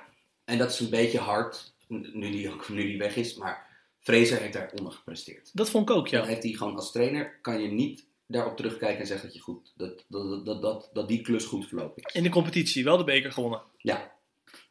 en 0.47 0.57
dat 0.57 0.71
is 0.71 0.79
een 0.79 0.89
beetje 0.89 1.19
hard, 1.19 1.73
nu 1.87 2.31
die, 2.31 2.49
nu 2.69 2.83
die 2.83 2.97
weg 2.97 3.15
is, 3.15 3.35
maar 3.35 3.65
Fraser 3.99 4.39
heeft 4.39 4.53
daar 4.53 4.71
ondergepresteerd. 4.77 5.49
Dat 5.53 5.69
vond 5.69 5.89
ik 5.89 5.95
ook, 5.95 6.07
ja. 6.07 6.19
Dan 6.19 6.27
heeft 6.27 6.43
hij 6.43 6.51
gewoon 6.51 6.75
als 6.75 6.91
trainer, 6.91 7.39
kan 7.41 7.61
je 7.61 7.67
niet 7.71 8.05
daarop 8.27 8.57
terugkijken 8.57 8.99
en 8.99 9.07
zeggen 9.07 9.25
dat, 9.25 9.35
je 9.35 9.41
goed, 9.41 9.73
dat, 9.77 10.05
dat, 10.07 10.45
dat, 10.45 10.61
dat, 10.61 10.89
dat 10.93 11.07
die 11.07 11.21
klus 11.21 11.45
goed 11.45 11.67
verlopen 11.67 12.03
is. 12.03 12.13
In 12.13 12.23
de 12.23 12.29
competitie, 12.29 12.83
wel 12.83 12.97
de 12.97 13.03
beker 13.03 13.31
gewonnen. 13.31 13.61
Ja, 13.77 14.11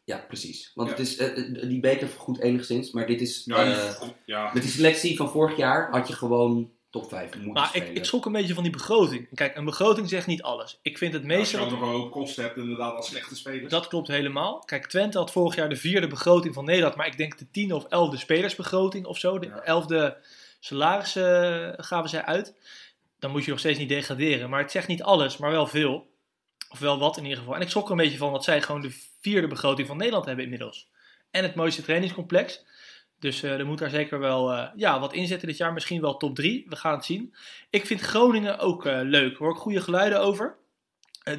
ja 0.04 0.24
precies. 0.28 0.72
Want 0.74 0.88
Ja. 0.88 0.94
het 0.96 1.06
is, 1.06 1.16
eh, 1.16 1.38
eh, 1.62 1.68
die 1.68 1.80
beker 1.80 2.08
goed 2.08 2.38
enigszins, 2.40 2.90
maar 2.90 3.06
dit 3.06 3.20
is, 3.20 3.42
Ja, 3.44 3.64
eh, 3.64 4.08
ja. 4.26 4.50
met 4.54 4.62
die 4.62 4.72
selectie 4.72 5.16
van 5.16 5.30
vorig 5.30 5.56
jaar 5.56 5.90
had 5.90 6.08
je 6.08 6.14
gewoon 6.14 6.70
top 7.00 7.08
5 7.08 7.34
moeten 7.34 7.52
Maar 7.52 7.64
ik, 7.64 7.82
spelen. 7.82 7.94
ik 7.96 8.04
schrok 8.04 8.26
een 8.26 8.32
beetje 8.32 8.54
van 8.54 8.62
die 8.62 8.72
begroting. 8.72 9.28
Kijk, 9.34 9.56
een 9.56 9.64
begroting 9.64 10.08
zegt 10.08 10.26
niet 10.26 10.42
alles. 10.42 10.78
Ik 10.82 10.98
vind 10.98 11.12
het 11.12 11.22
Als 11.22 11.32
meeste... 11.32 11.56
je 11.56 11.62
wat- 11.62 11.70
nog 11.70 11.80
een 11.80 11.88
hoop 11.88 12.10
kosten 12.10 12.42
hebt 12.44 12.56
inderdaad 12.56 12.94
als 12.96 13.06
slechte 13.08 13.36
spelers. 13.36 13.70
Dat 13.70 13.88
klopt 13.88 14.08
helemaal. 14.08 14.58
Kijk, 14.58 14.86
Twente 14.86 15.18
had 15.18 15.30
vorig 15.32 15.54
jaar 15.54 15.68
de 15.68 15.76
vierde 15.76 16.06
begroting 16.06 16.54
van 16.54 16.64
Nederland. 16.64 16.96
Maar 16.96 17.06
ik 17.06 17.16
denk 17.16 17.38
de 17.38 17.50
tiende 17.50 17.74
of 17.76 17.84
elfde 17.84 18.16
spelersbegroting 18.16 19.06
of 19.06 19.18
zo. 19.18 19.38
De 19.38 19.46
Ja. 19.46 19.60
elfde 19.62 20.16
salarissen 20.60 21.74
gaven 21.84 22.10
zij 22.10 22.24
uit. 22.24 22.54
Dan 23.18 23.30
moet 23.30 23.44
je 23.44 23.50
nog 23.50 23.58
steeds 23.58 23.78
niet 23.78 23.88
degraderen. 23.88 24.50
Maar 24.50 24.60
het 24.60 24.70
zegt 24.70 24.88
niet 24.88 25.02
alles, 25.02 25.36
maar 25.36 25.50
wel 25.50 25.66
veel. 25.66 26.06
Of 26.68 26.78
wel 26.78 26.98
wat 26.98 27.16
in 27.16 27.22
ieder 27.22 27.38
geval. 27.38 27.54
En 27.54 27.60
ik 27.60 27.68
schrok 27.68 27.84
er 27.84 27.90
een 27.90 27.96
beetje 27.96 28.18
van 28.18 28.32
dat 28.32 28.44
zij 28.44 28.62
gewoon 28.62 28.80
de 28.80 29.00
vierde 29.20 29.46
begroting 29.46 29.86
van 29.88 29.96
Nederland 29.96 30.24
hebben 30.24 30.44
inmiddels. 30.44 30.88
En 31.30 31.42
het 31.42 31.54
mooiste 31.54 31.82
trainingscomplex. 31.82 32.64
Dus 33.18 33.42
eh, 33.42 33.58
er 33.58 33.66
moet 33.66 33.78
daar 33.78 33.90
zeker 33.90 34.18
wel 34.18 34.52
eh, 34.52 34.68
ja, 34.76 35.00
wat 35.00 35.12
inzetten 35.12 35.48
dit 35.48 35.56
jaar. 35.56 35.72
Misschien 35.72 36.00
wel 36.00 36.16
top 36.16 36.34
3. 36.34 36.66
We 36.68 36.76
gaan 36.76 36.94
het 36.94 37.04
zien. 37.04 37.34
Ik 37.70 37.86
vind 37.86 38.00
Groningen 38.00 38.58
ook 38.58 38.86
eh, 38.86 39.00
leuk. 39.02 39.36
Hoor 39.36 39.50
ik 39.50 39.56
goede 39.56 39.80
geluiden 39.80 40.20
over. 40.20 40.56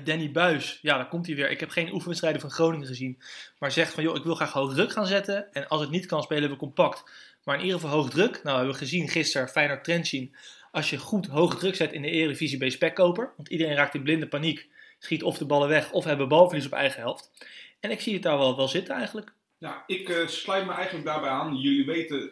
Danny 0.04 0.32
Buis, 0.32 0.80
ja, 0.82 0.96
daar 0.96 1.08
komt 1.08 1.26
hij 1.26 1.36
weer. 1.36 1.52
Ik 1.52 1.60
heb 1.60 1.70
geen 1.70 1.94
oefenwedstrijden 1.94 2.42
van 2.42 2.52
Groningen 2.52 2.88
gezien. 2.88 3.22
Maar 3.60 3.72
zegt 3.72 3.94
van, 3.94 4.04
joh, 4.04 4.16
ik 4.16 4.24
wil 4.24 4.36
graag 4.36 4.52
hoog 4.52 4.74
druk 4.74 4.92
gaan 4.92 5.08
zetten. 5.08 5.54
En 5.54 5.68
als 5.68 5.82
het 5.82 5.90
niet 5.90 6.06
kan, 6.06 6.24
spelen 6.24 6.50
we 6.50 6.56
compact. 6.56 7.12
Maar 7.44 7.56
in 7.56 7.64
ieder 7.64 7.80
geval 7.80 7.96
hoog 7.96 8.10
druk. 8.10 8.32
Nou, 8.32 8.44
we 8.44 8.52
hebben 8.52 8.76
gezien 8.76 9.08
gisteren, 9.08 9.82
trend 9.82 10.08
zien. 10.08 10.36
Als 10.72 10.90
je 10.90 10.98
goed 10.98 11.28
hoog 11.28 11.58
druk 11.60 11.76
zet 11.76 11.92
in 11.92 12.02
de 12.02 12.10
Eredivisie 12.10 12.58
bij 12.58 12.70
Spekkoper. 12.70 13.34
Want 13.36 13.50
iedereen 13.50 13.76
raakt 13.76 13.96
in 13.96 14.04
blinde 14.04 14.28
paniek. 14.28 14.70
Schiet 15.00 15.24
of 15.24 15.38
de 15.38 15.46
ballen 15.46 15.68
weg, 15.68 15.92
of 15.92 16.04
hebben 16.04 16.28
balverlies 16.28 16.66
op 16.66 16.72
eigen 16.72 17.02
helft. 17.02 17.32
En 17.80 17.92
ik 17.92 18.02
zie 18.02 18.14
het 18.14 18.24
daar 18.24 18.38
wel, 18.38 18.56
wel 18.56 18.68
zitten 18.68 18.96
eigenlijk. 18.96 19.34
Ja, 19.58 19.84
ik 19.88 20.10
eh, 20.10 20.28
sluit 20.28 20.66
me 20.66 20.72
eigenlijk 20.72 21.06
daarbij 21.06 21.30
aan. 21.30 21.56
Jullie 21.56 21.86
weten, 21.86 22.32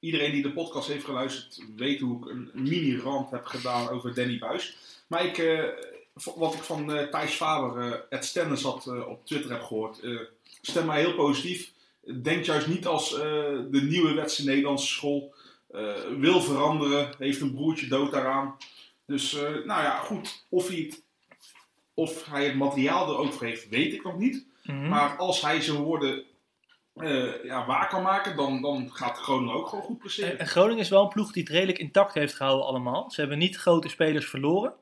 iedereen 0.00 0.32
die 0.32 0.42
de 0.42 0.52
podcast 0.52 0.88
heeft 0.88 1.04
geluisterd, 1.04 1.64
weet 1.76 2.00
hoe 2.00 2.18
ik 2.18 2.30
een 2.30 2.50
mini-rand 2.54 3.30
heb 3.30 3.44
gedaan 3.44 3.88
over 3.88 4.14
Danny 4.14 4.38
Buis. 4.38 4.76
Maar 5.06 5.24
ik, 5.24 5.38
eh, 5.38 5.64
wat 6.34 6.54
ik 6.54 6.62
van 6.62 6.92
eh 6.92 7.06
Thijs 7.08 7.32
Faber, 7.32 8.06
Ed 8.08 8.24
Stennis 8.24 8.62
had 8.62 8.86
eh, 8.86 9.08
op 9.08 9.26
Twitter 9.26 9.50
heb 9.50 9.62
gehoord, 9.62 10.00
eh 10.00 10.18
stemt 10.60 10.86
mij 10.86 11.00
heel 11.00 11.14
positief. 11.14 11.72
Denkt 12.22 12.46
juist 12.46 12.66
niet 12.66 12.86
als 12.86 13.10
de 13.10 13.86
nieuwe 13.88 14.14
Wetse 14.14 14.44
Nederlandse 14.44 14.86
school. 14.86 15.34
wil 16.18 16.40
veranderen, 16.40 17.14
heeft 17.18 17.40
een 17.40 17.54
broertje 17.54 17.86
dood 17.86 18.12
daaraan. 18.12 18.56
Dus, 19.06 19.32
nou 19.64 19.82
ja, 19.82 19.98
goed. 19.98 20.44
Of 20.48 20.68
hij, 20.68 20.76
het, 20.76 21.02
of 21.94 22.24
hij 22.26 22.44
het 22.44 22.54
materiaal 22.54 23.08
er 23.08 23.18
ook 23.18 23.32
voor 23.32 23.46
heeft, 23.46 23.68
weet 23.68 23.92
ik 23.92 24.04
nog 24.04 24.18
niet. 24.18 24.46
Mhm. 24.62 24.88
Maar 24.88 25.16
als 25.16 25.40
hij 25.40 25.60
zijn 25.60 25.76
woorden 25.76 26.24
eh, 26.94 27.44
ja, 27.44 27.66
waar 27.66 27.88
kan 27.88 28.02
maken, 28.02 28.36
dan, 28.36 28.62
dan 28.62 28.90
gaat 28.92 29.18
Groningen 29.18 29.54
ook 29.54 29.68
gewoon 29.68 29.84
goed 29.84 29.98
presteren. 29.98 30.32
En, 30.32 30.38
en 30.38 30.46
Groningen 30.46 30.82
is 30.82 30.88
wel 30.88 31.02
een 31.02 31.08
ploeg 31.08 31.32
die 31.32 31.42
het 31.42 31.52
redelijk 31.52 31.78
intact 31.78 32.14
heeft 32.14 32.34
gehouden 32.34 32.66
allemaal. 32.66 33.10
Ze 33.10 33.20
hebben 33.20 33.38
niet 33.38 33.56
grote 33.56 33.88
spelers 33.88 34.26
verloren. 34.26 34.72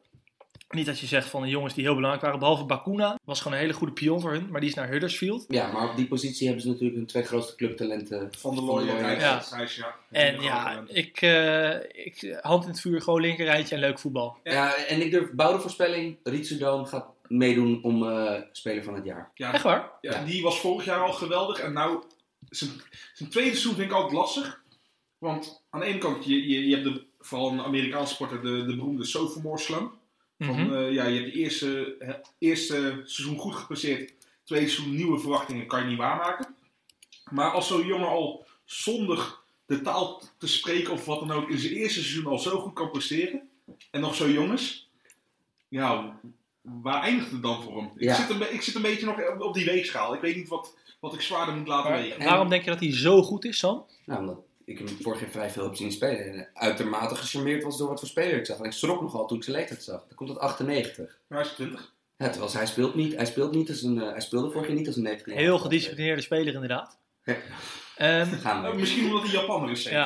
Niet 0.69 0.87
dat 0.87 0.99
je 0.99 1.07
zegt 1.07 1.29
van 1.29 1.43
de 1.43 1.49
jongens 1.49 1.75
die 1.75 1.85
heel 1.85 1.95
belangrijk 1.95 2.25
waren, 2.25 2.39
behalve 2.39 2.65
Bakuna. 2.65 3.19
Was 3.25 3.39
gewoon 3.41 3.53
een 3.57 3.63
hele 3.63 3.73
goede 3.73 3.93
pion 3.93 4.21
voor 4.21 4.33
hun, 4.33 4.49
maar 4.51 4.61
die 4.61 4.69
is 4.69 4.75
naar 4.75 4.89
Huddersfield. 4.89 5.45
Ja, 5.49 5.73
maar 5.73 5.91
op 5.91 5.97
die 5.97 6.07
positie 6.07 6.47
hebben 6.47 6.65
ze 6.65 6.69
natuurlijk 6.69 6.97
hun 6.97 7.07
twee 7.07 7.23
grootste 7.23 7.55
clubtalenten. 7.57 8.29
van 8.39 8.55
de 8.55 8.63
Looy 8.63 8.89
en 8.89 8.99
Rijs- 8.99 9.21
ja. 9.21 9.57
Rijs, 9.57 9.77
ja. 9.77 9.95
En 10.11 10.41
ja, 10.41 10.83
ik, 10.87 11.21
eh, 11.21 11.75
ik, 12.05 12.39
hand 12.41 12.63
in 12.65 12.71
het 12.71 12.81
vuur, 12.81 13.03
gewoon 13.03 13.21
linkerrijtje 13.21 13.75
en 13.75 13.81
leuk 13.81 13.99
voetbal. 13.99 14.37
Ja, 14.43 14.75
en 14.77 15.01
ik 15.01 15.11
durf 15.11 15.31
bouwde 15.33 15.61
voorspelling. 15.61 16.17
Rietsudoom 16.23 16.87
gaat 16.87 17.07
meedoen 17.29 17.83
om 17.83 18.09
eh, 18.11 18.41
speler 18.53 18.85
van 18.85 18.95
het 18.95 19.05
jaar. 19.05 19.31
ja, 19.35 19.53
Echt 19.53 19.63
waar? 19.63 19.91
ja, 20.01 20.13
Ja. 20.19 20.25
die 20.25 20.43
was 20.43 20.61
vorig 20.61 20.85
jaar 20.85 21.01
al 21.01 21.13
geweldig. 21.13 21.59
En 21.61 21.73
nou, 21.73 22.03
zijn, 22.49 22.71
zijn 23.15 23.29
tweede 23.31 23.51
seizoen 23.51 23.75
vind 23.75 23.91
ik 23.91 23.97
altijd 23.97 24.13
lastig. 24.13 24.63
Want 25.19 25.63
aan 25.71 25.81
de 25.81 25.87
ene 25.87 25.99
kant, 25.99 26.25
je, 26.25 26.49
je, 26.49 26.69
je 26.69 26.75
hebt 26.77 26.87
de, 26.95 27.05
vooral 27.21 27.51
een 27.53 27.61
Amerikaanse 27.63 28.15
sporter, 28.15 28.43
de, 28.43 28.65
de 28.65 28.77
beroemde 28.77 29.05
sophomore 29.05 29.59
slump. 29.59 29.93
Van, 30.39 30.63
Mhm. 30.65 30.75
eh, 30.75 30.93
ja, 30.93 31.05
je 31.07 31.21
hebt 31.21 31.33
de 31.33 31.39
eerste, 31.39 31.97
het 31.99 32.33
eerste 32.39 33.01
seizoen 33.05 33.39
goed 33.39 33.55
gepresteerd. 33.55 34.15
Tweede 34.45 34.69
seizoen 34.69 34.95
nieuwe 34.97 35.19
verwachtingen 35.19 35.67
kan 35.67 35.81
je 35.83 35.87
niet 35.89 35.99
waarmaken. 35.99 36.55
Maar 37.31 37.51
als 37.51 37.67
zo'n 37.69 37.87
jongen 37.87 38.09
al 38.09 38.47
zonder 38.65 39.37
de 39.67 39.81
taal 39.81 40.23
te 40.39 40.47
spreken 40.49 40.93
of 40.93 41.05
wat 41.05 41.19
dan 41.21 41.31
ook 41.33 41.49
in 41.51 41.59
zijn 41.59 41.73
eerste 41.73 42.01
seizoen 42.01 42.27
al 42.27 42.39
zo 42.39 42.59
goed 42.61 42.73
kan 42.73 42.91
presteren. 42.91 43.49
En 43.91 44.01
nog 44.01 44.15
zo 44.15 44.29
jong 44.31 44.53
is. 44.53 44.91
Ja, 45.69 46.21
waar 46.83 47.03
eindigt 47.03 47.31
het 47.31 47.43
dan 47.43 47.63
voor 47.63 47.77
hem? 47.77 47.91
Ja. 47.97 48.11
Ik, 48.13 48.19
zit 48.27 48.31
een, 48.31 48.53
ik 48.55 48.63
zit 48.63 48.75
een 48.75 48.83
beetje 48.83 49.07
nog 49.07 49.39
op 49.39 49.55
die 49.55 49.65
weegschaal. 49.65 50.15
Ik 50.15 50.21
weet 50.21 50.37
niet 50.37 50.49
wat, 50.49 50.77
wat 51.01 51.15
ik 51.15 51.21
zwaarder 51.21 51.55
moet 51.55 51.69
laten 51.69 51.91
Maar 51.91 52.01
wegen. 52.01 52.25
waarom 52.25 52.49
denk 52.49 52.65
je 52.65 52.71
dat 52.71 52.81
hij 52.81 52.97
zo 52.97 53.23
goed 53.23 53.45
is, 53.45 53.59
Sam? 53.59 53.87
Nou, 54.05 54.21
omdat 54.21 54.37
ik 54.65 54.79
hem 54.79 54.89
vorig 55.01 55.21
jaar 55.21 55.31
vrij 55.31 55.51
veel 55.51 55.65
heb 55.65 55.75
zien 55.77 55.93
spelen. 55.93 56.33
En 56.33 56.49
uitermate 56.55 57.15
gecharmeerd 57.15 57.63
was 57.63 57.79
door 57.79 57.89
wat 57.89 57.99
voor 57.99 58.09
speler 58.09 58.39
ik 58.39 58.47
zag. 58.47 58.59
En 58.59 58.65
ik 58.65 58.73
schrok 58.73 59.01
nogal 59.01 59.27
toen 59.27 59.37
ik 59.39 59.45
zijn 59.45 59.57
leeftijd 59.57 59.83
zag. 59.83 60.05
Dan 60.07 60.15
komt 60.17 60.29
het 60.29 60.39
98. 60.39 61.19
Maar 61.29 61.39
hij 61.39 61.49
is 61.49 61.55
20. 61.55 61.93
Ja, 62.17 62.29
terwijl 62.31 62.53
hij 62.53 62.67
speelt 62.67 62.95
niet. 62.95 63.15
Hij 63.17 63.27
speelt 63.27 63.53
niet 63.55 63.69
als 63.69 63.83
een. 63.83 64.01
eh, 64.03 64.11
hij 64.11 64.21
speelde 64.21 64.51
vorig 64.51 64.67
jaar 64.67 64.77
niet 64.77 64.87
als 64.87 64.97
een 64.97 65.03
19 65.03 65.33
Heel 65.37 65.59
gedisciplineerde 65.59 66.23
speler 66.23 66.55
inderdaad. 66.55 66.99
Ja. 67.25 67.37
Ehm, 67.97 68.33
Gaan 68.33 68.63
we. 68.63 68.69
Eh, 68.69 68.75
misschien 68.75 69.05
omdat 69.07 69.23
hij 69.23 69.31
Japaner 69.31 69.71
is, 69.71 69.83
zeker. 69.83 69.99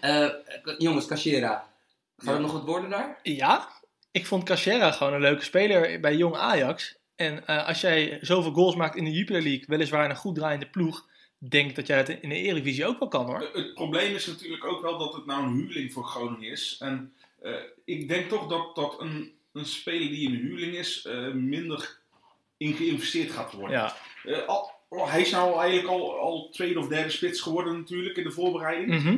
ja. 0.00 0.30
Eh, 0.30 0.30
jongens, 0.78 1.06
Cachera. 1.06 1.68
Gaat 2.16 2.28
Ja. 2.28 2.34
er 2.34 2.40
nog 2.40 2.52
wat 2.52 2.64
worden 2.64 2.90
daar? 2.90 3.18
ja, 3.22 3.68
ik 4.16 4.26
vond 4.26 4.44
Cachera 4.44 4.90
gewoon 4.90 5.12
een 5.12 5.20
leuke 5.20 5.44
speler 5.44 6.00
bij 6.00 6.16
Jong 6.16 6.34
Ajax. 6.34 6.96
En 7.16 7.46
eh, 7.46 7.66
als 7.66 7.80
jij 7.80 8.18
zoveel 8.20 8.52
goals 8.52 8.76
maakt 8.76 8.96
in 8.96 9.04
de 9.04 9.12
Jupiler 9.12 9.42
League, 9.42 9.64
weliswaar 9.66 10.04
in 10.04 10.10
een 10.10 10.16
goed 10.16 10.34
draaiende 10.34 10.66
ploeg, 10.66 11.06
denk 11.38 11.76
dat 11.76 11.86
jij 11.86 11.96
het 11.96 12.08
in 12.08 12.28
de 12.28 12.34
Eredivisie 12.34 12.86
ook 12.86 12.98
wel 12.98 13.08
kan 13.08 13.26
hoor. 13.26 13.50
Het 13.52 13.74
probleem 13.74 14.14
is 14.14 14.26
natuurlijk 14.26 14.64
ook 14.64 14.82
wel 14.82 14.98
dat 14.98 15.14
het 15.14 15.26
nou 15.26 15.42
een 15.42 15.54
huurling 15.54 15.92
voor 15.92 16.04
Groningen 16.04 16.50
is. 16.50 16.76
En 16.80 17.12
eh, 17.42 17.52
ik 17.84 18.08
denk 18.08 18.28
toch 18.28 18.46
dat, 18.46 18.74
dat 18.74 19.00
een, 19.00 19.32
een 19.52 19.66
speler 19.66 20.08
die 20.08 20.28
een 20.28 20.34
huurling 20.34 20.74
is, 20.74 21.04
eh, 21.04 21.32
minder 21.32 21.98
in 22.56 22.72
geïnvesteerd 22.74 23.30
gaat 23.30 23.52
worden. 23.52 23.78
Ja. 24.24 24.42
Al- 24.46 24.74
hij 24.88 25.20
is 25.20 25.30
nou 25.30 25.58
eigenlijk 25.58 25.88
al, 25.88 26.18
al 26.18 26.48
tweede 26.48 26.78
of 26.78 26.88
derde 26.88 27.10
spits 27.10 27.40
geworden 27.40 27.78
natuurlijk 27.78 28.16
in 28.16 28.24
de 28.24 28.30
voorbereiding. 28.30 29.02
Mhm. 29.02 29.16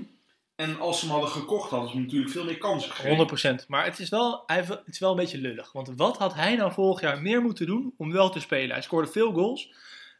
En 0.58 0.80
als 0.80 0.98
ze 0.98 1.04
hem 1.04 1.14
hadden 1.14 1.30
gekocht, 1.30 1.70
hadden 1.70 1.88
ze 1.88 1.94
hem 1.94 2.04
natuurlijk 2.04 2.30
veel 2.30 2.44
meer 2.44 2.58
kansen 2.58 2.90
gegeven. 2.90 3.62
100%. 3.62 3.66
Maar 3.66 3.84
het 3.84 3.98
is, 3.98 4.08
wel, 4.08 4.42
het 4.46 4.82
is 4.86 4.98
wel 4.98 5.10
een 5.10 5.16
beetje 5.16 5.38
lullig. 5.38 5.72
Want 5.72 5.90
wat 5.96 6.16
had 6.16 6.34
hij 6.34 6.56
nou 6.56 6.72
vorig 6.72 7.00
jaar 7.00 7.22
meer 7.22 7.42
moeten 7.42 7.66
doen 7.66 7.94
om 7.96 8.12
wel 8.12 8.30
te 8.30 8.40
spelen? 8.40 8.70
Hij 8.70 8.82
scoorde 8.82 9.08
veel 9.08 9.32
goals. 9.32 9.72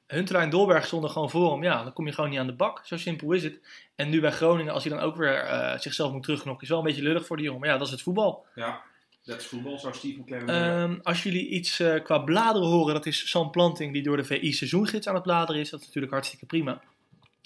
Huntelaar 0.07 0.43
en 0.43 0.51
Dolberg 0.51 0.87
stonden 0.87 1.11
gewoon 1.11 1.31
voor 1.31 1.53
hem. 1.53 1.63
Ja, 1.63 1.83
dan 1.83 1.93
kom 1.93 2.07
je 2.07 2.13
gewoon 2.13 2.31
niet 2.31 2.39
aan 2.39 2.47
de 2.47 2.55
bak. 2.55 2.81
Zo 2.85 2.97
simpel 2.97 3.33
is 3.33 3.43
het. 3.43 3.61
En 3.95 4.09
nu 4.09 4.21
bij 4.21 4.31
Groningen, 4.31 4.73
als 4.73 4.85
hij 4.85 4.93
dan 4.93 5.03
ook 5.03 5.17
weer 5.17 5.35
eh, 5.35 5.79
zichzelf 5.79 6.13
moet 6.13 6.23
terugknokken, 6.23 6.63
is 6.63 6.69
wel 6.69 6.79
een 6.79 6.85
beetje 6.85 7.03
lullig 7.03 7.27
voor 7.27 7.37
die 7.37 7.45
jongen. 7.45 7.61
Maar 7.61 7.71
ja, 7.71 7.77
dat 7.77 7.87
is 7.87 7.93
het 7.93 8.03
voetbal. 8.03 8.47
Ja, 8.55 8.83
dat 9.25 9.41
is 9.41 9.47
voetbal, 9.47 9.79
zou 9.79 9.95
Steve 9.95 10.21
McLaren 10.21 10.49
zeggen. 10.49 10.91
Ehm, 10.91 10.99
als 11.03 11.23
jullie 11.23 11.49
iets 11.49 11.81
eh, 11.81 12.03
qua 12.03 12.19
bladeren 12.19 12.69
horen, 12.69 12.95
dat 12.95 13.07
is 13.07 13.31
Sam 13.31 13.51
Planting 13.51 13.93
die 13.93 14.03
door 14.03 14.17
de 14.17 14.25
VI 14.25 14.53
seizoengids 14.53 15.09
aan 15.09 15.15
het 15.15 15.23
bladeren 15.23 15.61
is. 15.61 15.71
Dat 15.71 15.81
is 15.81 15.87
natuurlijk 15.87 16.13
hartstikke 16.13 16.47
prima. 16.47 16.81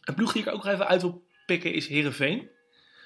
Een 0.05 0.15
ploeg 0.15 0.33
die 0.33 0.43
ik 0.43 0.49
ook 0.49 0.65
nog 0.65 0.73
even 0.73 0.87
uit 0.87 1.03
wil 1.03 1.23
pikken 1.47 1.75
is 1.75 1.89
Herenveen. 1.89 2.49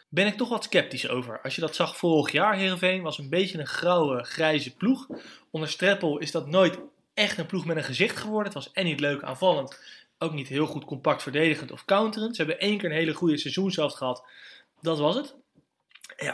Ben 0.09 0.26
ik 0.26 0.36
toch 0.36 0.48
wat 0.48 0.64
sceptisch 0.64 1.09
over. 1.09 1.40
Als 1.40 1.54
je 1.54 1.61
dat 1.61 1.74
zag 1.74 1.96
vorig 1.96 2.32
jaar, 2.32 2.57
Herenveen 2.57 3.02
was 3.02 3.18
een 3.18 3.28
beetje 3.28 3.59
een 3.59 3.66
grauwe, 3.66 4.24
grijze 4.24 4.76
ploeg. 4.76 5.07
Onder 5.50 5.68
Streppel 5.68 6.18
is 6.18 6.30
dat 6.30 6.46
nooit 6.46 6.78
echt 7.14 7.38
een 7.38 7.46
ploeg 7.46 7.66
met 7.66 7.76
een 7.76 7.84
gezicht 7.84 8.16
geworden. 8.16 8.52
Het 8.52 8.64
was 8.64 8.72
en 8.72 8.84
niet 8.84 9.00
leuk 9.00 9.22
aanvallend, 9.22 9.80
ook 10.18 10.32
niet 10.32 10.48
heel 10.48 10.66
goed 10.66 10.84
compact 10.84 11.22
verdedigend 11.22 11.72
of 11.72 11.84
counterend. 11.84 12.36
Ze 12.36 12.42
hebben 12.42 12.61
één 12.61 12.78
keer 12.78 12.90
een 12.90 12.96
hele 12.96 13.14
goede 13.14 13.36
seizoenshelft 13.36 13.96
gehad. 13.96 14.24
Dat 14.80 14.98
was 14.98 15.14
het. 15.14 15.34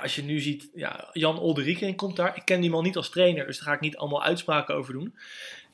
Als 0.03 0.15
je 0.15 0.23
nu 0.23 0.41
ziet, 0.41 0.71
ja, 0.75 1.09
Jan 1.13 1.39
Olderieking 1.39 1.97
komt 1.97 2.17
daar. 2.17 2.37
Ik 2.37 2.45
ken 2.45 2.61
die 2.61 2.71
man 2.71 2.85
niet 2.85 2.97
als 2.97 3.11
trainer, 3.11 3.47
dus 3.47 3.59
daar 3.59 3.67
ga 3.67 3.75
ik 3.75 3.81
niet 3.81 3.97
allemaal 3.97 4.23
uitspraken 4.23 4.75
over 4.75 4.93
doen. 4.93 5.17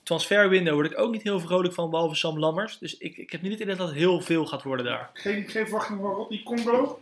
Transferwindow 0.02 0.74
word 0.74 0.90
ik 0.90 0.98
ook 0.98 1.12
niet 1.12 1.22
heel 1.22 1.40
vrolijk 1.40 1.74
van, 1.74 1.90
behalve 1.90 2.14
Sam 2.14 2.38
Lammers. 2.38 2.78
Dus 2.78 2.96
ik, 2.96 3.16
ik 3.16 3.32
heb 3.32 3.42
niet 3.42 3.52
het 3.52 3.60
idee 3.60 3.74
dat 3.74 3.88
het 3.88 3.96
heel 3.96 4.20
veel 4.20 4.46
gaat 4.46 4.62
worden 4.62 4.84
daar. 4.86 5.10
Geen, 5.12 5.48
geen 5.48 5.66
verwachting 5.66 6.00
van 6.00 6.10
Rodney 6.10 6.42
Congo? 6.44 7.00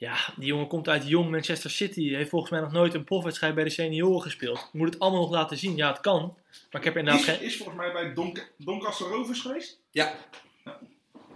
Ja, 0.00 0.16
die 0.36 0.46
jongen 0.46 0.66
komt 0.66 0.88
uit 0.88 1.08
jong 1.08 1.30
Manchester 1.30 1.70
City. 1.70 2.08
Heeft 2.14 2.30
volgens 2.30 2.50
mij 2.50 2.60
nog 2.60 2.72
nooit 2.72 2.94
een 2.94 3.04
profwedstrijd 3.04 3.54
bij 3.54 3.64
de 3.64 3.70
senioren 3.70 4.22
gespeeld. 4.22 4.68
Moet 4.72 4.88
het 4.92 4.98
allemaal 4.98 5.20
nog 5.20 5.30
laten 5.30 5.56
zien. 5.56 5.76
Ja, 5.76 5.88
het 5.88 6.00
kan. 6.00 6.34
Maar 6.70 6.80
ik 6.80 6.84
heb 6.84 6.96
inderdaad 6.96 7.22
Is, 7.22 7.28
geen... 7.28 7.40
is 7.42 7.56
volgens 7.56 7.76
mij 7.78 7.92
bij 7.92 8.14
Don, 8.14 8.36
Doncaster 8.56 9.06
Rovers 9.06 9.40
geweest? 9.40 9.80
Ja, 9.90 10.14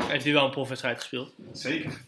Heeft 0.07 0.25
hij 0.25 0.33
wel 0.33 0.45
een 0.45 0.51
profwedstrijd 0.51 0.97
gespeeld? 0.97 1.33
Zeker. 1.53 2.01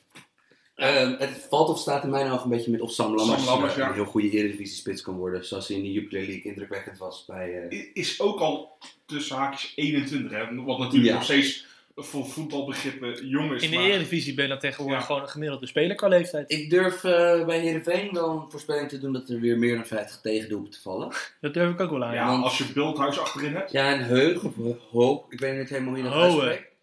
Ehm, 0.75 1.15
het 1.19 1.47
valt 1.51 1.69
of 1.69 1.79
staat 1.79 2.05
in 2.05 2.11
mijn 2.11 2.31
ogen 2.31 2.43
een 2.45 2.57
beetje 2.57 2.71
met 2.71 2.81
of 2.81 2.93
Sam 2.93 3.15
Lammers, 3.15 3.39
Sam 3.43 3.49
Lammers, 3.53 3.73
eh, 3.73 3.79
ja. 3.79 3.89
een 3.89 3.95
heel 3.95 4.05
goede 4.05 4.31
Eredivisie 4.31 4.77
spits 4.77 5.03
kan 5.03 5.17
worden. 5.17 5.45
Zoals 5.45 5.69
hij 5.69 5.77
in 5.77 5.83
de 5.83 5.93
Jupiler 5.93 6.23
League 6.27 6.43
indrukwekkend 6.43 6.99
was 6.99 7.25
bij... 7.25 7.69
eh, 7.69 7.87
Is 7.93 8.21
ook 8.21 8.41
al 8.41 8.79
tussen 9.07 9.37
haakjes 9.37 9.73
21, 9.77 10.31
hè? 10.33 10.55
wat 10.65 10.79
natuurlijk 10.79 11.05
Ja. 11.11 11.15
nog 11.15 11.25
steeds 11.25 11.67
voor 11.99 12.25
voetbalbegrippen 12.27 13.27
jong 13.29 13.53
is. 13.53 13.63
In 13.63 13.71
de 13.71 13.77
maar- 13.77 13.85
Eredivisie 13.85 14.35
ben 14.35 14.45
je 14.45 14.51
dan 14.51 14.59
tegenwoordig 14.59 15.01
Ja. 15.01 15.07
gewoon 15.07 15.23
een 15.23 15.29
gemiddelde 15.29 15.67
speler 15.67 15.97
qua 15.97 16.09
leeftijd. 16.09 16.53
Ik 16.53 16.71
durf 16.71 17.05
eh, 17.05 17.45
bij 17.45 17.59
Heerenveen 17.59 18.13
wel 18.13 18.31
een 18.31 18.51
voorspelling 18.51 18.89
te 18.89 18.99
doen 18.99 19.13
dat 19.13 19.29
er 19.29 19.41
weer 19.41 19.59
meer 19.59 19.75
dan 19.75 19.87
50 19.87 20.21
tegendoelpunten 20.21 20.81
vallen. 20.81 21.13
Dat 21.41 21.55
durf 21.55 21.73
ik 21.73 21.81
ook 21.81 21.91
wel 21.91 22.05
aan. 22.05 22.15
Ja, 22.15 22.27
als 22.37 22.59
je 22.59 22.73
Bulthuis 22.73 23.19
achterin 23.19 23.55
hebt. 23.55 23.73
Ja, 23.73 23.91
en 23.93 24.05
Heug 24.05 24.45
of 24.45 24.55
Hoop, 24.91 25.33
ik 25.33 25.41
weet 25.41 25.59
niet 25.59 25.69
helemaal 25.69 25.89
hoe 25.95 26.03
je 26.03 26.09
dat 26.09 26.13
Hohe. 26.13 26.25
uitspreekt. 26.47 26.75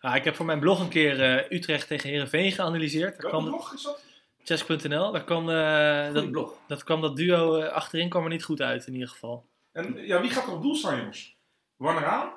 Ja, 0.00 0.14
ik 0.14 0.24
heb 0.24 0.34
voor 0.34 0.46
mijn 0.46 0.60
blog 0.60 0.80
een 0.80 0.88
keer 0.88 1.20
eh, 1.22 1.50
Utrecht 1.58 1.86
tegen 1.88 2.10
Herenveen 2.10 2.52
geanalyseerd. 2.52 3.20
Daar 3.22 3.30
Welke 3.30 3.46
blog 3.48 3.74
is 3.74 3.82
dat? 3.82 4.02
chess.nl. 4.44 5.12
Daar 5.12 5.24
kwam, 5.24 5.50
eh, 5.50 6.12
dat, 6.12 6.30
blog. 6.30 6.54
dat 6.66 6.84
kwam 6.84 7.00
dat 7.00 7.16
duo 7.16 7.56
eh, 7.56 7.72
achterin 7.72 8.08
kwam 8.08 8.22
er 8.24 8.30
niet 8.30 8.44
goed 8.44 8.60
uit 8.62 8.86
in 8.86 8.92
ieder 8.92 9.08
geval. 9.08 9.46
En 9.72 9.94
ja, 10.06 10.20
wie 10.20 10.30
gaat 10.30 10.46
er 10.46 10.52
op 10.52 10.62
doel 10.62 10.74
staan, 10.74 10.96
jongens? 10.98 11.36
Warner 11.76 12.02
Haan 12.04 12.32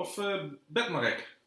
of 0.00 0.18
eh 0.18 0.42
Bednarek? 0.66 1.38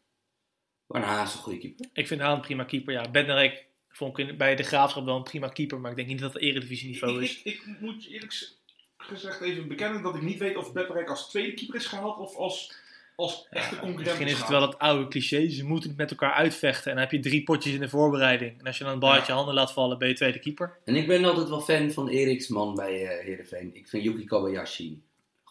Maar 0.88 1.01
Haas 1.04 1.30
is 1.30 1.36
een 1.36 1.41
goede 1.41 1.60
keeper. 1.60 1.86
Ik 1.93 2.08
vind 2.08 2.22
Haan 2.22 2.36
een 2.36 2.41
prima 2.41 2.64
keeper. 2.64 2.93
Ja, 2.93 3.12
Bednarek 3.12 3.66
vond 3.89 4.18
ik 4.18 4.38
bij 4.38 4.56
de 4.56 4.64
Graafschap 4.64 5.06
wel 5.06 5.16
een 5.16 5.24
prima 5.24 5.47
keeper. 5.47 5.80
Maar 5.80 5.91
ik 5.91 5.97
denk 5.97 6.08
niet 6.08 6.20
dat 6.20 6.34
het 6.34 6.41
Eredivisie 6.41 6.89
niveau 6.89 7.24
is. 7.24 7.41
ik, 7.43 7.54
ik 7.54 7.80
moet 7.80 8.04
je 8.04 8.10
eerlijk 8.10 8.51
gezegd 8.97 9.41
even 9.41 9.68
bekennen 9.68 10.01
dat 10.01 10.16
ik 10.16 10.22
niet 10.22 10.39
weet 10.39 10.58
of 10.58 10.74
Bednarek 10.74 11.10
als 11.10 11.30
tweede 11.30 11.54
keeper 11.54 11.76
is 11.76 11.86
gehaald 11.86 12.18
of 12.18 12.36
als, 12.36 12.74
als 13.16 13.47
echte 13.49 13.76
concurrent 13.76 14.06
Misschien 14.06 14.28
is 14.28 14.38
het 14.38 14.49
wel 14.49 14.60
dat 14.60 14.80
oude 14.80 15.08
cliché. 15.08 15.49
Ze 15.49 15.66
moeten 15.66 15.89
het 15.89 15.97
met 15.97 16.12
elkaar 16.12 16.34
uitvechten. 16.34 16.91
En 16.91 16.97
dan 16.97 17.04
heb 17.04 17.14
je 17.14 17.30
drie 17.30 17.43
potjes 17.43 17.74
in 17.74 17.80
de 17.80 17.89
voorbereiding. 17.89 18.60
En 18.60 18.66
als 18.66 18.78
je 18.78 18.84
dan 18.84 18.93
een 18.93 18.99
bal 18.99 19.12
uit 19.14 19.26
je 19.26 19.32
handen 19.32 19.54
laat 19.54 19.74
vallen, 19.74 19.97
ben 19.97 20.08
je 20.08 20.14
tweede 20.14 20.39
keeper. 20.39 20.78
En 20.86 20.95
ik 20.95 21.08
ben 21.08 21.26
altijd 21.26 21.49
wel 21.49 21.62
fan 21.62 21.91
van 21.91 22.10
Eriksman 22.10 22.76
bij 22.76 23.08
eh 23.08 23.26
Heerenveen. 23.26 23.76
Ik 23.76 23.88
vind 23.88 24.04
Yuki 24.04 24.26
Kobayashi 24.26 25.01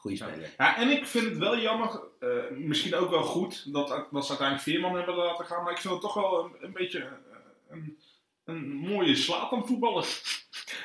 goede 0.02 0.16
Ja. 0.16 0.28
speler. 0.28 0.50
Ja, 0.58 0.76
en 0.76 0.88
ik 0.90 1.06
vind 1.06 1.24
het 1.28 1.38
wel 1.38 1.58
jammer, 1.58 2.00
eh, 2.20 2.28
misschien 2.56 2.94
ook 2.94 3.10
wel 3.10 3.22
goed, 3.22 3.72
dat, 3.72 3.88
dat 3.88 4.24
ze 4.24 4.28
uiteindelijk 4.28 4.60
Veerman 4.68 4.96
hebben 4.96 5.14
laten 5.14 5.44
gaan. 5.46 5.62
Maar 5.64 5.72
ik 5.72 5.78
vind 5.78 5.92
het 5.92 6.02
toch 6.02 6.14
wel 6.14 6.44
een, 6.44 6.52
een 6.60 6.72
beetje 6.72 6.98
eh, 6.98 7.36
een, 7.70 7.98
een 8.44 8.68
mooie 8.68 9.16
slaat 9.16 9.52
aan 9.52 9.66
voetballen. 9.66 10.04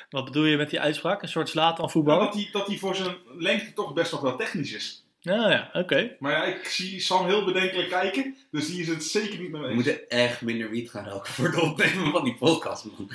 Wat 0.10 0.26
bedoel 0.26 0.46
je 0.46 0.58
met 0.58 0.70
die 0.70 0.80
uitspraak? 0.80 1.22
Een 1.22 1.28
soort 1.30 1.50
slaat 1.50 1.72
aan 1.72 1.78
Nou, 1.80 1.92
voetbal? 1.92 2.20
dat 2.20 2.34
hij 2.34 2.50
dat 2.52 2.68
hij 2.68 2.78
voor 2.78 2.96
zijn 2.96 3.16
lengte 3.38 3.74
toch 3.74 3.94
best 3.94 4.12
nog 4.12 4.22
wel 4.22 4.36
technisch 4.38 4.74
is. 4.74 5.06
Nou 5.22 5.52
ja, 5.52 5.70
oké. 5.74 6.16
Maar 6.20 6.32
ja, 6.32 6.44
ik 6.44 6.66
zie 6.66 7.00
Sam 7.00 7.26
heel 7.26 7.46
bedenkelijk 7.46 7.90
kijken, 7.90 8.36
dus 8.52 8.68
die 8.68 8.82
is 8.82 8.88
het 8.88 9.04
zeker 9.04 9.40
niet 9.40 9.52
mee 9.52 9.62
We 9.62 9.68
eens. 9.68 9.76
moeten 9.76 10.10
echt 10.10 10.42
minder 10.42 10.70
wiet 10.70 10.90
gaan 10.90 11.08
roken 11.10 11.34
voor 11.34 11.46
het 11.46 11.60
opnemen 11.62 12.12
van 12.12 12.24
die 12.24 12.36
podcast, 12.36 12.86
man. 12.86 13.12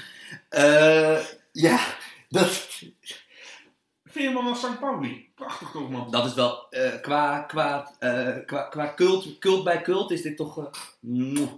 Eh, 0.49 1.19
ja, 1.53 1.95
dat, 2.29 2.69
Veerman 4.23 4.45
naar 4.45 4.57
St. 4.57 4.81
Pauli. 4.81 5.31
Prachtig 5.35 5.70
toch, 5.70 5.91
man. 5.91 6.11
dat 6.11 6.25
is 6.27 6.35
wel 6.35 6.66
eh, 6.70 7.01
qua, 7.01 7.41
qua, 7.41 7.93
eh, 7.99 8.37
qua, 8.47 8.62
qua 8.62 8.93
cult, 8.95 9.39
cult 9.39 9.64
bij 9.64 9.83
cult 9.83 10.11
is 10.11 10.23
dit 10.23 10.37
toch... 10.37 10.59
eh, 10.59 10.64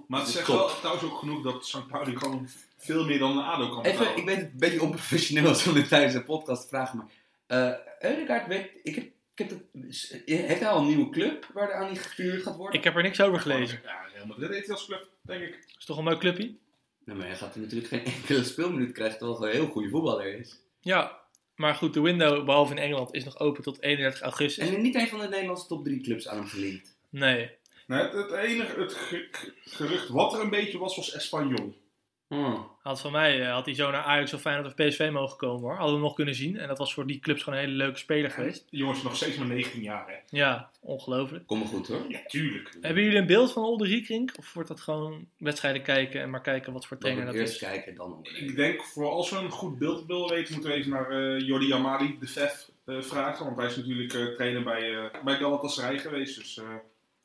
Maar 0.08 0.18
het 0.20 0.28
is 0.28 0.34
zegt 0.34 0.46
top. 0.46 0.56
wel 0.56 0.68
trouwens 0.68 1.04
ook 1.04 1.18
genoeg 1.18 1.42
dat 1.42 1.66
St. 1.66 1.86
Pauli 1.88 2.16
gewoon 2.16 2.48
veel 2.78 3.04
meer 3.04 3.18
dan 3.18 3.38
een 3.38 3.44
ADO 3.44 3.68
kan 3.68 3.84
Even, 3.84 3.98
betalen. 3.98 4.18
ik 4.18 4.24
weet 4.24 4.36
het 4.36 4.44
een 4.52 4.58
beetje 4.58 4.82
onprofessioneel 4.82 5.48
als 5.48 5.64
dit 5.64 5.88
tijdens 5.88 6.14
een 6.14 6.24
podcast 6.24 6.68
vragen, 6.68 6.96
maar... 6.96 7.06
eh 7.46 8.10
Eudegaard 8.10 8.46
weet... 8.46 8.70
Ik 8.82 8.94
heb, 8.94 9.04
ik 9.04 9.38
heb 9.38 9.50
het, 9.50 10.22
heeft 10.24 10.60
hij 10.60 10.68
al 10.68 10.80
een 10.80 10.86
nieuwe 10.86 11.10
club 11.10 11.46
waar 11.52 11.68
er 11.70 11.74
aan 11.74 11.88
die 11.92 12.02
gestuurd 12.02 12.42
gaat 12.42 12.56
worden? 12.56 12.78
Ik 12.78 12.84
heb 12.84 12.96
er 12.96 13.02
niks 13.02 13.20
over 13.20 13.40
gelezen. 13.40 13.80
Ja, 13.84 13.92
heeft 14.48 14.66
hij 14.66 14.74
als 14.74 14.86
club, 14.86 15.08
denk 15.22 15.42
ik. 15.42 15.64
Is 15.78 15.84
toch 15.84 15.98
een 15.98 16.04
mooi 16.04 16.16
clubje? 16.18 16.54
Nou, 17.04 17.18
maar 17.18 17.26
hij 17.26 17.36
gaat 17.36 17.56
natuurlijk 17.56 17.88
geen 17.88 18.04
enkele 18.14 18.44
speelminuut 18.44 18.92
krijgen, 18.92 19.18
terwijl 19.18 19.40
hij 19.40 19.50
een 19.50 19.56
heel 19.56 19.66
goede 19.70 19.88
voetballer 19.88 20.38
is. 20.38 20.60
Ja, 20.80 21.22
maar 21.56 21.74
goed, 21.74 21.94
de 21.94 22.00
window, 22.00 22.44
behalve 22.44 22.72
in 22.72 22.78
Engeland, 22.78 23.14
is 23.14 23.24
nog 23.24 23.38
open 23.38 23.62
tot 23.62 23.82
31 23.82 24.20
augustus. 24.22 24.68
En 24.68 24.82
niet 24.82 24.94
een 24.94 25.08
van 25.08 25.20
de 25.20 25.28
Nederlandse 25.28 25.66
top 25.66 25.84
3 25.84 26.00
clubs 26.00 26.28
aan 26.28 26.36
hem 26.36 26.46
gelinkt. 26.46 26.96
Nee. 27.10 27.50
Nee, 27.86 28.02
het, 28.02 28.12
het 28.12 28.30
enige 28.32 28.80
het 28.80 28.94
ge- 28.94 29.28
ge- 29.30 29.52
gerucht 29.64 30.08
wat 30.08 30.34
er 30.34 30.40
een 30.40 30.50
beetje 30.50 30.78
was, 30.78 30.96
was 30.96 31.12
Espanyol. 31.12 31.74
Hmm. 32.28 32.66
Had 32.84 33.00
van 33.00 33.12
mij 33.12 33.42
eh, 33.42 33.52
had 33.52 33.64
hij 33.64 33.74
zo 33.74 33.90
naar 33.90 34.02
Ajax 34.02 34.32
of 34.34 34.40
Feyenoord 34.40 34.66
of 34.66 34.74
PSV 34.74 35.10
mogen 35.12 35.36
komen 35.36 35.60
hoor. 35.60 35.70
Hadden 35.70 35.86
we 35.86 35.92
hem 35.92 36.02
nog 36.02 36.14
kunnen 36.14 36.34
zien. 36.34 36.58
En 36.58 36.68
dat 36.68 36.78
was 36.78 36.94
voor 36.94 37.06
die 37.06 37.18
clubs 37.18 37.42
gewoon 37.42 37.58
een 37.58 37.64
hele 37.64 37.76
leuke 37.76 37.98
speler 37.98 38.30
geweest. 38.30 38.66
Jongens 38.70 38.98
is 38.98 39.04
nog 39.04 39.16
steeds 39.16 39.36
maar 39.36 39.46
19 39.46 39.82
jaar, 39.82 40.08
hè? 40.08 40.14
Ja, 40.28 40.70
ongelooflijk. 40.80 41.46
Kom 41.46 41.58
maar 41.58 41.68
goed 41.68 41.88
hoor. 41.88 42.04
Ja, 42.08 42.20
tuurlijk. 42.26 42.76
Hebben 42.80 43.02
jullie 43.02 43.18
een 43.18 43.26
beeld 43.26 43.52
van 43.52 43.62
Olde 43.62 43.86
Riekrink? 43.86 44.32
Of 44.38 44.52
wordt 44.52 44.68
dat 44.68 44.80
gewoon 44.80 45.26
wedstrijden 45.38 45.82
kijken 45.82 46.20
en 46.20 46.30
maar 46.30 46.40
kijken 46.40 46.72
wat 46.72 46.86
voor 46.86 46.98
trainer 46.98 47.24
dat 47.26 47.34
eerst 47.34 47.52
is? 47.52 47.58
kijken, 47.58 47.94
dan. 47.94 48.18
Ik 48.22 48.56
denk, 48.56 48.82
voor 48.82 49.10
als 49.10 49.30
we 49.30 49.36
een 49.36 49.50
goed 49.50 49.78
beeld 49.78 50.06
willen 50.06 50.28
weten, 50.28 50.52
moeten 50.54 50.70
we 50.70 50.76
even 50.76 50.90
naar 50.90 51.10
eh 51.10 51.46
Jordi 51.46 51.72
Amadi, 51.72 52.16
de 52.20 52.26
VEF, 52.26 52.70
eh, 52.84 53.00
vragen. 53.00 53.44
Want 53.44 53.56
hij 53.56 53.66
is 53.66 53.76
natuurlijk 53.76 54.12
eh, 54.12 54.26
trainer 54.26 54.62
bij, 54.62 54.94
eh 54.94 55.22
bij 55.24 55.36
Galatasaray 55.36 55.98
geweest. 55.98 56.36
Dus 56.36 56.58
eh, 56.58 56.64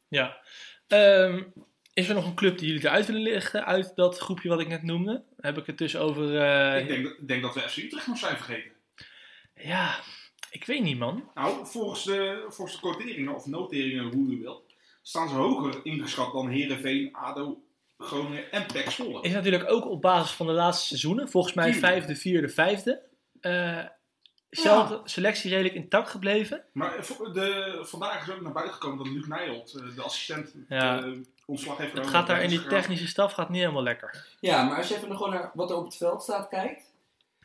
Ja. 0.07 0.37
Ehm, 0.87 1.43
is 1.93 2.09
er 2.09 2.15
nog 2.15 2.25
een 2.25 2.35
club 2.35 2.57
die 2.57 2.67
jullie 2.67 2.85
eruit 2.85 3.05
willen 3.05 3.21
lichten 3.21 3.65
uit 3.65 3.95
dat 3.95 4.17
groepje 4.17 4.49
wat 4.49 4.59
ik 4.59 4.67
net 4.67 4.83
noemde? 4.83 5.23
Heb 5.37 5.57
ik 5.57 5.65
het 5.65 5.77
dus 5.77 5.95
over... 5.95 6.41
eh, 6.41 6.81
ik 6.81 6.87
denk, 6.87 7.27
denk 7.27 7.41
dat 7.41 7.53
we 7.53 7.59
FC 7.59 7.77
Utrecht 7.77 8.07
nog 8.07 8.17
zijn 8.17 8.35
vergeten. 8.37 8.71
Ja, 9.55 9.95
ik 10.51 10.65
weet 10.65 10.81
niet 10.83 10.97
man. 10.97 11.29
Nou, 11.33 11.67
volgens 11.67 12.03
de, 12.03 12.45
volgens 12.47 12.81
de 12.81 12.81
quoteringen, 12.81 13.35
of 13.35 13.45
noteringen, 13.45 14.13
hoe 14.13 14.33
u 14.33 14.39
wilt, 14.39 14.63
staan 15.01 15.29
ze 15.29 15.35
hoger 15.35 15.79
ingeschat 15.83 16.33
dan 16.33 16.49
Herenveen, 16.49 17.15
ADO, 17.15 17.63
Groningen 17.97 18.51
en 18.51 18.65
PEC 18.65 18.89
Zwolle. 18.89 19.21
Is 19.21 19.33
natuurlijk 19.33 19.71
ook 19.71 19.85
op 19.85 20.01
basis 20.01 20.31
van 20.31 20.47
de 20.47 20.53
laatste 20.53 20.87
seizoenen. 20.87 21.29
Volgens 21.29 21.53
mij 21.53 21.73
vijfde, 21.73 22.15
vierde, 22.15 22.49
vijfde. 22.49 23.01
Eh 23.41 23.85
zelfde 24.49 25.01
selectie 25.03 25.49
redelijk 25.49 25.75
intact 25.75 26.09
gebleven. 26.09 26.63
Maar 26.73 26.95
de, 27.33 27.79
vandaag 27.81 28.27
is 28.27 28.33
ook 28.33 28.41
naar 28.41 28.51
buiten 28.51 28.73
gekomen 28.73 28.97
dat 28.97 29.13
Luc 29.13 29.27
Nijholt, 29.27 29.73
eh, 29.73 29.95
de 29.95 30.01
assistent, 30.01 30.55
Ja. 30.69 31.13
Eh, 31.49 31.55
ontslag 31.55 31.77
heeft 31.77 31.93
Het 31.93 32.07
gaat 32.07 32.27
daar 32.27 32.43
in 32.43 32.49
die 32.49 32.67
technische 32.67 33.07
staf 33.07 33.33
gaat 33.33 33.49
niet 33.49 33.61
helemaal 33.61 33.83
lekker. 33.83 34.25
Ja, 34.39 34.63
maar 34.63 34.77
als 34.77 34.87
je 34.87 34.95
even 34.95 35.07
nog 35.09 35.17
gewoon 35.17 35.33
naar 35.33 35.51
wat 35.53 35.69
er 35.69 35.75
op 35.75 35.85
het 35.85 35.95
veld 35.95 36.23
staat 36.23 36.47
kijkt. 36.47 36.87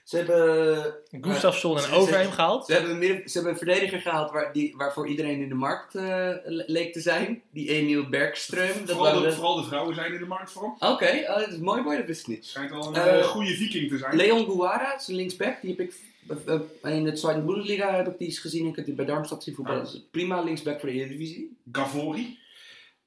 Ze 0.05 0.17
hebben... 0.17 0.95
Gustafsson 1.21 1.79
en 1.79 1.91
Overheim 1.91 2.31
gehaald. 2.31 2.67
Ze 2.67 2.73
hebben, 2.73 2.91
een 2.91 2.99
midden- 2.99 3.29
ze 3.29 3.33
hebben 3.39 3.53
een 3.53 3.59
verdediger 3.59 4.01
gehaald 4.01 4.31
waar, 4.31 4.53
die, 4.53 4.75
waarvoor 4.77 5.09
iedereen 5.09 5.41
in 5.41 5.49
de 5.49 5.55
markt 5.55 5.95
eh, 5.95 6.03
le- 6.45 6.65
leek 6.67 6.93
te 6.93 7.01
zijn. 7.01 7.43
Die 7.51 7.69
Emiel 7.69 8.05
Bergström. 8.05 8.79
Dat 8.85 8.97
Vooral 8.97 9.03
waren 9.03 9.23
de, 9.23 9.33
vooral 9.33 9.57
de 9.57 9.65
vrouwen 9.65 9.95
zijn 9.95 10.13
in 10.13 10.19
de 10.19 10.27
markt 10.27 10.53
voor 10.53 10.63
hem. 10.63 10.91
Oké, 10.91 11.25
oh, 11.29 11.39
dat 11.39 11.49
is 11.49 11.57
mooi, 11.59 11.83
mooi, 11.83 11.97
dat 11.97 12.07
wist 12.07 12.21
ik 12.21 12.27
niet. 12.27 12.47
Schijnt 12.47 12.71
wel 12.71 12.87
een 12.87 12.95
Eh, 12.95 13.19
eh, 13.19 13.25
goede 13.25 13.55
viking 13.55 13.89
te 13.91 13.99
zijn. 13.99 14.17
Leon 14.17 14.45
Guara, 14.51 14.99
zijn 14.99 15.17
linksback, 15.17 15.61
die 15.61 15.71
heb 15.77 15.81
ik 15.81 15.95
eh, 16.47 16.55
eh, 16.83 16.97
in 16.97 17.05
de 17.05 17.17
Zweite 17.17 17.41
Bundesliga 17.43 17.95
heb 17.95 18.07
ik 18.09 18.19
die 18.19 18.29
eens 18.29 18.39
gezien. 18.39 18.67
Ik 18.67 18.77
heb 18.77 18.85
die 18.85 18.95
bij 18.95 19.05
Darmstadt 19.05 19.43
zien 19.43 19.55
voetballen. 19.55 19.85
Dat 19.85 19.93
is 19.93 20.03
Prima 20.11 20.41
linksback 20.41 20.81
voor 20.81 20.89
de 20.89 20.95
Eredivisie. 20.95 21.57
Gavori. 21.73 22.39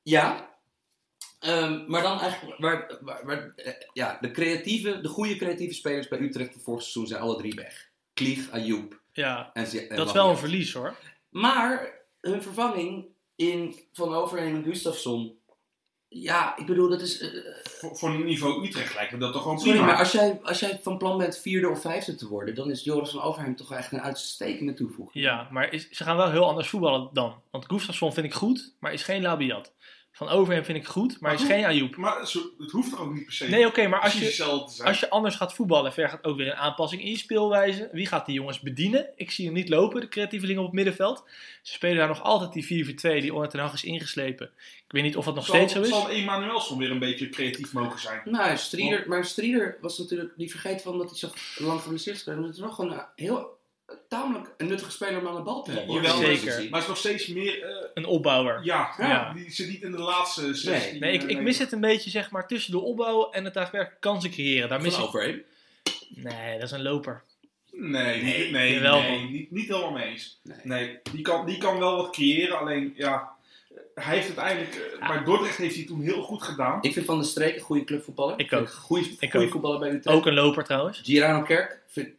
Ja. 0.01 0.46
Ehm, 1.39 1.83
maar 1.88 2.01
dan 2.01 2.19
eigenlijk, 2.19 2.59
waar, 2.59 2.97
waar, 3.01 3.25
waar, 3.25 3.53
eh, 3.55 3.73
ja, 3.93 4.17
de 4.21 4.31
creatieve, 4.31 5.01
de 5.01 5.07
goede 5.07 5.35
creatieve 5.35 5.73
spelers 5.73 6.07
bij 6.07 6.19
Utrecht 6.19 6.51
van 6.51 6.61
vorig 6.61 6.81
seizoen 6.81 7.07
zijn 7.07 7.21
alle 7.21 7.38
drie 7.38 7.53
weg. 7.55 7.89
Klieg, 8.13 8.51
Ayoub 8.51 8.99
Ja, 9.11 9.49
en, 9.53 9.67
Ze- 9.67 9.88
en 9.88 9.95
dat 9.95 10.07
is 10.07 10.13
wel 10.13 10.29
een 10.29 10.38
verlies 10.38 10.73
hoor. 10.73 10.95
Maar 11.29 11.91
hun 12.21 12.41
vervanging 12.41 13.05
in 13.35 13.75
Van 13.93 14.13
Overheem 14.13 14.55
en 14.55 14.63
Gustafsson. 14.63 15.35
Ja, 16.09 16.57
ik 16.57 16.65
bedoel, 16.65 16.89
dat 16.89 17.01
is. 17.01 17.19
eh, 17.19 17.29
Voor, 17.63 17.95
voor 17.97 18.09
een 18.09 18.25
niveau 18.25 18.67
Utrecht 18.67 18.93
lijkt 18.95 19.11
me 19.11 19.17
dat 19.17 19.33
toch 19.33 19.41
gewoon 19.41 19.57
sorry, 19.59 19.73
prima. 19.73 19.85
maar 19.88 19.97
als 19.99 20.11
jij, 20.11 20.39
als 20.43 20.59
jij 20.59 20.79
van 20.83 20.97
plan 20.97 21.17
bent 21.17 21.38
vierde 21.38 21.69
of 21.69 21.81
vijfde 21.81 22.15
te 22.15 22.27
worden, 22.27 22.55
dan 22.55 22.69
is 22.71 22.83
Joris 22.83 23.09
van 23.09 23.21
Overheim 23.21 23.55
toch 23.55 23.71
echt 23.73 23.91
een 23.91 24.01
uitstekende 24.01 24.73
toevoeging. 24.73 25.23
Ja, 25.25 25.47
maar 25.51 25.73
is, 25.73 25.89
ze 25.89 26.03
gaan 26.03 26.17
wel 26.17 26.31
heel 26.31 26.47
anders 26.47 26.69
voetballen 26.69 27.09
dan. 27.13 27.41
Want 27.51 27.65
Gustafsson 27.65 28.13
vind 28.13 28.25
ik 28.25 28.33
goed, 28.33 28.73
maar 28.79 28.93
is 28.93 29.03
geen 29.03 29.21
Labiat. 29.21 29.73
Van 30.18 30.30
Overheim 30.30 30.65
vind 30.65 30.78
ik 30.78 30.86
goed, 30.86 31.20
maar 31.20 31.34
is 31.34 31.39
Maar 31.39 31.49
geen 31.49 31.65
Ayoub. 31.65 31.95
Maar 31.95 32.20
het 32.57 32.72
hoeft 32.72 32.97
ook 32.97 33.13
niet 33.13 33.24
per 33.24 33.34
se 33.34 33.49
Nee, 33.49 33.65
oké, 33.68 33.88
maar 33.88 33.99
als 33.99 34.13
je, 34.13 34.26
hetzelfde 34.26 34.68
te 34.68 34.74
zijn. 34.74 34.88
als 34.88 34.99
je 34.99 35.09
anders 35.09 35.36
gaat 35.36 35.53
voetballen, 35.53 35.93
ver 35.93 36.09
gaat 36.09 36.24
ook 36.24 36.38
weer 36.38 36.47
een 36.47 36.55
aanpassing 36.55 37.01
in 37.01 37.09
je 37.09 37.18
speelwijze. 37.18 37.89
Wie 37.91 38.05
gaat 38.05 38.26
die 38.26 38.36
jongens 38.36 38.59
bedienen? 38.59 39.09
Ik 39.15 39.32
zie 39.32 39.45
hem 39.45 39.53
niet 39.53 39.70
lopen, 39.70 40.01
de 40.01 40.07
creatievelingen 40.07 40.61
op 40.61 40.68
het 40.68 40.76
middenveld. 40.76 41.24
Ze 41.61 41.74
spelen 41.74 41.97
daar 41.97 42.07
nog 42.07 42.24
altijd 42.24 42.53
die 42.53 42.86
4-4-2 42.86 43.22
die 43.22 43.34
onder 43.34 43.49
ten 43.49 43.59
Hag 43.59 43.74
is 43.74 43.84
ingeslepen. 43.84 44.49
Ik 44.86 44.91
weet 44.91 45.03
niet 45.03 45.18
of 45.18 45.26
dat 45.26 45.36
nog 45.36 45.45
zal, 45.45 45.55
steeds 45.55 45.74
zo 45.74 45.82
is. 45.82 45.89
zal 45.89 46.09
Emanuelson 46.09 46.78
weer 46.78 46.91
een 46.91 46.99
beetje 46.99 47.30
creatief 47.30 47.74
mogen 47.74 47.99
zijn. 47.99 48.22
Nou, 48.26 48.57
Strieder, 48.57 49.03
maar 49.07 49.26
Strieder 49.26 49.78
was 49.82 49.97
natuurlijk, 49.97 50.34
die 50.38 50.49
vergeet 50.49 50.82
van 50.82 50.97
dat 50.97 51.09
hij 51.09 51.18
zo 51.18 51.30
lang 51.57 51.80
is 51.80 52.03
geweest. 52.03 52.26
Maar 52.26 52.38
het 52.38 52.53
is 52.53 52.59
wel 52.59 52.72
gewoon 52.72 52.91
een 52.91 53.05
heel 53.15 53.56
tamelijk 54.07 54.53
een 54.57 54.67
nuttige 54.67 54.91
speler 54.91 55.19
om 55.19 55.27
aan 55.27 55.35
de 55.35 55.41
bal 55.41 55.63
te 55.63 55.71
hebben. 55.71 55.95
Jawel, 55.95 56.17
zeker. 56.17 56.53
Maar 56.53 56.69
het 56.71 56.81
is 56.81 56.88
nog 56.88 56.97
steeds 56.97 57.27
meer... 57.27 57.63
eh, 57.63 57.88
Een 57.93 58.05
opbouwer. 58.05 58.59
ja, 58.63 58.93
Ja. 58.97 59.33
die 59.33 59.51
zit 59.51 59.67
niet 59.69 59.81
in 59.81 59.91
de 59.91 59.97
laatste 59.97 60.53
16. 60.53 60.99
Nee, 60.99 61.13
ik, 61.13 61.23
eh, 61.23 61.29
ik 61.29 61.41
mis 61.41 61.57
het 61.57 61.71
een 61.71 61.81
beetje 61.81 62.09
zeg 62.09 62.31
maar 62.31 62.47
tussen 62.47 62.71
de 62.71 62.79
opbouw 62.79 63.29
en 63.31 63.43
het 63.45 63.53
daadwerkelijk 63.53 64.01
kansen 64.01 64.29
creëren. 64.31 64.69
Daar 64.69 64.81
zien. 64.81 64.89
mis 64.89 64.99
Van 64.99 65.21
ik... 65.21 65.45
Nee, 66.09 66.53
dat 66.53 66.63
is 66.63 66.71
een 66.71 66.81
loper. 66.81 67.23
Nee, 67.71 68.21
Nee, 68.23 68.23
niet, 68.43 68.51
nee, 68.51 68.79
nee, 68.79 69.29
niet, 69.29 69.51
niet 69.51 69.67
helemaal 69.67 69.91
mee 69.91 70.05
eens. 70.09 70.39
Nee. 70.43 70.57
Nee, 70.63 70.99
die 71.11 71.21
kan, 71.21 71.45
die 71.45 71.57
kan 71.57 71.79
wel 71.79 71.95
wat 71.95 72.11
creëren, 72.11 72.59
alleen 72.59 72.93
ja, 72.95 73.31
hij 73.95 74.15
heeft 74.15 74.27
het 74.27 74.38
eigenlijk, 74.38 74.75
eh, 74.75 74.99
Ja. 74.99 75.07
bij 75.07 75.23
Dordrecht 75.23 75.57
heeft 75.57 75.75
hij 75.75 75.85
toen 75.85 76.01
heel 76.01 76.21
goed 76.21 76.43
gedaan. 76.43 76.77
Ik 76.81 76.93
vind 76.93 77.05
Van 77.05 77.17
der 77.17 77.27
Streek 77.27 77.55
een 77.55 77.61
goede 77.61 77.83
clubvoetballer. 77.83 78.39
Ik 78.39 78.53
ook. 78.53 78.69
Goede 78.69 79.07
ook. 79.33 79.49
voetballer 79.49 79.79
bij 79.79 79.89
Utrecht. 79.91 80.17
Ook 80.17 80.25
een 80.25 80.33
loper 80.33 80.63
trouwens. 80.63 81.01
Girano 81.03 81.41
Kerk. 81.41 81.81
Vind, 81.88 82.09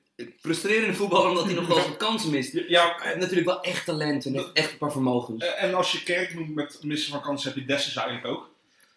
frustrerende 0.41 0.95
voetballer 0.95 1.29
omdat 1.29 1.45
hij 1.45 1.55
nog 1.55 1.66
wel 1.66 1.77
eens 1.79 1.97
kansen 1.97 2.31
mist. 2.31 2.53
Ja, 2.69 2.95
Hij 2.97 3.07
heeft 3.07 3.19
natuurlijk 3.21 3.47
wel 3.47 3.61
echt 3.62 3.85
talent 3.85 4.27
en 4.27 4.51
echt 4.53 4.73
een 4.73 4.79
paar 4.79 4.93
vermogens. 4.93 5.45
eh, 5.45 5.62
en 5.62 5.75
als 5.75 5.93
je 5.93 6.03
Kerk 6.03 6.35
noemt 6.35 6.55
met 6.55 6.79
missen 6.83 7.11
van 7.12 7.21
kansen, 7.21 7.49
heb 7.51 7.59
je 7.59 7.64
Dessers 7.66 7.97
eigenlijk 7.97 8.27
ook. 8.27 8.51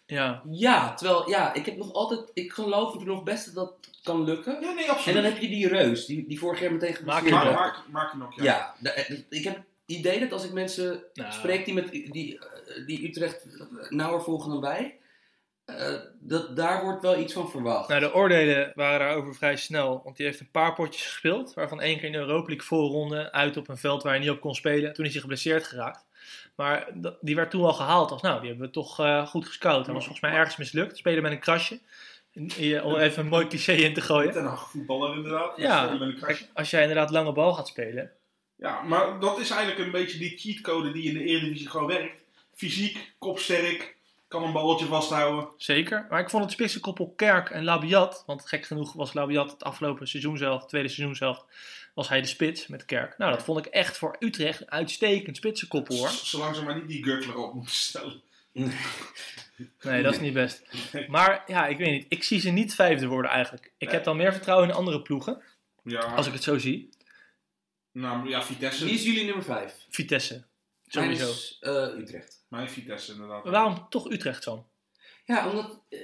Ja. 0.06 0.42
Ja, 0.50 0.94
terwijl, 0.94 1.28
ja, 1.28 1.54
ik 1.54 1.66
heb 1.66 1.76
nog 1.76 1.92
altijd, 1.92 2.20
ik 2.34 2.52
geloof 2.52 2.94
er 2.94 3.06
nog 3.06 3.22
best 3.22 3.44
dat 3.44 3.54
dat 3.54 3.72
kan 4.02 4.24
lukken. 4.24 4.58
Ja, 4.60 4.72
nee, 4.72 4.84
En 4.84 4.90
absoluut. 4.90 5.22
dan 5.22 5.32
heb 5.32 5.40
je 5.40 5.48
die 5.48 5.68
Reus, 5.68 6.06
die, 6.06 6.26
die 6.28 6.38
vorig 6.38 6.60
jaar 6.60 6.72
meteen 6.72 6.96
Maak 7.04 7.30
Maak, 7.30 7.54
maak, 7.54 7.82
maak 7.90 8.12
je 8.12 8.18
nog, 8.18 8.36
ja. 8.36 8.44
Ja, 8.44 8.74
da- 8.78 8.90
eh, 8.90 9.18
ik 9.28 9.44
heb 9.44 9.54
het 9.56 9.64
idee 9.86 10.20
dat 10.20 10.32
als 10.32 10.44
ik 10.44 10.52
mensen 10.52 11.02
Nou. 11.14 11.32
spreek 11.32 11.64
die, 11.64 11.74
met, 11.74 11.90
die, 11.90 12.38
eh, 12.38 12.86
die 12.86 13.08
Utrecht 13.08 13.46
nauwer 13.88 14.22
volgen 14.22 14.50
dan 14.50 14.60
wij, 14.60 14.96
eh, 15.76 16.00
dat, 16.20 16.56
daar 16.56 16.82
wordt 16.84 17.02
wel 17.02 17.18
iets 17.18 17.32
van 17.32 17.50
verwacht. 17.50 17.88
Nou, 17.88 18.00
de 18.00 18.14
oordelen 18.14 18.72
waren 18.74 18.98
daarover 18.98 19.34
vrij 19.34 19.56
snel. 19.56 20.00
Want 20.04 20.16
die 20.16 20.26
heeft 20.26 20.40
een 20.40 20.50
paar 20.50 20.74
potjes 20.74 21.02
gespeeld. 21.06 21.54
Waarvan 21.54 21.80
één 21.80 21.96
keer 21.96 22.04
in 22.06 22.12
de 22.12 22.18
Europa 22.18 22.46
League 22.48 22.66
voorronde. 22.66 23.32
Uit 23.32 23.56
op 23.56 23.68
een 23.68 23.76
veld 23.76 24.02
waar 24.02 24.12
hij 24.12 24.20
niet 24.20 24.30
op 24.30 24.40
kon 24.40 24.54
spelen. 24.54 24.92
Toen 24.92 25.04
is 25.04 25.12
hij 25.12 25.20
geblesseerd 25.20 25.64
geraakt. 25.66 26.04
Maar 26.56 26.88
dat- 26.94 27.16
die 27.20 27.34
werd 27.34 27.50
toen 27.50 27.64
al 27.64 27.72
gehaald 27.72 28.10
als, 28.10 28.22
nou, 28.22 28.40
die 28.40 28.48
hebben 28.48 28.66
we 28.66 28.72
toch 28.72 29.00
eh, 29.00 29.26
goed 29.26 29.46
gescout. 29.46 29.84
Hij 29.86 29.94
was 29.94 30.04
volgens 30.04 30.24
mij 30.30 30.32
ergens 30.38 30.56
mislukt. 30.56 30.96
Spelen 30.96 31.22
met 31.22 31.32
een 31.32 31.38
krasje. 31.38 31.78
En 32.34 32.52
hier, 32.52 32.84
Om 32.84 32.96
even 32.96 33.22
een 33.22 33.28
mooi 33.28 33.46
cliché 33.46 33.72
in 33.72 33.94
te 33.94 34.00
gooien. 34.00 34.32
Ten 34.32 34.44
Hag 34.44 34.70
voetballer 34.70 35.16
inderdaad. 35.16 35.52
Ja, 35.56 35.90
Met 35.92 36.00
een 36.00 36.16
krasje. 36.16 36.36
Kijk, 36.44 36.50
als 36.54 36.70
jij 36.70 36.80
inderdaad 36.80 37.10
lange 37.10 37.32
bal 37.32 37.52
gaat 37.54 37.68
spelen. 37.68 38.10
ja, 38.56 38.82
maar 38.82 39.20
dat 39.20 39.38
is 39.38 39.50
eigenlijk 39.50 39.80
een 39.84 39.90
beetje 39.90 40.18
die 40.18 40.38
cheatcode 40.38 40.92
die 40.92 41.08
in 41.08 41.14
de 41.18 41.24
Eredivisie 41.24 41.68
gewoon 41.68 41.86
werkt. 41.86 42.20
Fysiek, 42.54 43.12
kopsterk, 43.18 43.96
kan 44.32 44.42
een 44.42 44.52
balletje 44.52 44.86
vasthouden. 44.86 45.48
Zeker. 45.56 46.06
Maar 46.10 46.20
ik 46.20 46.30
vond 46.30 46.42
het 46.44 46.52
spitsenkoppel 46.52 47.12
Kerk 47.16 47.50
en 47.50 47.64
Labiat. 47.64 48.22
Want 48.26 48.48
gek 48.48 48.64
genoeg 48.66 48.92
was 48.92 49.12
Labiat 49.12 49.50
het 49.50 49.64
afgelopen 49.64 50.08
seizoen 50.08 50.36
zelf, 50.38 50.66
tweede 50.66 50.88
seizoen 50.88 51.16
zelf, 51.16 51.44
was 51.94 52.08
hij 52.08 52.20
de 52.20 52.26
spits 52.26 52.66
met 52.66 52.84
Kerk. 52.84 53.18
Nou, 53.18 53.32
dat 53.32 53.42
vond 53.42 53.66
ik 53.66 53.72
echt 53.72 53.98
voor 53.98 54.16
Utrecht 54.18 54.60
een 54.60 54.70
uitstekend 54.70 55.36
spitsenkoppel 55.36 55.96
hoor. 55.96 56.08
Zolang 56.08 56.56
ze 56.56 56.62
maar 56.62 56.74
niet 56.74 56.88
die 56.88 57.04
Gurtler 57.04 57.36
op 57.36 57.54
moeten 57.54 57.74
stellen. 57.74 58.22
Nee, 59.82 60.02
dat 60.02 60.12
is 60.14 60.20
niet 60.20 60.32
best. 60.32 60.62
Maar 61.08 61.44
ja, 61.46 61.66
ik 61.66 61.78
weet 61.78 61.90
niet. 61.90 62.06
Ik 62.08 62.24
zie 62.24 62.40
ze 62.40 62.50
niet 62.50 62.74
vijfde 62.74 63.06
worden 63.06 63.30
eigenlijk. 63.30 63.64
Ik 63.66 63.72
Nee. 63.86 63.94
heb 63.94 64.04
dan 64.04 64.16
meer 64.16 64.32
vertrouwen 64.32 64.68
in 64.68 64.74
andere 64.74 65.02
ploegen, 65.02 65.42
Ja, 65.84 66.00
als 66.00 66.26
ik 66.26 66.32
het 66.32 66.42
zo 66.42 66.58
zie. 66.58 66.88
nou, 67.92 68.28
ja 68.28 68.42
Vitesse. 68.42 68.84
Wie 68.84 68.94
is 68.94 69.02
jullie 69.04 69.24
nummer 69.24 69.44
5? 69.44 69.74
Vitesse. 69.90 70.44
Sowieso. 70.86 71.30
Is, 71.30 71.56
eh, 71.60 71.72
Utrecht. 71.98 72.41
Mijn 72.52 72.70
Vitesse 72.70 73.12
inderdaad. 73.12 73.44
Maar 73.44 73.52
waarom 73.52 73.86
toch 73.88 74.10
Utrecht 74.10 74.44
dan? 74.44 74.66
Ja, 75.24 75.50
omdat 75.50 75.80
eh, 75.88 76.00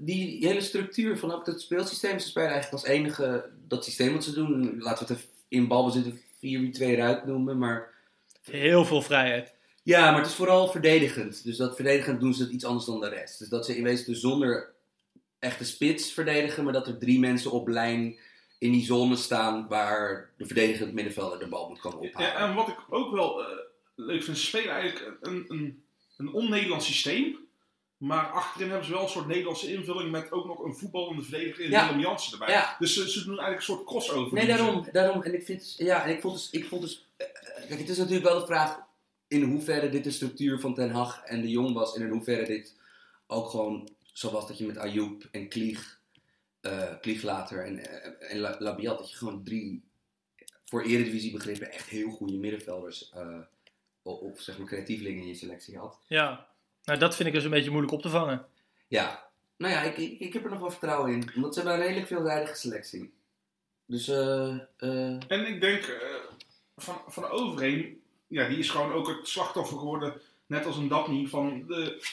die 0.00 0.46
hele 0.46 0.60
structuur 0.60 1.18
van 1.18 1.32
ook 1.32 1.44
dat 1.44 1.60
speelsysteem, 1.60 2.18
ze 2.18 2.28
spelen 2.28 2.48
eigenlijk 2.48 2.82
als 2.82 2.92
enige 2.92 3.50
dat 3.68 3.84
systeem 3.84 4.12
wat 4.12 4.24
ze 4.24 4.32
doen. 4.32 4.78
Laten 4.78 5.06
we 5.06 5.12
het 5.12 5.22
even 5.22 5.32
in 5.48 5.68
balbezit 5.68 6.14
4-2 6.14 6.18
eruit 6.40 7.26
noemen, 7.26 7.58
maar 7.58 7.94
Heel 8.42 8.84
veel 8.84 9.02
vrijheid. 9.02 9.54
Ja, 9.82 10.10
maar 10.10 10.20
het 10.20 10.30
is 10.30 10.34
vooral 10.34 10.68
verdedigend. 10.68 11.44
Dus 11.44 11.56
dat 11.56 11.74
verdedigend 11.74 12.20
doen 12.20 12.34
ze 12.34 12.42
het 12.42 12.52
iets 12.52 12.64
anders 12.64 12.86
dan 12.86 13.00
de 13.00 13.08
rest. 13.08 13.38
Dus 13.38 13.48
dat 13.48 13.66
ze 13.66 13.76
in 13.76 13.82
wezen 13.82 14.06
dus 14.06 14.20
zonder 14.20 14.72
echte 15.38 15.64
spits 15.64 16.12
verdedigen, 16.12 16.64
maar 16.64 16.72
dat 16.72 16.86
er 16.86 16.98
drie 16.98 17.18
mensen 17.18 17.50
op 17.50 17.68
lijn 17.68 18.18
in 18.58 18.72
die 18.72 18.84
zone 18.84 19.16
staan 19.16 19.68
waar 19.68 20.30
de 20.36 20.46
verdedigend 20.46 20.92
middenvelder 20.92 21.38
de 21.38 21.48
bal 21.48 21.68
moet 21.68 21.80
komen 21.80 21.98
ophalen. 21.98 22.28
Ja, 22.28 22.48
en 22.48 22.54
wat 22.54 22.68
ik 22.68 22.78
ook 22.88 23.12
wel 23.12 23.44
eh, 23.44 23.68
leuk 24.04 24.22
vind, 24.22 24.38
ze 24.38 24.44
spelen 24.44 24.72
eigenlijk 24.72 25.16
een, 25.20 25.44
een, 25.48 25.82
een 26.16 26.32
on-Nederlands 26.32 26.86
systeem. 26.86 27.48
Maar 27.96 28.30
achterin 28.30 28.68
hebben 28.68 28.86
ze 28.86 28.92
wel 28.92 29.02
een 29.02 29.08
soort 29.08 29.26
Nederlandse 29.26 29.72
invulling 29.72 30.10
met 30.10 30.32
ook 30.32 30.46
nog 30.46 30.64
een 30.64 30.74
voetballende 30.74 31.22
verdediger 31.22 31.64
in 31.64 31.70
Ja. 31.70 31.86
Willem 31.86 32.00
Jansen 32.00 32.32
erbij. 32.32 32.50
Ja. 32.54 32.76
Dus 32.78 32.94
ze, 32.94 33.10
ze 33.10 33.18
doen 33.24 33.38
eigenlijk 33.38 33.56
een 33.56 33.74
soort 33.74 33.84
crossover. 33.86 34.34
Nee, 34.36 34.46
daarom, 34.46 34.86
daarom. 34.92 35.22
En 35.22 35.34
ik 35.34 35.44
vind, 35.44 35.74
ja, 35.76 36.04
en 36.04 36.10
ik 36.14 36.20
vond 36.20 36.34
dus, 36.34 36.50
ik 36.50 36.64
vond 36.64 36.82
dus, 36.82 37.06
eh, 37.16 37.26
kijk, 37.68 37.80
het 37.80 37.88
is 37.88 37.96
natuurlijk 37.98 38.24
wel 38.24 38.38
de 38.40 38.46
vraag 38.46 38.78
in 39.28 39.42
hoeverre 39.42 39.88
dit 39.88 40.04
de 40.04 40.10
structuur 40.10 40.60
van 40.60 40.74
Ten 40.74 40.90
Hag 40.90 41.22
en 41.24 41.40
de 41.40 41.48
Jong 41.50 41.72
was 41.72 41.94
en 41.96 42.02
in 42.02 42.08
hoeverre 42.10 42.46
dit 42.46 42.76
ook 43.26 43.48
gewoon 43.50 43.88
zo 44.12 44.30
was 44.30 44.48
dat 44.48 44.58
je 44.58 44.66
met 44.66 44.78
Ayoub 44.78 45.28
en 45.30 45.48
Klieg, 45.48 46.00
eh 46.60 46.94
Klieg 47.00 47.22
later 47.22 47.64
en, 47.64 47.78
eh, 47.78 48.32
en 48.32 48.38
La- 48.38 48.56
Labiat, 48.58 48.98
dat 48.98 49.10
je 49.10 49.16
gewoon 49.16 49.44
drie, 49.44 49.82
voor 50.64 50.82
Eredivisie 50.82 51.32
begrippen, 51.32 51.72
echt 51.72 51.88
heel 51.88 52.10
goede 52.10 52.36
middenvelders 52.36 53.10
eh, 53.14 53.38
of, 54.02 54.18
of 54.18 54.40
zeg 54.40 54.58
maar 54.58 54.66
creatievelingen 54.66 55.22
in 55.22 55.28
je 55.28 55.34
selectie 55.34 55.78
had. 55.78 55.98
Ja. 56.06 56.48
Nou, 56.84 56.98
dat 56.98 57.16
vind 57.16 57.28
ik 57.28 57.34
dus 57.34 57.44
een 57.44 57.50
beetje 57.50 57.70
moeilijk 57.70 57.92
op 57.92 58.02
te 58.02 58.08
vangen. 58.08 58.46
Ja, 58.88 59.30
nou 59.56 59.72
ja, 59.72 59.82
ik, 59.82 59.96
ik, 59.96 60.20
ik 60.20 60.32
heb 60.32 60.44
er 60.44 60.50
nog 60.50 60.60
wel 60.60 60.70
vertrouwen 60.70 61.12
in, 61.12 61.30
omdat 61.34 61.54
ze 61.54 61.60
hebben 61.60 61.78
een 61.78 61.84
redelijk 61.84 62.06
veelzijdige 62.06 62.54
selectie. 62.54 63.12
Dus, 63.86 64.08
eh, 64.08 64.54
eh, 64.76 65.20
En 65.28 65.46
ik 65.46 65.60
denk 65.60 65.82
eh, 65.82 65.98
van, 66.76 67.02
van 67.06 67.24
Overheen, 67.24 68.00
ja, 68.26 68.48
die 68.48 68.58
is 68.58 68.70
gewoon 68.70 68.92
ook 68.92 69.08
het 69.08 69.28
slachtoffer 69.28 69.78
geworden, 69.78 70.20
net 70.46 70.66
als 70.66 70.76
een 70.76 70.88
Dabney, 70.88 71.26
van 71.26 71.66
de 71.66 72.06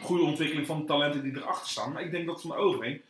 goede 0.00 0.24
ontwikkeling 0.24 0.66
van 0.66 0.78
de 0.78 0.84
talenten 0.84 1.22
die 1.22 1.36
erachter 1.36 1.68
staan. 1.68 1.92
Maar 1.92 2.02
ik 2.02 2.10
denk 2.10 2.26
dat 2.26 2.40
van 2.40 2.56
Overheen, 2.56 3.02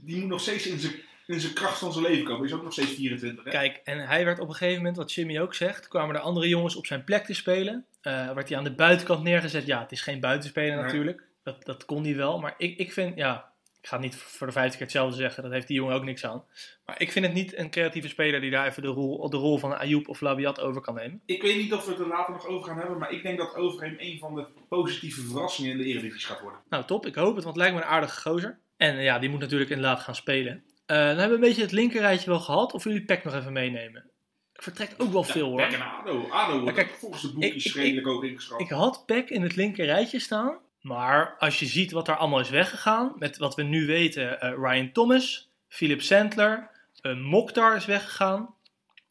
die 0.00 0.20
moet 0.20 0.28
nog 0.28 0.40
steeds 0.40 0.66
in 0.66 0.78
zijn, 0.78 0.94
in 1.26 1.40
zijn 1.40 1.52
kracht 1.52 1.78
van 1.78 1.92
zijn 1.92 2.04
leven 2.04 2.24
komen. 2.24 2.38
Hij 2.40 2.48
is 2.48 2.54
ook 2.54 2.62
nog 2.62 2.72
steeds 2.72 2.94
24. 2.94 3.44
Hè? 3.44 3.50
Kijk, 3.50 3.80
en 3.84 4.06
hij 4.06 4.24
werd 4.24 4.38
op 4.38 4.48
een 4.48 4.54
gegeven 4.54 4.76
moment, 4.76 4.96
wat 4.96 5.12
Jimmy 5.12 5.40
ook 5.40 5.54
zegt, 5.54 5.88
kwamen 5.88 6.14
er 6.14 6.20
andere 6.20 6.48
jongens 6.48 6.76
op 6.76 6.86
zijn 6.86 7.04
plek 7.04 7.24
te 7.24 7.34
spelen. 7.34 7.84
Eh 8.00 8.32
werd 8.32 8.48
hij 8.48 8.58
aan 8.58 8.64
de 8.64 8.74
buitenkant 8.74 9.22
neergezet. 9.22 9.66
Ja, 9.66 9.80
het 9.80 9.92
is 9.92 10.00
geen 10.00 10.20
buitenspeler 10.20 10.74
Nee. 10.74 10.84
natuurlijk. 10.84 11.22
Dat, 11.42 11.64
dat 11.64 11.84
kon 11.84 12.04
hij 12.04 12.16
wel. 12.16 12.38
Maar 12.38 12.54
ik, 12.58 12.78
ik 12.78 12.92
vind, 12.92 13.16
ja, 13.16 13.52
ik 13.80 13.88
ga 13.88 13.98
niet 13.98 14.16
voor 14.16 14.46
de 14.46 14.52
vijfde 14.52 14.72
keer 14.76 14.86
hetzelfde 14.86 15.16
zeggen. 15.16 15.42
Dat 15.42 15.52
heeft 15.52 15.66
die 15.66 15.76
jongen 15.76 15.94
ook 15.94 16.04
niks 16.04 16.24
aan. 16.24 16.44
Maar 16.86 17.00
ik 17.00 17.12
vind 17.12 17.24
het 17.24 17.34
niet 17.34 17.56
een 17.56 17.70
creatieve 17.70 18.08
speler 18.08 18.40
die 18.40 18.50
daar 18.50 18.66
even 18.66 18.82
de 18.82 18.88
rol, 18.88 19.30
de 19.30 19.36
rol 19.36 19.58
van 19.58 19.78
Ayoub 19.78 20.08
of 20.08 20.20
Labiat 20.20 20.60
over 20.60 20.80
kan 20.80 20.94
nemen. 20.94 21.20
Ik 21.26 21.42
weet 21.42 21.56
niet 21.56 21.72
of 21.74 21.84
we 21.84 21.90
het 21.90 22.00
er 22.00 22.06
later 22.06 22.32
nog 22.32 22.46
over 22.46 22.66
gaan 22.68 22.78
hebben, 22.78 22.98
maar 22.98 23.12
ik 23.12 23.22
denk 23.22 23.38
dat 23.38 23.54
Overheen 23.54 23.96
een 23.98 24.18
van 24.18 24.34
de 24.34 24.46
positieve 24.68 25.20
verrassingen 25.20 25.70
in 25.70 25.78
de 25.78 25.84
Eredivisie 25.84 26.26
gaat 26.26 26.40
worden. 26.40 26.60
Nou, 26.68 26.84
top. 26.84 27.06
Ik 27.06 27.14
hoop 27.14 27.34
het, 27.34 27.44
want 27.44 27.56
het 27.56 27.64
lijkt 27.64 27.74
me 27.74 27.80
een 27.80 27.88
aardige 27.88 28.20
gozer. 28.20 28.58
En 28.76 29.02
ja, 29.02 29.18
die 29.18 29.28
moet 29.30 29.40
natuurlijk 29.40 29.70
inderdaad 29.70 30.00
gaan 30.00 30.14
spelen. 30.14 30.62
Dan 30.86 30.96
hebben 30.96 31.28
we 31.28 31.34
een 31.34 31.40
beetje 31.40 31.62
het 31.62 31.72
linkerrijtje 31.72 32.30
wel 32.30 32.40
gehad. 32.40 32.72
Of 32.72 32.84
jullie 32.84 33.04
Peck 33.04 33.24
nog 33.24 33.34
even 33.34 33.52
meenemen? 33.52 34.10
Vertrekt 34.52 35.00
ook 35.00 35.12
wel 35.12 35.22
veel 35.22 35.48
hoor. 35.48 35.56
Peck 35.56 35.72
en 35.72 35.82
ADO. 35.82 36.28
ADO 36.30 36.60
wordt 36.60 36.76
kijk, 36.76 36.90
volgens 36.90 37.22
de 37.22 37.32
boekjes 37.32 37.74
redelijk 37.74 38.06
ook 38.06 38.24
ingeschat. 38.24 38.60
Ik 38.60 38.70
had 38.70 39.06
Peck 39.06 39.30
in 39.30 39.42
het 39.42 39.56
linkerrijtje 39.56 40.18
staan. 40.18 40.58
Maar 40.80 41.36
als 41.38 41.58
je 41.60 41.66
ziet 41.66 41.92
wat 41.92 42.06
daar 42.06 42.16
allemaal 42.16 42.40
is 42.40 42.50
weggegaan. 42.50 43.12
Met 43.18 43.36
wat 43.36 43.54
we 43.54 43.62
nu 43.62 43.86
weten. 43.86 44.40
eh, 44.40 44.52
Ryan 44.58 44.92
Thomas. 44.92 45.50
Philip 45.68 46.02
Sandler. 46.02 46.70
eh 47.00 47.16
Mokhtar 47.16 47.76
is 47.76 47.84
weggegaan. 47.84 48.54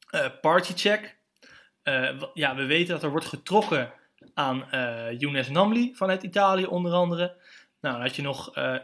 eh 0.09 0.25
Partycheck. 0.41 1.15
Eh, 1.83 2.21
ja, 2.33 2.55
we 2.55 2.65
weten 2.65 2.93
dat 2.93 3.03
er 3.03 3.09
wordt 3.09 3.25
getrokken 3.25 3.93
aan 4.33 4.71
eh 4.71 5.19
Younes 5.19 5.49
Namli 5.49 5.95
vanuit 5.95 6.23
Italië 6.23 6.65
onder 6.65 6.91
andere. 6.93 7.35
Nou, 7.81 7.93
dan 7.95 8.01
had 8.01 8.15
je 8.15 8.21
nog 8.21 8.55
eh 8.55 8.75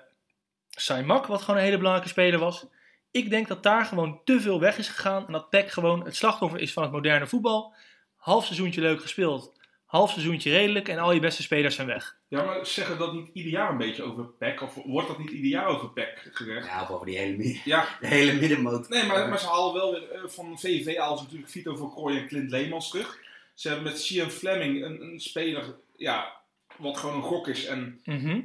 Saimak, 0.70 1.26
wat 1.26 1.42
gewoon 1.42 1.56
een 1.60 1.66
hele 1.66 1.78
belangrijke 1.78 2.10
speler 2.10 2.39
was. 2.39 2.66
Ik 3.12 3.30
denk 3.30 3.47
dat 3.47 3.64
daar 3.64 3.86
gewoon 3.86 4.22
te 4.24 4.41
veel 4.41 4.59
weg 4.59 4.78
is 4.78 4.88
gegaan. 4.88 5.26
En 5.28 5.34
dat 5.34 5.49
PEC 5.49 5.72
gewoon 5.72 6.05
het 6.05 6.16
slachtoffer 6.16 6.59
is 6.59 6.74
van 6.74 6.84
het 6.84 6.91
moderne 6.91 7.28
voetbal. 7.28 7.74
Half 8.16 8.45
seizoentje 8.45 8.82
leuk 8.82 9.01
gespeeld. 9.01 9.59
Half 9.86 10.12
seizoentje 10.12 10.51
redelijk. 10.51 10.88
En 10.88 10.97
al 10.97 11.12
je 11.12 11.20
beste 11.20 11.41
spelers 11.41 11.76
zijn 11.76 11.88
weg. 11.88 12.18
Ja, 12.28 12.43
maar 12.43 12.66
zeggen 12.66 12.97
dat 12.97 13.14
niet 13.14 13.30
ieder 13.34 13.51
jaar 13.51 13.72
een 13.72 13.78
beetje 13.78 14.03
over 14.03 14.24
PEC? 14.26 14.62
Of 14.62 14.74
wordt 14.86 15.07
dat 15.07 15.18
niet 15.18 15.30
ieder 15.30 15.49
jaar 15.49 15.66
over 15.66 15.89
PEC 15.89 16.30
gezegd? 16.32 16.66
Ja, 16.66 16.82
of 16.82 16.89
over 16.89 17.05
die 17.05 17.18
hele, 17.18 17.38
mi- 17.38 17.62
Ja, 17.66 17.88
de 17.99 18.07
hele 18.07 18.34
middenmoot. 18.34 18.89
nee, 18.89 19.03
maar, 19.05 19.30
maar 19.30 19.39
ze 19.39 19.47
halen 19.47 19.74
wel 19.74 19.91
weer 19.91 20.12
eh, 20.12 20.22
van 20.26 20.59
VVV 20.59 20.97
halen 20.97 21.18
ze 21.18 21.24
natuurlijk 21.24 21.51
Vito 21.51 21.76
van 21.76 21.91
Krooi 21.91 22.18
en 22.18 22.28
Clint 22.28 22.51
Leemans 22.51 22.89
terug. 22.89 23.20
Ze 23.53 23.68
hebben 23.68 23.86
met 23.88 24.01
Cian 24.01 24.30
Fleming 24.30 24.84
een, 24.84 25.01
een 25.01 25.20
speler, 25.20 25.76
ja, 25.95 26.41
wat 26.78 26.97
gewoon 26.97 27.16
een 27.16 27.22
gok 27.24 27.47
is. 27.47 27.66
En 27.66 28.01
Mhm. 28.05 28.39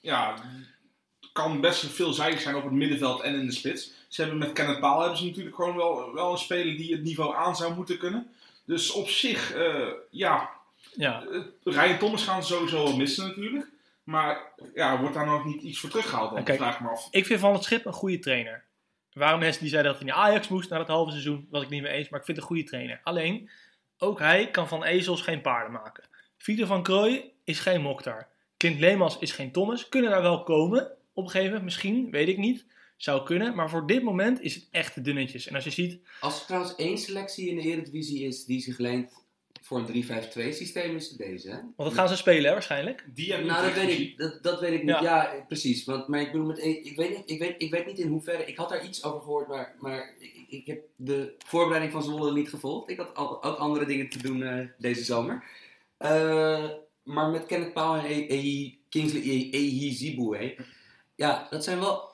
ja, 0.00 0.34
kan 1.32 1.60
best 1.60 1.86
veelzijdig 1.86 2.40
zijn 2.40 2.54
op 2.56 2.62
het 2.64 2.72
middenveld 2.72 3.20
en 3.20 3.34
in 3.34 3.46
de 3.46 3.52
spits. 3.52 3.92
Ze 4.14 4.20
hebben 4.20 4.38
met 4.38 4.52
Kenneth 4.52 4.80
Paal 4.80 5.00
hebben 5.00 5.18
ze 5.18 5.24
natuurlijk 5.24 5.54
gewoon 5.54 5.76
wel, 5.76 6.12
wel 6.12 6.32
een 6.32 6.38
speler 6.38 6.76
die 6.76 6.92
het 6.92 7.02
niveau 7.02 7.34
aan 7.34 7.56
zou 7.56 7.74
moeten 7.74 7.98
kunnen. 7.98 8.30
Dus 8.64 8.90
op 8.90 9.08
zich, 9.08 9.54
eh, 9.54 9.88
ja, 10.10 10.50
Ja, 10.96 11.24
eh, 11.32 11.40
Ryan 11.62 11.98
Thomas 11.98 12.24
gaan 12.24 12.44
ze 12.44 12.52
sowieso 12.52 12.84
wel 12.84 12.96
missen 12.96 13.26
natuurlijk. 13.26 13.70
Maar 14.04 14.52
ja, 14.74 15.00
wordt 15.00 15.14
daar 15.14 15.26
nog 15.26 15.44
niet 15.44 15.62
iets 15.62 15.80
voor 15.80 15.90
teruggehaald 15.90 16.46
dan? 16.46 16.56
Vraag 16.56 16.74
ik 16.74 16.80
me 16.80 16.88
af. 16.88 17.08
ik 17.10 17.26
vind 17.26 17.40
Van 17.40 17.52
het 17.52 17.64
Schip 17.64 17.84
een 17.84 17.92
goede 17.92 18.18
trainer. 18.18 18.64
Er 19.12 19.20
waren 19.20 19.38
mensen 19.38 19.60
die 19.60 19.70
zeiden 19.70 19.92
dat 19.92 20.00
hij 20.00 20.10
naar 20.10 20.20
Ajax 20.20 20.48
moest 20.48 20.70
na 20.70 20.78
het 20.78 20.88
halve 20.88 21.10
seizoen. 21.10 21.46
Was 21.50 21.62
ik 21.62 21.68
niet 21.68 21.82
mee 21.82 21.92
eens, 21.92 22.08
maar 22.08 22.20
ik 22.20 22.26
vind 22.26 22.36
het 22.38 22.46
een 22.46 22.52
goede 22.52 22.68
trainer. 22.68 23.00
Alleen, 23.04 23.50
ook 23.98 24.18
hij 24.18 24.50
kan 24.50 24.68
van 24.68 24.84
ezels 24.84 25.22
geen 25.22 25.40
paarden 25.40 25.72
maken. 25.72 26.04
Vito 26.38 26.66
van 26.66 26.82
Krooi 26.82 27.32
is 27.44 27.60
geen 27.60 27.80
Mokhtar. 27.80 28.26
Clint 28.56 28.80
Leemans 28.80 29.18
is 29.18 29.32
geen 29.32 29.52
Thomas. 29.52 29.88
Kunnen 29.88 30.10
daar 30.10 30.22
wel 30.22 30.42
komen 30.42 30.90
op 31.12 31.24
een 31.24 31.30
gegeven 31.30 31.46
moment, 31.46 31.64
misschien, 31.64 32.10
weet 32.10 32.28
ik 32.28 32.38
niet. 32.38 32.64
Zou 32.96 33.24
kunnen, 33.24 33.54
maar 33.54 33.70
voor 33.70 33.86
dit 33.86 34.02
moment 34.02 34.40
is 34.40 34.54
het 34.54 34.66
echt 34.70 35.04
dunnetjes. 35.04 35.46
En 35.46 35.54
als 35.54 35.64
je 35.64 35.70
ziet, 35.70 35.98
Als 36.20 36.40
er 36.40 36.46
trouwens 36.46 36.74
één 36.76 36.98
selectie 36.98 37.48
in 37.48 37.56
de 37.56 37.62
Eredivisie 37.62 38.26
is 38.26 38.44
die 38.44 38.60
zich 38.60 38.78
leent 38.78 39.22
voor 39.62 39.78
een 39.78 39.86
3-5-2 39.86 40.54
systeem, 40.54 40.96
is 40.96 41.08
het 41.08 41.18
deze. 41.18 41.48
Hè? 41.50 41.56
want 41.56 41.74
dat 41.76 41.94
gaan 41.94 42.08
ze 42.08 42.16
spelen 42.16 42.44
hè, 42.44 42.52
waarschijnlijk. 42.52 43.04
Die 43.14 43.28
hebben 43.30 43.46
Nou, 43.46 43.64
dat 43.64 43.74
weet 43.74 43.84
gezien. 43.84 44.02
ik, 44.06 44.18
dat, 44.18 44.42
dat 44.42 44.60
weet 44.60 44.72
ik 44.72 44.80
niet. 44.82 44.90
Ja. 44.90 45.02
Ja, 45.02 45.44
precies. 45.48 45.84
Want, 45.84 46.08
maar 46.08 46.20
ik 46.20 46.32
bedoel, 46.32 46.46
met, 46.46 46.58
ik, 46.64 46.96
weet 46.96 47.10
niet, 47.10 47.22
ik, 47.30 47.38
weet, 47.38 47.54
ik 47.62 47.70
weet 47.70 47.86
niet 47.86 47.98
in 47.98 48.08
hoeverre. 48.08 48.44
Ik 48.46 48.56
had 48.56 48.68
daar 48.68 48.84
iets 48.86 49.04
over 49.04 49.20
gehoord, 49.20 49.48
maar, 49.48 49.74
maar 49.80 50.14
ik, 50.18 50.44
ik 50.48 50.66
heb 50.66 50.82
de 50.96 51.34
voorbereiding 51.46 51.92
van 51.92 52.02
Zwolle 52.02 52.32
niet 52.32 52.48
gevolgd. 52.48 52.90
Ik 52.90 52.96
had 52.98 53.14
al, 53.14 53.42
ook 53.44 53.56
andere 53.56 53.86
dingen 53.86 54.08
te 54.08 54.18
doen 54.22 54.42
eh, 54.42 54.66
deze 54.78 55.04
zomer. 55.04 55.44
Eh, 55.96 56.70
maar 57.02 57.30
met 57.30 57.46
Kenneth 57.46 57.72
Paul 57.72 57.94
en 57.94 58.04
E- 58.04 58.26
Ehi- 58.26 58.78
Kingsley 58.88 59.22
E- 59.22 59.50
Ehi 59.50 59.92
Ziboué. 59.92 60.54
Ja, 61.14 61.46
dat 61.50 61.64
zijn 61.64 61.78
wel 61.80 62.13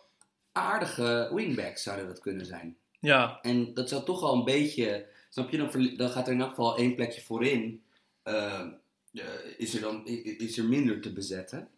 aardige 0.53 1.31
wingbacks, 1.35 1.83
zouden 1.83 2.07
dat 2.07 2.21
kunnen 2.21 2.47
zijn. 2.47 2.77
Ja, 3.01 3.39
En 3.43 3.75
dat 3.75 3.89
zou 3.89 4.05
toch 4.05 4.23
al 4.23 4.35
een 4.35 4.45
beetje. 4.45 5.07
Snap 5.29 5.51
je, 5.51 5.57
dan, 5.57 5.97
dan 5.97 6.11
gaat 6.11 6.27
er 6.27 6.33
in 6.33 6.41
elk 6.41 6.49
geval 6.49 6.77
één 6.77 6.95
plekje 6.95 7.21
voorin. 7.21 7.83
eh, 8.23 8.61
eh, 9.13 9.25
is, 9.57 9.75
er 9.75 9.81
dan, 9.81 10.07
is 10.07 10.59
er 10.59 10.65
minder 10.65 11.01
te 11.01 11.13
bezetten. 11.13 11.69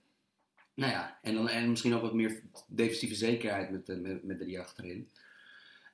Nou 0.74 0.92
ja, 0.92 1.18
en, 1.22 1.34
dan, 1.34 1.48
en 1.48 1.70
misschien 1.70 1.94
ook 1.94 2.02
wat 2.02 2.14
meer 2.14 2.42
defensieve 2.66 3.14
zekerheid 3.14 3.70
met, 3.70 3.86
de, 3.86 3.96
met, 3.96 4.24
met 4.24 4.38
de 4.38 4.44
drie 4.44 4.60
achterin. 4.60 5.10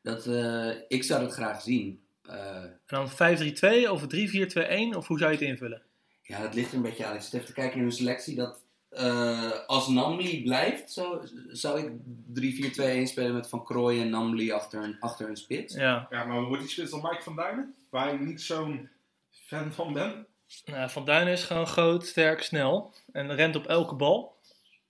Dat, 0.02 0.26
eh, 0.26 0.70
ik 0.88 1.02
zou 1.04 1.22
dat 1.22 1.32
graag 1.32 1.62
zien. 1.62 2.00
En 2.22 2.80
dan 2.86 3.10
5-3-2 3.10 3.90
of 3.90 4.02
3-4-2-1 4.02 4.96
of 4.96 5.06
hoe 5.06 5.18
zou 5.18 5.30
je 5.32 5.38
het 5.38 5.40
invullen? 5.40 5.82
ja, 6.22 6.42
dat 6.42 6.54
ligt 6.54 6.70
er 6.70 6.76
een 6.76 6.82
beetje 6.82 7.04
aan. 7.04 7.14
Ik 7.14 7.20
zit 7.20 7.34
even 7.34 7.46
te 7.46 7.52
kijken 7.52 7.76
naar 7.76 7.86
hun 7.86 7.96
selectie. 7.96 8.34
Dat, 8.34 8.64
eh, 8.88 9.50
als 9.66 9.88
Namli 9.88 10.42
blijft, 10.42 10.92
zou, 10.92 11.28
zou 11.48 11.80
ik 11.80 11.92
3-4-2-1 13.02 13.02
spelen 13.02 13.34
met 13.34 13.48
Van 13.48 13.64
Krooij 13.64 14.00
en 14.00 14.10
Namli 14.10 14.52
achter 14.52 14.82
een, 14.82 14.96
achter 15.00 15.28
een 15.28 15.36
spits. 15.36 15.74
Ja, 15.74 16.06
Ja, 16.10 16.24
maar 16.24 16.42
wordt 16.42 16.62
die 16.62 16.70
spits 16.70 16.90
dan 16.90 17.02
Mike 17.02 17.22
van 17.22 17.36
Duinen? 17.36 17.74
Waar 17.90 18.14
ik 18.14 18.20
niet 18.20 18.42
zo'n 18.42 18.88
fan 19.30 19.72
van 19.72 19.92
ben. 19.92 20.26
nou, 20.64 20.90
Van 20.90 21.04
Duinen 21.04 21.32
is 21.32 21.44
gewoon 21.44 21.66
groot, 21.66 22.06
sterk, 22.06 22.42
snel 22.42 22.94
en 23.12 23.34
rent 23.34 23.56
op 23.56 23.66
elke 23.66 23.94
bal. 23.94 24.36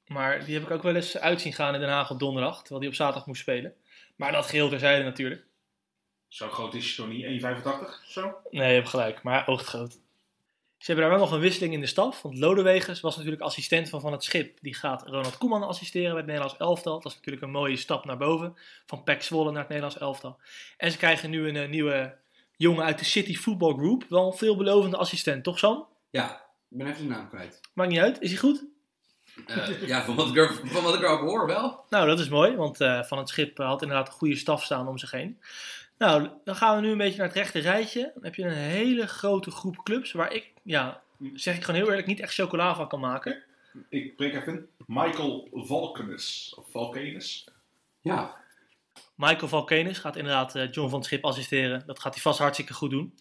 Maar 0.07 0.45
die 0.45 0.55
heb 0.55 0.63
ik 0.63 0.71
ook 0.71 0.83
wel 0.83 0.95
eens 0.95 1.19
uitzien 1.19 1.53
gaan 1.53 1.75
in 1.75 1.81
Den 1.81 1.89
Haag 1.89 2.11
op 2.11 2.19
donderdag, 2.19 2.59
terwijl 2.59 2.81
die 2.81 2.89
op 2.89 2.95
zaterdag 2.95 3.27
moest 3.27 3.41
spelen. 3.41 3.75
Maar 4.17 4.33
dat 4.33 4.47
geheel 4.47 4.69
terzijde 4.69 5.05
natuurlijk. 5.05 5.45
Zo 6.29 6.49
groot 6.49 6.75
is 6.75 6.97
hij 6.97 7.07
toch 7.07 7.15
niet? 7.15 7.43
1,85 7.43 7.81
of 7.81 8.01
zo? 8.07 8.35
Nee, 8.51 8.69
je 8.69 8.75
hebt 8.75 8.89
gelijk, 8.89 9.23
maar 9.23 9.35
hij 9.35 9.47
oogt 9.47 9.67
groot. 9.67 9.99
Ze 10.79 10.87
hebben 10.87 11.05
daar 11.05 11.19
wel 11.19 11.25
nog 11.27 11.35
een 11.35 11.41
wisseling 11.41 11.75
in 11.75 11.81
de 11.81 11.87
staf. 11.87 12.23
Want 12.23 12.39
Lodewegens 12.39 13.01
was 13.01 13.17
natuurlijk 13.17 13.43
assistent 13.43 13.89
van 13.89 14.01
Van 14.01 14.13
het 14.13 14.25
Schip. 14.25 14.59
Die 14.61 14.75
gaat 14.75 15.03
Ronald 15.07 15.39
Koeman 15.39 15.63
assisteren 15.63 16.09
bij 16.09 16.17
het 16.17 16.27
Nederlands 16.27 16.57
elftal. 16.57 17.01
Dat 17.01 17.11
is 17.11 17.15
natuurlijk 17.15 17.45
een 17.45 17.51
mooie 17.51 17.77
stap 17.77 18.05
naar 18.05 18.17
boven. 18.17 18.57
Van 18.87 19.03
Pek 19.03 19.23
Zwolle 19.23 19.51
naar 19.51 19.61
het 19.61 19.69
Nederlands 19.69 19.99
elftal. 19.99 20.39
En 20.77 20.91
ze 20.91 20.97
krijgen 20.97 21.31
nu 21.31 21.49
een 21.49 21.57
eh, 21.57 21.69
nieuwe 21.69 22.17
jongen 22.57 22.85
uit 22.85 22.99
de 22.99 23.05
City 23.05 23.37
Football 23.37 23.75
Group. 23.75 24.05
Wel 24.09 24.27
een 24.27 24.39
veelbelovende 24.39 24.97
assistent, 24.97 25.45
toch 25.45 25.59
Sam? 25.59 25.87
Ja, 26.11 26.45
ik 26.71 26.79
ben 26.79 26.87
even 26.87 27.03
de 27.03 27.09
naam 27.09 27.29
kwijt. 27.29 27.61
Maakt 27.75 27.91
niet 27.91 28.01
uit. 28.01 28.21
Is 28.21 28.31
hij 28.31 28.39
goed? 28.39 28.65
Eh, 29.47 29.87
ja, 29.87 30.05
van 30.05 30.15
wat, 30.15 30.29
ik 30.29 30.37
er, 30.37 30.61
van 30.65 30.83
wat 30.83 30.95
ik 30.95 31.01
erover 31.01 31.27
hoor 31.27 31.47
wel. 31.47 31.85
Nou, 31.89 32.07
dat 32.07 32.19
is 32.19 32.29
mooi. 32.29 32.57
Want 32.57 32.81
eh, 32.81 33.03
Van 33.03 33.19
het 33.19 33.29
Schip 33.29 33.59
had 33.59 33.83
inderdaad 33.83 34.09
een 34.09 34.13
goede 34.13 34.37
staf 34.37 34.65
staan 34.65 34.89
om 34.89 34.99
zich 34.99 35.11
heen. 35.11 35.41
Nou, 35.99 36.29
dan 36.45 36.57
gaan 36.57 36.77
we 36.77 36.83
nu 36.83 36.91
een 36.91 36.99
beetje 36.99 37.19
naar 37.19 37.27
het 37.27 37.37
rechte 37.37 37.59
rijtje. 37.59 38.11
Dan 38.15 38.25
heb 38.25 38.35
je 38.35 38.45
een 38.45 38.53
hele 38.53 39.07
grote 39.07 39.51
groep 39.51 39.83
clubs 39.83 40.13
waar 40.13 40.33
ik, 40.33 40.53
ja, 40.63 41.03
zeg 41.35 41.57
ik 41.57 41.65
gewoon 41.65 41.81
heel 41.81 41.91
eerlijk, 41.91 42.07
niet 42.07 42.21
echt 42.21 42.35
chocola 42.35 42.75
van 42.75 42.89
kan 42.89 43.01
maken. 43.01 43.43
Ik 43.89 44.17
breek 44.17 44.35
even 44.35 44.53
in. 44.53 44.69
Michael 44.87 45.49
Valkenus. 45.53 46.55
Of 46.57 46.71
Valkenus. 46.71 47.49
Ja, 48.01 48.37
Michael 49.19 49.49
Valkenis 49.49 49.99
gaat 49.99 50.17
inderdaad 50.17 50.55
eh, 50.55 50.71
John 50.71 50.89
van 50.89 50.99
het 50.99 51.09
Schip 51.09 51.25
assisteren. 51.25 51.83
Dat 51.87 52.01
gaat 52.01 52.15
hij 52.15 52.23
vast 52.23 52.39
hartstikke 52.39 52.75
goed 52.75 52.91
doen. 52.91 53.15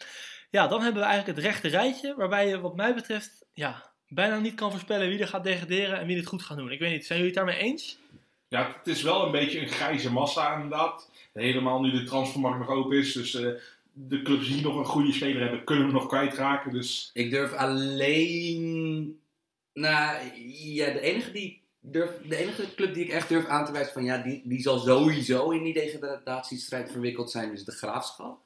Ja, 0.49 0.67
dan 0.67 0.81
hebben 0.81 1.01
we 1.01 1.07
eigenlijk 1.07 1.37
het 1.37 1.47
rechte 1.47 1.67
rijtje, 1.67 2.15
waarbij 2.15 2.47
je 2.47 2.59
wat 2.59 2.75
mij 2.75 2.93
betreft 2.95 3.45
ja, 3.53 3.91
bijna 4.07 4.39
niet 4.39 4.55
kan 4.55 4.71
voorspellen 4.71 5.07
wie 5.07 5.19
er 5.19 5.27
gaat 5.27 5.43
degraderen 5.43 5.99
en 5.99 6.07
wie 6.07 6.17
het 6.17 6.25
goed 6.25 6.43
gaat 6.43 6.57
doen. 6.57 6.71
Ik 6.71 6.79
weet 6.79 6.91
niet, 6.91 7.05
zijn 7.05 7.19
jullie 7.19 7.35
het 7.35 7.45
daarmee 7.45 7.63
eens? 7.63 7.99
Ja, 8.47 8.67
het 8.77 8.87
is 8.87 9.01
wel 9.01 9.25
een 9.25 9.31
beetje 9.31 9.59
een 9.59 9.67
grijze 9.67 10.11
massa 10.11 10.53
inderdaad. 10.53 11.11
Helemaal 11.37 11.81
nu 11.81 11.91
de 11.91 12.03
transfermarkt 12.03 12.59
nog 12.59 12.69
open 12.69 12.97
is. 12.97 13.13
Dus 13.13 13.35
eh, 13.35 13.51
de 13.93 14.21
clubs 14.21 14.47
die 14.47 14.61
nog 14.61 14.75
een 14.75 14.85
goede 14.85 15.11
speler 15.11 15.41
hebben, 15.41 15.63
kunnen 15.63 15.87
we 15.87 15.93
nog 15.93 16.07
kwijtraken. 16.07 16.73
Dus 16.73 17.09
ik 17.13 17.29
durf 17.29 17.53
alleen. 17.53 19.19
Nou, 19.73 20.17
ja, 20.51 20.91
de 20.91 20.99
enige, 20.99 21.31
die 21.31 21.61
durf, 21.79 22.11
de 22.27 22.35
enige 22.35 22.75
club 22.75 22.93
die 22.93 23.03
ik 23.03 23.11
echt 23.11 23.29
durf 23.29 23.45
aan 23.45 23.65
te 23.65 23.71
wijzen 23.71 23.93
van 23.93 24.03
ja, 24.03 24.17
die, 24.17 24.41
die 24.45 24.61
zal 24.61 24.79
sowieso 24.79 25.49
in 25.49 25.63
die 25.63 25.73
degradatiestrijd 25.73 26.91
verwikkeld 26.91 27.31
zijn, 27.31 27.51
is 27.51 27.65
de 27.65 27.71
graafschap. 27.71 28.39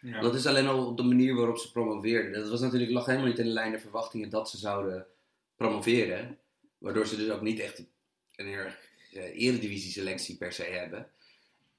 ja. 0.00 0.20
Dat 0.20 0.34
is 0.34 0.46
alleen 0.46 0.66
al 0.66 0.94
de 0.94 1.02
manier 1.02 1.34
waarop 1.34 1.58
ze 1.58 1.72
promoveerden. 1.72 2.40
Dat 2.40 2.50
was 2.50 2.60
natuurlijk, 2.60 2.90
lag 2.90 3.06
helemaal 3.06 3.28
niet 3.28 3.38
in 3.38 3.44
de 3.44 3.50
lijn 3.50 3.70
der 3.70 3.80
verwachtingen 3.80 4.30
dat 4.30 4.50
ze 4.50 4.58
zouden 4.58 5.06
promoveren. 5.56 6.38
Waardoor 6.78 7.06
ze 7.06 7.16
dus 7.16 7.30
ook 7.30 7.42
niet 7.42 7.60
echt 7.60 7.78
een 8.36 8.46
heel 8.46 8.58
erg 8.58 8.78
eh, 9.12 9.42
eredivisie-selectie 9.42 10.36
per 10.36 10.52
se 10.52 10.62
hebben. 10.62 11.08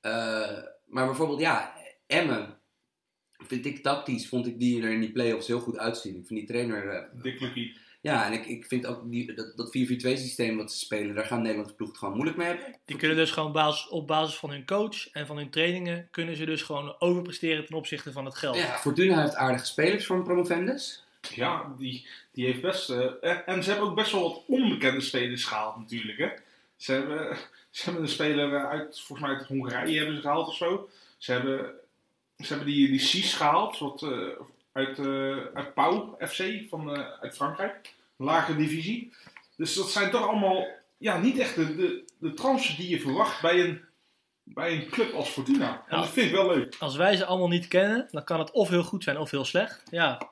Eh, 0.05 0.57
maar 0.85 1.05
bijvoorbeeld, 1.05 1.39
ja, 1.39 1.73
Emmen. 2.07 2.57
Vind 3.37 3.65
ik 3.65 3.83
tactisch, 3.83 4.27
vond 4.27 4.47
ik 4.47 4.59
die 4.59 4.83
er 4.83 4.91
in 4.91 4.99
die 4.99 5.11
play-offs 5.11 5.47
heel 5.47 5.59
goed 5.59 5.77
uitzien. 5.77 6.15
Ik 6.15 6.27
vind 6.27 6.39
die 6.39 6.47
trainer... 6.47 6.87
eh, 6.87 7.21
Dick 7.21 7.39
Lucky. 7.39 7.73
ja, 8.01 8.25
en 8.25 8.33
ik, 8.33 8.45
ik 8.45 8.65
vind 8.65 8.85
ook 8.85 9.11
die, 9.11 9.33
dat, 9.33 9.57
dat 9.57 9.67
4-4-2 9.67 9.71
systeem 9.97 10.57
wat 10.57 10.71
ze 10.71 10.77
spelen, 10.79 11.15
daar 11.15 11.25
gaan 11.25 11.41
Nederlandse 11.41 11.75
ploegen 11.75 11.97
het 11.97 12.05
gewoon 12.05 12.13
moeilijk 12.15 12.37
mee 12.37 12.47
hebben. 12.47 12.79
Die 12.85 12.97
kunnen 12.97 13.17
dus 13.17 13.31
gewoon 13.31 13.51
basis, 13.51 13.87
op 13.87 14.07
basis 14.07 14.35
van 14.35 14.49
hun 14.49 14.65
coach 14.65 15.09
en 15.11 15.27
van 15.27 15.37
hun 15.37 15.49
trainingen, 15.49 16.07
kunnen 16.11 16.35
ze 16.35 16.45
dus 16.45 16.61
gewoon 16.61 16.95
overpresteren 16.99 17.65
ten 17.65 17.75
opzichte 17.75 18.11
van 18.11 18.25
het 18.25 18.35
geld. 18.35 18.55
Ja, 18.55 18.77
Fortuna 18.77 19.21
heeft 19.21 19.35
aardige 19.35 19.65
spelers 19.65 20.05
voor 20.05 20.15
een 20.15 20.23
promovendus. 20.23 21.03
Ja, 21.33 21.73
die, 21.77 22.07
die 22.31 22.45
heeft 22.45 22.61
best... 22.61 22.89
eh, 22.89 23.11
en, 23.21 23.45
en 23.45 23.63
ze 23.63 23.69
hebben 23.69 23.89
ook 23.89 23.95
best 23.95 24.11
wel 24.11 24.21
wat 24.21 24.43
onbekende 24.47 25.01
spelers 25.01 25.43
gehaald 25.43 25.77
natuurlijk. 25.77 26.17
Hè. 26.17 26.27
Ze, 26.75 26.91
hebben, 26.91 27.37
ze 27.75 27.83
hebben 27.83 28.01
een 28.03 28.09
speler 28.09 28.65
uit, 28.67 29.01
volgens 29.01 29.27
mij 29.27 29.37
uit 29.37 29.47
Hongarije 29.47 29.97
hebben 29.97 30.15
ze 30.15 30.21
gehaald 30.21 30.47
of 30.47 30.55
zo. 30.55 30.89
Ze 31.17 31.31
hebben, 31.31 31.73
ze 32.37 32.47
hebben 32.47 32.65
die, 32.65 32.87
die 32.87 32.99
Cies 32.99 33.33
gehaald, 33.33 33.77
wat, 33.77 34.01
eh, 34.01 34.09
uit, 34.71 34.99
eh 34.99 35.37
uit 35.53 35.73
Pau 35.73 36.15
FC 36.27 36.43
van, 36.69 36.95
eh, 36.95 37.07
uit 37.21 37.35
Frankrijk. 37.35 37.93
Lage 38.17 38.55
divisie. 38.55 39.13
Dus 39.57 39.73
dat 39.75 39.89
zijn 39.89 40.11
toch 40.11 40.27
allemaal 40.27 40.65
ja, 40.97 41.17
niet 41.17 41.37
echt 41.37 41.55
de, 41.55 41.75
de, 41.75 42.05
de 42.19 42.33
transfers 42.33 42.77
die 42.77 42.89
je 42.89 42.99
verwacht 42.99 43.41
bij 43.41 43.59
een 43.59 43.81
bij 44.47 44.71
een 44.71 44.89
club 44.89 45.13
als 45.13 45.29
Fortuna. 45.29 45.83
En 45.87 45.95
Ja. 45.95 46.01
dat 46.01 46.09
vind 46.09 46.27
ik 46.27 46.35
wel 46.35 46.47
leuk. 46.47 46.75
Als 46.79 46.95
wij 46.95 47.15
ze 47.15 47.25
allemaal 47.25 47.47
niet 47.47 47.67
kennen, 47.67 48.07
dan 48.11 48.23
kan 48.23 48.39
het 48.39 48.51
of 48.51 48.69
heel 48.69 48.83
goed 48.83 49.03
zijn 49.03 49.17
of 49.17 49.31
heel 49.31 49.45
slecht. 49.45 49.81
Ja. 49.89 50.29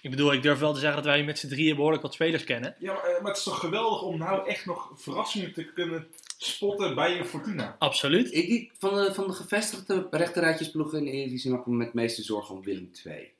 Ik 0.00 0.10
bedoel, 0.10 0.32
ik 0.32 0.42
durf 0.42 0.58
wel 0.58 0.72
te 0.72 0.78
zeggen 0.80 0.96
dat 1.02 1.12
wij 1.12 1.24
met 1.24 1.38
z'n 1.38 1.48
drieën 1.48 1.76
behoorlijk 1.76 2.02
wat 2.02 2.14
spelers 2.14 2.44
kennen. 2.44 2.74
Ja, 2.78 2.92
maar, 2.92 3.02
eh, 3.04 3.20
maar 3.20 3.28
het 3.28 3.36
is 3.36 3.42
toch 3.44 3.58
geweldig 3.58 4.02
om 4.02 4.18
nou 4.18 4.48
echt 4.48 4.66
nog 4.66 4.90
verrassingen 4.94 5.52
te 5.52 5.64
kunnen 5.64 6.06
spotten 6.38 6.94
bij 6.94 7.18
een 7.18 7.24
Fortuna. 7.26 7.76
Absoluut. 7.78 8.34
Ik, 8.34 8.48
ik- 8.48 8.72
van, 8.78 8.94
de, 8.94 9.14
van 9.14 9.26
de 9.26 9.32
gevestigde 9.32 10.06
rechterrijtjesploegen 10.10 10.98
in 10.98 11.04
de 11.04 11.10
Eredivisie 11.10 11.50
maak 11.50 11.60
ik 11.60 11.66
me 11.66 11.74
met 11.76 11.86
het 11.86 11.94
meeste 11.94 12.22
zorgen 12.22 12.54
om 12.54 12.62
Willem 12.62 12.90
II. 13.04 13.32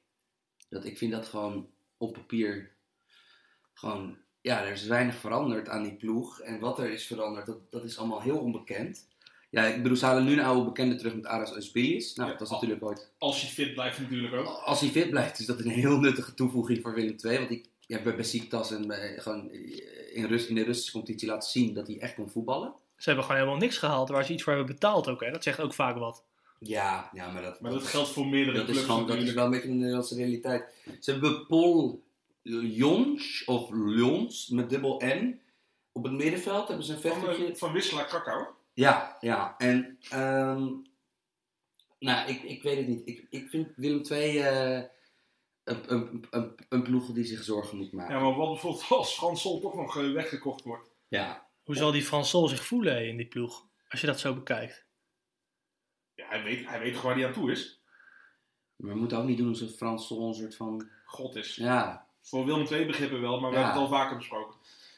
Dat, 0.68 0.84
ik 0.84 0.98
vind 0.98 1.12
dat 1.12 1.26
gewoon 1.28 1.68
op 1.96 2.12
papier 2.12 2.70
gewoon... 3.74 4.16
Ja, 4.40 4.64
er 4.64 4.72
is 4.72 4.86
weinig 4.86 5.14
veranderd 5.16 5.68
aan 5.68 5.82
die 5.82 5.94
ploeg. 5.96 6.40
En 6.40 6.58
wat 6.58 6.78
er 6.78 6.90
is 6.90 7.06
veranderd, 7.06 7.46
dat, 7.46 7.58
dat 7.70 7.84
is 7.84 7.98
allemaal 7.98 8.20
heel 8.20 8.38
onbekend. 8.38 9.08
Ja, 9.56 9.64
ik 9.66 9.82
bedoel, 9.82 9.96
ze 9.96 10.04
halen 10.04 10.24
nu 10.24 10.32
een 10.32 10.40
oude 10.44 10.64
bekende 10.64 10.96
terug 10.96 11.14
met 11.14 11.26
Aras 11.26 11.52
Euspilius. 11.54 12.14
Nou, 12.14 12.30
Ja, 12.30 12.36
dat 12.36 12.46
is 12.46 12.52
al- 12.52 12.60
natuurlijk 12.60 12.84
ooit... 12.84 13.10
Als 13.18 13.40
hij 13.40 13.50
fit 13.50 13.74
blijft 13.74 13.98
natuurlijk 14.00 14.34
ook. 14.34 14.46
Als 14.46 14.80
hij 14.80 14.88
fit 14.88 15.10
blijft, 15.10 15.38
is 15.38 15.46
dat 15.46 15.60
een 15.60 15.70
heel 15.70 15.98
nuttige 15.98 16.34
toevoeging 16.34 16.82
voor 16.82 16.94
Willem 16.94 17.16
II. 17.24 17.38
Want 17.38 17.50
ik 17.50 17.68
heb 17.86 18.04
bij 18.04 18.16
Besiktas 18.16 18.70
en 18.70 18.86
bij, 18.86 19.14
gewoon 19.18 19.50
in, 20.12 20.24
Rus, 20.26 20.46
in 20.46 20.54
de 20.54 20.62
Russische 20.64 20.92
competitie 20.92 21.28
laten 21.28 21.50
zien 21.50 21.74
dat 21.74 21.86
hij 21.86 21.98
echt 21.98 22.14
kon 22.14 22.30
voetballen. 22.30 22.72
Ze 22.96 23.04
hebben 23.08 23.24
gewoon 23.24 23.40
helemaal 23.40 23.60
niks 23.60 23.78
gehaald 23.78 24.08
waar 24.08 24.24
ze 24.24 24.32
iets 24.32 24.42
voor 24.42 24.52
hebben 24.54 24.72
betaald 24.74 25.08
ook. 25.08 25.20
Hè. 25.20 25.30
Dat 25.30 25.42
zegt 25.42 25.60
ook 25.60 25.74
vaak 25.74 25.96
wat. 25.98 26.24
Ja, 26.58 27.10
ja 27.12 27.30
maar 27.32 27.42
dat, 27.42 27.60
Maar 27.60 27.70
dat 27.70 27.82
geldt 27.86 28.08
voor 28.08 28.26
meerdere 28.26 28.56
Dat 28.56 28.68
is, 28.68 28.72
clubs 28.72 28.86
gewoon, 28.86 29.06
dat 29.06 29.16
is 29.16 29.32
wel 29.32 29.44
een 29.44 29.50
beetje 29.50 29.68
een 29.68 29.78
Nederlandse 29.78 30.14
realiteit. 30.14 30.64
Ze 31.00 31.10
hebben 31.10 31.46
Paul 31.46 32.02
Jons, 32.62 33.44
of 33.44 33.70
Lyons, 33.70 34.48
met 34.48 34.70
dubbel 34.70 35.02
N. 35.04 35.40
Op 35.92 36.02
het 36.02 36.12
middenveld 36.12 36.68
hebben 36.68 36.86
ze 36.86 36.92
een 36.92 37.00
Van, 37.00 37.10
vechtertje. 37.10 37.46
eh, 37.46 37.54
van 37.54 37.72
Wissela 37.72 38.02
Krakau. 38.02 38.46
Ja, 38.76 39.16
ja. 39.20 39.54
En, 39.58 39.96
ehm, 40.10 40.68
nou, 41.98 42.28
ik, 42.28 42.42
ik 42.42 42.62
weet 42.62 42.76
het 42.76 42.86
niet. 42.86 43.08
Ik, 43.08 43.26
ik 43.30 43.48
vind 43.48 43.72
Willem 43.76 44.02
II 44.10 44.38
eh, 44.38 44.82
een, 45.64 45.92
een, 45.92 46.26
een, 46.30 46.54
een 46.68 46.82
ploeg 46.82 47.12
die 47.12 47.24
zich 47.24 47.42
zorgen 47.42 47.76
moet 47.78 47.92
maken. 47.92 48.14
Ja, 48.14 48.20
maar 48.20 48.34
wat 48.34 48.50
bijvoorbeeld 48.50 48.90
als 48.98 49.14
Frans 49.14 49.40
Sol 49.40 49.60
toch 49.60 49.74
nog 49.74 49.96
eh, 49.98 50.12
weggekocht 50.12 50.64
wordt. 50.64 50.90
Ja. 51.08 51.48
Hoe 51.64 51.76
zal 51.76 51.92
die 51.92 52.02
Frans 52.02 52.30
Sol 52.30 52.48
zich 52.48 52.64
voelen 52.66 53.08
in 53.08 53.16
die 53.16 53.26
ploeg? 53.26 53.66
Als 53.88 54.00
je 54.00 54.06
dat 54.06 54.20
zo 54.20 54.34
bekijkt. 54.34 54.84
Ja, 56.14 56.28
hij 56.28 56.42
weet, 56.42 56.68
hij 56.68 56.78
weet 56.80 56.92
toch 56.94 57.02
waar 57.02 57.14
hij 57.14 57.26
aan 57.26 57.32
toe 57.32 57.50
is. 57.50 57.80
Maar 58.76 58.92
we 58.92 58.98
moeten 58.98 59.18
ook 59.18 59.26
niet 59.26 59.38
doen 59.38 59.48
alsof 59.48 59.76
Frans 59.76 60.06
Sol 60.06 60.28
een 60.28 60.34
soort 60.34 60.56
van... 60.56 60.88
God 61.04 61.34
is. 61.36 61.54
Ja, 61.56 62.08
Voor 62.22 62.44
Willem 62.44 62.66
II 62.66 62.86
begrippen 62.86 63.20
wel, 63.20 63.40
maar 63.40 63.50
we 63.50 63.56
Ja. 63.56 63.62
hebben 63.62 63.82
het 63.82 63.90
al 63.92 63.98
vaker 63.98 64.16
besproken. 64.16 64.56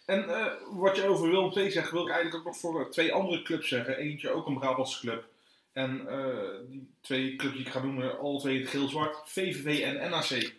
En 0.08 0.28
eh, 0.28 0.52
wat 0.70 0.96
je 0.96 1.06
over 1.08 1.30
Willem 1.30 1.52
II 1.52 1.70
zegt, 1.70 1.90
wil 1.90 2.02
ik 2.06 2.12
eigenlijk 2.12 2.36
ook 2.38 2.44
nog 2.52 2.56
voor 2.60 2.80
eh, 2.84 2.90
twee 2.90 3.12
andere 3.12 3.42
clubs 3.42 3.68
zeggen. 3.68 3.96
Eentje 3.96 4.30
ook 4.30 4.46
een 4.46 4.58
Brabantse 4.58 5.00
club. 5.00 5.24
En 5.72 6.08
eh, 6.08 6.48
die 6.68 6.88
twee 7.00 7.36
clubs 7.36 7.54
die 7.56 7.64
ik 7.66 7.72
ga 7.72 7.82
noemen, 7.82 8.18
alle 8.18 8.40
twee 8.40 8.66
geel-zwart. 8.66 9.16
VVV 9.24 9.80
en 9.82 10.10
NAC. 10.10 10.52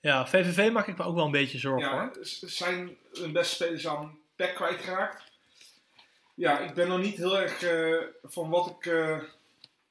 Ja, 0.00 0.26
VVV 0.26 0.70
maak 0.72 0.86
ik 0.86 0.96
me 0.98 1.04
ook 1.04 1.14
wel 1.14 1.24
een 1.24 1.30
beetje 1.30 1.58
zorgen 1.58 1.88
Ja, 1.88 2.00
hoor. 2.14 2.24
ze 2.26 2.48
zijn 2.48 2.96
hun 3.12 3.32
beste 3.32 3.54
spelers 3.54 3.86
aan 3.86 4.18
PEC 4.36 4.54
kwijtgeraakt. 4.54 5.22
Ja, 6.34 6.58
ik 6.58 6.74
ben 6.74 6.88
nog 6.88 7.00
niet 7.00 7.16
heel 7.16 7.38
erg 7.40 7.62
eh, 7.62 7.96
van 8.22 8.48
wat 8.50 8.66
ik 8.78 8.86
eh, 8.86 9.18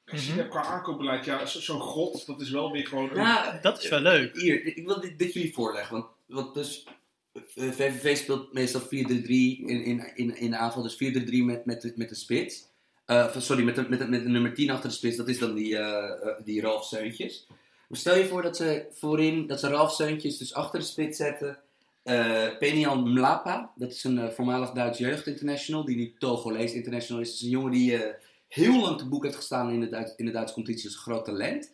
gezien 0.05 0.31
Mhm. 0.33 0.39
heb 0.41 0.49
qua 0.49 0.63
aankoopbeleid. 0.63 1.25
Ja, 1.25 1.45
zo- 1.45 1.59
zo'n 1.59 1.81
grot, 1.81 2.25
dat 2.25 2.41
is 2.41 2.49
wel 2.49 2.71
weer 2.71 2.87
gewoon... 2.87 3.09
een- 3.09 3.15
ja 3.15 3.59
Dat 3.61 3.83
is 3.83 3.89
wel 3.89 3.99
leuk. 3.99 4.35
Hier, 4.35 4.65
ik 4.65 4.85
wil 4.85 4.99
dit, 4.99 5.19
dit 5.19 5.33
jullie 5.33 5.53
voorleggen. 5.53 5.93
Want, 5.95 6.05
want 6.25 6.53
dus, 6.53 6.87
VVV 7.33 8.17
speelt 8.17 8.53
meestal 8.53 8.81
4-3-3 8.81 8.87
in, 8.87 9.65
in, 9.65 10.15
in, 10.15 10.35
in 10.37 10.51
de 10.51 10.57
aanval. 10.57 10.83
Dus 10.83 10.95
4-3-3 10.95 10.97
met, 11.45 11.65
met, 11.65 11.91
met 11.95 12.09
de 12.09 12.15
spits. 12.15 12.69
Eh, 13.05 13.37
sorry, 13.37 13.63
met 13.63 13.75
de, 13.75 13.85
met, 13.89 14.09
met 14.09 14.23
de 14.23 14.29
nummer 14.29 14.53
10 14.53 14.69
achter 14.69 14.89
de 14.89 14.95
spits. 14.95 15.17
Dat 15.17 15.27
is 15.27 15.39
dan 15.39 15.53
die, 15.53 15.77
eh, 15.77 16.27
eh, 16.27 16.35
die 16.43 16.61
Ralf 16.61 16.85
Seuntjes. 16.85 17.47
Stel 17.91 18.17
je 18.17 18.25
voor 18.25 18.41
dat 18.41 18.57
ze 18.57 18.85
voorin, 18.91 19.47
dat 19.47 19.59
ze 19.59 19.67
Ralf 19.67 19.91
Seuntjes 19.91 20.37
dus 20.37 20.53
achter 20.53 20.79
de 20.79 20.85
spits 20.85 21.17
zetten. 21.17 21.59
Eh 22.03 22.57
Penian 22.59 23.13
Mlapa, 23.13 23.71
dat 23.75 23.91
is 23.91 24.03
een 24.03 24.19
eh, 24.19 24.29
voormalig 24.29 24.71
Duits 24.71 24.97
jeugdinternational. 24.97 25.85
Die 25.85 25.95
nu 25.95 26.13
Togolees 26.17 26.73
international 26.73 27.21
is. 27.21 27.27
Dat 27.27 27.37
is 27.37 27.43
een 27.43 27.49
jongen 27.49 27.71
die 27.71 28.03
eh, 28.03 28.13
heel 28.47 28.81
lang 28.81 28.97
te 28.97 29.07
boek 29.07 29.23
heeft 29.23 29.35
gestaan 29.35 29.71
in 29.71 29.79
de, 29.79 30.13
in 30.15 30.25
de 30.25 30.31
Duitse 30.31 30.53
competitie. 30.53 30.89
Is 30.89 30.95
een 30.95 31.01
groot 31.01 31.25
talent. 31.25 31.71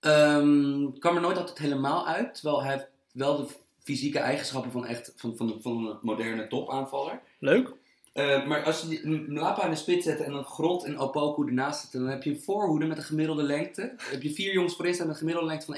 Ehm 0.00 0.92
kwam 0.98 1.14
er 1.14 1.20
nooit 1.20 1.36
altijd 1.36 1.58
helemaal 1.58 2.06
uit. 2.06 2.34
Terwijl 2.34 2.62
hij 2.62 2.88
wel 3.12 3.36
de 3.36 3.52
fysieke 3.82 4.18
eigenschappen 4.18 4.72
van, 4.72 4.86
echt, 4.86 5.12
van, 5.16 5.36
van, 5.36 5.58
van 5.62 5.86
een 5.86 5.98
moderne 6.02 6.46
topaanvaller. 6.46 7.20
Leuk. 7.38 7.72
Eh, 8.12 8.46
maar 8.46 8.64
als 8.64 8.86
je 8.88 9.24
Mlapa 9.28 9.64
in 9.64 9.70
de 9.70 9.76
spits 9.76 10.04
zet 10.04 10.20
en 10.20 10.32
dan 10.32 10.44
Grot 10.44 10.84
en 10.84 10.98
Opoku 10.98 11.46
ernaast 11.46 11.80
zetten, 11.80 12.00
dan 12.00 12.08
heb 12.08 12.22
je 12.22 12.30
een 12.30 12.40
voorhoede 12.40 12.86
met 12.86 12.96
een 12.96 13.02
gemiddelde 13.02 13.42
lengte. 13.42 13.80
Dan 13.80 14.06
heb 14.10 14.22
je 14.22 14.32
vier 14.32 14.52
jongens 14.52 14.74
voorin 14.74 14.94
staan 14.94 15.06
met 15.06 15.14
een 15.14 15.20
gemiddelde 15.20 15.48
lengte 15.50 15.66
van 15.66 15.76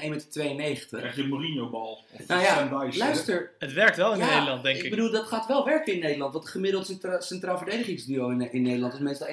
1,92 0.51 0.55
meter. 0.55 0.87
Dan 0.89 0.99
krijg 0.99 1.15
je 1.15 1.21
een 1.21 1.29
Mourinho-bal. 1.29 2.03
Nou 2.27 2.41
ja, 2.41 2.87
luister. 2.97 3.51
Het 3.59 3.73
werkt 3.73 3.97
wel 3.97 4.13
in 4.13 4.19
Ja, 4.19 4.33
Nederland, 4.33 4.63
denk 4.63 4.77
ik. 4.77 4.83
Ik 4.83 4.89
bedoel, 4.89 5.11
dat 5.11 5.27
gaat 5.27 5.47
wel 5.47 5.65
werken 5.65 5.93
in 5.93 5.99
Nederland. 5.99 6.31
Want 6.33 6.43
het 6.43 6.53
gemiddeld 6.53 6.85
centra 6.85 7.21
centraal 7.21 7.57
verdedigingsduo 7.57 8.29
in, 8.29 8.51
in 8.51 8.61
Nederland 8.61 8.93
is 8.93 8.99
meestal 8.99 9.27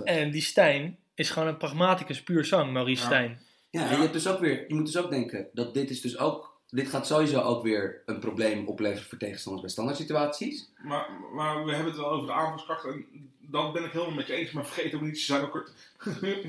1,83. 0.00 0.04
En 0.04 0.30
die 0.30 0.42
Stijn 0.42 0.96
is 1.14 1.30
gewoon 1.30 1.48
een 1.48 1.56
pragmaticus 1.56 2.22
puur 2.22 2.44
zang, 2.44 2.72
Maurice 2.72 3.00
Ja. 3.02 3.06
Stijn. 3.06 3.40
Ja, 3.70 3.82
en 3.88 3.96
je, 3.96 4.00
hebt 4.02 4.12
dus 4.12 4.26
ook 4.26 4.38
weer, 4.38 4.64
je 4.68 4.74
moet 4.74 4.86
dus 4.86 4.96
ook 4.96 5.10
denken 5.10 5.46
dat 5.52 5.74
dit 5.74 5.90
is 5.90 6.00
dus 6.00 6.18
ook. 6.18 6.47
Dit 6.70 6.88
gaat 6.88 7.06
sowieso 7.06 7.40
ook 7.40 7.62
weer 7.62 8.02
een 8.06 8.18
probleem 8.18 8.66
opleveren 8.66 9.08
voor 9.08 9.18
tegenstanders 9.18 9.62
bij 9.62 9.72
standaard 9.72 9.96
situaties. 9.98 10.68
Maar, 10.82 11.08
maar 11.34 11.64
we 11.64 11.70
hebben 11.74 11.92
het 11.92 12.00
wel 12.00 12.10
over 12.10 12.26
de 12.26 12.32
aanvalskracht. 12.32 12.84
En 12.84 13.06
dat 13.40 13.72
ben 13.72 13.84
ik 13.84 13.92
helemaal 13.92 14.14
met 14.14 14.26
je 14.26 14.32
eens. 14.32 14.50
Maar 14.52 14.66
vergeet 14.66 14.94
ook 14.94 15.00
niet, 15.00 15.18
ze 15.18 15.24
zijn 15.24 15.42
ook 15.42 15.70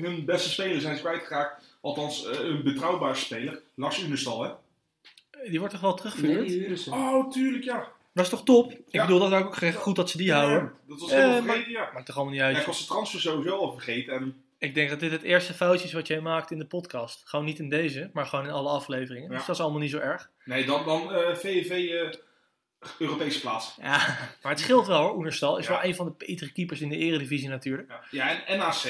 hun 0.00 0.24
beste 0.24 0.48
speler 0.50 0.80
zijn 0.80 0.96
ze 0.96 1.02
kwijtgeraakt. 1.02 1.64
Althans, 1.80 2.26
eh, 2.26 2.38
een 2.40 2.62
betrouwbare 2.62 3.14
speler. 3.14 3.62
Lars 3.74 4.02
Unestal, 4.02 4.42
hè? 4.42 4.50
Die 5.48 5.58
wordt 5.58 5.72
toch 5.74 5.82
wel 5.82 5.94
teruggevuurd? 5.94 6.80
ze. 6.80 6.90
Oh, 6.90 7.30
tuurlijk, 7.30 7.64
ja. 7.64 7.88
Dat 8.12 8.24
is 8.24 8.30
toch 8.30 8.44
top? 8.44 8.72
Ik 8.72 8.78
Ja. 8.88 9.02
bedoel, 9.06 9.20
dat 9.20 9.32
is 9.32 9.38
ook 9.38 9.56
echt 9.56 9.76
goed 9.76 9.96
dat 9.96 10.10
ze 10.10 10.16
die 10.16 10.32
houden. 10.32 10.72
Dat 10.88 11.00
was 11.00 11.10
helemaal 11.10 11.36
Eh, 11.36 11.42
vergeten, 11.42 11.70
ja. 11.72 11.90
Maakt 11.94 12.06
toch 12.06 12.14
allemaal 12.16 12.34
niet 12.34 12.42
Ja, 12.42 12.48
uit. 12.48 12.56
ik 12.58 12.66
was 12.66 12.78
de 12.80 12.86
transfer 12.86 13.20
sowieso 13.20 13.56
al 13.56 13.72
vergeten. 13.72 14.12
En 14.14 14.42
Ik 14.60 14.74
denk 14.74 14.90
dat 14.90 15.00
dit 15.00 15.10
het 15.10 15.22
eerste 15.22 15.54
foutje 15.54 15.86
is 15.86 15.92
wat 15.92 16.06
jij 16.06 16.20
maakt 16.20 16.50
in 16.50 16.58
de 16.58 16.66
podcast. 16.66 17.22
Gewoon 17.24 17.44
niet 17.44 17.58
in 17.58 17.68
deze, 17.68 18.10
maar 18.12 18.26
gewoon 18.26 18.44
in 18.44 18.50
alle 18.50 18.68
afleveringen. 18.68 19.30
Ja. 19.30 19.36
Dus 19.36 19.46
dat 19.46 19.54
is 19.56 19.62
allemaal 19.62 19.80
niet 19.80 19.90
zo 19.90 19.98
erg. 19.98 20.30
nee, 20.44 20.64
dan, 20.64 20.84
dan 20.84 21.12
eh, 21.12 21.34
VVV 21.34 21.70
eh, 21.90 22.18
Europese 22.98 23.40
plaats. 23.40 23.76
Ja, 23.80 23.98
maar 24.42 24.52
het 24.52 24.60
scheelt 24.60 24.86
wel 24.86 25.00
hoor. 25.02 25.16
Oenerstal 25.16 25.58
is 25.58 25.66
Ja. 25.66 25.72
wel 25.72 25.84
een 25.84 25.94
van 25.94 26.06
de 26.06 26.12
betere 26.26 26.52
keepers 26.52 26.80
in 26.80 26.88
de 26.88 26.96
eredivisie 26.96 27.48
natuurlijk. 27.48 27.88
Ja, 27.88 28.00
ja 28.10 28.44
en 28.46 28.58
NAC, 28.58 28.82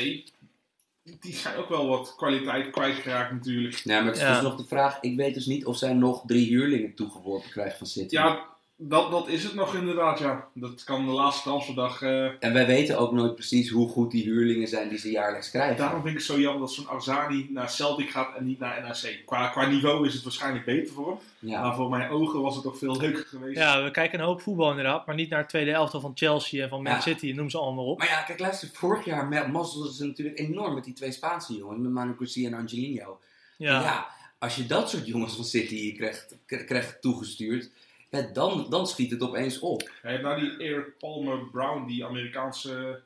die 1.20 1.34
zijn 1.34 1.56
ook 1.56 1.68
wel 1.68 1.88
wat 1.88 2.14
kwaliteit 2.16 2.70
kwijtgeraakt 2.70 3.32
natuurlijk. 3.32 3.74
Ja, 3.76 3.96
maar 3.98 4.06
het 4.06 4.16
is 4.16 4.22
Ja. 4.22 4.32
dus 4.32 4.42
nog 4.42 4.56
de 4.56 4.66
vraag. 4.66 4.98
Ik 5.00 5.16
weet 5.16 5.34
dus 5.34 5.46
niet 5.46 5.66
of 5.66 5.76
zij 5.76 5.92
nog 5.92 6.22
drie 6.26 6.46
huurlingen 6.48 6.94
toegeworpen 6.94 7.50
krijgen 7.50 7.78
van 7.78 7.86
City. 7.86 8.14
Ja, 8.14 8.48
dat, 8.82 9.10
dat 9.10 9.28
is 9.28 9.44
het 9.44 9.54
nog 9.54 9.74
inderdaad, 9.74 10.18
ja. 10.18 10.48
Dat 10.54 10.84
kan 10.84 11.06
de 11.06 11.12
laatste 11.12 11.42
transferdag... 11.42 12.02
eh, 12.02 12.24
En 12.40 12.52
wij 12.52 12.66
weten 12.66 12.98
ook 12.98 13.12
nooit 13.12 13.34
precies 13.34 13.68
hoe 13.70 13.88
goed 13.88 14.10
die 14.10 14.22
huurlingen 14.24 14.68
zijn 14.68 14.88
die 14.88 14.98
ze 14.98 15.10
jaarlijks 15.10 15.50
krijgen. 15.50 15.76
Daarom 15.76 16.02
vind 16.02 16.12
ik 16.12 16.18
het 16.18 16.26
zo 16.30 16.40
jammer 16.40 16.60
dat 16.60 16.72
zo'n 16.72 16.88
Arzani 16.88 17.48
naar 17.50 17.70
Celtic 17.70 18.10
gaat 18.10 18.36
en 18.36 18.44
niet 18.44 18.58
naar 18.58 18.82
NAC. 18.82 19.22
Qua, 19.26 19.48
qua 19.48 19.66
niveau 19.66 20.06
is 20.06 20.14
het 20.14 20.22
waarschijnlijk 20.22 20.64
beter 20.64 20.92
voor 20.94 21.06
hem. 21.08 21.18
Ja. 21.50 21.62
Maar 21.62 21.74
voor 21.74 21.88
mijn 21.90 22.10
ogen 22.10 22.40
was 22.40 22.54
het 22.54 22.64
toch 22.64 22.78
veel 22.78 22.96
leuker 22.96 23.24
geweest. 23.26 23.58
Ja, 23.58 23.82
we 23.82 23.90
kijken 23.90 24.18
een 24.18 24.24
hoop 24.26 24.40
voetbal 24.40 24.70
inderdaad, 24.70 25.06
maar 25.06 25.14
niet 25.14 25.30
naar 25.30 25.38
het 25.38 25.48
tweede 25.48 25.70
elftal 25.72 26.00
van 26.00 26.12
Chelsea 26.14 26.62
en 26.62 26.68
van 26.68 26.82
Man 26.82 26.92
Ja. 26.92 27.00
City, 27.00 27.32
noem 27.32 27.50
ze 27.50 27.58
allemaal 27.58 27.86
op. 27.86 27.98
Maar 27.98 28.08
ja, 28.08 28.22
kijk, 28.22 28.38
luister. 28.38 28.68
Vorig 28.72 29.04
jaar 29.04 29.26
ma- 29.28 29.46
mazzelden 29.46 29.92
ze 29.92 30.06
natuurlijk 30.06 30.38
enorm 30.38 30.74
met 30.74 30.84
die 30.84 30.94
twee 30.94 31.12
Spaanse 31.12 31.54
jongens. 31.56 31.80
Met 31.80 31.90
Manu 31.92 32.14
Garcia 32.18 32.46
en 32.48 32.54
Angelino. 32.54 33.20
Ja, 33.56 33.80
Ja. 33.82 34.06
als 34.38 34.56
je 34.56 34.66
dat 34.66 34.90
soort 34.90 35.06
jongens 35.06 35.34
van 35.34 35.44
City 35.44 35.96
krijgt, 35.96 36.36
krijgt 36.46 37.00
toegestuurd. 37.00 37.70
Ja, 38.10 38.20
dan, 38.32 38.66
dan 38.70 38.86
schiet 38.86 39.10
het 39.10 39.22
opeens 39.22 39.58
op. 39.58 39.90
Hij 40.02 40.10
heeft 40.10 40.22
nou 40.22 40.40
die 40.40 40.56
Eric 40.68 40.98
Palmer 40.98 41.38
Brown, 41.50 41.86
die 41.86 42.04
Amerikaanse 42.04 43.00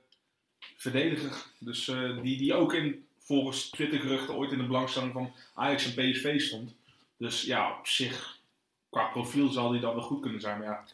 verdediger. 0.76 1.32
Dus 1.58 1.88
eh, 1.88 2.22
die, 2.22 2.36
die 2.38 2.54
ook 2.54 2.72
in, 2.74 3.06
volgens 3.18 3.70
Twitter-geruchten 3.70 4.34
ooit 4.34 4.52
in 4.52 4.58
de 4.58 4.66
belangstelling 4.66 5.12
van 5.12 5.32
Ajax 5.54 5.84
en 5.84 6.10
PSV 6.10 6.40
stond. 6.40 6.74
Dus 7.16 7.42
ja, 7.42 7.78
op 7.78 7.86
zich, 7.86 8.38
qua 8.90 9.04
profiel 9.04 9.48
zal 9.48 9.70
die 9.70 9.80
dan 9.80 9.94
wel 9.94 10.04
goed 10.04 10.20
kunnen 10.22 10.40
zijn. 10.40 10.58
Maar 10.58 10.66
ja, 10.66 10.84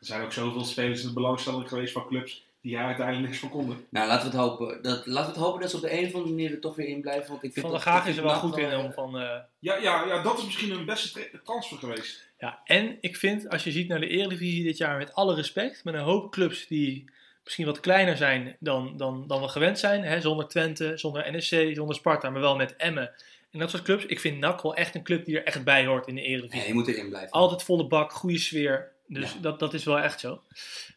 er 0.00 0.06
zijn 0.06 0.22
ook 0.22 0.32
zoveel 0.32 0.64
spelers 0.64 1.00
in 1.02 1.06
de 1.08 1.14
belangstelling 1.14 1.68
geweest 1.68 1.92
van 1.92 2.06
clubs 2.06 2.44
die 2.60 2.74
daar 2.74 2.86
uiteindelijk 2.86 3.26
niks 3.26 3.38
van 3.38 3.48
konden. 3.50 3.86
Nou, 3.88 4.06
laten 4.08 4.30
we 4.30 4.36
het 4.36 4.46
hopen. 4.46 4.82
Dat, 4.82 5.06
laten 5.06 5.32
we 5.32 5.36
het 5.38 5.46
hopen 5.46 5.60
dat 5.60 5.70
ze 5.70 5.76
op 5.76 5.82
de 5.82 5.92
een 5.98 6.06
of 6.06 6.14
andere 6.14 6.30
manier 6.34 6.52
er 6.52 6.60
toch 6.60 6.76
weer 6.76 6.88
in 6.88 7.00
blijven. 7.00 7.30
Want 7.30 7.42
ik 7.42 7.52
vind 7.52 7.66
Van 7.66 7.80
der 7.80 7.96
ik 7.96 8.04
is 8.04 8.16
er 8.16 8.22
wel 8.22 8.34
goed 8.34 8.56
in 8.58 8.76
om 8.76 8.92
van... 8.92 9.18
eh, 9.18 9.38
Ja, 9.58 9.76
ja, 9.76 10.04
ja, 10.06 10.22
dat 10.22 10.38
is 10.38 10.44
misschien 10.44 10.70
een 10.70 10.84
beste 10.84 11.10
tra- 11.10 11.38
transfer 11.44 11.78
geweest. 11.78 12.25
Ja, 12.38 12.60
en 12.64 12.96
ik 13.00 13.16
vind, 13.16 13.48
als 13.48 13.64
je 13.64 13.70
ziet 13.70 13.88
naar 13.88 14.00
de 14.00 14.08
Eredivisie 14.08 14.64
dit 14.64 14.76
jaar, 14.76 14.96
met 14.98 15.14
alle 15.14 15.34
respect, 15.34 15.84
met 15.84 15.94
een 15.94 16.00
hoop 16.00 16.32
clubs 16.32 16.66
die 16.66 17.10
misschien 17.44 17.66
wat 17.66 17.80
kleiner 17.80 18.16
zijn 18.16 18.56
dan, 18.60 18.96
dan, 18.96 19.26
dan 19.26 19.40
we 19.40 19.48
gewend 19.48 19.78
zijn, 19.78 20.02
hè, 20.04 20.20
zonder 20.20 20.48
Twente, 20.48 20.92
zonder 20.96 21.36
NSC, 21.36 21.74
zonder 21.74 21.94
Sparta, 21.94 22.30
maar 22.30 22.40
wel 22.40 22.56
met 22.56 22.76
Emmen 22.76 23.14
en 23.50 23.58
dat 23.58 23.70
soort 23.70 23.82
clubs. 23.82 24.06
Ik 24.06 24.20
vind 24.20 24.38
NAC 24.38 24.62
wel 24.62 24.74
echt 24.74 24.94
een 24.94 25.02
club 25.02 25.24
die 25.24 25.38
er 25.38 25.44
echt 25.44 25.64
bij 25.64 25.86
hoort 25.86 26.06
in 26.06 26.14
de 26.14 26.22
Eredivisie. 26.22 26.58
Nee, 26.58 26.68
je 26.68 26.74
moet 26.74 26.88
erin 26.88 27.08
blijven. 27.08 27.30
Altijd 27.30 27.62
volle 27.62 27.86
bak, 27.86 28.12
goede 28.12 28.38
sfeer, 28.38 28.92
dus 29.06 29.32
Ja. 29.32 29.38
dat, 29.40 29.58
dat 29.58 29.74
is 29.74 29.84
wel 29.84 29.98
echt 29.98 30.20
zo. 30.20 30.42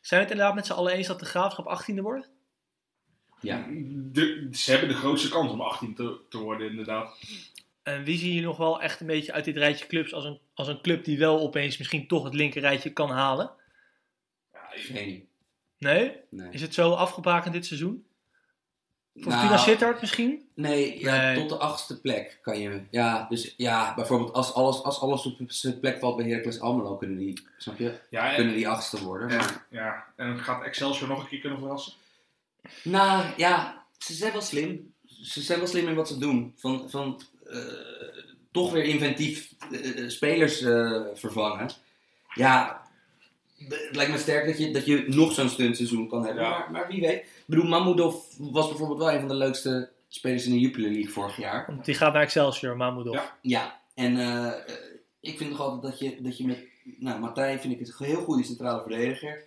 Zijn 0.01 0.21
we 0.21 0.27
het 0.27 0.29
inderdaad 0.31 0.55
met 0.55 0.65
z'n 0.65 0.73
allen 0.73 0.93
eens 0.93 1.07
dat 1.07 1.19
de 1.19 1.25
Graafschap 1.25 1.65
18e 1.89 2.01
wordt? 2.01 2.29
Ja. 3.41 3.67
De, 3.89 4.47
ze 4.51 4.71
hebben 4.71 4.89
de 4.89 4.95
grootste 4.95 5.29
kans 5.29 5.51
om 5.51 5.61
18 5.61 5.95
te, 5.95 6.19
te 6.29 6.37
worden, 6.37 6.69
inderdaad. 6.69 7.19
En 7.83 8.03
wie 8.03 8.17
zie 8.17 8.33
je 8.33 8.41
nog 8.41 8.57
wel 8.57 8.81
echt 8.81 8.99
een 8.99 9.07
beetje 9.07 9.31
uit 9.33 9.45
dit 9.45 9.57
rijtje 9.57 9.87
clubs 9.87 10.13
als 10.13 10.23
een, 10.25 10.39
als 10.53 10.67
een 10.67 10.81
club 10.81 11.03
die 11.05 11.17
wel 11.17 11.39
opeens 11.39 11.77
misschien 11.77 12.07
toch 12.07 12.23
het 12.23 12.33
linker 12.33 12.61
rijtje 12.61 12.93
kan 12.93 13.09
halen? 13.09 13.51
Ja, 14.53 14.73
ik- 14.73 14.81
Geen. 14.81 15.27
Nee? 15.77 16.15
Nee. 16.29 16.49
Is 16.51 16.61
het 16.61 16.73
zo 16.73 16.91
afgebakend 16.93 17.53
dit 17.53 17.65
seizoen? 17.65 18.03
Voor 19.15 19.31
Nou, 19.31 19.57
Sittard 19.57 20.01
misschien? 20.01 20.49
Nee, 20.55 20.99
ja, 20.99 21.21
Nee. 21.21 21.35
tot 21.35 21.49
de 21.49 21.57
achtste 21.57 22.01
plek 22.01 22.39
kan 22.41 22.59
je. 22.59 22.81
Ja, 22.91 23.25
dus 23.29 23.53
ja, 23.57 23.95
bijvoorbeeld 23.95 24.33
als 24.33 24.53
alles, 24.53 24.83
als 24.83 24.99
alles 24.99 25.25
op 25.25 25.37
zijn 25.47 25.79
plek 25.79 25.99
valt 25.99 26.17
bij 26.17 26.25
Heracles 26.29 26.59
Almelo, 26.59 26.95
kunnen 26.97 27.17
die, 27.17 27.41
snap 27.57 27.77
je? 27.77 27.99
ja, 28.09 28.29
en, 28.29 28.35
Kunnen 28.35 28.53
die 28.53 28.67
achtste 28.67 29.03
worden. 29.03 29.27
Maar, 29.27 29.65
ja, 29.69 29.79
ja, 29.81 30.05
en 30.15 30.39
gaat 30.39 30.63
Excelsior 30.63 31.07
nog 31.09 31.21
een 31.21 31.27
keer 31.27 31.39
kunnen 31.39 31.59
verrassen? 31.59 31.93
nou 32.83 33.25
ja, 33.37 33.85
ze 33.97 34.13
zijn 34.13 34.31
wel 34.31 34.41
slim. 34.41 34.93
Ze 35.05 35.41
zijn 35.41 35.59
wel 35.59 35.67
slim 35.67 35.87
in 35.87 35.95
wat 35.95 36.07
ze 36.07 36.17
doen. 36.17 36.53
Van, 36.57 36.89
van 36.89 37.21
toch 38.51 38.71
weer 38.71 38.83
inventief 38.83 39.53
eh, 39.71 40.03
eh, 40.03 40.09
spelers 40.09 40.61
eh, 40.61 41.01
vervangen. 41.13 41.69
Ja, 42.33 42.81
het 43.57 43.95
lijkt 43.95 44.11
me 44.11 44.17
sterk 44.17 44.45
dat 44.45 44.57
je, 44.57 44.71
dat 44.71 44.85
je 44.85 45.05
nog 45.07 45.33
zo'n 45.33 45.49
stuntseizoen 45.49 46.07
kan 46.07 46.25
hebben. 46.25 46.43
Ja. 46.43 46.49
Maar, 46.49 46.71
maar 46.71 46.87
wie 46.87 47.01
weet. 47.01 47.21
Ik 47.21 47.43
bedoel, 47.45 47.65
Mammoedov 47.65 48.15
was 48.37 48.67
bijvoorbeeld 48.67 48.99
wel 48.99 49.11
een 49.11 49.19
van 49.19 49.27
de 49.27 49.35
leukste 49.35 49.89
spelers 50.07 50.45
in 50.45 50.51
de 50.51 50.59
Jupiler 50.59 50.91
League 50.91 51.11
vorig 51.11 51.37
jaar. 51.37 51.65
Want 51.67 51.85
die 51.85 51.95
gaat 51.95 52.13
naar 52.13 52.21
Excelsior, 52.21 52.77
Mahmoudov. 52.77 53.13
Ja. 53.13 53.37
Ja, 53.41 53.79
en 53.95 54.17
eh, 54.17 54.47
eh, 54.47 54.53
ik 55.19 55.37
vind 55.37 55.49
nog 55.49 55.59
altijd 55.59 55.81
dat 55.81 55.99
je, 55.99 56.21
dat 56.21 56.37
je 56.37 56.45
met... 56.45 56.67
Nou, 56.99 57.19
Matthij 57.19 57.59
vind 57.59 57.73
ik 57.73 57.79
een 57.79 58.05
heel 58.05 58.21
goede 58.21 58.43
centrale 58.43 58.81
verdediger. 58.81 59.43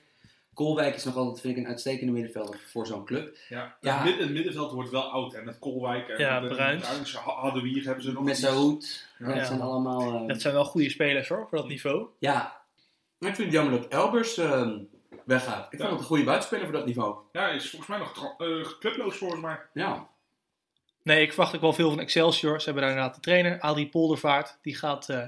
Koolwijk 0.55 0.95
is 0.95 1.05
nog 1.05 1.16
altijd, 1.16 1.41
vind 1.41 1.57
ik, 1.57 1.62
een 1.62 1.69
uitstekende 1.69 2.12
middenvelder 2.12 2.61
voor 2.66 2.87
zo'n 2.87 3.05
club. 3.05 3.37
Ja. 3.49 3.77
Ja. 3.81 3.95
Het, 3.97 4.05
mid- 4.05 4.19
het 4.19 4.31
middenveld 4.31 4.73
wordt 4.73 4.91
wel 4.91 5.03
oud. 5.03 5.35
En 5.35 5.45
met 5.45 5.59
Kolwijk 5.59 6.09
en 6.09 6.19
Ja, 6.19 6.41
met, 6.41 6.51
eh, 6.51 6.57
Bruins. 6.57 6.89
Bruins, 6.89 7.16
Ha- 7.16 7.41
Hadewir 7.41 7.85
hebben 7.85 8.05
ze 8.05 8.12
nog. 8.12 8.23
Met. 8.24 8.37
Saoud. 8.37 9.07
Ja. 9.19 9.27
dat 9.27 9.37
Ja. 9.37 9.45
zijn 9.45 9.61
allemaal... 9.61 10.20
eh, 10.23 10.27
Dat 10.29 10.41
zijn 10.41 10.55
wel 10.55 10.65
goede 10.65 10.91
spelers 10.91 11.29
hoor, 11.29 11.47
voor 11.49 11.59
dat 11.59 11.69
niveau. 11.69 12.07
Ja, 12.19 12.61
maar 13.19 13.29
ik 13.31 13.37
vind 13.37 13.49
het 13.53 13.57
jammer 13.57 13.81
dat 13.81 13.89
Elbers 13.91 14.37
ehm, 14.39 14.79
weggaat. 15.24 15.73
Ik 15.73 15.79
Ja. 15.79 15.79
vond 15.79 15.91
het 15.91 16.01
een 16.01 16.07
goede 16.07 16.24
buitenspeler 16.24 16.65
voor 16.65 16.74
dat 16.74 16.87
niveau. 16.87 17.16
Ja, 17.33 17.41
hij 17.43 17.55
is 17.55 17.70
volgens 17.70 17.91
mij 17.91 17.99
nog 17.99 18.35
eh, 18.39 18.79
clubloos 18.79 19.16
volgens 19.16 19.41
mij. 19.41 19.59
Ja, 19.73 20.11
Nee, 21.03 21.23
ik 21.23 21.29
verwacht 21.33 21.55
ook 21.55 21.61
wel 21.61 21.73
veel 21.73 21.91
van 21.91 22.01
Excelsior. 22.01 22.59
Ze 22.59 22.65
hebben 22.65 22.83
daar 22.83 22.93
inderdaad 22.93 23.15
de 23.15 23.20
trainer, 23.20 23.61
Adrie 23.61 23.89
Poldervaart. 23.89 24.59
Die 24.62 24.74
gaat 24.77 25.09
eh, 25.09 25.23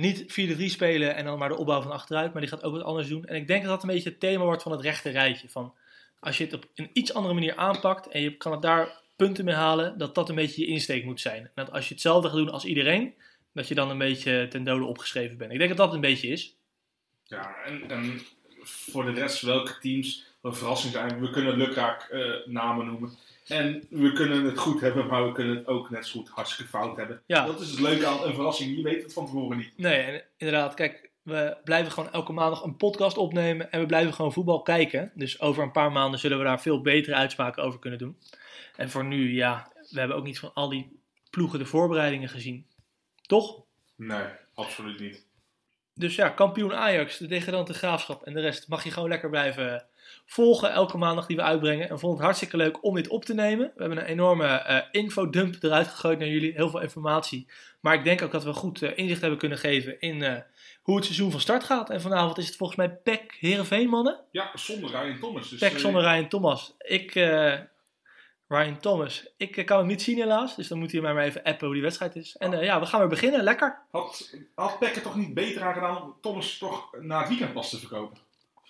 niet 0.00 0.22
4-3 0.22 0.64
spelen 0.64 1.14
en 1.14 1.24
dan 1.24 1.38
maar 1.38 1.48
de 1.48 1.56
opbouw 1.56 1.82
van 1.82 1.92
achteruit. 1.92 2.32
Maar 2.32 2.42
die 2.42 2.50
gaat 2.50 2.62
ook 2.62 2.72
wat 2.72 2.82
anders 2.82 3.08
doen. 3.08 3.24
En 3.24 3.36
ik 3.36 3.46
denk 3.46 3.62
dat 3.62 3.70
dat 3.70 3.82
een 3.82 3.94
beetje 3.94 4.10
het 4.10 4.20
thema 4.20 4.44
wordt 4.44 4.62
van 4.62 4.72
het 4.72 4.80
rechte 4.80 5.10
rijtje. 5.10 5.48
Van 5.48 5.74
als 6.20 6.38
je 6.38 6.44
het 6.44 6.52
op 6.52 6.66
een 6.74 6.90
iets 6.92 7.14
andere 7.14 7.34
manier 7.34 7.56
aanpakt 7.56 8.08
en 8.08 8.20
je 8.20 8.36
kan 8.36 8.52
het 8.52 8.62
daar 8.62 9.00
punten 9.16 9.44
mee 9.44 9.54
halen, 9.54 9.98
dat 9.98 10.14
dat 10.14 10.28
een 10.28 10.34
beetje 10.34 10.60
je 10.60 10.66
insteek 10.66 11.04
moet 11.04 11.20
zijn. 11.20 11.42
En 11.42 11.50
dat 11.54 11.72
als 11.72 11.88
je 11.88 11.94
hetzelfde 11.94 12.28
gaat 12.28 12.36
doen 12.36 12.50
als 12.50 12.64
iedereen, 12.64 13.14
dat 13.52 13.68
je 13.68 13.74
dan 13.74 13.90
een 13.90 13.98
beetje 13.98 14.48
ten 14.48 14.64
dode 14.64 14.84
opgeschreven 14.84 15.36
bent. 15.36 15.52
Ik 15.52 15.58
denk 15.58 15.70
dat 15.70 15.78
dat 15.78 15.94
een 15.94 16.00
beetje 16.00 16.28
is. 16.28 16.56
Ja, 17.24 17.54
en, 17.88 18.20
voor 18.62 19.04
de 19.04 19.12
rest, 19.12 19.42
welke 19.42 19.78
teams 19.78 20.24
een 20.42 20.54
verrassing 20.54 20.92
zijn. 20.92 21.20
We 21.20 21.30
kunnen 21.30 21.56
lukraak 21.56 22.02
eh, 22.02 22.46
namen 22.46 22.86
noemen. 22.86 23.10
En 23.50 23.86
we 23.90 24.12
kunnen 24.12 24.44
het 24.44 24.58
goed 24.58 24.80
hebben, 24.80 25.06
maar 25.06 25.26
we 25.26 25.32
kunnen 25.32 25.56
het 25.56 25.66
ook 25.66 25.90
net 25.90 26.06
zo 26.06 26.18
goed 26.18 26.28
hartstikke 26.28 26.70
fout 26.70 26.96
hebben. 26.96 27.22
Ja. 27.26 27.46
Dat 27.46 27.60
is 27.60 27.70
het 27.70 27.80
leuke 27.80 28.06
aan 28.06 28.22
een 28.22 28.34
verrassing. 28.34 28.76
Je 28.76 28.82
weet 28.82 29.02
het 29.02 29.12
van 29.12 29.26
tevoren 29.26 29.56
niet. 29.56 29.72
Nee, 29.76 30.22
inderdaad, 30.36 30.74
kijk, 30.74 31.10
we 31.22 31.56
blijven 31.64 31.92
gewoon 31.92 32.12
elke 32.12 32.32
maandag 32.32 32.62
een 32.62 32.76
podcast 32.76 33.16
opnemen 33.16 33.72
en 33.72 33.80
we 33.80 33.86
blijven 33.86 34.14
gewoon 34.14 34.32
voetbal 34.32 34.62
kijken. 34.62 35.12
Dus 35.14 35.40
over 35.40 35.62
een 35.62 35.72
paar 35.72 35.92
maanden 35.92 36.20
zullen 36.20 36.38
we 36.38 36.44
daar 36.44 36.60
veel 36.60 36.80
betere 36.80 37.16
uitspraken 37.16 37.62
over 37.62 37.78
kunnen 37.78 37.98
doen. 37.98 38.18
En 38.76 38.90
voor 38.90 39.04
nu, 39.04 39.34
ja, 39.34 39.72
we 39.90 39.98
hebben 39.98 40.16
ook 40.16 40.24
niet 40.24 40.38
van 40.38 40.54
al 40.54 40.68
die 40.68 41.00
ploegen 41.30 41.58
de 41.58 41.66
voorbereidingen 41.66 42.28
gezien. 42.28 42.66
Toch? 43.26 43.62
Nee, 43.96 44.26
absoluut 44.54 45.00
niet. 45.00 45.26
Dus 45.94 46.14
ja, 46.14 46.28
kampioen 46.28 46.74
Ajax, 46.74 47.18
de 47.18 47.26
degradante 47.26 47.74
graafschap 47.74 48.22
en 48.22 48.34
de 48.34 48.40
rest 48.40 48.68
mag 48.68 48.84
je 48.84 48.90
gewoon 48.90 49.08
lekker 49.08 49.30
blijven 49.30 49.86
volgen 50.30 50.72
elke 50.72 50.98
maandag 50.98 51.26
die 51.26 51.36
we 51.36 51.42
uitbrengen. 51.42 51.88
En 51.88 51.98
vond 51.98 52.12
het 52.12 52.22
hartstikke 52.22 52.56
leuk 52.56 52.84
om 52.84 52.94
dit 52.94 53.08
op 53.08 53.24
te 53.24 53.34
nemen. 53.34 53.72
We 53.74 53.80
hebben 53.80 53.98
een 53.98 54.04
enorme 54.04 54.46
eh, 54.46 54.82
infodump 54.90 55.62
eruit 55.62 55.88
gegooid 55.88 56.18
naar 56.18 56.28
jullie, 56.28 56.52
heel 56.52 56.70
veel 56.70 56.80
informatie. 56.80 57.48
Maar 57.80 57.94
ik 57.94 58.04
denk 58.04 58.22
ook 58.22 58.30
dat 58.30 58.44
we 58.44 58.52
goed 58.52 58.82
eh, 58.82 58.98
inzicht 58.98 59.20
hebben 59.20 59.38
kunnen 59.38 59.58
geven 59.58 60.00
in 60.00 60.22
eh, 60.22 60.40
hoe 60.82 60.96
het 60.98 61.04
seizoen 61.04 61.30
van 61.30 61.40
start 61.40 61.64
gaat. 61.64 61.90
En 61.90 62.00
vanavond 62.00 62.38
is 62.38 62.46
het 62.46 62.56
volgens 62.56 62.78
mij 62.78 62.90
PEC 62.90 63.36
Heerenveen, 63.40 63.88
mannen. 63.88 64.20
Ja, 64.30 64.50
zonder 64.54 64.90
Ryan 64.90 65.18
Thomas. 65.18 65.48
Dus, 65.48 65.58
PEC 65.58 65.72
eh, 65.72 65.78
zonder 65.78 66.02
Ryan 66.02 66.28
Thomas. 66.28 66.74
Ik, 66.78 67.14
eh, 67.14 67.58
Ryan 68.48 68.78
Thomas, 68.78 69.26
ik 69.36 69.66
kan 69.66 69.78
hem 69.78 69.86
niet 69.86 70.02
zien 70.02 70.16
helaas. 70.16 70.56
Dus 70.56 70.68
dan 70.68 70.78
moet 70.78 70.92
hij 70.92 71.00
mij 71.00 71.14
maar 71.14 71.24
even 71.24 71.42
appen 71.42 71.64
hoe 71.64 71.74
die 71.74 71.82
wedstrijd 71.82 72.16
is. 72.16 72.36
En 72.36 72.52
eh, 72.52 72.64
ja, 72.64 72.80
we 72.80 72.86
gaan 72.86 73.00
weer 73.00 73.08
beginnen, 73.08 73.42
lekker. 73.42 73.78
Had, 73.90 74.34
had 74.54 74.78
Peck 74.78 74.96
er 74.96 75.02
toch 75.02 75.16
niet 75.16 75.34
beter 75.34 75.62
aan 75.62 75.74
gedaan 75.74 76.02
om 76.02 76.14
Thomas 76.20 76.58
toch 76.58 76.96
na 77.00 77.18
het 77.18 77.28
weekend 77.28 77.52
pas 77.52 77.70
te 77.70 77.78
verkopen? 77.78 78.18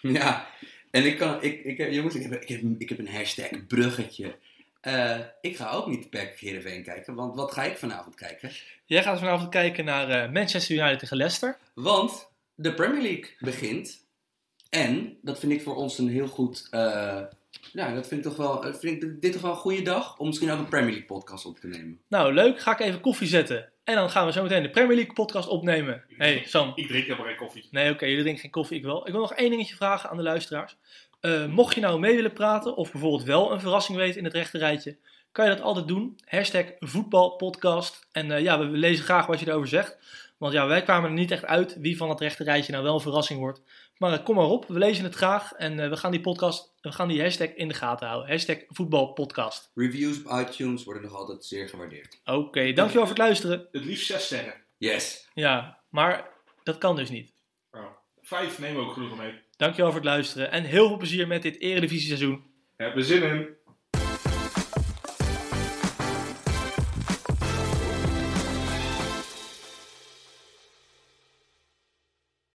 ja. 0.00 0.46
En 0.90 1.06
ik 1.06 1.18
kan, 1.18 1.42
ik, 1.42 1.64
ik 1.64 1.78
heb, 1.78 1.90
jongens, 1.92 2.14
ik 2.14 2.22
heb, 2.22 2.42
ik 2.42 2.48
heb, 2.48 2.60
ik 2.78 2.88
heb 2.88 2.98
een 2.98 3.08
hashtag 3.08 3.66
bruggetje. 3.66 4.34
Eh, 4.80 5.18
ik 5.40 5.56
ga 5.56 5.70
ook 5.70 5.86
niet 5.86 6.10
PEC 6.10 6.38
Heerenveen 6.38 6.82
kijken, 6.82 7.14
want 7.14 7.34
wat 7.34 7.52
ga 7.52 7.62
ik 7.62 7.76
vanavond 7.76 8.14
kijken? 8.14 8.50
Jij 8.84 9.02
gaat 9.02 9.18
vanavond 9.18 9.48
kijken 9.50 9.84
naar 9.84 10.08
eh, 10.10 10.32
Manchester 10.32 10.76
United 10.76 10.98
tegen 10.98 11.16
Leicester. 11.16 11.56
Want 11.74 12.28
de 12.54 12.74
Premier 12.74 13.02
League 13.02 13.30
begint. 13.38 14.04
En 14.68 15.16
dat 15.22 15.38
vind 15.38 15.52
ik 15.52 15.62
voor 15.62 15.74
ons 15.76 15.98
een 15.98 16.08
heel 16.08 16.28
goed. 16.28 16.66
eh, 16.70 17.20
ja, 17.72 17.94
dat 17.94 18.08
vind 18.08 18.24
ik 18.24 18.26
toch 18.26 18.36
wel. 18.36 18.74
Vind 18.74 19.02
ik 19.02 19.20
dit 19.20 19.32
toch 19.32 19.42
wel 19.42 19.50
een 19.50 19.56
goede 19.56 19.82
dag 19.82 20.18
om 20.18 20.26
misschien 20.26 20.50
ook 20.50 20.58
een 20.58 20.68
Premier 20.68 20.90
League 20.90 21.06
podcast 21.06 21.44
op 21.44 21.58
te 21.58 21.66
nemen. 21.68 22.00
Nou, 22.08 22.34
leuk. 22.34 22.60
Ga 22.60 22.72
ik 22.72 22.80
even 22.80 23.00
koffie 23.00 23.28
zetten. 23.28 23.69
En 23.84 23.94
dan 23.94 24.10
gaan 24.10 24.26
we 24.26 24.32
zo 24.32 24.42
meteen 24.42 24.62
de 24.62 24.70
Premier 24.70 24.96
League 24.96 25.12
podcast 25.14 25.48
opnemen. 25.48 26.04
hey, 26.16 26.42
Sam. 26.46 26.72
Ik 26.74 26.86
drink 26.86 27.04
helemaal 27.04 27.26
geen 27.26 27.36
koffie. 27.36 27.68
Nee, 27.70 27.92
oké, 27.92 28.04
jullie 28.04 28.20
drinken 28.20 28.42
geen 28.42 28.50
koffie, 28.50 28.76
ik 28.76 28.84
wel. 28.84 29.06
Ik 29.06 29.12
wil 29.12 29.20
nog 29.20 29.34
één 29.34 29.50
dingetje 29.50 29.76
vragen 29.76 30.10
aan 30.10 30.16
de 30.16 30.22
luisteraars. 30.22 30.76
Eh, 31.20 31.46
mocht 31.46 31.74
je 31.74 31.80
nou 31.80 31.98
mee 32.00 32.14
willen 32.14 32.32
praten, 32.32 32.76
of 32.76 32.92
bijvoorbeeld 32.92 33.24
wel 33.24 33.52
een 33.52 33.60
verrassing 33.60 33.98
weten 33.98 34.18
in 34.18 34.24
het 34.24 34.34
rechte 34.34 34.58
rijtje, 34.58 34.98
kan 35.32 35.44
je 35.44 35.50
dat 35.50 35.60
altijd 35.60 35.88
doen. 35.88 36.18
Hashtag 36.24 36.64
voetbalpodcast. 36.78 38.06
En 38.12 38.30
eh, 38.30 38.42
ja, 38.42 38.58
we 38.58 38.64
lezen 38.64 39.04
graag 39.04 39.26
wat 39.26 39.40
je 39.40 39.48
erover 39.48 39.68
zegt. 39.68 39.98
Want 40.38 40.52
ja, 40.52 40.66
wij 40.66 40.82
kwamen 40.82 41.10
er 41.10 41.16
niet 41.16 41.30
echt 41.30 41.44
uit 41.44 41.76
wie 41.78 41.96
van 41.96 42.08
het 42.08 42.20
rechte 42.20 42.44
rijtje 42.44 42.72
nou 42.72 42.84
wel 42.84 42.94
een 42.94 43.00
verrassing 43.00 43.40
wordt. 43.40 43.62
Maar 44.00 44.12
eh, 44.12 44.24
kom 44.24 44.34
maar 44.34 44.44
op, 44.44 44.66
we 44.66 44.78
lezen 44.78 45.04
het 45.04 45.14
graag. 45.14 45.52
En 45.52 45.80
eh, 45.80 45.88
we 45.88 45.96
gaan 45.96 46.10
die 46.10 46.20
podcast, 46.20 46.74
we 46.80 46.92
gaan 46.92 47.08
die 47.08 47.22
hashtag 47.22 47.48
in 47.48 47.68
de 47.68 47.74
gaten 47.74 48.06
houden. 48.06 48.30
Hashtag 48.30 48.56
voetbalpodcast. 48.68 49.70
Reviews 49.74 50.22
op 50.22 50.40
iTunes 50.40 50.84
worden 50.84 51.02
nog 51.02 51.14
altijd 51.14 51.44
zeer 51.44 51.68
gewaardeerd. 51.68 52.20
Oké, 52.24 52.72
dankjewel 52.72 53.06
voor 53.06 53.14
het 53.14 53.18
luisteren. 53.18 53.68
Het 53.72 53.84
liefst 53.84 54.06
zes 54.06 54.24
sterren. 54.24 54.54
Yes. 54.76 55.28
Ja, 55.34 55.80
maar 55.88 56.28
dat 56.62 56.78
kan 56.78 56.96
dus 56.96 57.10
niet. 57.10 57.32
Oh. 57.70 57.84
Vijf 58.20 58.58
nemen 58.58 58.82
we 58.82 58.88
ook 58.88 58.92
genoeg 58.92 59.16
mee. 59.16 59.34
Dankjewel 59.56 59.90
voor 59.90 60.00
het 60.00 60.08
luisteren 60.08 60.50
en 60.50 60.64
heel 60.64 60.88
veel 60.88 60.96
plezier 60.96 61.26
met 61.26 61.42
dit 61.42 61.60
Eredivisie 61.60 62.06
seizoen. 62.06 62.44
Hebben 62.76 62.98
we 62.98 63.04
zin 63.04 63.22
in. 63.22 63.48